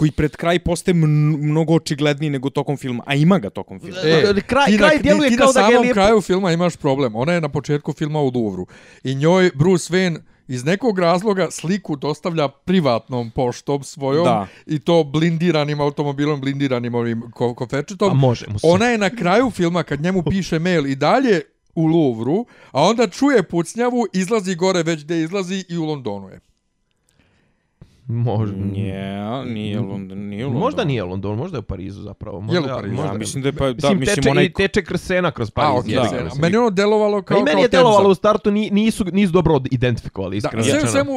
koji 0.00 0.10
pred 0.10 0.36
kraj 0.36 0.58
postaje 0.58 0.94
mn- 0.94 1.06
mnogo 1.40 1.74
očigledniji 1.74 2.30
nego 2.30 2.50
tokom 2.50 2.76
filma, 2.76 3.02
a 3.06 3.14
ima 3.16 3.38
ga 3.38 3.50
tokom 3.50 3.80
filma. 3.80 3.96
E, 3.98 4.22
kraj- 4.42 4.66
ti 4.66 4.78
kraj 4.78 4.96
na, 4.96 5.02
djeluje 5.02 5.30
ti 5.30 5.36
kao 5.36 5.46
na 5.46 5.52
da 5.52 5.60
ga 5.60 5.66
je 5.66 5.72
samom 5.72 5.82
lijepo- 5.82 5.92
kraju 5.92 6.20
filma 6.20 6.52
imaš 6.52 6.76
problem. 6.76 7.16
Ona 7.16 7.32
je 7.32 7.40
na 7.40 7.48
početku 7.48 7.92
filma 7.92 8.20
u 8.20 8.30
Louvru. 8.30 8.66
I 9.04 9.14
njoj 9.14 9.50
Bruce 9.54 9.94
Wayne 9.94 10.18
iz 10.48 10.64
nekog 10.64 10.98
razloga 10.98 11.50
sliku 11.50 11.96
dostavlja 11.96 12.48
privatnom 12.48 13.30
poštom 13.30 13.82
svojom 13.84 14.24
Da. 14.24 14.46
i 14.66 14.78
to 14.78 15.04
blindiranim 15.04 15.80
automobilom, 15.80 16.40
blindiranim 16.40 16.94
ovim 16.94 17.22
ko 17.30 17.54
koferčetom. 17.54 18.10
A 18.10 18.14
može 18.14 18.46
mu 18.48 18.58
se. 18.58 18.66
Ona 18.66 18.86
je 18.86 18.98
na 18.98 19.10
kraju 19.10 19.50
filma 19.50 19.82
kad 19.82 20.00
njemu 20.00 20.22
piše 20.24 20.58
mail 20.58 20.86
i 20.86 20.94
dalje 20.94 21.40
u 21.74 21.86
Louvru, 21.86 22.46
a 22.72 22.82
onda 22.82 23.06
čuje 23.08 23.42
pucnjavu, 23.42 24.06
izlazi 24.12 24.54
gore 24.54 24.82
već 24.82 25.04
gde 25.04 25.20
izlazi 25.20 25.64
i 25.68 25.78
u 25.78 25.84
Londonu 25.84 26.28
je. 26.28 26.40
Može. 28.10 28.52
Nije, 28.54 29.20
nije 29.44 29.80
London, 29.80 30.18
nije 30.20 30.44
London. 30.44 30.60
Možda 30.60 30.84
nije 30.84 31.04
London, 31.04 31.36
možda 31.36 31.56
je 31.56 31.60
u 31.60 31.64
Parizu 31.64 32.02
zapravo. 32.02 32.40
Možda, 32.40 32.54
Je 32.54 32.60
li 32.60 32.66
u 32.66 32.74
Parizu? 32.74 32.94
Možda 32.94 33.08
Ja, 33.08 33.18
mislim 33.18 33.42
da 33.42 33.48
je 33.48 33.52
pa, 33.52 33.64
da, 33.64 33.72
Mislim, 33.74 33.98
mislim, 33.98 34.16
teče, 34.16 34.30
onaj... 34.30 34.44
i 34.44 34.52
teče 34.52 34.84
krsena 34.84 35.30
kroz 35.30 35.48
A, 35.48 35.52
Pariz. 35.52 35.70
ok, 35.74 35.88
jebi 35.88 35.96
ga, 36.02 36.02
okay, 36.10 36.24
mislim. 36.24 36.40
Meni 36.40 36.54
je 36.54 36.60
ono 36.60 36.70
delovalo 36.70 37.22
kao, 37.22 37.36
i 37.36 37.40
meni 37.40 37.52
kao 37.52 37.62
je 37.62 37.68
delovalo 37.68 37.98
Temza. 37.98 38.08
u 38.08 38.14
startu, 38.14 38.50
ni- 38.50 38.70
nisu, 38.70 39.04
nisu 39.06 39.32
dobro 39.32 39.60
identifikovali, 39.70 40.00
Da, 40.32 40.38
iskreno 40.38 40.64
sve 40.64 40.72
u 40.72 40.74
rečeno. 40.74 40.92
svemu, 40.92 41.12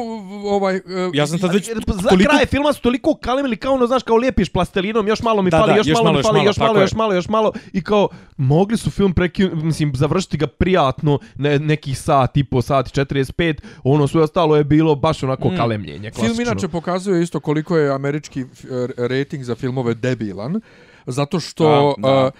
ovaj... 0.46 0.76
e, 0.76 0.80
Ja 1.14 1.26
sam 1.26 1.38
tad 1.38 1.52
već 1.52 1.66
Za 1.94 2.08
toliko... 2.08 2.30
kraj 2.30 2.46
filma 2.46 2.72
su 2.72 2.82
toliko 2.82 3.14
kalemili 3.14 3.56
kao 3.56 3.74
ono, 3.74 3.86
znaš, 3.86 4.02
kao 4.02 4.16
lijepiš 4.16 4.48
plastelinom, 4.48 5.08
još 5.08 5.22
malo 5.22 5.42
mi 5.42 5.50
Da, 5.50 5.58
fali, 5.58 5.72
da, 5.72 5.76
još, 5.78 5.86
malo 5.94 6.12
mi 6.12 6.22
fali, 6.22 6.38
još 6.40 6.56
malo, 6.56 6.68
tako 6.68 6.78
je. 6.78 6.82
još 6.82 6.92
malo, 6.94 7.14
još 7.14 7.28
malo. 7.28 7.52
I 7.72 7.82
kao, 7.82 8.08
mogli 8.38 8.76
su 8.76 8.90
film 8.90 9.12
preki, 9.12 9.44
mislim, 9.46 9.92
završiti 9.94 10.36
ga 10.36 10.46
prijatno, 10.48 11.18
ne, 11.36 11.58
nekih 11.58 11.98
sat 11.98 12.36
i 12.36 12.44
po, 12.44 12.62
sat 12.62 12.88
i 12.88 12.92
45, 12.92 13.54
ono 13.84 14.06
sve 14.06 14.22
ostalo 14.22 14.56
je 14.56 14.64
bilo 14.64 14.94
baš 14.94 15.22
onako 15.22 15.44
Mm. 15.44 15.56
kalemljenje, 15.56 16.10
klasično. 16.10 16.34
Film 16.34 16.40
inače 16.42 16.68
pokazuje 16.84 17.22
isto 17.22 17.40
koliko 17.40 17.76
je 17.76 17.90
američki 17.90 18.40
r- 18.40 18.92
rating 18.98 19.44
za 19.44 19.54
filmove 19.54 19.94
debilan, 19.94 20.60
zato 21.06 21.40
što 21.40 21.94
Da, 21.98 22.08
da. 22.08 22.24
uh, 22.26 22.30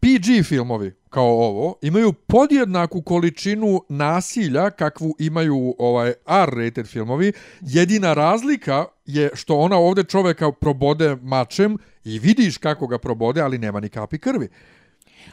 PG 0.00 0.44
filmovi 0.44 0.92
kao 1.10 1.24
ovo 1.26 1.74
imaju 1.82 2.12
podjednaku 2.12 3.02
količinu 3.02 3.82
nasilja 3.88 4.70
kakvu 4.70 5.14
imaju 5.18 5.74
ovaj 5.78 6.12
R-rated 6.26 6.86
filmovi. 6.86 7.32
Jedina 7.60 8.14
razlika 8.14 8.84
je 9.06 9.30
što 9.34 9.56
ona 9.56 9.76
ovdje 9.76 10.04
čoveka 10.04 10.52
probode 10.52 11.16
mačem 11.22 11.78
i 12.04 12.18
vidiš 12.18 12.58
kako 12.58 12.86
ga 12.86 12.98
probode, 12.98 13.40
ali 13.40 13.58
nema 13.58 13.80
ni 13.80 13.88
kapi 13.88 14.18
krvi. 14.18 14.48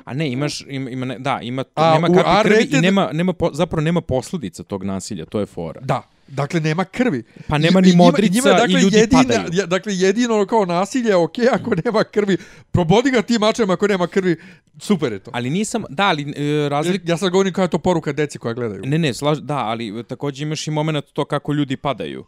A 0.04 0.14
ne, 0.14 0.32
imaš, 0.32 0.66
ima, 0.68 0.90
ima 0.90 1.16
da, 1.18 1.40
ima, 1.42 1.64
A 1.76 1.94
nema 1.94 2.08
kapi 2.08 2.50
krvi 2.50 2.68
i 2.72 2.82
nema, 2.82 3.10
nema, 3.14 3.34
zapravo 3.54 3.82
nema 3.82 4.02
posledica 4.02 4.64
tog 4.64 4.84
nasilja, 4.84 5.26
to 5.26 5.40
je 5.40 5.46
fora. 5.46 5.82
Da, 5.82 6.02
dakle 6.28 6.60
nema 6.60 6.86
krvi. 6.86 7.24
Pa 7.48 7.58
nema 7.58 7.82
ni 7.82 7.88
i 7.88 7.92
njima- 7.92 8.04
modrica 8.04 8.34
njima, 8.34 8.50
dakle, 8.58 8.80
i 8.80 8.84
ljudi 8.84 8.98
jedina, 8.98 9.24
padaju. 9.24 9.68
Dakle, 9.68 9.94
jedino 9.96 10.46
kao 10.46 10.66
nasilje 10.66 11.10
je 11.10 11.16
okej 11.16 11.48
ako 11.52 11.76
nema 11.86 12.04
krvi. 12.04 12.38
Probodi 12.72 13.12
ga 13.12 13.22
ti 13.22 13.40
mačem 13.40 13.70
ako 13.70 13.88
nema 13.88 14.08
krvi, 14.08 14.36
super 14.80 15.14
je 15.14 15.20
to. 15.20 15.32
Ali 15.34 15.50
nisam, 15.50 15.84
da, 15.90 16.04
ali 16.08 16.34
e, 16.38 16.70
razlik... 16.70 17.02
Ja 17.06 17.18
sad 17.18 17.30
govorim 17.32 17.54
kao 17.54 17.64
je 17.64 17.70
to 17.70 17.80
poruka 17.80 18.12
deci 18.12 18.40
koja 18.40 18.54
gledaju. 18.54 18.82
Ne, 18.86 18.98
ne, 18.98 19.14
slaž, 19.14 19.38
da, 19.38 19.58
ali 19.58 20.04
takođe 20.08 20.44
imaš 20.44 20.68
i 20.68 20.72
moment 20.72 21.06
to 21.14 21.26
kako 21.26 21.54
ljudi 21.54 21.78
padaju. 21.78 22.26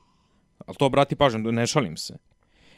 Ali 0.65 0.77
to 0.77 0.85
obrati 0.85 1.15
pažnju, 1.15 1.51
ne 1.51 1.67
šalim 1.67 1.97
se. 1.97 2.17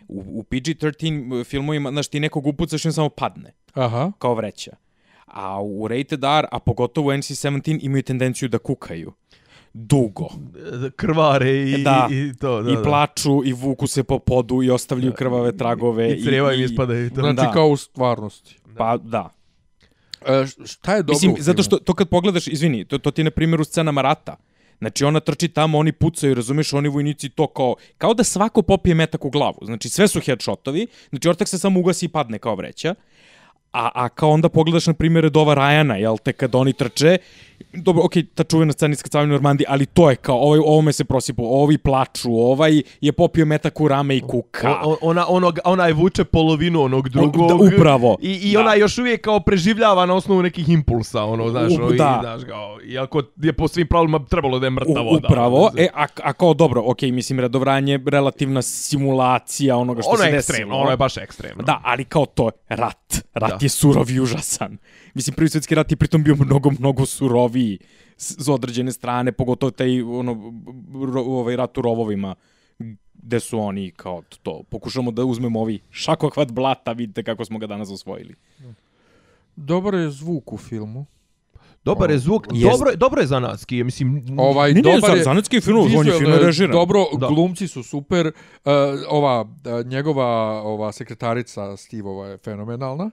U, 0.07 0.23
u 0.39 0.43
PG-13 0.43 1.43
filmovima, 1.43 1.89
znaš, 1.91 2.07
ti 2.07 2.19
nekog 2.19 2.47
upucaš 2.47 2.85
i 2.85 2.87
on 2.87 2.93
samo 2.93 3.09
padne, 3.09 3.53
Aha. 3.73 4.11
kao 4.19 4.33
vreća. 4.35 4.71
A 5.25 5.61
u 5.61 5.87
Rated 5.87 6.23
R, 6.23 6.45
a 6.51 6.59
pogotovo 6.59 7.09
u 7.09 7.11
NC-17, 7.11 7.79
imaju 7.81 8.03
tendenciju 8.03 8.49
da 8.49 8.57
kukaju. 8.57 9.13
Dugo. 9.73 10.29
krvare 10.95 11.51
i, 11.51 11.83
Da. 11.83 12.07
i, 12.11 12.15
i 12.15 12.33
to, 12.33 12.61
da, 12.61 12.71
I 12.71 12.75
da. 12.75 12.81
plaču, 12.81 13.41
i 13.45 13.53
vuku 13.53 13.87
se 13.87 14.03
po 14.03 14.19
podu, 14.19 14.63
i 14.63 14.69
ostavljaju 14.69 15.13
krvave 15.13 15.57
tragove. 15.57 16.11
I 16.11 16.23
creva 16.23 16.53
im 16.53 16.63
ispadaju. 16.63 17.09
To. 17.09 17.15
Znači 17.15 17.35
Da. 17.35 17.51
kao 17.51 17.67
u 17.67 17.77
stvarnosti. 17.77 18.59
Pa, 18.77 18.97
da. 18.97 19.29
E, 20.25 20.45
šta 20.65 20.95
je 20.95 21.03
dobro 21.03 21.13
Mislim, 21.13 21.35
zato 21.39 21.63
što 21.63 21.77
to 21.77 21.93
kad 21.93 22.09
pogledaš, 22.09 22.47
izvini, 22.47 22.85
to, 22.85 22.97
to 22.97 23.11
ti 23.11 23.21
je 23.21 23.25
na 23.25 23.31
primjer 23.31 23.61
u 23.61 23.63
scenama 23.63 24.01
rata. 24.01 24.35
Znači 24.79 25.05
ona 25.05 25.19
trči 25.19 25.47
tamo, 25.47 25.77
oni 25.77 25.91
pucaju, 25.91 26.35
razumiješ, 26.35 26.73
oni 26.73 26.89
vojnici 26.89 27.29
to 27.29 27.47
kao, 27.47 27.75
kao 27.97 28.13
da 28.13 28.23
svako 28.23 28.61
popije 28.61 28.95
metak 28.95 29.25
u 29.25 29.29
glavu. 29.29 29.57
Znači 29.61 29.89
sve 29.89 30.07
su 30.07 30.19
headshotovi, 30.19 30.87
znači 31.09 31.29
ortak 31.29 31.47
se 31.47 31.59
samo 31.59 31.79
ugasi 31.79 32.05
i 32.05 32.09
padne 32.09 32.39
kao 32.39 32.55
vreća. 32.55 32.95
A, 33.71 33.89
a 33.93 34.09
kao 34.09 34.29
onda 34.29 34.49
pogledaš 34.49 34.87
na 34.87 34.93
primjer 34.93 35.29
Dova 35.29 35.53
Rajana, 35.53 35.95
jel 35.95 36.17
te, 36.17 36.33
kad 36.33 36.55
oni 36.55 36.73
trče, 36.73 37.17
dobro, 37.73 38.03
okej, 38.03 38.25
ta 38.25 38.43
čuvena 38.43 38.73
scena 38.73 38.91
iskrcavanja 38.91 39.27
u 39.27 39.31
Normandiji, 39.31 39.65
ali 39.69 39.85
to 39.85 40.09
je 40.09 40.15
kao, 40.15 40.37
ovaj, 40.37 40.59
ovome 40.59 40.93
se 40.93 41.03
prosipu, 41.05 41.43
ovi 41.45 41.77
plaču, 41.77 42.29
ovaj 42.31 42.71
je 43.01 43.11
popio 43.11 43.45
metak 43.45 43.81
u 43.81 43.87
rame 43.87 44.17
i 44.17 44.21
kuka. 44.21 44.79
O, 44.83 44.97
ona, 45.01 45.25
onog, 45.27 45.59
ona 45.65 45.87
je 45.87 45.93
vuče 45.93 46.23
polovinu 46.23 46.81
onog 46.81 47.09
drugog. 47.09 47.47
da, 47.49 47.75
upravo. 47.75 48.17
I, 48.21 48.31
i 48.33 48.53
Da. 48.53 48.59
ona 48.59 48.73
još 48.75 48.97
uvijek 48.97 49.21
kao 49.21 49.39
preživljava 49.39 50.05
na 50.05 50.13
osnovu 50.13 50.41
nekih 50.41 50.69
impulsa, 50.69 51.23
ono, 51.23 51.49
znaš, 51.49 51.71
U- 51.71 51.83
o, 51.83 51.93
i, 51.93 51.97
da. 51.97 52.17
znaš, 52.21 52.41
kao, 52.43 52.77
iako 52.83 53.21
je 53.37 53.53
po 53.53 53.67
svim 53.67 53.87
pravilima 53.87 54.19
trebalo 54.21 54.59
da 54.59 54.65
je 54.65 54.69
mrtva 54.71 55.01
voda. 55.01 55.27
upravo, 55.27 55.57
ono, 55.57 55.71
e, 55.77 55.87
a, 55.93 56.05
a 56.23 56.33
kao 56.33 56.53
dobro, 56.53 56.83
okej, 56.85 57.11
mislim, 57.11 57.39
redovranje, 57.39 57.99
relativna 58.05 58.61
simulacija 58.61 59.77
onoga 59.77 60.01
što 60.01 60.09
ono 60.09 60.17
se 60.17 60.25
je 60.25 60.31
desilo. 60.31 60.53
ekstremno, 60.53 60.75
ono 60.75 60.91
je 60.91 60.97
baš 60.97 61.17
ekstremno. 61.17 61.63
Da, 61.63 61.81
ali 61.83 62.05
kao 62.05 62.25
to 62.25 62.45
je 62.45 62.51
rat. 62.69 62.97
Rat 63.33 63.49
Da. 63.49 63.57
je 63.61 63.69
surov 63.69 64.09
i 64.09 64.19
užasan. 64.19 64.77
Mislim, 65.13 65.33
prvi 65.35 65.49
svjetski 65.49 65.75
rat 65.75 65.91
je 65.91 65.97
pritom 65.97 66.23
bio 66.23 66.35
mnogo, 66.35 66.71
mnogo 66.71 67.05
suroviji 67.05 67.79
s, 68.17 68.35
s 68.39 68.49
određene 68.49 68.91
strane, 68.91 69.31
pogotovo 69.31 69.71
taj 69.71 70.01
ono, 70.01 70.53
ro, 71.05 71.21
ovaj 71.21 71.55
rat 71.55 71.77
u 71.77 71.81
rovovima 71.81 72.35
gde 73.13 73.39
su 73.39 73.59
oni 73.59 73.91
kao 73.91 74.21
to. 74.43 74.63
Pokušamo 74.63 75.11
da 75.11 75.25
uzmemo 75.25 75.59
ovi 75.59 75.79
šakohvat 75.89 76.51
blata, 76.51 76.91
vidite 76.91 77.23
kako 77.23 77.45
smo 77.45 77.59
ga 77.59 77.67
danas 77.67 77.89
osvojili. 77.89 78.35
Dobar 79.55 79.93
je 79.93 80.09
zvuk 80.09 80.53
u 80.53 80.57
filmu. 80.57 81.05
Dobar 81.83 82.11
je 82.11 82.19
zvuk, 82.19 82.47
Jest. 82.53 82.71
dobro, 82.71 82.89
je- 82.89 82.95
dobro 82.97 83.21
je 83.21 83.27
zanatski, 83.27 83.77
je, 83.77 83.83
mislim, 83.83 84.25
Ovaj, 84.37 84.69
Ne, 84.69 84.81
ne, 84.81 84.93
dobar 84.93 85.17
je, 85.17 85.23
zanatski 85.23 85.61
film, 85.61 85.89
on 85.97 86.07
je 86.07 86.13
fino 86.13 86.37
režiran. 86.37 86.71
Dobro, 86.71 87.05
Da. 87.19 87.27
glumci 87.27 87.67
su 87.67 87.83
super. 87.83 88.27
Uh, 88.27 88.71
ova, 89.09 89.41
uh, 89.41 89.47
njegova 89.85 90.25
ova 90.61 90.91
sekretarica 90.91 91.77
Steveova 91.77 92.27
je 92.27 92.37
fenomenalna. 92.37 93.09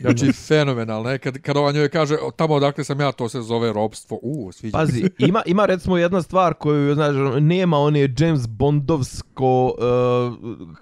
Znači, 0.00 0.32
fenomenalna 0.32 1.10
je. 1.10 1.18
Kad, 1.18 1.38
kad 1.38 1.56
ova 1.56 1.72
njoj 1.72 1.88
kaže, 1.88 2.14
"O, 2.22 2.30
tamo 2.30 2.54
odakle 2.54 2.84
sam 2.84 3.00
ja, 3.00 3.12
to 3.12 3.28
se 3.28 3.40
zove 3.42 3.72
robstvo. 3.72 4.18
U, 4.22 4.52
sviđa. 4.52 4.78
Pazi, 4.78 5.10
ima, 5.18 5.42
ima 5.46 5.66
recimo 5.66 5.96
jedna 5.96 6.22
stvar 6.22 6.54
koju, 6.54 6.94
znaš, 6.94 7.14
nema 7.40 7.78
one 7.78 8.08
James 8.18 8.46
Bondovsko, 8.48 9.74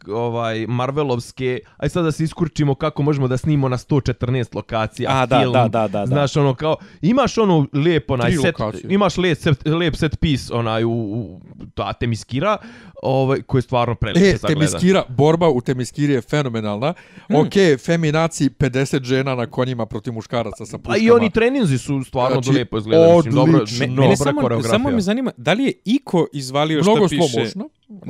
uh, 0.06 0.16
ovaj, 0.16 0.66
Marvelovske, 0.66 1.58
aj 1.76 1.88
sad 1.88 2.04
da 2.04 2.12
se 2.12 2.24
iskurčimo 2.24 2.74
kako 2.74 3.02
možemo 3.02 3.28
da 3.28 3.36
snimimo 3.36 3.68
na 3.68 3.76
114 3.76 4.54
lokacija 4.56 5.10
A, 5.12 5.26
da, 5.26 5.40
film. 5.40 5.52
da, 5.52 5.68
da, 5.68 5.88
da, 5.88 5.98
da. 6.00 6.06
Znaš, 6.06 6.36
ono, 6.36 6.54
kao, 6.54 6.76
imaš 7.02 7.38
ono 7.38 7.66
lijep 7.72 8.10
onaj 8.10 8.30
Tri 8.30 8.38
set, 8.42 8.58
lokacije. 8.58 8.92
imaš 8.94 9.16
lijep 9.16 9.38
set, 9.38 9.66
lijep 9.66 9.96
set 9.96 10.20
piece 10.20 10.54
onaj 10.54 10.84
u, 10.84 10.90
u 10.90 11.40
ta 11.74 11.92
Temiskira, 11.92 12.56
ovaj, 13.02 13.42
koji 13.42 13.58
je 13.58 13.62
stvarno 13.62 13.94
prelep 13.94 14.22
E. 14.22 14.38
Temiskira, 14.46 15.02
borba 15.08 15.48
u 15.48 15.60
Temiskiri 15.60 16.12
je 16.12 16.20
fenomenalna. 16.20 16.94
Hmm. 17.26 17.36
Ok, 17.36 17.52
feminaci 17.86 18.48
50 18.50 18.95
žena 19.02 19.34
na 19.34 19.46
konjima 19.46 19.86
protiv 19.86 20.12
muškaraca 20.12 20.66
sa 20.66 20.76
A 20.76 20.78
puškama. 20.78 20.96
i 20.96 21.10
oni 21.10 21.30
treninzi 21.30 21.78
su 21.78 22.04
stvarno 22.04 22.34
Znači, 22.34 22.50
lijepo 22.50 22.78
izgledaju. 22.78 23.16
Mislim, 23.16 23.34
dobro, 23.34 23.54
odlično. 23.54 23.78
Me, 23.78 23.86
No, 23.86 23.94
mene 23.94 24.06
dobra 24.08 24.16
samo, 24.24 24.40
koreografija. 24.40 24.70
samo 24.72 24.90
me 24.90 25.00
zanima, 25.00 25.32
da 25.36 25.52
li 25.52 25.64
je 25.64 25.72
iko 25.86 26.26
izvalio 26.32 26.80
Mnogo 26.82 26.98
šta 26.98 27.16
piše? 27.16 27.22
motiona. 27.38 27.64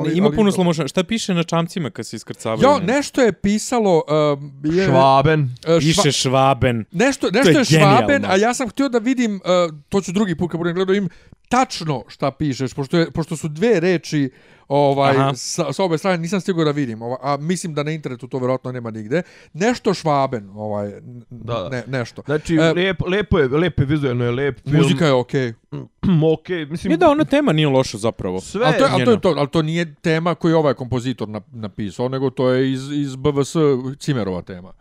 Ne, 0.04 0.12
ima 0.14 0.30
puno 0.30 0.52
slow 0.52 0.64
motiona. 0.64 0.88
Šta 0.88 1.04
piše 1.04 1.34
na 1.34 1.42
čamcima 1.42 1.90
kad 1.90 2.06
se 2.06 2.16
iskrcavaju? 2.16 2.62
Jo, 2.62 2.78
nešto 2.80 3.20
je 3.20 3.32
pisalo... 3.32 4.02
Um, 4.34 4.52
je, 4.66 4.84
Švaben. 4.84 5.40
uh, 5.42 5.48
šva- 5.66 5.78
Piše 5.80 6.12
švaben. 6.12 6.84
Nešto, 6.92 7.26
To 7.26 7.32
nešto 7.34 7.50
je 7.50 7.58
je, 7.60 7.64
švaben, 7.64 8.24
a 8.24 8.36
ja 8.36 8.54
sam 8.54 8.68
htio 8.68 8.88
da 8.88 8.98
vidim, 8.98 9.34
uh, 9.34 9.40
to 9.88 10.00
ću 10.00 10.12
drugi 10.12 10.36
put 10.36 10.50
kad 10.50 10.58
budem 10.58 10.74
gledao 10.74 10.94
im, 10.94 11.08
tačno 11.48 12.04
šta 12.08 12.30
pišeš, 12.30 12.74
pošto, 12.74 12.98
je, 12.98 13.10
pošto 13.10 13.36
su 13.36 13.48
dve 13.48 13.80
reči 13.80 14.30
ovaj, 14.68 15.10
Aha. 15.12 15.34
sa, 15.34 15.72
sa 15.72 15.84
obe 15.84 15.98
strane, 15.98 16.18
nisam 16.18 16.40
stigao 16.40 16.64
da 16.64 16.70
vidim, 16.70 17.02
ova, 17.02 17.16
a 17.22 17.36
mislim 17.36 17.74
da 17.74 17.82
na 17.82 17.90
internetu 17.90 18.28
to 18.28 18.38
vjerojatno 18.38 18.72
nema 18.72 18.90
nigde. 18.90 19.22
Nešto 19.52 19.94
švaben, 19.94 20.50
ovaj, 20.50 20.92
Da, 21.30 21.54
da. 21.54 21.68
ne, 21.68 21.84
nešto. 21.88 22.22
Znači, 22.22 22.54
E, 22.56 22.72
lepo, 22.72 23.06
lepo 23.06 23.38
je, 23.38 23.48
lepo 23.48 23.82
je, 23.82 23.86
vizualno 23.86 24.24
je 24.24 24.30
lep 24.30 24.60
film. 24.60 24.76
Muzika 24.76 25.06
je 25.06 25.12
okej. 25.12 25.52
ok, 26.34 26.48
mislim... 26.70 26.88
Nije 26.88 26.96
da 26.96 27.08
ona 27.08 27.24
tema 27.24 27.52
nije 27.52 27.68
loša 27.68 27.98
zapravo. 27.98 28.40
Sve, 28.40 28.66
Ali 28.66 28.74
to, 28.74 28.84
je- 28.84 28.90
ali, 28.92 29.04
to 29.04 29.10
je 29.10 29.20
to, 29.20 29.34
ali 29.36 29.48
to 29.48 29.62
nije 29.62 29.94
tema 29.94 30.34
koju 30.34 30.52
je 30.52 30.56
ovaj 30.56 30.74
kompozitor 30.74 31.28
nap- 31.28 31.52
napisao, 31.52 32.08
nego 32.08 32.30
to 32.30 32.50
je 32.50 32.72
iz, 32.72 32.90
iz 32.92 33.16
BVS 33.16 33.54
Cimerova 33.98 34.42
tema. 34.42 34.72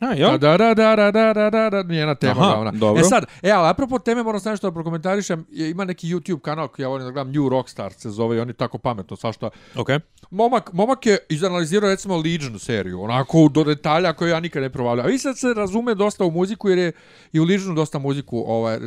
A, 0.00 0.06
jel? 0.06 0.30
Da, 0.30 0.56
da, 0.56 0.74
da, 0.74 0.96
da, 0.96 1.10
da, 1.10 1.32
da, 1.32 1.50
da, 1.50 1.70
da, 1.72 1.82
njena 1.84 2.14
tema 2.14 2.32
Aha, 2.32 2.40
glavna. 2.46 2.70
dobro. 2.70 3.00
E 3.00 3.04
sad, 3.04 3.24
e, 3.42 3.50
ali 3.50 3.68
apropo 3.68 3.98
teme 3.98 4.22
moram 4.22 4.40
sam 4.40 4.52
nešto 4.52 4.66
da 4.66 4.74
prokomentarišem, 4.74 5.46
je, 5.50 5.70
ima 5.70 5.84
neki 5.84 6.08
YouTube 6.08 6.40
kanal 6.40 6.68
koji 6.68 6.84
ja 6.84 6.88
volim 6.88 7.06
da 7.06 7.12
gledam, 7.12 7.32
New 7.32 7.48
Rockstar 7.48 7.92
se 7.92 8.10
zove 8.10 8.36
i 8.36 8.40
oni 8.40 8.52
tako 8.52 8.78
pametno 8.78 9.16
svašta. 9.16 9.50
Okej. 9.76 9.98
Momak, 10.30 10.72
momak 10.72 11.06
je 11.06 11.18
izanalizirao 11.28 11.90
recimo 11.90 12.16
Legion 12.16 12.58
seriju, 12.58 13.02
onako 13.02 13.48
do 13.48 13.64
detalja 13.64 14.12
koje 14.12 14.30
ja 14.30 14.40
nikad 14.40 14.62
ne 14.62 14.70
provalio. 14.70 15.04
A 15.04 15.08
i 15.08 15.18
sad 15.18 15.38
se 15.38 15.54
razume 15.54 15.94
dosta 15.94 16.24
u 16.24 16.30
muziku 16.30 16.68
jer 16.68 16.78
je 16.78 16.92
i 17.32 17.40
u 17.40 17.44
Legionu 17.44 17.74
dosta 17.74 17.98
muziku 17.98 18.44
ovaj, 18.46 18.76
e, 18.76 18.80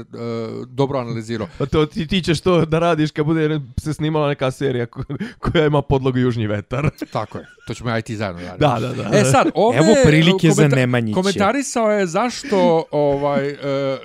dobro 0.68 1.00
analizirao. 1.00 1.48
A 1.60 1.66
to 1.66 1.86
ti, 1.86 2.08
ti 2.08 2.22
ćeš 2.22 2.42
to 2.42 2.66
da 2.66 2.80
radiš 2.80 3.12
kad 3.12 3.26
bude 3.26 3.60
se 3.78 3.94
snimala 3.94 4.28
neka 4.28 4.52
serija 4.52 4.86
ko- 4.86 5.04
koja 5.40 5.66
ima 5.66 5.82
podlogu 5.82 6.18
Južni 6.18 6.48
vetar. 6.48 6.90
Tako 7.12 7.38
je, 7.38 7.46
to 7.68 7.74
ćemo 7.74 7.90
ja 7.90 7.98
i 7.98 8.02
ti 8.02 8.16
zajedno 8.16 8.42
raditi. 8.42 8.60
da, 8.60 8.78
da, 8.80 9.10
da. 9.10 9.18
E 9.18 9.24
sad, 9.24 9.48
ovdje 9.56 9.80
Evo 9.80 9.96
prilike 10.06 10.50
za 10.50 10.64
komenta- 10.64 10.76
Nemanjića. 11.02 11.22
Komentarisao 11.22 11.92
je 11.92 12.08
zašto, 12.08 12.84
ovaj, 12.92 13.50
e, 13.50 13.56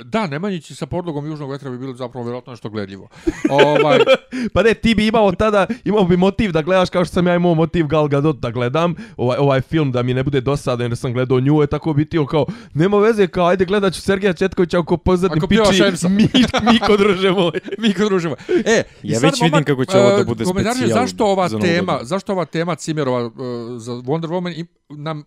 da, 0.04 0.26
Nemanjići 0.26 0.74
sa 0.74 0.86
podlogom 0.86 1.26
Južnog 1.26 1.50
vetra 1.50 1.70
bi 1.70 1.78
bili 1.78 1.96
zapravo 1.96 2.24
vjerojatno 2.24 2.52
nešto 2.52 2.70
gledljivo. 2.70 3.08
Ovaj, 3.50 3.98
Pa 4.54 4.62
ne, 4.62 4.74
ti 4.74 4.94
bi 4.94 5.06
imao 5.06 5.32
tada, 5.32 5.66
imao 5.84 6.04
bi 6.04 6.16
motiv 6.16 6.52
da 6.52 6.62
gledaš 6.62 6.90
kao 6.90 7.04
što 7.04 7.14
sam 7.14 7.26
ja 7.26 7.34
imao 7.34 7.54
motiv 7.54 7.86
Gal 7.86 8.08
Gadot 8.08 8.36
da 8.36 8.50
gledam 8.50 8.94
ovaj, 9.16 9.38
ovaj 9.38 9.60
film 9.60 9.92
da 9.92 10.02
mi 10.02 10.14
ne 10.14 10.22
bude 10.22 10.40
dosadan 10.40 10.90
jer 10.90 10.96
sam 10.96 11.12
gledao 11.12 11.40
nju, 11.40 11.60
je 11.60 11.66
tako 11.66 11.92
bi 11.92 12.08
ti 12.08 12.18
kao, 12.30 12.46
nema 12.74 12.98
veze, 12.98 13.26
kao 13.26 13.46
ajde 13.46 13.64
gledat 13.64 13.94
ću 13.94 14.00
Sergeja 14.00 14.32
Četkovića 14.32 14.78
ako 14.78 14.96
pozadni 14.96 15.40
piči, 15.48 15.74
Šemsa. 15.76 16.08
mi, 16.18 16.28
Miko 16.72 16.96
druže 16.96 17.30
moj. 17.30 17.52
mi 17.82 17.94
kod 17.94 18.08
družimo. 18.08 18.36
E, 18.48 18.82
i 19.02 19.10
Ja 19.10 19.18
već 19.18 19.42
vidim 19.42 19.64
kako 19.64 19.84
će 19.84 19.98
ovo 19.98 20.10
da 20.10 20.20
e, 20.20 20.24
bude 20.24 20.44
komentar 20.44 20.72
je 20.72 20.78
specijal 20.78 21.00
zašto 21.00 21.26
ova 21.26 21.48
tema, 21.48 21.98
zašto 22.02 22.32
ova 22.32 22.44
tema 22.44 22.74
Cimerova 22.74 23.26
uh, 23.26 23.32
za 23.76 23.92
Wonder 23.92 24.28
Woman 24.28 24.60
im, 24.60 24.66
nam 24.88 25.18
uh, 25.18 25.24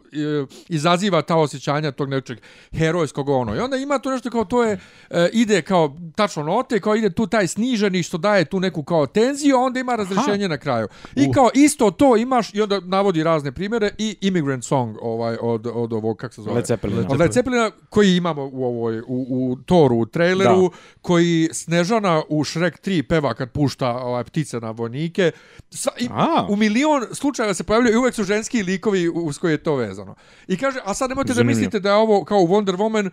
izaziva 0.69 1.21
ta 1.21 1.35
osjećanja 1.35 1.91
tog 1.91 2.09
nečeg 2.09 2.37
herojskog 2.71 3.29
ono. 3.29 3.55
I 3.55 3.59
onda 3.59 3.77
ima 3.77 3.99
tu 3.99 4.09
nešto 4.09 4.29
kao 4.29 4.45
to 4.45 4.63
je 4.63 4.73
uh, 4.73 5.17
ide 5.33 5.61
kao 5.61 5.95
tačno 6.15 6.43
note, 6.43 6.79
kao 6.79 6.95
ide 6.95 7.09
tu 7.09 7.27
taj 7.27 7.47
sniženi 7.47 8.03
što 8.03 8.17
daje 8.17 8.45
tu 8.45 8.59
neku 8.59 8.83
kao 8.83 9.05
tenziju, 9.05 9.55
a 9.55 9.59
onda 9.59 9.79
ima 9.79 9.95
razrešenje 9.95 10.47
na 10.47 10.57
kraju. 10.57 10.87
I 11.15 11.27
Uh. 11.27 11.33
kao 11.33 11.49
isto 11.53 11.91
to 11.91 12.17
imaš 12.17 12.53
i 12.53 12.61
onda 12.61 12.79
navodi 12.79 13.23
razne 13.23 13.51
primjere 13.51 13.91
i 13.97 14.17
Immigrant 14.21 14.63
Song 14.65 14.97
ovaj 15.01 15.37
od 15.41 15.67
od 15.73 15.93
ovog 15.93 16.17
kako 16.17 16.33
se 16.33 16.41
zove 16.41 16.55
Led 16.55 16.65
Zeppelin. 16.65 17.05
od 17.09 17.19
Led 17.19 17.33
Zeppelina 17.33 17.71
koji 17.89 18.15
imamo 18.15 18.49
u 18.53 18.65
ovoj 18.65 18.99
u, 18.99 19.05
u 19.07 19.55
Toru 19.65 19.95
u 19.95 20.05
traileru 20.05 20.61
Da. 20.61 20.77
koji 21.01 21.49
Snežana 21.53 22.23
u 22.29 22.45
Shrek 22.45 22.79
3 22.85 23.01
peva 23.07 23.33
kad 23.33 23.51
pušta 23.51 23.89
ovaj 23.89 24.23
ptice 24.23 24.59
na 24.59 24.71
vojnike. 24.71 25.31
Sva, 25.69 25.91
i, 25.99 26.07
A. 26.11 26.47
u 26.49 26.55
milion 26.55 27.05
slučajeva 27.11 27.53
se 27.53 27.63
pojavljaju 27.63 27.93
i 27.93 27.97
uvek 27.97 28.15
su 28.15 28.23
ženski 28.23 28.63
likovi 28.63 29.09
uz 29.09 29.37
koje 29.37 29.56
je 29.57 29.63
to 29.63 29.75
vezano. 29.75 30.15
I 30.47 30.57
kaže, 30.57 30.79
a 30.85 30.93
sad 30.93 31.09
nemojte 31.09 31.33
da 31.33 31.43
mislite 31.43 31.79
da 31.79 31.89
je 31.89 31.95
ovo 31.95 32.23
kao 32.23 32.39
Wonder 32.39 32.75
Woman 32.75 33.09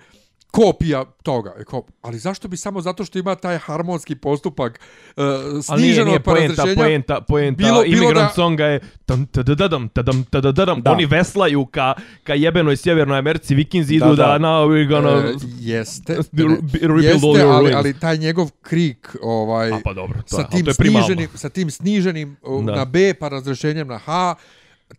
kopija 0.48 1.04
toga. 1.22 1.54
I 1.60 1.64
kao, 1.64 1.82
ali 2.02 2.18
zašto 2.18 2.48
bi 2.48 2.56
samo 2.56 2.80
zato 2.80 3.04
što 3.04 3.18
ima 3.18 3.34
taj 3.34 3.58
harmonski 3.58 4.14
postupak 4.14 4.80
uh, 5.16 5.24
Ali 5.68 5.82
nije, 5.82 6.04
nije, 6.04 6.20
poenta, 6.20 6.64
poenta, 6.76 7.20
poenta 7.20 7.56
Bilo- 7.58 7.82
bilo 7.82 8.12
da- 8.12 8.28
Songa 8.28 8.64
je 8.64 8.80
tam, 9.06 9.26
tadadadam, 9.26 9.88
tadam, 9.88 10.24
tadadadam. 10.24 10.82
Da. 10.82 10.92
Oni 10.92 11.06
veslaju 11.06 11.66
ka, 11.66 11.94
ka 12.24 12.34
jebenoj 12.34 12.76
sjevernoj 12.76 13.18
Americi, 13.18 13.54
vikinzi 13.54 13.94
idu 13.94 14.04
Da, 14.06 14.14
da, 14.16 14.26
da. 14.28 14.38
now 14.38 14.68
we're 14.68 14.88
gonna... 14.88 15.10
E, 15.20 15.32
jeste, 15.58 16.12
jeste 17.02 17.42
ali, 17.42 17.72
ali 17.72 17.94
taj 17.94 18.16
njegov 18.18 18.50
krik 18.62 19.16
ovaj, 19.22 19.72
A 19.72 19.80
pa 19.84 19.92
dobro, 19.92 20.18
to, 20.20 20.28
sa 20.28 20.42
je- 20.42 20.48
tim 20.48 20.64
to 20.64 20.70
je 20.70 20.74
sniženim, 20.74 21.28
sa 21.34 21.48
tim 21.48 21.70
sniženim 21.70 22.36
Da. 22.66 22.74
na 22.74 22.84
B 22.84 23.14
pa 23.14 23.28
razrešenjem 23.28 23.88
na 23.88 23.98
H, 23.98 24.34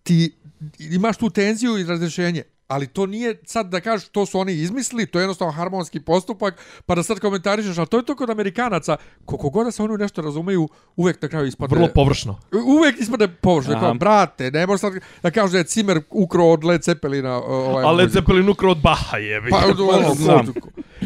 ti 0.03 0.35
imaš 0.79 1.17
tu 1.17 1.29
tenziju 1.29 1.77
i 1.77 1.83
razrešenje. 1.83 2.43
Ali 2.67 2.87
to 2.87 3.05
nije 3.05 3.41
sad 3.45 3.69
da 3.69 3.81
kažeš 3.81 4.07
to 4.09 4.25
su 4.25 4.39
oni 4.39 4.53
izmislili, 4.53 5.05
to 5.05 5.19
je 5.19 5.23
jednostavno 5.23 5.51
harmonski 5.53 5.99
postupak, 5.99 6.61
pa 6.85 6.95
da 6.95 7.03
sad 7.03 7.19
komentarišeš, 7.19 7.77
ali 7.77 7.87
to 7.87 7.97
je 7.97 8.05
to 8.05 8.15
kod 8.15 8.29
Amerikanaca, 8.29 8.97
koliko 9.25 9.49
god 9.49 9.65
da 9.65 9.71
se 9.71 9.83
oni 9.83 9.97
nešto 9.97 10.21
razumeju, 10.21 10.69
uvek 10.95 11.21
na 11.21 11.27
kraju 11.27 11.47
ispade... 11.47 11.75
Vrlo 11.75 11.87
površno. 11.95 12.39
Uvek 12.65 12.99
ispade 12.99 13.27
površno, 13.27 13.73
Aha. 13.73 13.81
kao, 13.85 13.93
brate, 13.93 14.51
ne 14.51 14.67
možeš 14.67 14.81
sad 14.81 14.93
da 15.23 15.31
kažeš 15.31 15.51
da 15.51 15.57
je 15.57 15.63
Cimer 15.63 16.01
ukro 16.09 16.45
od 16.45 16.63
Led 16.63 16.83
Zeppelina. 16.83 17.35
Ovaj, 17.37 17.83
A 17.83 17.91
Led. 17.91 18.09
Zeppelin 18.09 18.49
ukro 18.49 18.71
od 18.71 18.81
Baha 18.81 19.17
jebi. 19.17 19.49
Pa, 19.49 19.57
ono, 19.57 20.13
Znam. 20.15 20.53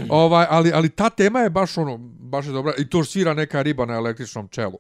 ovaj, 0.10 0.46
ali, 0.50 0.72
ali 0.74 0.90
ta 0.90 1.10
tema 1.10 1.40
je 1.40 1.50
baš 1.50 1.78
ono, 1.78 1.98
baš 2.20 2.46
je 2.46 2.52
dobra. 2.52 2.74
I 2.78 2.90
to 2.90 3.04
svira 3.04 3.34
neka 3.34 3.62
riba 3.62 3.86
na 3.86 3.94
električnom 3.94 4.48
čelu. 4.48 4.78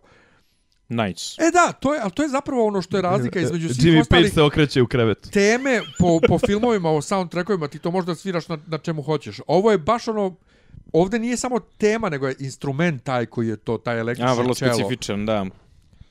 Nice. 0.89 1.41
E 1.41 1.51
da, 1.51 1.71
to 1.71 1.93
je, 1.93 1.99
ali 2.03 2.11
to 2.11 2.23
je 2.23 2.29
zapravo 2.29 2.65
ono 2.67 2.81
što 2.81 2.97
je 2.97 3.01
razlika 3.01 3.39
između 3.39 3.73
svih 3.73 3.85
Jimmy 3.85 4.01
ostalih 4.01 4.23
Page 4.25 4.33
se 4.33 4.41
okreće 4.41 4.81
u 4.81 4.87
krevetu. 4.87 5.29
teme 5.29 5.81
po, 5.99 6.19
po 6.27 6.39
filmovima, 6.39 6.91
o 6.91 7.01
soundtrackovima, 7.01 7.67
ti 7.67 7.79
to 7.79 7.91
možda 7.91 8.15
sviraš 8.15 8.47
na, 8.47 8.57
na 8.67 8.77
čemu 8.77 9.01
hoćeš. 9.01 9.39
Ovo 9.47 9.71
je 9.71 9.77
baš 9.77 10.07
ono, 10.07 10.35
ovdje 10.93 11.19
nije 11.19 11.37
samo 11.37 11.59
tema, 11.59 12.09
nego 12.09 12.27
je 12.27 12.35
instrument 12.39 13.03
taj 13.03 13.25
koji 13.25 13.47
je 13.47 13.57
to, 13.57 13.77
taj 13.77 13.99
električni 13.99 14.31
A, 14.31 14.33
vrlo 14.33 14.55
čelo. 14.55 14.73
specifičan, 14.73 15.25
da. 15.25 15.45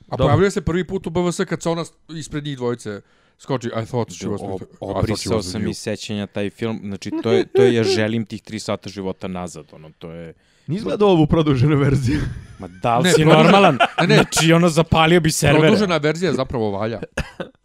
A 0.09 0.17
pojavljuje 0.17 0.51
se 0.51 0.61
prvi 0.61 0.87
put 0.87 1.07
u 1.07 1.09
BVS 1.09 1.39
kad 1.49 1.61
se 1.61 1.69
ona 1.69 1.85
ispred 2.09 2.43
njih 2.43 2.57
dvojice 2.57 3.01
skoči. 3.37 3.67
I 3.67 3.85
thought 3.85 4.11
she 4.11 4.27
was... 4.27 4.39
With- 4.39 4.65
Obrisao 4.79 5.41
sam 5.41 5.67
i 5.67 5.73
sećanja 5.73 6.27
taj 6.27 6.49
film. 6.49 6.79
Znači, 6.83 7.11
to 7.23 7.31
je, 7.31 7.45
to 7.45 7.61
je, 7.61 7.73
ja 7.73 7.83
želim 7.83 8.25
tih 8.25 8.41
tri 8.41 8.59
sata 8.59 8.89
života 8.89 9.27
nazad. 9.27 9.65
Ono, 9.71 9.91
to 9.99 10.11
je... 10.11 10.33
Nisi 10.67 10.83
gledao 10.83 11.09
ovu 11.09 11.27
produženu 11.27 11.77
verziju? 11.77 12.19
Ma 12.59 12.67
da 12.69 12.97
li 12.97 13.03
Ne, 13.03 13.09
si 13.09 13.15
produžena- 13.15 13.43
normalan? 13.43 13.77
Ne, 13.99 14.07
ne. 14.07 14.15
Znači, 14.15 14.53
ono, 14.53 14.69
zapalio 14.69 15.19
bi 15.19 15.31
servere. 15.31 15.59
Produžena 15.61 15.97
verzija 15.97 16.33
zapravo 16.33 16.71
valja. 16.71 16.99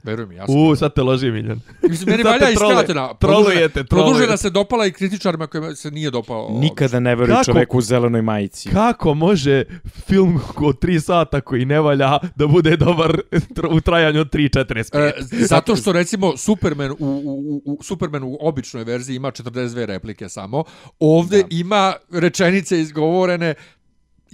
Veruj 0.03 0.27
mi, 0.27 0.35
ja 0.35 0.47
sam. 0.47 0.57
U, 0.59 0.77
sad 0.77 0.95
te 0.95 1.03
loži, 1.03 1.31
Miljan. 1.31 1.61
Mislim, 1.83 2.09
meni 2.09 2.23
valja 2.23 2.51
i 2.51 2.55
trolujete, 2.55 2.93
Produžena 3.15 3.85
trolujete. 3.85 4.37
se 4.37 4.51
dopala 4.51 4.87
i 4.87 4.93
kritičarima 4.93 5.47
kojima 5.47 5.75
se 5.75 5.91
nije 5.91 6.11
dopao. 6.11 6.49
Nikada 6.53 7.01
ne 7.01 7.15
veruj 7.15 7.29
Kako? 7.29 7.45
čoveku 7.45 7.79
u 7.79 7.83
zelenoj 7.83 8.23
majici. 8.23 8.69
Kako 8.71 9.15
može 9.15 9.65
film 9.99 10.41
od 10.59 10.79
3 10.79 11.01
sata 11.01 11.41
koji 11.41 11.65
ne 11.65 11.81
valja 11.81 12.19
da 12.37 12.47
bude 12.47 12.77
dobar 12.77 13.21
u 13.71 13.81
trajanju 13.81 14.21
od 14.21 14.31
3.45? 14.31 14.99
E, 14.99 15.13
zato 15.41 15.77
što 15.77 15.93
recimo 15.93 16.37
Superman 16.37 16.91
u, 16.91 16.97
u, 16.99 17.33
u, 17.65 17.73
u 17.73 17.83
Superman 17.83 18.23
u 18.23 18.39
običnoj 18.41 18.85
verziji 18.85 19.17
ima 19.17 19.31
42 19.31 19.85
replike 19.85 20.29
samo. 20.29 20.65
Ovde 21.01 21.39
Da. 21.39 21.49
ima 21.51 21.93
rečenice 22.13 22.81
izgovorene 22.81 23.55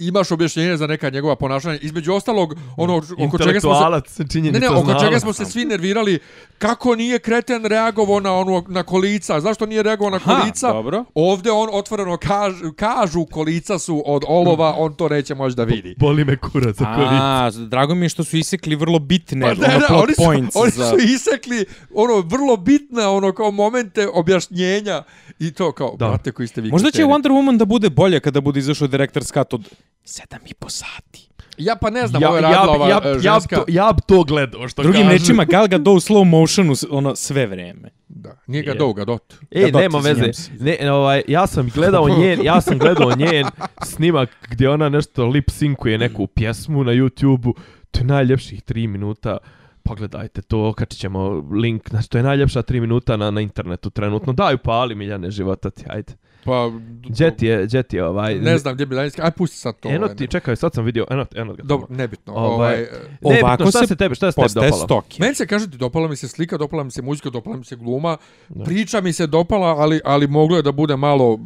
imaš 0.01 0.31
objašnjenje 0.31 0.77
za 0.77 0.87
neka 0.87 1.09
njegova 1.09 1.35
ponašanja. 1.35 1.79
Između 1.81 2.13
ostalog, 2.13 2.55
ono 2.77 3.01
oko 3.19 3.37
čega 3.37 3.59
smo 3.59 3.75
se... 3.75 4.41
Ne, 4.41 4.59
ne, 4.59 4.69
oko 4.69 4.93
čega 4.99 5.19
smo 5.19 5.33
se 5.33 5.45
svi 5.45 5.65
nervirali, 5.65 6.19
kako 6.57 6.95
nije 6.95 7.19
kreten 7.19 7.65
reagovao 7.65 8.19
na 8.19 8.33
ono 8.33 8.63
na 8.67 8.83
kolica, 8.83 9.39
zašto 9.39 9.65
nije 9.65 9.83
reagovao 9.83 10.11
na 10.11 10.19
Ha, 10.19 10.39
kolica? 10.39 10.73
dobro. 10.73 11.05
Ovde 11.15 11.51
on 11.51 11.69
otvoreno 11.71 12.17
kaž, 12.17 12.53
kažu 12.75 13.25
kolica 13.25 13.79
su 13.79 14.03
od 14.05 14.23
olova, 14.27 14.75
on 14.77 14.93
to 14.93 15.09
neće 15.09 15.35
moći 15.35 15.55
da 15.55 15.63
vidi. 15.63 15.95
Boli 15.97 16.25
me 16.25 16.37
kurac 16.37 16.75
za 16.75 16.85
kolica. 16.95 17.17
A, 17.21 17.51
drago 17.69 17.95
mi 17.95 18.05
je 18.05 18.09
što 18.09 18.23
su 18.23 18.37
isekli 18.37 18.75
vrlo 18.75 18.99
bitne 18.99 19.41
Pa 19.41 19.53
ne, 19.67 19.67
ono, 19.67 19.79
ne, 19.79 19.87
plot 19.87 20.03
oni 20.03 20.13
su, 20.13 20.23
points 20.23 20.55
oni 20.55 20.71
za... 20.71 20.89
su 20.89 20.95
isekli 20.97 21.65
ono 21.93 22.19
vrlo 22.21 22.57
bitne 22.57 23.05
ono 23.07 23.33
kao 23.33 23.51
momente 23.51 24.07
objašnjenja 24.13 25.03
i 25.39 25.51
to 25.51 25.71
kao, 25.71 25.95
Da. 25.99 26.07
brate 26.07 26.31
koji 26.31 26.47
ste 26.47 26.61
vi 26.61 26.69
Možda 26.71 26.91
će. 26.91 27.03
Wonder 27.03 27.29
Woman 27.29 27.57
da 27.57 27.65
bude 27.65 27.89
bolje 27.89 28.19
kada 28.19 28.41
bude 28.41 28.59
izašao 28.59 28.87
Director's 28.87 29.33
Cut 29.33 29.53
od 29.53 29.69
7,5 30.03 30.69
sati. 30.69 31.27
Ja 31.57 31.75
pa 31.75 31.89
ne 31.89 32.07
znam, 32.07 32.21
Ja, 32.21 32.27
ovo 32.29 32.37
je 32.37 32.43
ja, 32.43 32.49
radila 32.49 32.75
ova 32.75 32.87
ja, 32.89 32.99
e, 33.03 33.07
ja, 33.07 33.13
bi 33.13 33.19
ženska. 33.19 33.55
to, 33.55 33.65
ja 33.67 33.93
bi 33.95 34.01
to 34.07 34.23
gledao, 34.23 34.67
što 34.67 34.83
Drugim 34.83 35.01
kažu. 35.01 35.11
rečima, 35.13 35.45
Gal 35.45 35.67
Gadot 35.67 35.93
u 35.97 35.99
slow 35.99 36.23
motionu 36.23 36.73
ono 36.89 37.15
sve 37.15 37.45
vreme. 37.47 37.89
Da, 38.07 38.37
nije 38.47 38.63
ga 38.63 38.71
Je. 38.71 38.77
do, 38.77 38.93
ga 38.93 39.05
dot. 39.05 39.33
E, 39.51 39.61
Gadot, 39.61 39.81
nema 39.81 39.97
veze. 39.99 40.31
Ne, 40.59 40.91
ovaj, 40.91 41.21
ja 41.27 41.47
sam 41.47 41.69
gledao 41.73 42.09
njen, 42.09 42.39
ja 42.43 42.61
sam 42.61 42.77
gledao 42.79 43.11
njen 43.31 43.45
snimak 43.83 44.29
gdje 44.49 44.69
ona 44.69 44.89
nešto 44.89 45.25
lip 45.27 45.49
sinkuje 45.49 45.97
neku 45.97 46.27
pjesmu 46.27 46.83
na 46.83 46.91
YouTube-u. 46.91 47.53
To 47.91 47.99
je 47.99 48.05
najljepših 48.05 48.61
tri 48.61 48.87
minuta. 48.87 49.37
Pogledajte 49.83 50.41
to, 50.41 50.67
okačit 50.69 50.99
ćemo 50.99 51.29
link. 51.51 51.89
Znači, 51.89 52.09
to 52.09 52.17
je 52.17 52.23
najljepša 52.23 52.61
tri 52.61 52.81
minuta 52.81 53.17
na, 53.17 53.31
na 53.31 53.41
internetu 53.41 53.89
trenutno. 53.89 54.33
Daj 54.33 54.53
upali 54.53 54.95
Miljane 54.95 55.31
života 55.31 55.69
ti, 55.69 55.83
ajde. 55.89 56.13
Pa, 56.45 56.71
Gdje 57.09 57.37
ti 57.37 57.45
je, 57.45 57.65
gdje 57.65 57.83
ti 57.83 57.95
je 57.95 58.05
ovaj... 58.05 58.35
ne 58.35 58.57
znam 58.57 58.73
gdje 58.73 58.85
bi 58.85 58.95
daljinski, 58.95 59.21
aj 59.21 59.31
pusti 59.31 59.57
sad 59.57 59.79
to. 59.79 59.89
Eno 59.89 60.05
ovaj, 60.05 60.15
ti, 60.15 60.27
čekaj, 60.27 60.55
sad 60.55 60.73
sam 60.73 60.85
vidio, 60.85 61.05
eno, 61.09 61.25
eno 61.35 61.53
ga. 61.53 61.63
Dobro, 61.63 61.87
nebitno. 61.89 62.33
Ovaj, 62.33 62.53
Ovaj, 62.55 62.81
e, 62.81 62.87
Ne, 63.21 63.39
Ovako 63.43 63.57
bitno, 63.57 63.71
šta 63.71 63.79
se 63.79 63.87
se 63.87 63.95
tebi, 63.95 64.15
šta 64.15 64.31
se 64.31 64.35
tebi 64.35 64.49
dopalo? 64.53 64.83
stoki. 64.83 65.21
Meni 65.21 65.35
se 65.35 65.47
kaže 65.47 65.71
ti 65.71 65.77
dopala 65.77 66.07
mi 66.07 66.15
se 66.15 66.27
slika, 66.27 66.57
dopala 66.57 66.83
mi 66.83 66.91
se 66.91 67.01
muzika, 67.01 67.29
dopala 67.29 67.57
mi 67.57 67.65
se 67.65 67.75
gluma. 67.75 68.17
Priča 68.65 69.01
mi 69.01 69.13
se 69.13 69.27
dopala, 69.27 69.67
ali 69.67 70.01
ali 70.05 70.27
moglo 70.27 70.57
je 70.57 70.63
da 70.63 70.71
bude 70.71 70.95
malo 70.95 71.39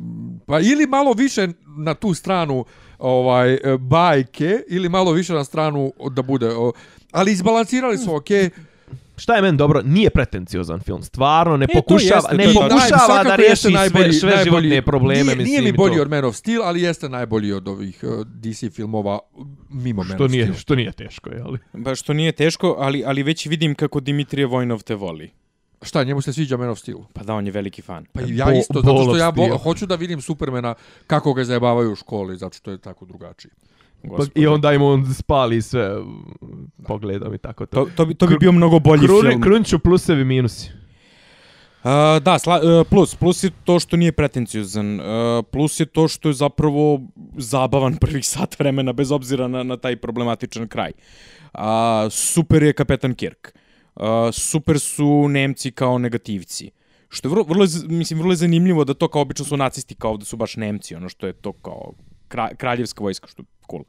pa 0.45 0.59
ili 0.59 0.87
malo 0.87 1.13
više 1.13 1.47
na 1.77 1.93
tu 1.93 2.13
stranu 2.13 2.65
ovaj 2.99 3.53
e, 3.53 3.59
bajke 3.79 4.59
ili 4.69 4.89
malo 4.89 5.11
više 5.11 5.33
na 5.33 5.43
stranu 5.43 5.93
da 6.11 6.21
bude 6.21 6.49
ali 7.11 7.31
izbalansirali 7.31 7.97
su 7.97 8.15
okej. 8.15 8.49
Šta 9.17 9.35
je 9.35 9.41
meni 9.41 9.57
dobro? 9.57 9.81
Nije 9.81 10.09
pretenciozan 10.09 10.79
film. 10.79 11.03
Stvarno 11.03 11.57
ne 11.57 11.65
E, 11.65 11.73
pokušava, 11.73 12.15
jeste, 12.15 12.35
ne 12.35 12.43
je 12.43 12.53
pokušava 12.53 13.23
da 13.23 13.35
riješi 13.35 13.61
sve, 13.89 14.13
sve 14.13 14.43
životne 14.43 14.81
probleme. 14.81 15.23
Nije, 15.23 15.35
mislim, 15.35 15.45
nije 15.45 15.61
mi 15.61 15.71
bolji 15.71 15.95
to. 15.95 16.01
od 16.01 16.09
Man 16.09 16.25
of 16.25 16.35
Steel, 16.35 16.63
ali 16.63 16.81
jeste 16.81 17.09
najbolji 17.09 17.51
od 17.51 17.67
ovih 17.67 17.99
uh, 18.03 18.09
DC 18.27 18.63
filmova 18.71 19.19
mimo 19.69 20.03
Man 20.03 20.15
Što 20.15 20.23
of 20.25 20.31
nije, 20.31 20.43
Steel. 20.43 20.57
što 20.57 20.75
nije 20.75 20.91
teško, 20.91 21.29
jeli? 21.29 21.59
Ba 21.73 21.95
što 21.95 22.13
nije 22.13 22.31
teško, 22.31 22.75
ali, 22.79 23.03
ali 23.05 23.23
već 23.23 23.45
vidim 23.45 23.75
kako 23.75 23.99
Dimitrije 23.99 24.45
Vojnov 24.45 24.81
te 24.81 24.95
voli. 24.95 25.31
Šta, 25.81 26.03
njemu 26.03 26.21
se 26.21 26.33
sviđa 26.33 26.57
Man 26.57 26.69
of 26.69 26.79
Steel? 26.79 26.97
Pa 27.13 27.23
da, 27.23 27.33
on 27.33 27.45
je 27.45 27.51
veliki 27.51 27.81
fan. 27.81 28.05
Pa 28.05 28.21
i 28.21 28.37
ja 28.37 28.45
Bo- 28.45 28.51
isto, 28.51 28.73
zato 28.75 29.03
što 29.03 29.17
ja 29.17 29.31
Steel. 29.31 29.57
hoću 29.57 29.85
da 29.85 29.95
vidim 29.95 30.21
Supermana 30.21 30.75
kako 31.07 31.33
ga 31.33 31.43
zajebavaju 31.43 31.91
u 31.91 31.95
školi, 31.95 32.37
zato 32.37 32.57
što 32.57 32.71
je 32.71 32.77
tako 32.77 33.05
drugačiji. 33.05 33.51
Gospode. 34.09 34.41
I 34.41 34.47
onda 34.47 34.73
im 34.73 34.81
on 34.81 35.13
spali 35.13 35.61
sve 35.61 35.95
pogledom 36.87 37.33
i 37.33 37.37
tako 37.37 37.65
to. 37.65 37.85
To, 37.85 37.91
to, 37.95 38.05
bi, 38.05 38.13
to 38.15 38.27
bi 38.27 38.37
bio 38.39 38.51
mnogo 38.51 38.79
bolji 38.79 39.07
Kruni, 39.07 39.29
film. 39.29 39.41
krunču 39.41 39.79
plusevi 39.79 40.25
minusi. 40.25 40.71
A, 41.83 42.19
da, 42.19 42.39
sla, 42.39 42.57
e, 42.57 42.83
plus. 42.89 43.15
Plus 43.15 43.43
je 43.43 43.51
to 43.63 43.79
što 43.79 43.97
nije 43.97 44.11
pretenciozan. 44.11 44.99
E, 44.99 45.03
plus 45.51 45.79
je 45.79 45.85
to 45.85 46.07
što 46.07 46.29
je 46.29 46.33
zapravo 46.33 47.01
zabavan 47.37 47.97
prvih 47.97 48.27
sat 48.27 48.59
vremena, 48.59 48.93
bez 48.93 49.11
obzira 49.11 49.47
na, 49.47 49.63
na 49.63 49.77
taj 49.77 49.95
problematičan 49.95 50.67
kraj. 50.67 50.91
A, 51.53 52.07
super 52.11 52.63
je 52.63 52.73
Kapetan 52.73 53.13
Kirk. 53.13 53.53
A, 53.95 54.29
super 54.33 54.79
su 54.79 55.27
Nemci 55.29 55.71
kao 55.71 55.97
negativci. 55.97 56.71
Što 57.09 57.27
je 57.27 57.29
vrlo, 57.29 57.43
vrlo, 57.43 57.65
mislim, 57.87 58.19
vrlo 58.19 58.31
je 58.31 58.35
zanimljivo 58.35 58.83
da 58.83 58.93
to 58.93 59.07
kao 59.07 59.21
obično 59.21 59.45
su 59.45 59.57
nacisti, 59.57 59.95
kao 59.95 60.17
da 60.17 60.25
su 60.25 60.37
baš 60.37 60.55
Nemci, 60.55 60.95
ono 60.95 61.09
što 61.09 61.27
je 61.27 61.33
to 61.33 61.51
kao 61.53 61.93
kra, 62.27 62.49
kraljevska 62.57 63.03
vojska, 63.03 63.27
što 63.27 63.43
cool. 63.69 63.83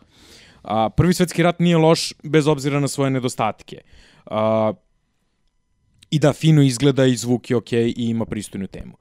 A, 0.62 0.90
prvi 0.90 1.14
svetski 1.14 1.42
rat 1.42 1.60
nije 1.60 1.76
loš 1.76 2.12
bez 2.22 2.46
obzira 2.46 2.80
na 2.80 2.88
svoje 2.88 3.10
nedostatke. 3.10 3.80
A, 4.26 4.72
I 6.10 6.18
da 6.18 6.32
fino 6.32 6.62
izgleda 6.62 7.04
i 7.04 7.16
zvuk 7.16 7.50
je 7.50 7.56
okej 7.56 7.88
i 7.96 8.10
ima 8.10 8.24
pristojnu 8.24 8.66
temu. 8.66 8.96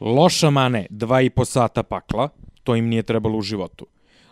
Loša 0.00 0.50
mane, 0.50 0.86
dva 0.90 1.20
i 1.20 1.30
po 1.30 1.44
sata 1.44 1.82
pakla, 1.82 2.28
to 2.64 2.76
im 2.76 2.88
nije 2.88 3.02
trebalo 3.02 3.38
u 3.38 3.42
životu. 3.42 3.86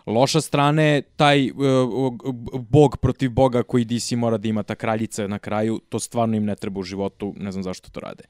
Loša 0.05 0.41
strana 0.41 0.81
je 0.81 1.01
taj 1.01 1.51
uh, 1.51 1.55
bog 2.69 2.97
protiv 2.97 3.31
boga 3.31 3.63
koji 3.63 3.85
DC 3.85 4.11
mora 4.11 4.37
da 4.37 4.47
ima, 4.47 4.63
ta 4.63 4.75
kraljica 4.75 5.27
na 5.27 5.39
kraju, 5.39 5.79
to 5.89 5.99
stvarno 5.99 6.37
im 6.37 6.45
ne 6.45 6.55
treba 6.55 6.79
u 6.79 6.83
životu, 6.83 7.33
ne 7.37 7.51
znam 7.51 7.63
zašto 7.63 7.91
to 7.91 7.99
rade. 7.99 8.23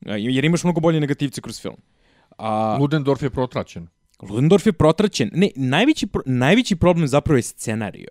Uh, 0.00 0.14
jer 0.18 0.44
imaš 0.44 0.64
mnogo 0.64 0.80
bolje 0.80 1.00
negativce 1.00 1.40
kroz 1.40 1.60
film. 1.60 1.76
A, 2.38 2.76
Ludendorff 2.80 3.22
je 3.22 3.30
protraćen. 3.30 3.88
Ludendorff 4.22 4.66
je 4.66 4.72
protraćen. 4.72 5.30
Ne, 5.34 5.50
najveći, 5.56 6.06
pro, 6.06 6.22
najveći 6.26 6.76
problem 6.76 7.08
zapravo 7.08 7.36
je 7.36 7.42
scenario. 7.42 8.08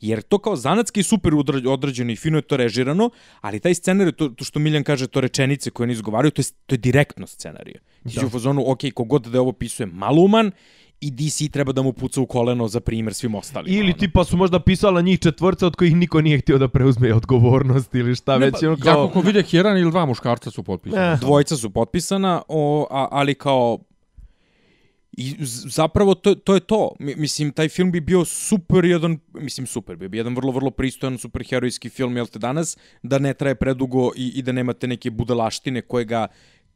Jer 0.00 0.22
to 0.22 0.38
kao 0.38 0.56
zanatski 0.56 1.02
super 1.02 1.32
odrađeno 1.66 2.12
i 2.12 2.16
fino 2.16 2.38
je 2.38 2.42
to 2.42 2.56
režirano, 2.56 3.10
ali 3.40 3.60
taj 3.60 3.74
scenarij, 3.74 4.12
to, 4.12 4.28
to 4.28 4.44
što 4.44 4.58
Miljan 4.58 4.84
kaže, 4.84 5.06
to 5.06 5.20
rečenice 5.20 5.70
koje 5.70 5.84
oni 5.84 5.92
izgovaraju, 5.92 6.30
to 6.30 6.40
je, 6.40 6.44
to 6.66 6.74
je 6.74 6.78
direktno 6.78 7.26
scenariju. 7.26 7.80
Ti 8.02 8.10
si 8.10 8.26
u 8.26 8.28
fazonu, 8.28 8.70
ok, 8.70 8.78
kogod 8.94 9.22
da 9.22 9.36
je 9.36 9.40
ovo 9.40 9.52
pisuje 9.52 9.86
maluman, 9.86 10.50
i 11.00 11.10
DC 11.10 11.52
treba 11.52 11.72
da 11.72 11.82
mu 11.82 11.92
puca 11.92 12.20
u 12.20 12.26
koleno 12.26 12.68
za 12.68 12.80
primjer 12.80 13.14
svim 13.14 13.34
ostalim. 13.34 13.74
Ili 13.74 13.90
ono. 13.90 13.98
tipa 13.98 14.24
su 14.24 14.36
možda 14.36 14.60
pisala 14.60 15.00
njih 15.00 15.18
četvorca 15.18 15.66
od 15.66 15.76
kojih 15.76 15.96
niko 15.96 16.20
nije 16.20 16.38
htio 16.38 16.58
da 16.58 16.68
preuzme 16.68 17.14
odgovornost 17.14 17.94
ili 17.94 18.14
šta 18.14 18.38
Ne, 18.38 18.46
već. 18.46 18.54
pa, 18.60 18.66
ono 18.66 18.76
Ja 18.78 18.92
kao, 18.92 18.94
koliko 18.94 19.20
vidjeh, 19.20 19.54
jedan 19.54 19.78
ili 19.78 19.90
dva 19.90 20.06
muškarca 20.06 20.50
su 20.50 20.62
potpisani. 20.62 21.12
Eh. 21.12 21.16
Dvojica 21.20 21.56
su 21.56 21.70
potpisana, 21.70 22.42
o, 22.48 22.86
a, 22.90 23.08
ali 23.10 23.34
kao 23.34 23.78
I 25.20 25.36
zapravo 25.68 26.14
to, 26.14 26.34
to 26.36 26.54
je 26.54 26.60
to. 26.62 26.92
Mi- 26.98 27.14
Mislim, 27.16 27.50
taj 27.52 27.68
film 27.68 27.92
bi 27.92 28.00
bio 28.02 28.24
super 28.24 28.84
jedan, 28.84 29.18
mislim 29.34 29.66
super 29.66 29.96
bi 29.96 30.08
bio 30.08 30.18
jedan 30.18 30.34
vrlo, 30.34 30.52
vrlo 30.52 30.70
pristojan 30.70 31.18
superherojski 31.18 31.88
film, 31.88 32.16
jel 32.16 32.26
te 32.26 32.38
danas, 32.38 32.72
da 33.02 33.18
ne 33.18 33.34
traje 33.34 33.54
predugo 33.54 34.10
i, 34.16 34.28
i 34.28 34.42
da 34.42 34.52
nemate 34.52 34.86
neke 34.86 35.10
budalaštine 35.12 35.82
koje 35.82 36.04
ga 36.04 36.26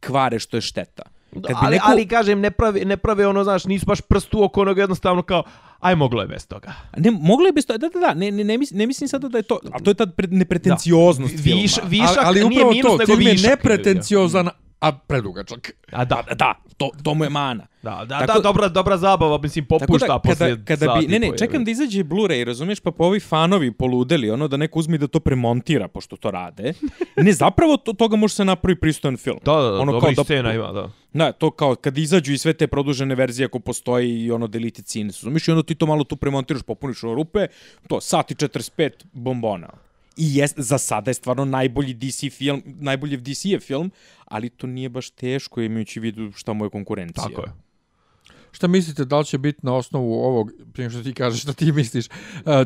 kvare 0.00 0.38
što 0.38 0.56
je 0.56 0.60
šteta. 0.62 1.02
Kad 1.32 1.42
bi 1.42 1.48
ali, 1.56 1.76
neko- 1.76 1.84
ali 1.84 2.06
kažem, 2.06 2.40
ne 2.40 2.50
prave, 2.50 2.84
ne 2.84 2.96
prave 2.96 3.26
ono, 3.26 3.44
znaš, 3.44 3.64
nisu 3.64 3.86
baš 3.86 4.00
prst 4.00 4.34
u 4.34 4.42
oko 4.42 4.60
onog 4.60 4.78
jednostavno 4.78 5.22
kao, 5.22 5.42
aj 5.80 5.94
moglo 5.96 6.22
je 6.22 6.28
bez 6.28 6.46
toga. 6.46 6.72
Ne, 6.96 7.10
moglo 7.12 7.46
je 7.46 7.52
bez 7.52 7.66
to, 7.66 7.78
da, 7.78 7.88
da, 7.88 8.00
da, 8.00 8.14
ne, 8.14 8.30
ne, 8.30 8.44
ne, 8.44 8.58
mislim, 8.58 8.78
ne 8.78 8.86
mislim 8.86 9.08
sada 9.08 9.28
da 9.28 9.38
je 9.38 9.42
to, 9.44 9.58
ali 9.64 9.84
to 9.84 9.90
je 9.90 9.94
ta 9.94 10.06
pre, 10.06 10.26
nepretencioznost 10.28 11.34
Da. 11.34 11.42
filma. 11.42 11.62
Viš, 11.62 11.74
višak, 11.84 12.08
ali, 12.18 12.26
ali 12.40 12.40
nije 12.40 12.60
upravo 12.60 12.72
minus, 12.72 12.86
to, 12.86 12.92
nego 12.94 13.06
film 13.06 13.20
je 13.22 13.32
višak. 13.32 13.50
nepretenciozan, 13.50 14.48
a 14.82 14.92
predugačak. 14.92 15.70
A 15.92 16.04
da, 16.04 16.22
Da, 16.28 16.34
da, 16.34 16.54
to, 16.76 16.90
to 17.02 17.14
mu 17.14 17.24
je 17.24 17.30
mana. 17.30 17.66
da, 17.82 18.04
da, 18.08 18.18
Tako- 18.18 18.32
da, 18.32 18.40
dobra, 18.40 18.68
dobra 18.68 18.96
zabava, 18.96 19.38
mislim, 19.38 19.64
Tako 19.64 19.78
popušta 19.78 20.06
da, 20.06 20.18
posle 20.18 20.50
kada, 20.50 20.64
kada 20.64 20.94
bi, 21.00 21.06
ne, 21.06 21.18
ne, 21.18 21.30
po, 21.30 21.36
čekam 21.36 21.64
da 21.64 21.70
izađe 21.70 22.04
Blu-ray, 22.04 22.44
razumiješ, 22.44 22.80
pa 22.80 22.90
po 22.90 23.04
ovi 23.04 23.20
fanovi 23.20 23.72
poludeli, 23.72 24.30
ono 24.30 24.48
da 24.48 24.56
neko 24.56 24.78
uzme 24.78 24.94
i 24.94 24.98
da 24.98 25.06
to 25.06 25.20
premontira, 25.20 25.88
pošto 25.88 26.16
to 26.16 26.30
rade. 26.30 26.72
Ne, 27.16 27.32
zapravo 27.32 27.76
to, 27.76 27.92
toga 27.92 28.16
može 28.16 28.34
se 28.34 28.44
napravi 28.44 28.76
pristojan 28.80 29.16
film. 29.16 29.38
Da, 29.44 29.52
da, 29.52 29.70
da, 29.70 29.80
ono 29.80 29.92
dobrih 29.92 30.16
da, 30.16 30.24
scena 30.24 30.54
ima, 30.54 30.72
da. 30.72 30.90
Da, 31.12 31.32
to 31.32 31.50
kao 31.50 31.74
kad 31.74 31.98
izađu 31.98 32.32
i 32.32 32.38
sve 32.38 32.52
te 32.52 32.66
produžene 32.66 33.14
verzije 33.14 33.46
ako 33.46 33.58
postoji 33.58 34.24
i 34.24 34.30
ono 34.30 34.46
deleted 34.46 34.86
scenes, 34.86 35.22
razumiješ, 35.22 35.48
i 35.48 35.50
onda 35.50 35.62
ti 35.62 35.74
to 35.74 35.86
malo 35.86 36.04
tu 36.04 36.16
premontiraš, 36.16 36.62
popuniš 36.62 37.04
ove 37.04 37.14
rupe, 37.14 37.46
to, 37.88 38.00
sat 38.00 38.30
i 38.30 38.34
45 38.34 38.90
bombona. 39.12 39.68
I 40.16 40.36
jest, 40.36 40.54
za 40.58 40.78
sada 40.78 41.10
je 41.10 41.14
stvarno 41.14 41.44
najbolji 41.44 41.94
DC 41.94 42.30
film, 42.30 42.62
najbolji 42.66 43.16
DC 43.16 43.44
je 43.44 43.60
film, 43.60 43.90
ali 44.24 44.50
to 44.50 44.66
nije 44.66 44.88
baš 44.88 45.10
teško 45.10 45.60
imajući 45.60 46.00
vidu 46.00 46.32
šta 46.32 46.52
mu 46.52 46.64
je 46.64 46.70
konkurencija. 46.70 47.24
Tako 47.24 47.40
je. 47.40 47.52
Šta 48.52 48.66
mislite, 48.66 49.04
da 49.04 49.18
li 49.18 49.24
će 49.24 49.38
biti 49.38 49.58
na 49.62 49.74
osnovu 49.74 50.14
ovog, 50.14 50.50
prije 50.72 50.90
što 50.90 51.02
ti 51.02 51.14
kažeš 51.14 51.42
šta 51.42 51.52
ti 51.52 51.72
misliš, 51.72 52.06
e, 52.06 52.10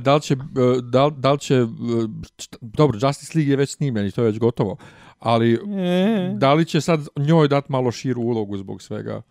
da 0.00 0.14
li 0.14 0.20
će, 0.20 0.36
da, 0.82 1.06
li- 1.06 1.14
da 1.16 1.32
li 1.32 1.38
će, 1.38 1.66
šta- 2.38 2.58
dobro, 2.60 2.98
Justice 2.98 3.32
League 3.34 3.50
je 3.50 3.56
već 3.56 3.70
snimljen 3.70 4.06
i 4.06 4.10
to 4.10 4.22
je 4.22 4.26
već 4.26 4.38
gotovo, 4.38 4.76
ali 5.18 5.52
E. 5.78 6.32
da 6.34 6.54
li 6.54 6.64
će 6.64 6.80
sad 6.80 7.06
njoj 7.16 7.48
dati 7.48 7.72
malo 7.72 7.92
širu 7.92 8.22
ulogu 8.22 8.56
zbog 8.56 8.82
svega? 8.82 9.22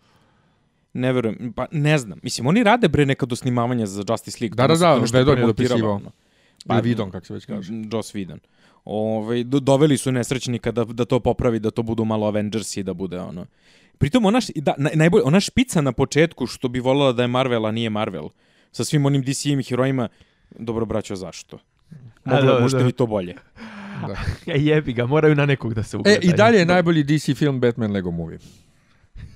Ne 0.92 1.12
verujem, 1.12 1.52
pa 1.52 1.66
ne 1.70 1.98
znam. 1.98 2.18
Mislim, 2.22 2.46
oni 2.46 2.62
rade 2.62 2.88
bre 2.88 3.06
neka 3.06 3.26
dosnimavanja 3.26 3.86
za 3.86 4.04
Justice 4.08 4.38
League. 4.40 4.54
Da, 4.56 4.62
tamo 4.62 4.68
da, 4.68 4.76
se 4.76 4.84
da, 4.84 4.94
to 4.94 5.00
nešto 5.00 5.16
Whedon 5.16 5.30
je 5.30 5.34
premontiralo, 5.34 5.74
dopisivao. 5.74 5.94
ono. 5.94 6.10
Pa, 6.66 6.80
Vidon, 6.80 7.10
kako 7.10 7.26
se 7.26 7.34
već 7.34 7.44
kaže. 7.44 7.72
Joss 7.92 8.14
Whedon. 8.14 8.38
Ove, 8.84 9.44
do, 9.44 9.60
doveli 9.60 9.98
su 9.98 10.12
nesrećnika 10.12 10.72
da, 10.72 10.84
da 10.84 11.04
to 11.04 11.20
popravi, 11.20 11.58
da 11.58 11.70
to 11.70 11.82
budu 11.82 12.04
malo 12.04 12.26
Avengers 12.26 12.76
i 12.76 12.82
da 12.82 12.94
bude 12.94 13.20
ono. 13.20 13.46
Pritom 13.98 14.24
ona, 14.24 14.40
da, 14.54 14.74
naj, 14.78 14.92
najbolje, 14.94 15.24
ona 15.24 15.40
špica 15.40 15.80
na 15.80 15.92
početku 15.92 16.46
što 16.46 16.68
bi 16.68 16.80
voljela 16.80 17.12
da 17.12 17.22
je 17.22 17.28
Marvel, 17.28 17.66
a 17.66 17.70
nije 17.70 17.90
Marvel. 17.90 18.28
Sa 18.72 18.84
svim 18.84 19.06
onim 19.06 19.22
DC-im 19.22 19.62
herojima. 19.62 20.08
Dobro, 20.58 20.84
braćo, 20.86 21.16
zašto? 21.16 21.58
Moglo, 22.24 22.54
da, 22.54 22.60
možete 22.60 22.78
da. 22.82 22.86
vi 22.86 22.92
to 22.92 23.06
bolje. 23.06 23.34
E, 24.46 24.58
jebi 24.58 24.92
ga, 24.92 25.06
moraju 25.06 25.34
na 25.34 25.46
nekog 25.46 25.74
da 25.74 25.82
se 25.82 25.96
E, 25.96 26.00
ugledaju. 26.00 26.30
i 26.30 26.36
dalje 26.36 26.58
je 26.58 26.66
najbolji 26.66 27.02
DC 27.04 27.34
film 27.34 27.60
Batman 27.60 27.92
Lego 27.92 28.10
Movie. 28.10 28.38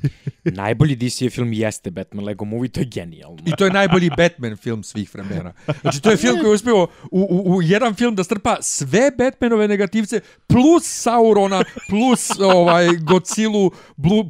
Najbolji 0.44 0.96
DC 0.96 1.30
film 1.30 1.52
jeste 1.52 1.90
Batman 1.90 2.24
Lego 2.24 2.44
Movie, 2.44 2.68
to 2.68 2.80
je 2.80 2.86
genijalno. 2.86 3.38
I 3.46 3.52
to 3.58 3.64
je 3.64 3.70
najbolji 3.70 4.10
Batman 4.16 4.56
film 4.56 4.82
svih 4.82 5.14
vremena. 5.14 5.52
Znači, 5.80 6.02
to 6.02 6.10
je 6.10 6.16
film 6.16 6.38
koji 6.38 6.50
je 6.50 6.54
uspio 6.54 6.82
u, 6.82 6.88
u, 7.10 7.56
u 7.56 7.62
jedan 7.62 7.94
film 7.94 8.14
da 8.14 8.24
strpa 8.24 8.56
sve 8.60 9.10
Batmanove 9.18 9.68
negativce, 9.68 10.20
plus 10.46 10.84
Saurona, 10.84 11.64
plus 11.88 12.30
ovaj 12.40 12.88
Godzilla, 13.00 13.70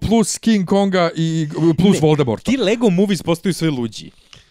plus 0.09 0.39
King 0.39 0.67
Konga 0.67 1.11
i 1.17 1.49
plus 1.79 1.95
Ne, 1.95 2.01
Voldemort. 2.01 2.45
Ti 2.45 2.57
Lego 2.57 2.91
Movies 2.91 3.23
postaju 3.23 3.55
sve 3.55 3.71
luđi. 3.71 4.11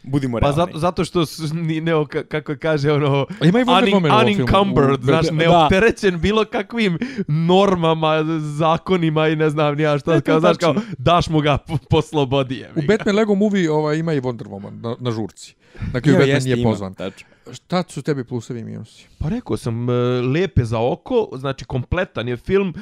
Budimo 0.10 0.38
Pa 0.38 0.40
realni. 0.42 0.56
zato, 0.58 0.80
zato 0.80 1.06
što 1.06 1.26
su, 1.26 1.56
ni, 1.56 1.82
ne, 1.82 1.92
ka- 1.94 2.24
kako 2.24 2.56
kaže 2.56 2.92
ono, 2.92 3.26
Ima 3.44 3.60
i 3.60 3.64
unin- 3.64 4.22
unencumbered, 4.22 5.00
U- 5.00 5.04
znaš, 5.04 5.26
da. 5.26 5.32
neopterećen 5.34 6.20
bilo 6.20 6.46
kakvim 6.46 6.98
normama, 7.28 8.24
zakonima 8.40 9.28
i 9.28 9.36
ne 9.36 9.50
znam 9.50 9.76
nija 9.76 9.98
šta, 9.98 10.14
E, 10.14 10.16
to 10.16 10.26
kao, 10.26 10.40
znaš, 10.40 10.58
kao, 10.58 10.74
tačno. 10.74 10.90
daš 10.98 11.30
mu 11.30 11.42
ga 11.42 11.58
po, 11.58 11.78
po 11.90 12.02
slobodi. 12.02 12.66
U. 12.76 12.82
Batman 12.84 13.16
Lego 13.16 13.36
movie 13.36 13.72
ovaj, 13.72 13.98
ima 13.98 14.14
i 14.14 14.22
Wonder 14.22 14.46
Woman 14.46 14.82
na, 14.82 14.96
na 15.00 15.12
žurci. 15.12 15.56
Na 15.94 16.02
koju 16.02 16.14
Jo, 16.14 16.20
Batman 16.20 16.44
nije 16.44 16.58
ima, 16.58 16.70
pozvan. 16.70 16.94
tačno. 16.94 17.28
Šta 17.52 17.84
su 17.84 18.02
tebi 18.02 18.24
plusevi 18.24 18.60
i 18.60 18.64
minusi? 18.64 19.08
Pa 19.20 19.30
rekao 19.30 19.58
sam, 19.58 19.90
e, 19.90 19.94
lepe 20.24 20.64
za 20.64 20.80
oko, 20.82 21.30
znači 21.34 21.66
kompletan 21.66 22.28
je 22.28 22.38
film, 22.38 22.74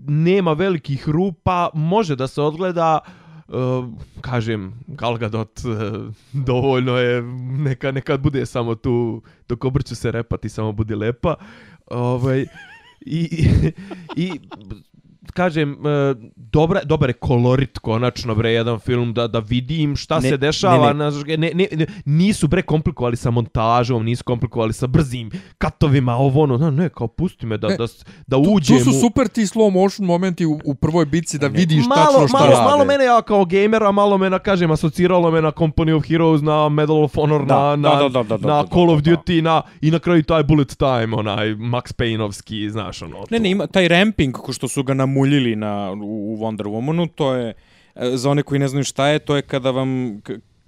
nema 0.00 0.52
velikih 0.52 1.08
rupa, 1.08 1.70
može 1.74 2.16
da 2.16 2.26
se 2.26 2.42
odgleda, 2.42 2.98
e, 3.48 3.52
kažem, 4.20 4.74
Gal 4.86 5.18
Gadot, 5.18 5.60
uh, 5.64 5.72
eh, 5.72 6.12
dovoljno 6.32 6.96
je, 6.96 7.22
neka, 7.58 7.92
nekad 7.92 8.20
bude 8.20 8.46
samo 8.46 8.74
tu, 8.74 9.22
dok 9.48 9.64
obrću 9.64 9.96
se 9.96 10.10
repati, 10.10 10.48
samo 10.48 10.72
budi 10.72 10.94
lepa. 10.94 11.34
Ovaj, 11.86 12.46
i, 13.00 13.20
i, 13.20 13.48
i 14.16 14.40
kažem, 15.26 15.72
e, 15.72 16.14
dobra, 16.36 16.80
dobar 16.84 17.10
je 17.10 17.14
kolorit 17.14 17.78
konačno, 17.78 18.34
bre, 18.34 18.50
jedan 18.50 18.78
film 18.78 19.12
da, 19.12 19.26
da 19.26 19.38
vidim 19.40 19.96
šta 19.96 20.14
Ne, 20.16 20.28
se 20.28 20.36
dešava. 20.36 20.92
ne, 20.92 21.04
Ne, 21.06 21.10
ne. 21.38 21.50
Ne, 21.54 21.68
ne, 21.72 21.86
nisu, 22.06 22.48
bre, 22.48 22.62
komplikovali 22.62 23.16
sa 23.16 23.30
montažom, 23.30 24.04
nisu 24.04 24.24
komplikovali 24.24 24.72
sa 24.72 24.86
brzim 24.86 25.30
katovima, 25.58 26.14
ovo 26.14 26.42
ono, 26.42 26.58
ne, 26.58 26.70
ne, 26.72 26.88
kao 26.88 27.06
pusti 27.08 27.46
me 27.46 27.56
da, 27.56 27.68
Ne, 27.68 27.76
da, 27.76 27.86
da 28.26 28.36
uđem 28.38 28.78
Tu 28.78 28.84
su 28.84 28.90
u- 28.90 29.00
super 29.00 29.28
ti 29.28 29.40
slow 29.42 29.70
motion 29.72 30.06
momenti 30.06 30.46
u, 30.46 30.60
u 30.64 30.74
prvoj 30.74 31.04
bitci 31.06 31.38
da 31.38 31.48
Ne. 31.48 31.58
vidiš 31.58 31.84
malo, 31.86 32.04
tačno 32.04 32.28
šta 32.28 32.38
malo, 32.38 32.50
rade. 32.50 32.62
malo 32.62 32.84
mene 32.84 33.04
ja 33.04 33.22
kao 33.22 33.44
gamer, 33.44 33.82
a 33.82 33.92
malo 33.92 34.18
me 34.18 34.30
na, 34.30 34.38
kažem, 34.38 34.70
asociralo 34.70 35.30
me 35.30 35.42
na 35.42 35.50
Company 35.52 35.92
of 35.92 36.04
Heroes, 36.04 36.42
na 36.42 36.68
Medal 36.68 36.96
of 36.98 37.14
Honor, 37.14 37.46
Da, 37.46 37.54
na, 37.76 37.88
da, 37.88 37.94
na, 37.94 37.96
da, 37.98 38.08
da, 38.10 38.22
da, 38.24 38.36
da, 38.36 38.46
na 38.48 38.62
da, 38.62 38.68
Call 38.68 38.86
da, 38.86 38.92
of 38.92 39.00
da. 39.00 39.10
Duty, 39.10 39.40
na, 39.40 39.62
i 39.80 39.90
na 39.90 39.98
kraju 39.98 40.22
taj 40.22 40.42
Bullet 40.44 40.76
Time, 40.76 41.08
onaj 41.12 41.46
Max 41.48 41.92
Payne-ovski, 41.94 42.68
znaš, 42.68 43.02
ono. 43.02 43.16
Ne, 43.20 43.24
to. 43.28 43.42
ne, 43.42 43.50
ima 43.50 43.66
taj 43.66 43.88
ramping 43.88 44.34
ko 44.34 44.52
što 44.52 44.68
su 44.68 44.82
ga 44.82 44.94
namuljili 45.16 45.56
na, 45.56 45.92
u, 45.92 46.34
u 46.34 46.36
Wonder 46.36 46.66
Womanu, 46.66 47.08
to 47.14 47.34
je, 47.34 47.54
e, 47.94 48.16
za 48.16 48.30
one 48.30 48.42
koji 48.42 48.58
ne 48.58 48.68
znaju 48.68 48.84
šta 48.84 49.08
je, 49.08 49.18
to 49.18 49.36
je 49.36 49.42
kada 49.42 49.70
vam, 49.70 50.20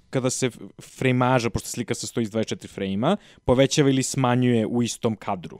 kada 0.09 0.29
se 0.29 0.49
frejmaža, 0.97 1.49
pošto 1.49 1.69
slika 1.69 1.93
se 1.93 2.07
stoji 2.07 2.23
iz 2.23 2.31
24 2.31 2.67
frejma, 2.67 3.17
povećava 3.45 3.89
ili 3.89 4.03
smanjuje 4.03 4.65
u 4.65 4.83
istom 4.83 5.15
kadru. 5.15 5.59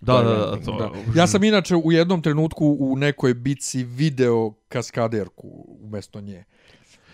Da, 0.00 0.12
da, 0.12 0.34
da, 0.34 0.64
to. 0.64 0.76
Da. 0.78 1.20
Ja 1.20 1.26
sam 1.26 1.44
inače 1.44 1.76
u 1.76 1.92
jednom 1.92 2.22
trenutku 2.22 2.76
u 2.80 2.96
nekoj 2.96 3.34
bici 3.34 3.84
video 3.84 4.52
kaskaderku 4.68 5.78
umjesto 5.82 6.20
nje. 6.20 6.44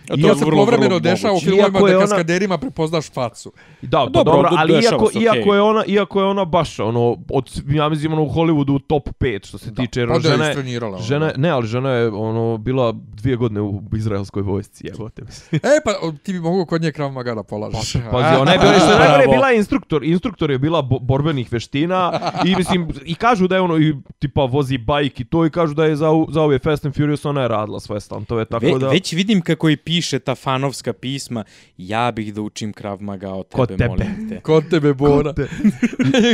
A 0.07 0.15
I 0.15 0.21
to 0.21 0.27
ja 0.27 0.31
je 0.31 0.37
se 0.37 0.45
vrlo, 0.45 0.59
povremeno 0.59 0.89
vrlo 0.89 1.01
dešava 1.01 1.35
u 1.35 1.41
filmovima 1.41 1.79
je 1.81 1.93
da 1.93 1.99
ona- 1.99 2.07
kaskaderima 2.07 2.59
prepoznaš 2.59 3.11
facu. 3.11 3.53
Da, 3.83 3.99
pa 3.99 4.05
Dobro, 4.07 4.25
dobro, 4.25 4.51
do- 4.51 4.57
ali 4.59 4.73
iako, 4.75 5.09
se, 5.09 5.19
iako, 5.19 5.55
je 5.55 5.61
ona, 5.63 5.85
iako 5.87 6.21
je 6.21 6.27
ona 6.27 6.45
baš, 6.47 6.79
ono, 6.81 7.01
od, 7.31 7.63
ja 7.69 7.89
mislim, 7.89 8.13
ono, 8.13 8.23
u 8.23 8.29
Hollywoodu 8.29 8.81
top 8.81 9.09
5, 9.11 9.47
što 9.47 9.59
se 9.59 9.75
tiče, 9.75 10.01
jer 10.01 10.09
pa 10.09 10.19
da 10.19 10.29
je 10.29 10.33
žena, 10.33 10.45
je- 10.45 10.51
istrenirala. 10.51 10.93
ono. 10.93 11.03
žena, 11.03 11.27
je- 11.27 11.35
ne, 11.37 11.49
ali 11.51 11.67
žena 11.67 11.91
je, 11.91 12.09
ono, 12.09 12.57
bila 12.59 12.93
dvije 12.93 13.37
godine 13.37 13.61
u 13.61 13.83
izraelskoj 13.93 14.43
vojsci, 14.43 14.87
jebote 14.87 15.23
mislim. 15.25 15.61
E, 15.65 15.81
pa 15.85 15.93
ti 16.15 16.33
bi 16.33 16.41
mogu 16.41 16.67
kod 16.67 16.83
nje 16.83 16.93
Krav 16.93 17.11
Maga 17.11 17.35
da 17.35 17.43
polažeš. 17.43 17.93
Pazi, 17.93 18.37
ona 18.37 18.53
je 18.53 18.59
bila, 18.61 18.73
što 18.75 18.85
je 18.85 18.99
najgore, 18.99 19.19
Bravo. 19.19 19.33
bila 19.33 19.53
instruktor, 19.53 20.05
instruktor 20.05 20.51
je 20.51 20.59
bila 20.59 20.83
bo 20.83 20.99
borbenih 20.99 21.53
veština 21.53 22.13
i 22.45 22.55
mislim, 22.57 22.89
i 23.05 23.15
kažu 23.15 23.49
da 23.49 23.55
je 23.55 23.61
ono, 23.61 23.79
i 23.79 23.95
tipa 24.19 24.43
vozi 24.43 24.79
bajk 24.79 25.21
i 25.21 25.25
to, 25.25 25.47
i 25.47 25.51
kažu 25.51 25.75
da 25.75 25.85
je 25.85 25.97
za, 25.97 26.07
za 26.29 26.43
ove 26.43 26.59
Fast 26.59 26.85
and 26.85 26.95
Furious 26.95 27.25
ona 27.25 27.43
je 27.43 27.49
radila 27.49 27.81
svoje 27.81 28.01
stantove, 28.01 28.45
tako 28.45 28.67
Ve, 28.67 28.79
da... 28.79 28.89
Već 28.89 29.13
vidim 29.13 29.41
kako 29.41 29.69
i 29.69 29.77
piše 29.97 30.19
ta 30.19 30.35
fanovska 30.35 30.93
pisma, 30.93 31.45
ja 31.79 32.13
bih 32.13 32.35
da 32.35 32.43
učim 32.43 32.73
Krav 32.73 33.03
Maga 33.03 33.33
od 33.33 33.49
tebe, 33.49 33.57
Kod 33.57 33.69
tebe. 33.69 33.89
molim 33.89 34.29
te. 34.29 34.41
Kod 34.41 34.71
tebe, 34.71 34.95
Bona. 34.95 35.33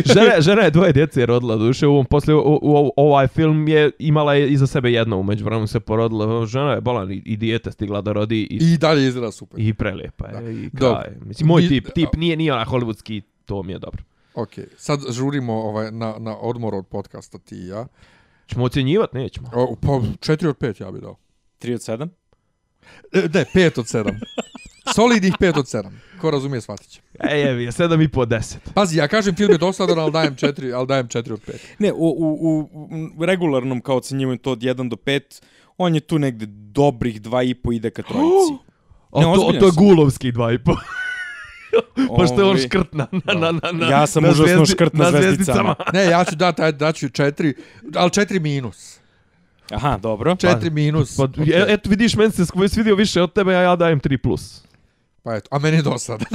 žena, 0.06 0.40
žena 0.40 0.62
je 0.62 0.70
dvoje 0.70 0.92
djece 0.92 1.26
rodila, 1.26 1.56
duše, 1.56 1.86
u 1.86 1.92
ovom, 1.92 2.06
posle, 2.06 2.34
u, 2.34 2.58
u, 2.62 2.90
ovaj 2.96 3.28
film 3.28 3.68
je, 3.68 3.90
imala 3.98 4.34
je 4.34 4.48
iza 4.50 4.66
sebe 4.66 4.92
jedno, 4.92 5.18
umeđu 5.18 5.44
vremenu 5.44 5.66
se 5.66 5.80
porodila, 5.80 6.46
žena 6.46 6.72
je 6.72 6.80
bolan 6.80 7.12
i, 7.12 7.22
i 7.24 7.36
dijete 7.36 7.72
stigla 7.72 8.00
da 8.00 8.12
rodi 8.12 8.42
i, 8.50 8.58
I 8.72 8.78
dalje 8.78 9.08
izgleda 9.08 9.32
super. 9.32 9.60
i 9.60 9.74
prelijepa 9.74 10.28
je, 10.28 10.64
i 10.64 10.70
kraj. 10.70 11.10
Mislim, 11.20 11.46
moj 11.48 11.62
Mi- 11.62 11.68
tip, 11.68 11.88
tip 11.94 12.16
nije, 12.16 12.36
nije 12.36 12.52
onaj 12.52 12.64
hollywoodski, 12.64 13.22
to 13.44 13.62
mi 13.62 13.72
je 13.72 13.78
dobro. 13.78 14.02
Ok, 14.34 14.50
sad 14.76 15.00
žurimo 15.10 15.52
ovaj, 15.54 15.90
na, 15.92 16.14
na 16.18 16.36
odmor 16.38 16.74
od 16.74 16.86
podcasta 16.86 17.38
ti 17.38 17.54
i 17.56 17.66
ja. 17.66 17.86
Ćemo 18.46 18.64
ocjenjivat, 18.64 19.12
nećemo. 19.12 19.48
O, 19.54 19.76
pa 19.82 19.88
4 19.88 20.48
od 20.48 20.58
5 20.58 20.82
ja 20.82 20.90
bi 20.90 21.00
dao. 21.00 21.16
3 21.60 21.74
od 21.74 21.80
7? 21.80 22.08
E, 23.12 23.20
ne, 23.20 23.44
5 23.54 23.80
od 23.80 23.86
7. 23.86 24.12
Solidnih 24.94 25.32
5 25.32 25.58
od 25.58 25.64
7. 25.66 25.90
Ko 26.20 26.30
razumije, 26.30 26.60
shvatit 26.60 26.88
će. 26.88 27.00
E, 27.20 27.38
jevi, 27.38 27.64
je, 27.64 27.72
sedam 27.72 28.00
i 28.00 28.08
po 28.08 28.24
deset. 28.26 28.70
Pazi, 28.74 28.98
ja 28.98 29.08
kažem 29.08 29.34
film 29.36 29.52
je 29.52 29.58
dosadan, 29.58 29.98
ali 29.98 30.12
dajem 30.12 30.36
4, 30.36 30.74
ali 30.74 30.86
dajem 30.86 31.08
4 31.08 31.32
od 31.32 31.40
5. 31.40 31.52
Ne, 31.78 31.92
u, 31.92 31.96
u, 31.96 32.68
u, 33.18 33.24
regularnom 33.24 33.80
kao 33.80 33.96
ocenjivanju 33.96 34.38
to 34.38 34.52
od 34.52 34.58
1 34.58 34.88
do 34.88 34.96
5, 34.96 35.42
on 35.78 35.94
je 35.94 36.00
tu 36.00 36.18
negde 36.18 36.46
dobrih 36.48 37.22
2,5 37.22 37.74
ide 37.76 37.90
ka 37.90 38.02
trojici. 38.02 38.52
A 39.12 39.18
Ne, 39.20 39.24
to, 39.24 39.30
ozbiljan 39.30 39.60
to 39.60 39.66
je 39.66 39.72
gulovski 39.76 40.32
dva 40.32 40.52
i 40.52 40.58
po. 40.58 40.72
Pošto 42.16 42.34
je 42.34 42.44
on 42.44 42.50
Ovaj, 42.50 42.62
škrt 42.62 42.92
na, 42.92 43.06
na, 43.12 43.34
na, 43.34 43.52
na, 43.52 43.72
na 43.72 43.86
Ja 43.86 44.06
sam 44.06 44.22
na 44.22 44.30
užasno 44.30 44.46
zvijezdi- 44.46 44.72
škrt 44.72 44.94
na 44.94 45.10
zvezdicama. 45.10 45.74
Ne, 45.92 46.04
ja 46.04 46.24
ću 46.24 46.36
dati, 46.36 46.72
daću 46.72 47.08
4, 47.08 47.52
ali 47.94 48.10
4 48.10 48.40
minus. 48.40 48.98
Aha, 49.72 49.98
dobro. 49.98 50.32
4 50.32 50.70
minus. 50.70 51.16
Pa, 51.16 51.24
e, 51.38 51.64
eto, 51.68 51.90
vidiš, 51.90 52.14
meni 52.14 52.32
se 52.32 52.42
svidio 52.68 52.94
više 52.94 53.22
od 53.22 53.32
tebe, 53.32 53.54
a 53.54 53.60
ja 53.60 53.76
dajem 53.76 54.00
3+. 54.00 54.16
Plus. 54.16 54.62
Pa 55.22 55.34
eto, 55.34 55.48
a 55.50 55.58
meni 55.58 55.76
je 55.76 55.82
dosadan. 55.82 56.26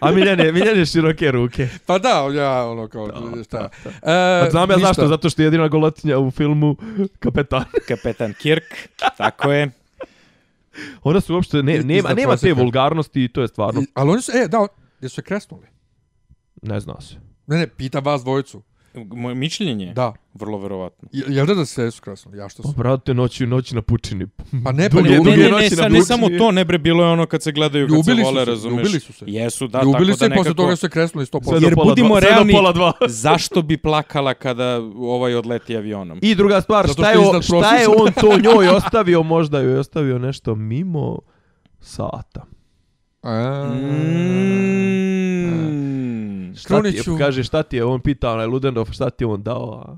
A 0.00 0.10
Miljane, 0.10 0.52
Miljane 0.52 0.86
široke 0.86 1.30
ruke. 1.30 1.68
pa 1.86 1.98
da, 1.98 2.08
ja 2.34 2.64
ono 2.64 2.88
kao, 2.88 3.08
šta. 3.44 3.58
da, 3.84 3.90
E, 3.92 4.44
Pa 4.44 4.50
znam 4.50 4.70
ja 4.70 4.76
ništa. 4.76 4.88
zašto, 4.88 5.06
zato 5.08 5.30
što 5.30 5.42
je 5.42 5.46
jedina 5.46 5.68
golotinja 5.68 6.18
u 6.18 6.30
filmu 6.30 6.76
kapetan. 7.18 7.64
Kapetan 7.88 8.34
Kirk, 8.34 8.64
tako 9.18 9.52
je. 9.52 9.70
Ona 11.02 11.20
su 11.20 11.34
uopšte, 11.34 11.62
ne, 11.62 11.78
nema, 11.78 12.08
nema 12.10 12.36
te 12.36 12.52
vulgarnosti 12.52 13.24
i 13.24 13.28
to 13.28 13.40
je 13.40 13.48
stvarno, 13.48 13.80
I- 13.80 13.86
Ali 13.94 14.10
oni 14.10 14.22
su, 14.22 14.32
e, 14.34 14.48
da, 14.48 14.66
jesu 15.00 15.14
se 15.14 15.22
kresnuli? 15.22 15.66
ne 16.62 16.80
zna 16.80 17.00
se. 17.00 17.14
Ne, 17.46 17.56
ne, 17.56 17.66
pitam 17.68 18.04
vas 18.04 18.22
dvojicu. 18.22 18.62
Moje 19.06 19.34
mišljenje? 19.34 19.92
Da. 19.92 20.12
Vrlo 20.34 20.58
verovatno. 20.58 21.08
Je- 21.12 21.24
Jel 21.28 21.46
da 21.46 21.54
da 21.54 21.64
se 21.64 21.82
jesu 21.82 22.02
kresnuli? 22.02 22.38
Ja 22.38 22.48
što 22.48 22.62
Pa, 22.62 22.68
su? 22.68 22.74
brate, 22.74 23.14
noći, 23.14 23.46
noći 23.46 23.74
na 23.74 23.82
pučini. 23.82 24.26
Pa 24.64 24.72
ne, 24.72 24.90
pa 24.90 25.00
ne, 25.00 25.10
Ne, 25.10 25.36
ne, 25.36 25.50
ne, 25.52 25.70
sa, 25.70 25.88
ne 25.88 26.02
samo 26.02 26.28
to, 26.30 26.50
ne 26.50 26.64
bre, 26.64 26.78
bilo 26.78 27.04
je 27.04 27.10
ono 27.10 27.26
kad 27.26 27.42
se 27.42 27.52
gledaju, 27.52 27.86
kad 27.86 27.96
Ljubili 27.96 28.16
se 28.16 28.22
su 28.22 28.26
vole, 28.26 28.40
se, 28.40 28.50
razumeš. 28.50 28.78
ljubili 28.78 29.00
su 29.00 29.12
se. 29.12 29.24
Jesu, 29.28 29.68
da, 29.68 29.82
Ljubili 29.82 30.06
tako 30.06 30.18
se 30.18 30.20
da 30.20 30.26
i 30.26 30.28
posle 30.28 30.42
nekako... 30.42 30.54
toga 30.56 30.76
su 30.76 30.80
se 30.80 30.88
kresnuli 30.88 31.26
100%. 31.26 31.44
Sve 31.44 31.60
do 31.60 31.66
Jer 31.66 31.74
pola 31.74 31.84
budimo 31.86 32.08
dva, 32.10 32.20
realni, 32.20 32.52
pola 32.52 32.72
dva. 32.72 32.92
zašto 33.24 33.62
bi 33.62 33.76
plakala 33.76 34.34
kada 34.34 34.78
ovaj 34.98 35.34
odleti 35.34 35.76
avionom? 35.76 36.18
I 36.22 36.34
druga 36.34 36.60
stvar, 36.60 36.88
šta 36.88 37.10
je, 37.10 37.18
o- 37.18 37.42
šta 37.42 37.74
je 37.74 37.88
on 37.88 38.12
to 38.12 38.38
njoj 38.44 38.68
ostavio, 38.68 39.22
možda 39.22 39.60
joj 39.60 39.72
je 39.72 39.78
ostavio 39.78 40.18
nešto 40.18 40.54
mimo 40.54 41.18
sata. 41.80 42.44
A, 43.22 43.70
Šta 46.54 46.68
ti 46.82 46.88
je, 46.88 46.92
Kruniću. 46.92 47.16
kaže, 47.18 47.44
šta 47.44 47.62
ti 47.62 47.76
je, 47.76 47.84
on 47.84 48.00
pitao 48.00 48.32
onaj 48.34 48.46
Ludendorff, 48.46 48.92
šta 48.92 49.10
ti 49.10 49.24
je 49.24 49.28
on 49.28 49.42
dao, 49.42 49.72
a? 49.78 49.96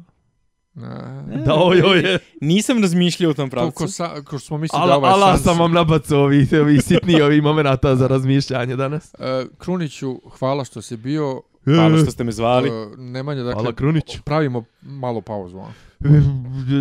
a, 0.76 1.22
Dao 1.46 1.72
joj 1.74 1.98
je. 2.02 2.18
Nisam 2.40 2.82
razmišljao 2.82 3.30
u 3.30 3.34
tom 3.34 3.50
To 3.50 3.56
ko, 3.56 3.60
pravcu. 3.70 3.88
sa, 3.88 4.22
ko 4.22 4.38
smo 4.38 4.58
mislili 4.58 4.80
da 4.80 4.84
Ala, 4.84 4.96
ovaj 4.96 5.10
ala 5.12 5.36
sam 5.36 5.58
vam 5.58 5.72
nabacao 5.72 6.20
ovi, 6.20 6.48
ovi 6.54 6.80
sitni 6.80 7.20
ovi 7.22 7.40
momenata 7.40 7.96
za 7.96 8.06
razmišljanje 8.06 8.76
danas. 8.76 9.14
E, 9.14 9.46
Kruniću, 9.58 10.20
hvala 10.30 10.64
što 10.64 10.82
si 10.82 10.96
bio. 10.96 11.42
Hvala 11.66 11.98
što 11.98 12.10
ste 12.10 12.24
me 12.24 12.32
zvali. 12.32 12.68
E, 12.68 12.72
Nemanja, 12.96 13.42
dakle, 13.42 13.54
Hvala 13.54 13.72
Kruniću. 13.72 14.22
pravimo 14.22 14.64
malo 14.82 15.20
pauzu. 15.20 15.58
a? 15.58 15.68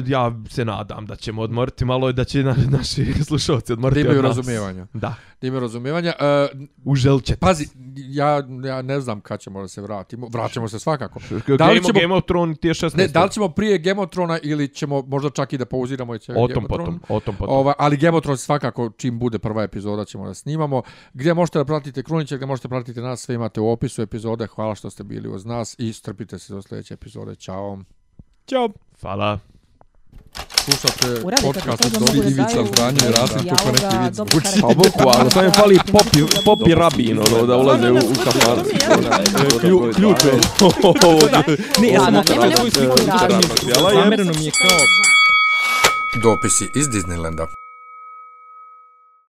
Ja 0.06 0.32
se 0.50 0.66
nadam 0.66 1.06
da 1.06 1.16
ćemo 1.16 1.42
odmoriti 1.42 1.86
malo 1.86 2.10
i 2.10 2.14
da 2.14 2.24
će 2.24 2.44
na, 2.44 2.56
naši 2.70 3.14
slušalci 3.28 3.68
Da 3.68 3.74
odmoriti 3.74 4.02
imaju 4.02 4.20
od 4.20 4.26
nas. 4.26 4.38
razumijevanja. 4.38 4.88
Da, 4.94 5.16
Da 5.42 5.48
imaju 5.48 5.62
razumijevanja. 5.62 6.14
E, 6.20 6.48
uželit 6.84 7.24
ćete. 7.26 7.40
pazi, 7.40 7.68
ja, 7.96 8.30
ja 8.66 8.82
ne 8.82 9.00
znam 9.00 9.22
kad 9.22 9.40
ćemo 9.40 9.62
da 9.62 9.68
se 9.68 9.82
vratimo. 9.82 10.28
Vraćamo 10.28 10.68
se 10.68 10.80
svakako. 10.80 11.20
Da 11.48 11.58
da 11.58 11.68
li 11.68 11.84
ćemo- 11.84 12.00
Game 12.02 12.16
of 12.16 12.24
Thrones 12.24 12.60
ti 12.60 12.68
je 12.68 12.74
16. 12.74 12.98
Ne, 12.98 13.08
da 13.08 13.24
li 13.24 13.32
ćemo 13.32 13.50
prije 13.50 13.78
Gemotrona 13.78 14.40
ili 14.40 14.68
ćemo 14.68 15.02
možda 15.02 15.30
čak 15.30 15.54
i 15.54 15.58
da 15.58 15.66
pauziramo 15.66 16.16
i 16.16 16.20
će 16.20 16.32
O 16.32 16.36
tom 16.38 16.48
Gemotron? 16.48 16.68
potom, 17.00 17.00
o 17.10 17.20
tom 17.20 17.36
potom. 17.36 17.56
Ova, 17.56 17.74
ali 17.78 17.98
Gemotron 17.98 18.38
svakako 18.38 18.92
čim 18.92 19.20
bude 19.20 19.40
prva 19.40 19.64
epizoda 19.64 20.06
ćemo 20.06 20.28
da 20.28 20.34
snimamo. 20.34 20.82
Gdje 21.14 21.34
možete 21.34 21.60
da 21.60 21.66
pratite 21.66 22.04
Krunića, 22.04 22.36
gdje 22.36 22.46
možete 22.46 22.68
pratiti 22.70 23.02
nas, 23.02 23.22
sve 23.22 23.36
imate 23.36 23.62
u 23.62 23.70
opisu 23.70 24.02
epizode. 24.02 24.48
Hvala 24.48 24.76
što 24.76 24.90
ste 24.90 25.04
bili 25.04 25.30
uz 25.30 25.46
nas 25.46 25.76
i 25.78 25.94
strpite 25.94 26.40
se 26.40 26.54
do 26.54 26.62
sljedeće 26.62 26.94
epizode. 26.94 27.36
Ćao. 27.36 27.80
Ćao. 28.48 28.70
Hvala. 29.04 29.40
Slušate 30.64 31.22
podcast 31.44 31.86
od 31.86 31.92
Dobri 31.92 32.20
Ivica, 32.20 32.60
i 33.08 33.12
Rasim, 33.12 33.50
kako 33.50 33.72
neki 33.72 33.98
vic 34.06 34.14
zvuči. 34.14 34.62
Pa 34.62 34.68
boku, 34.68 35.10
ali 35.18 35.32
sam 35.32 35.46
je 35.46 35.52
fali 35.52 35.80
popi, 35.92 36.20
popi 36.46 36.76
rabin, 36.76 37.20
ono, 37.20 37.46
da 37.46 37.58
ulaze 37.58 37.92
u, 37.92 37.96
u 37.96 38.14
kafan. 38.24 38.64
Ključ 39.96 40.24
je. 40.24 40.32
E, 40.32 41.58
ne, 41.82 41.88
ja 41.88 42.00
sam 42.00 42.16
otvara. 42.16 43.40
Zamereno 43.94 44.34
mi 44.40 44.46
je 44.46 44.52
kao... 44.52 44.80
Dopisi 46.22 46.72
iz 46.76 46.88
Disneylanda. 46.88 47.63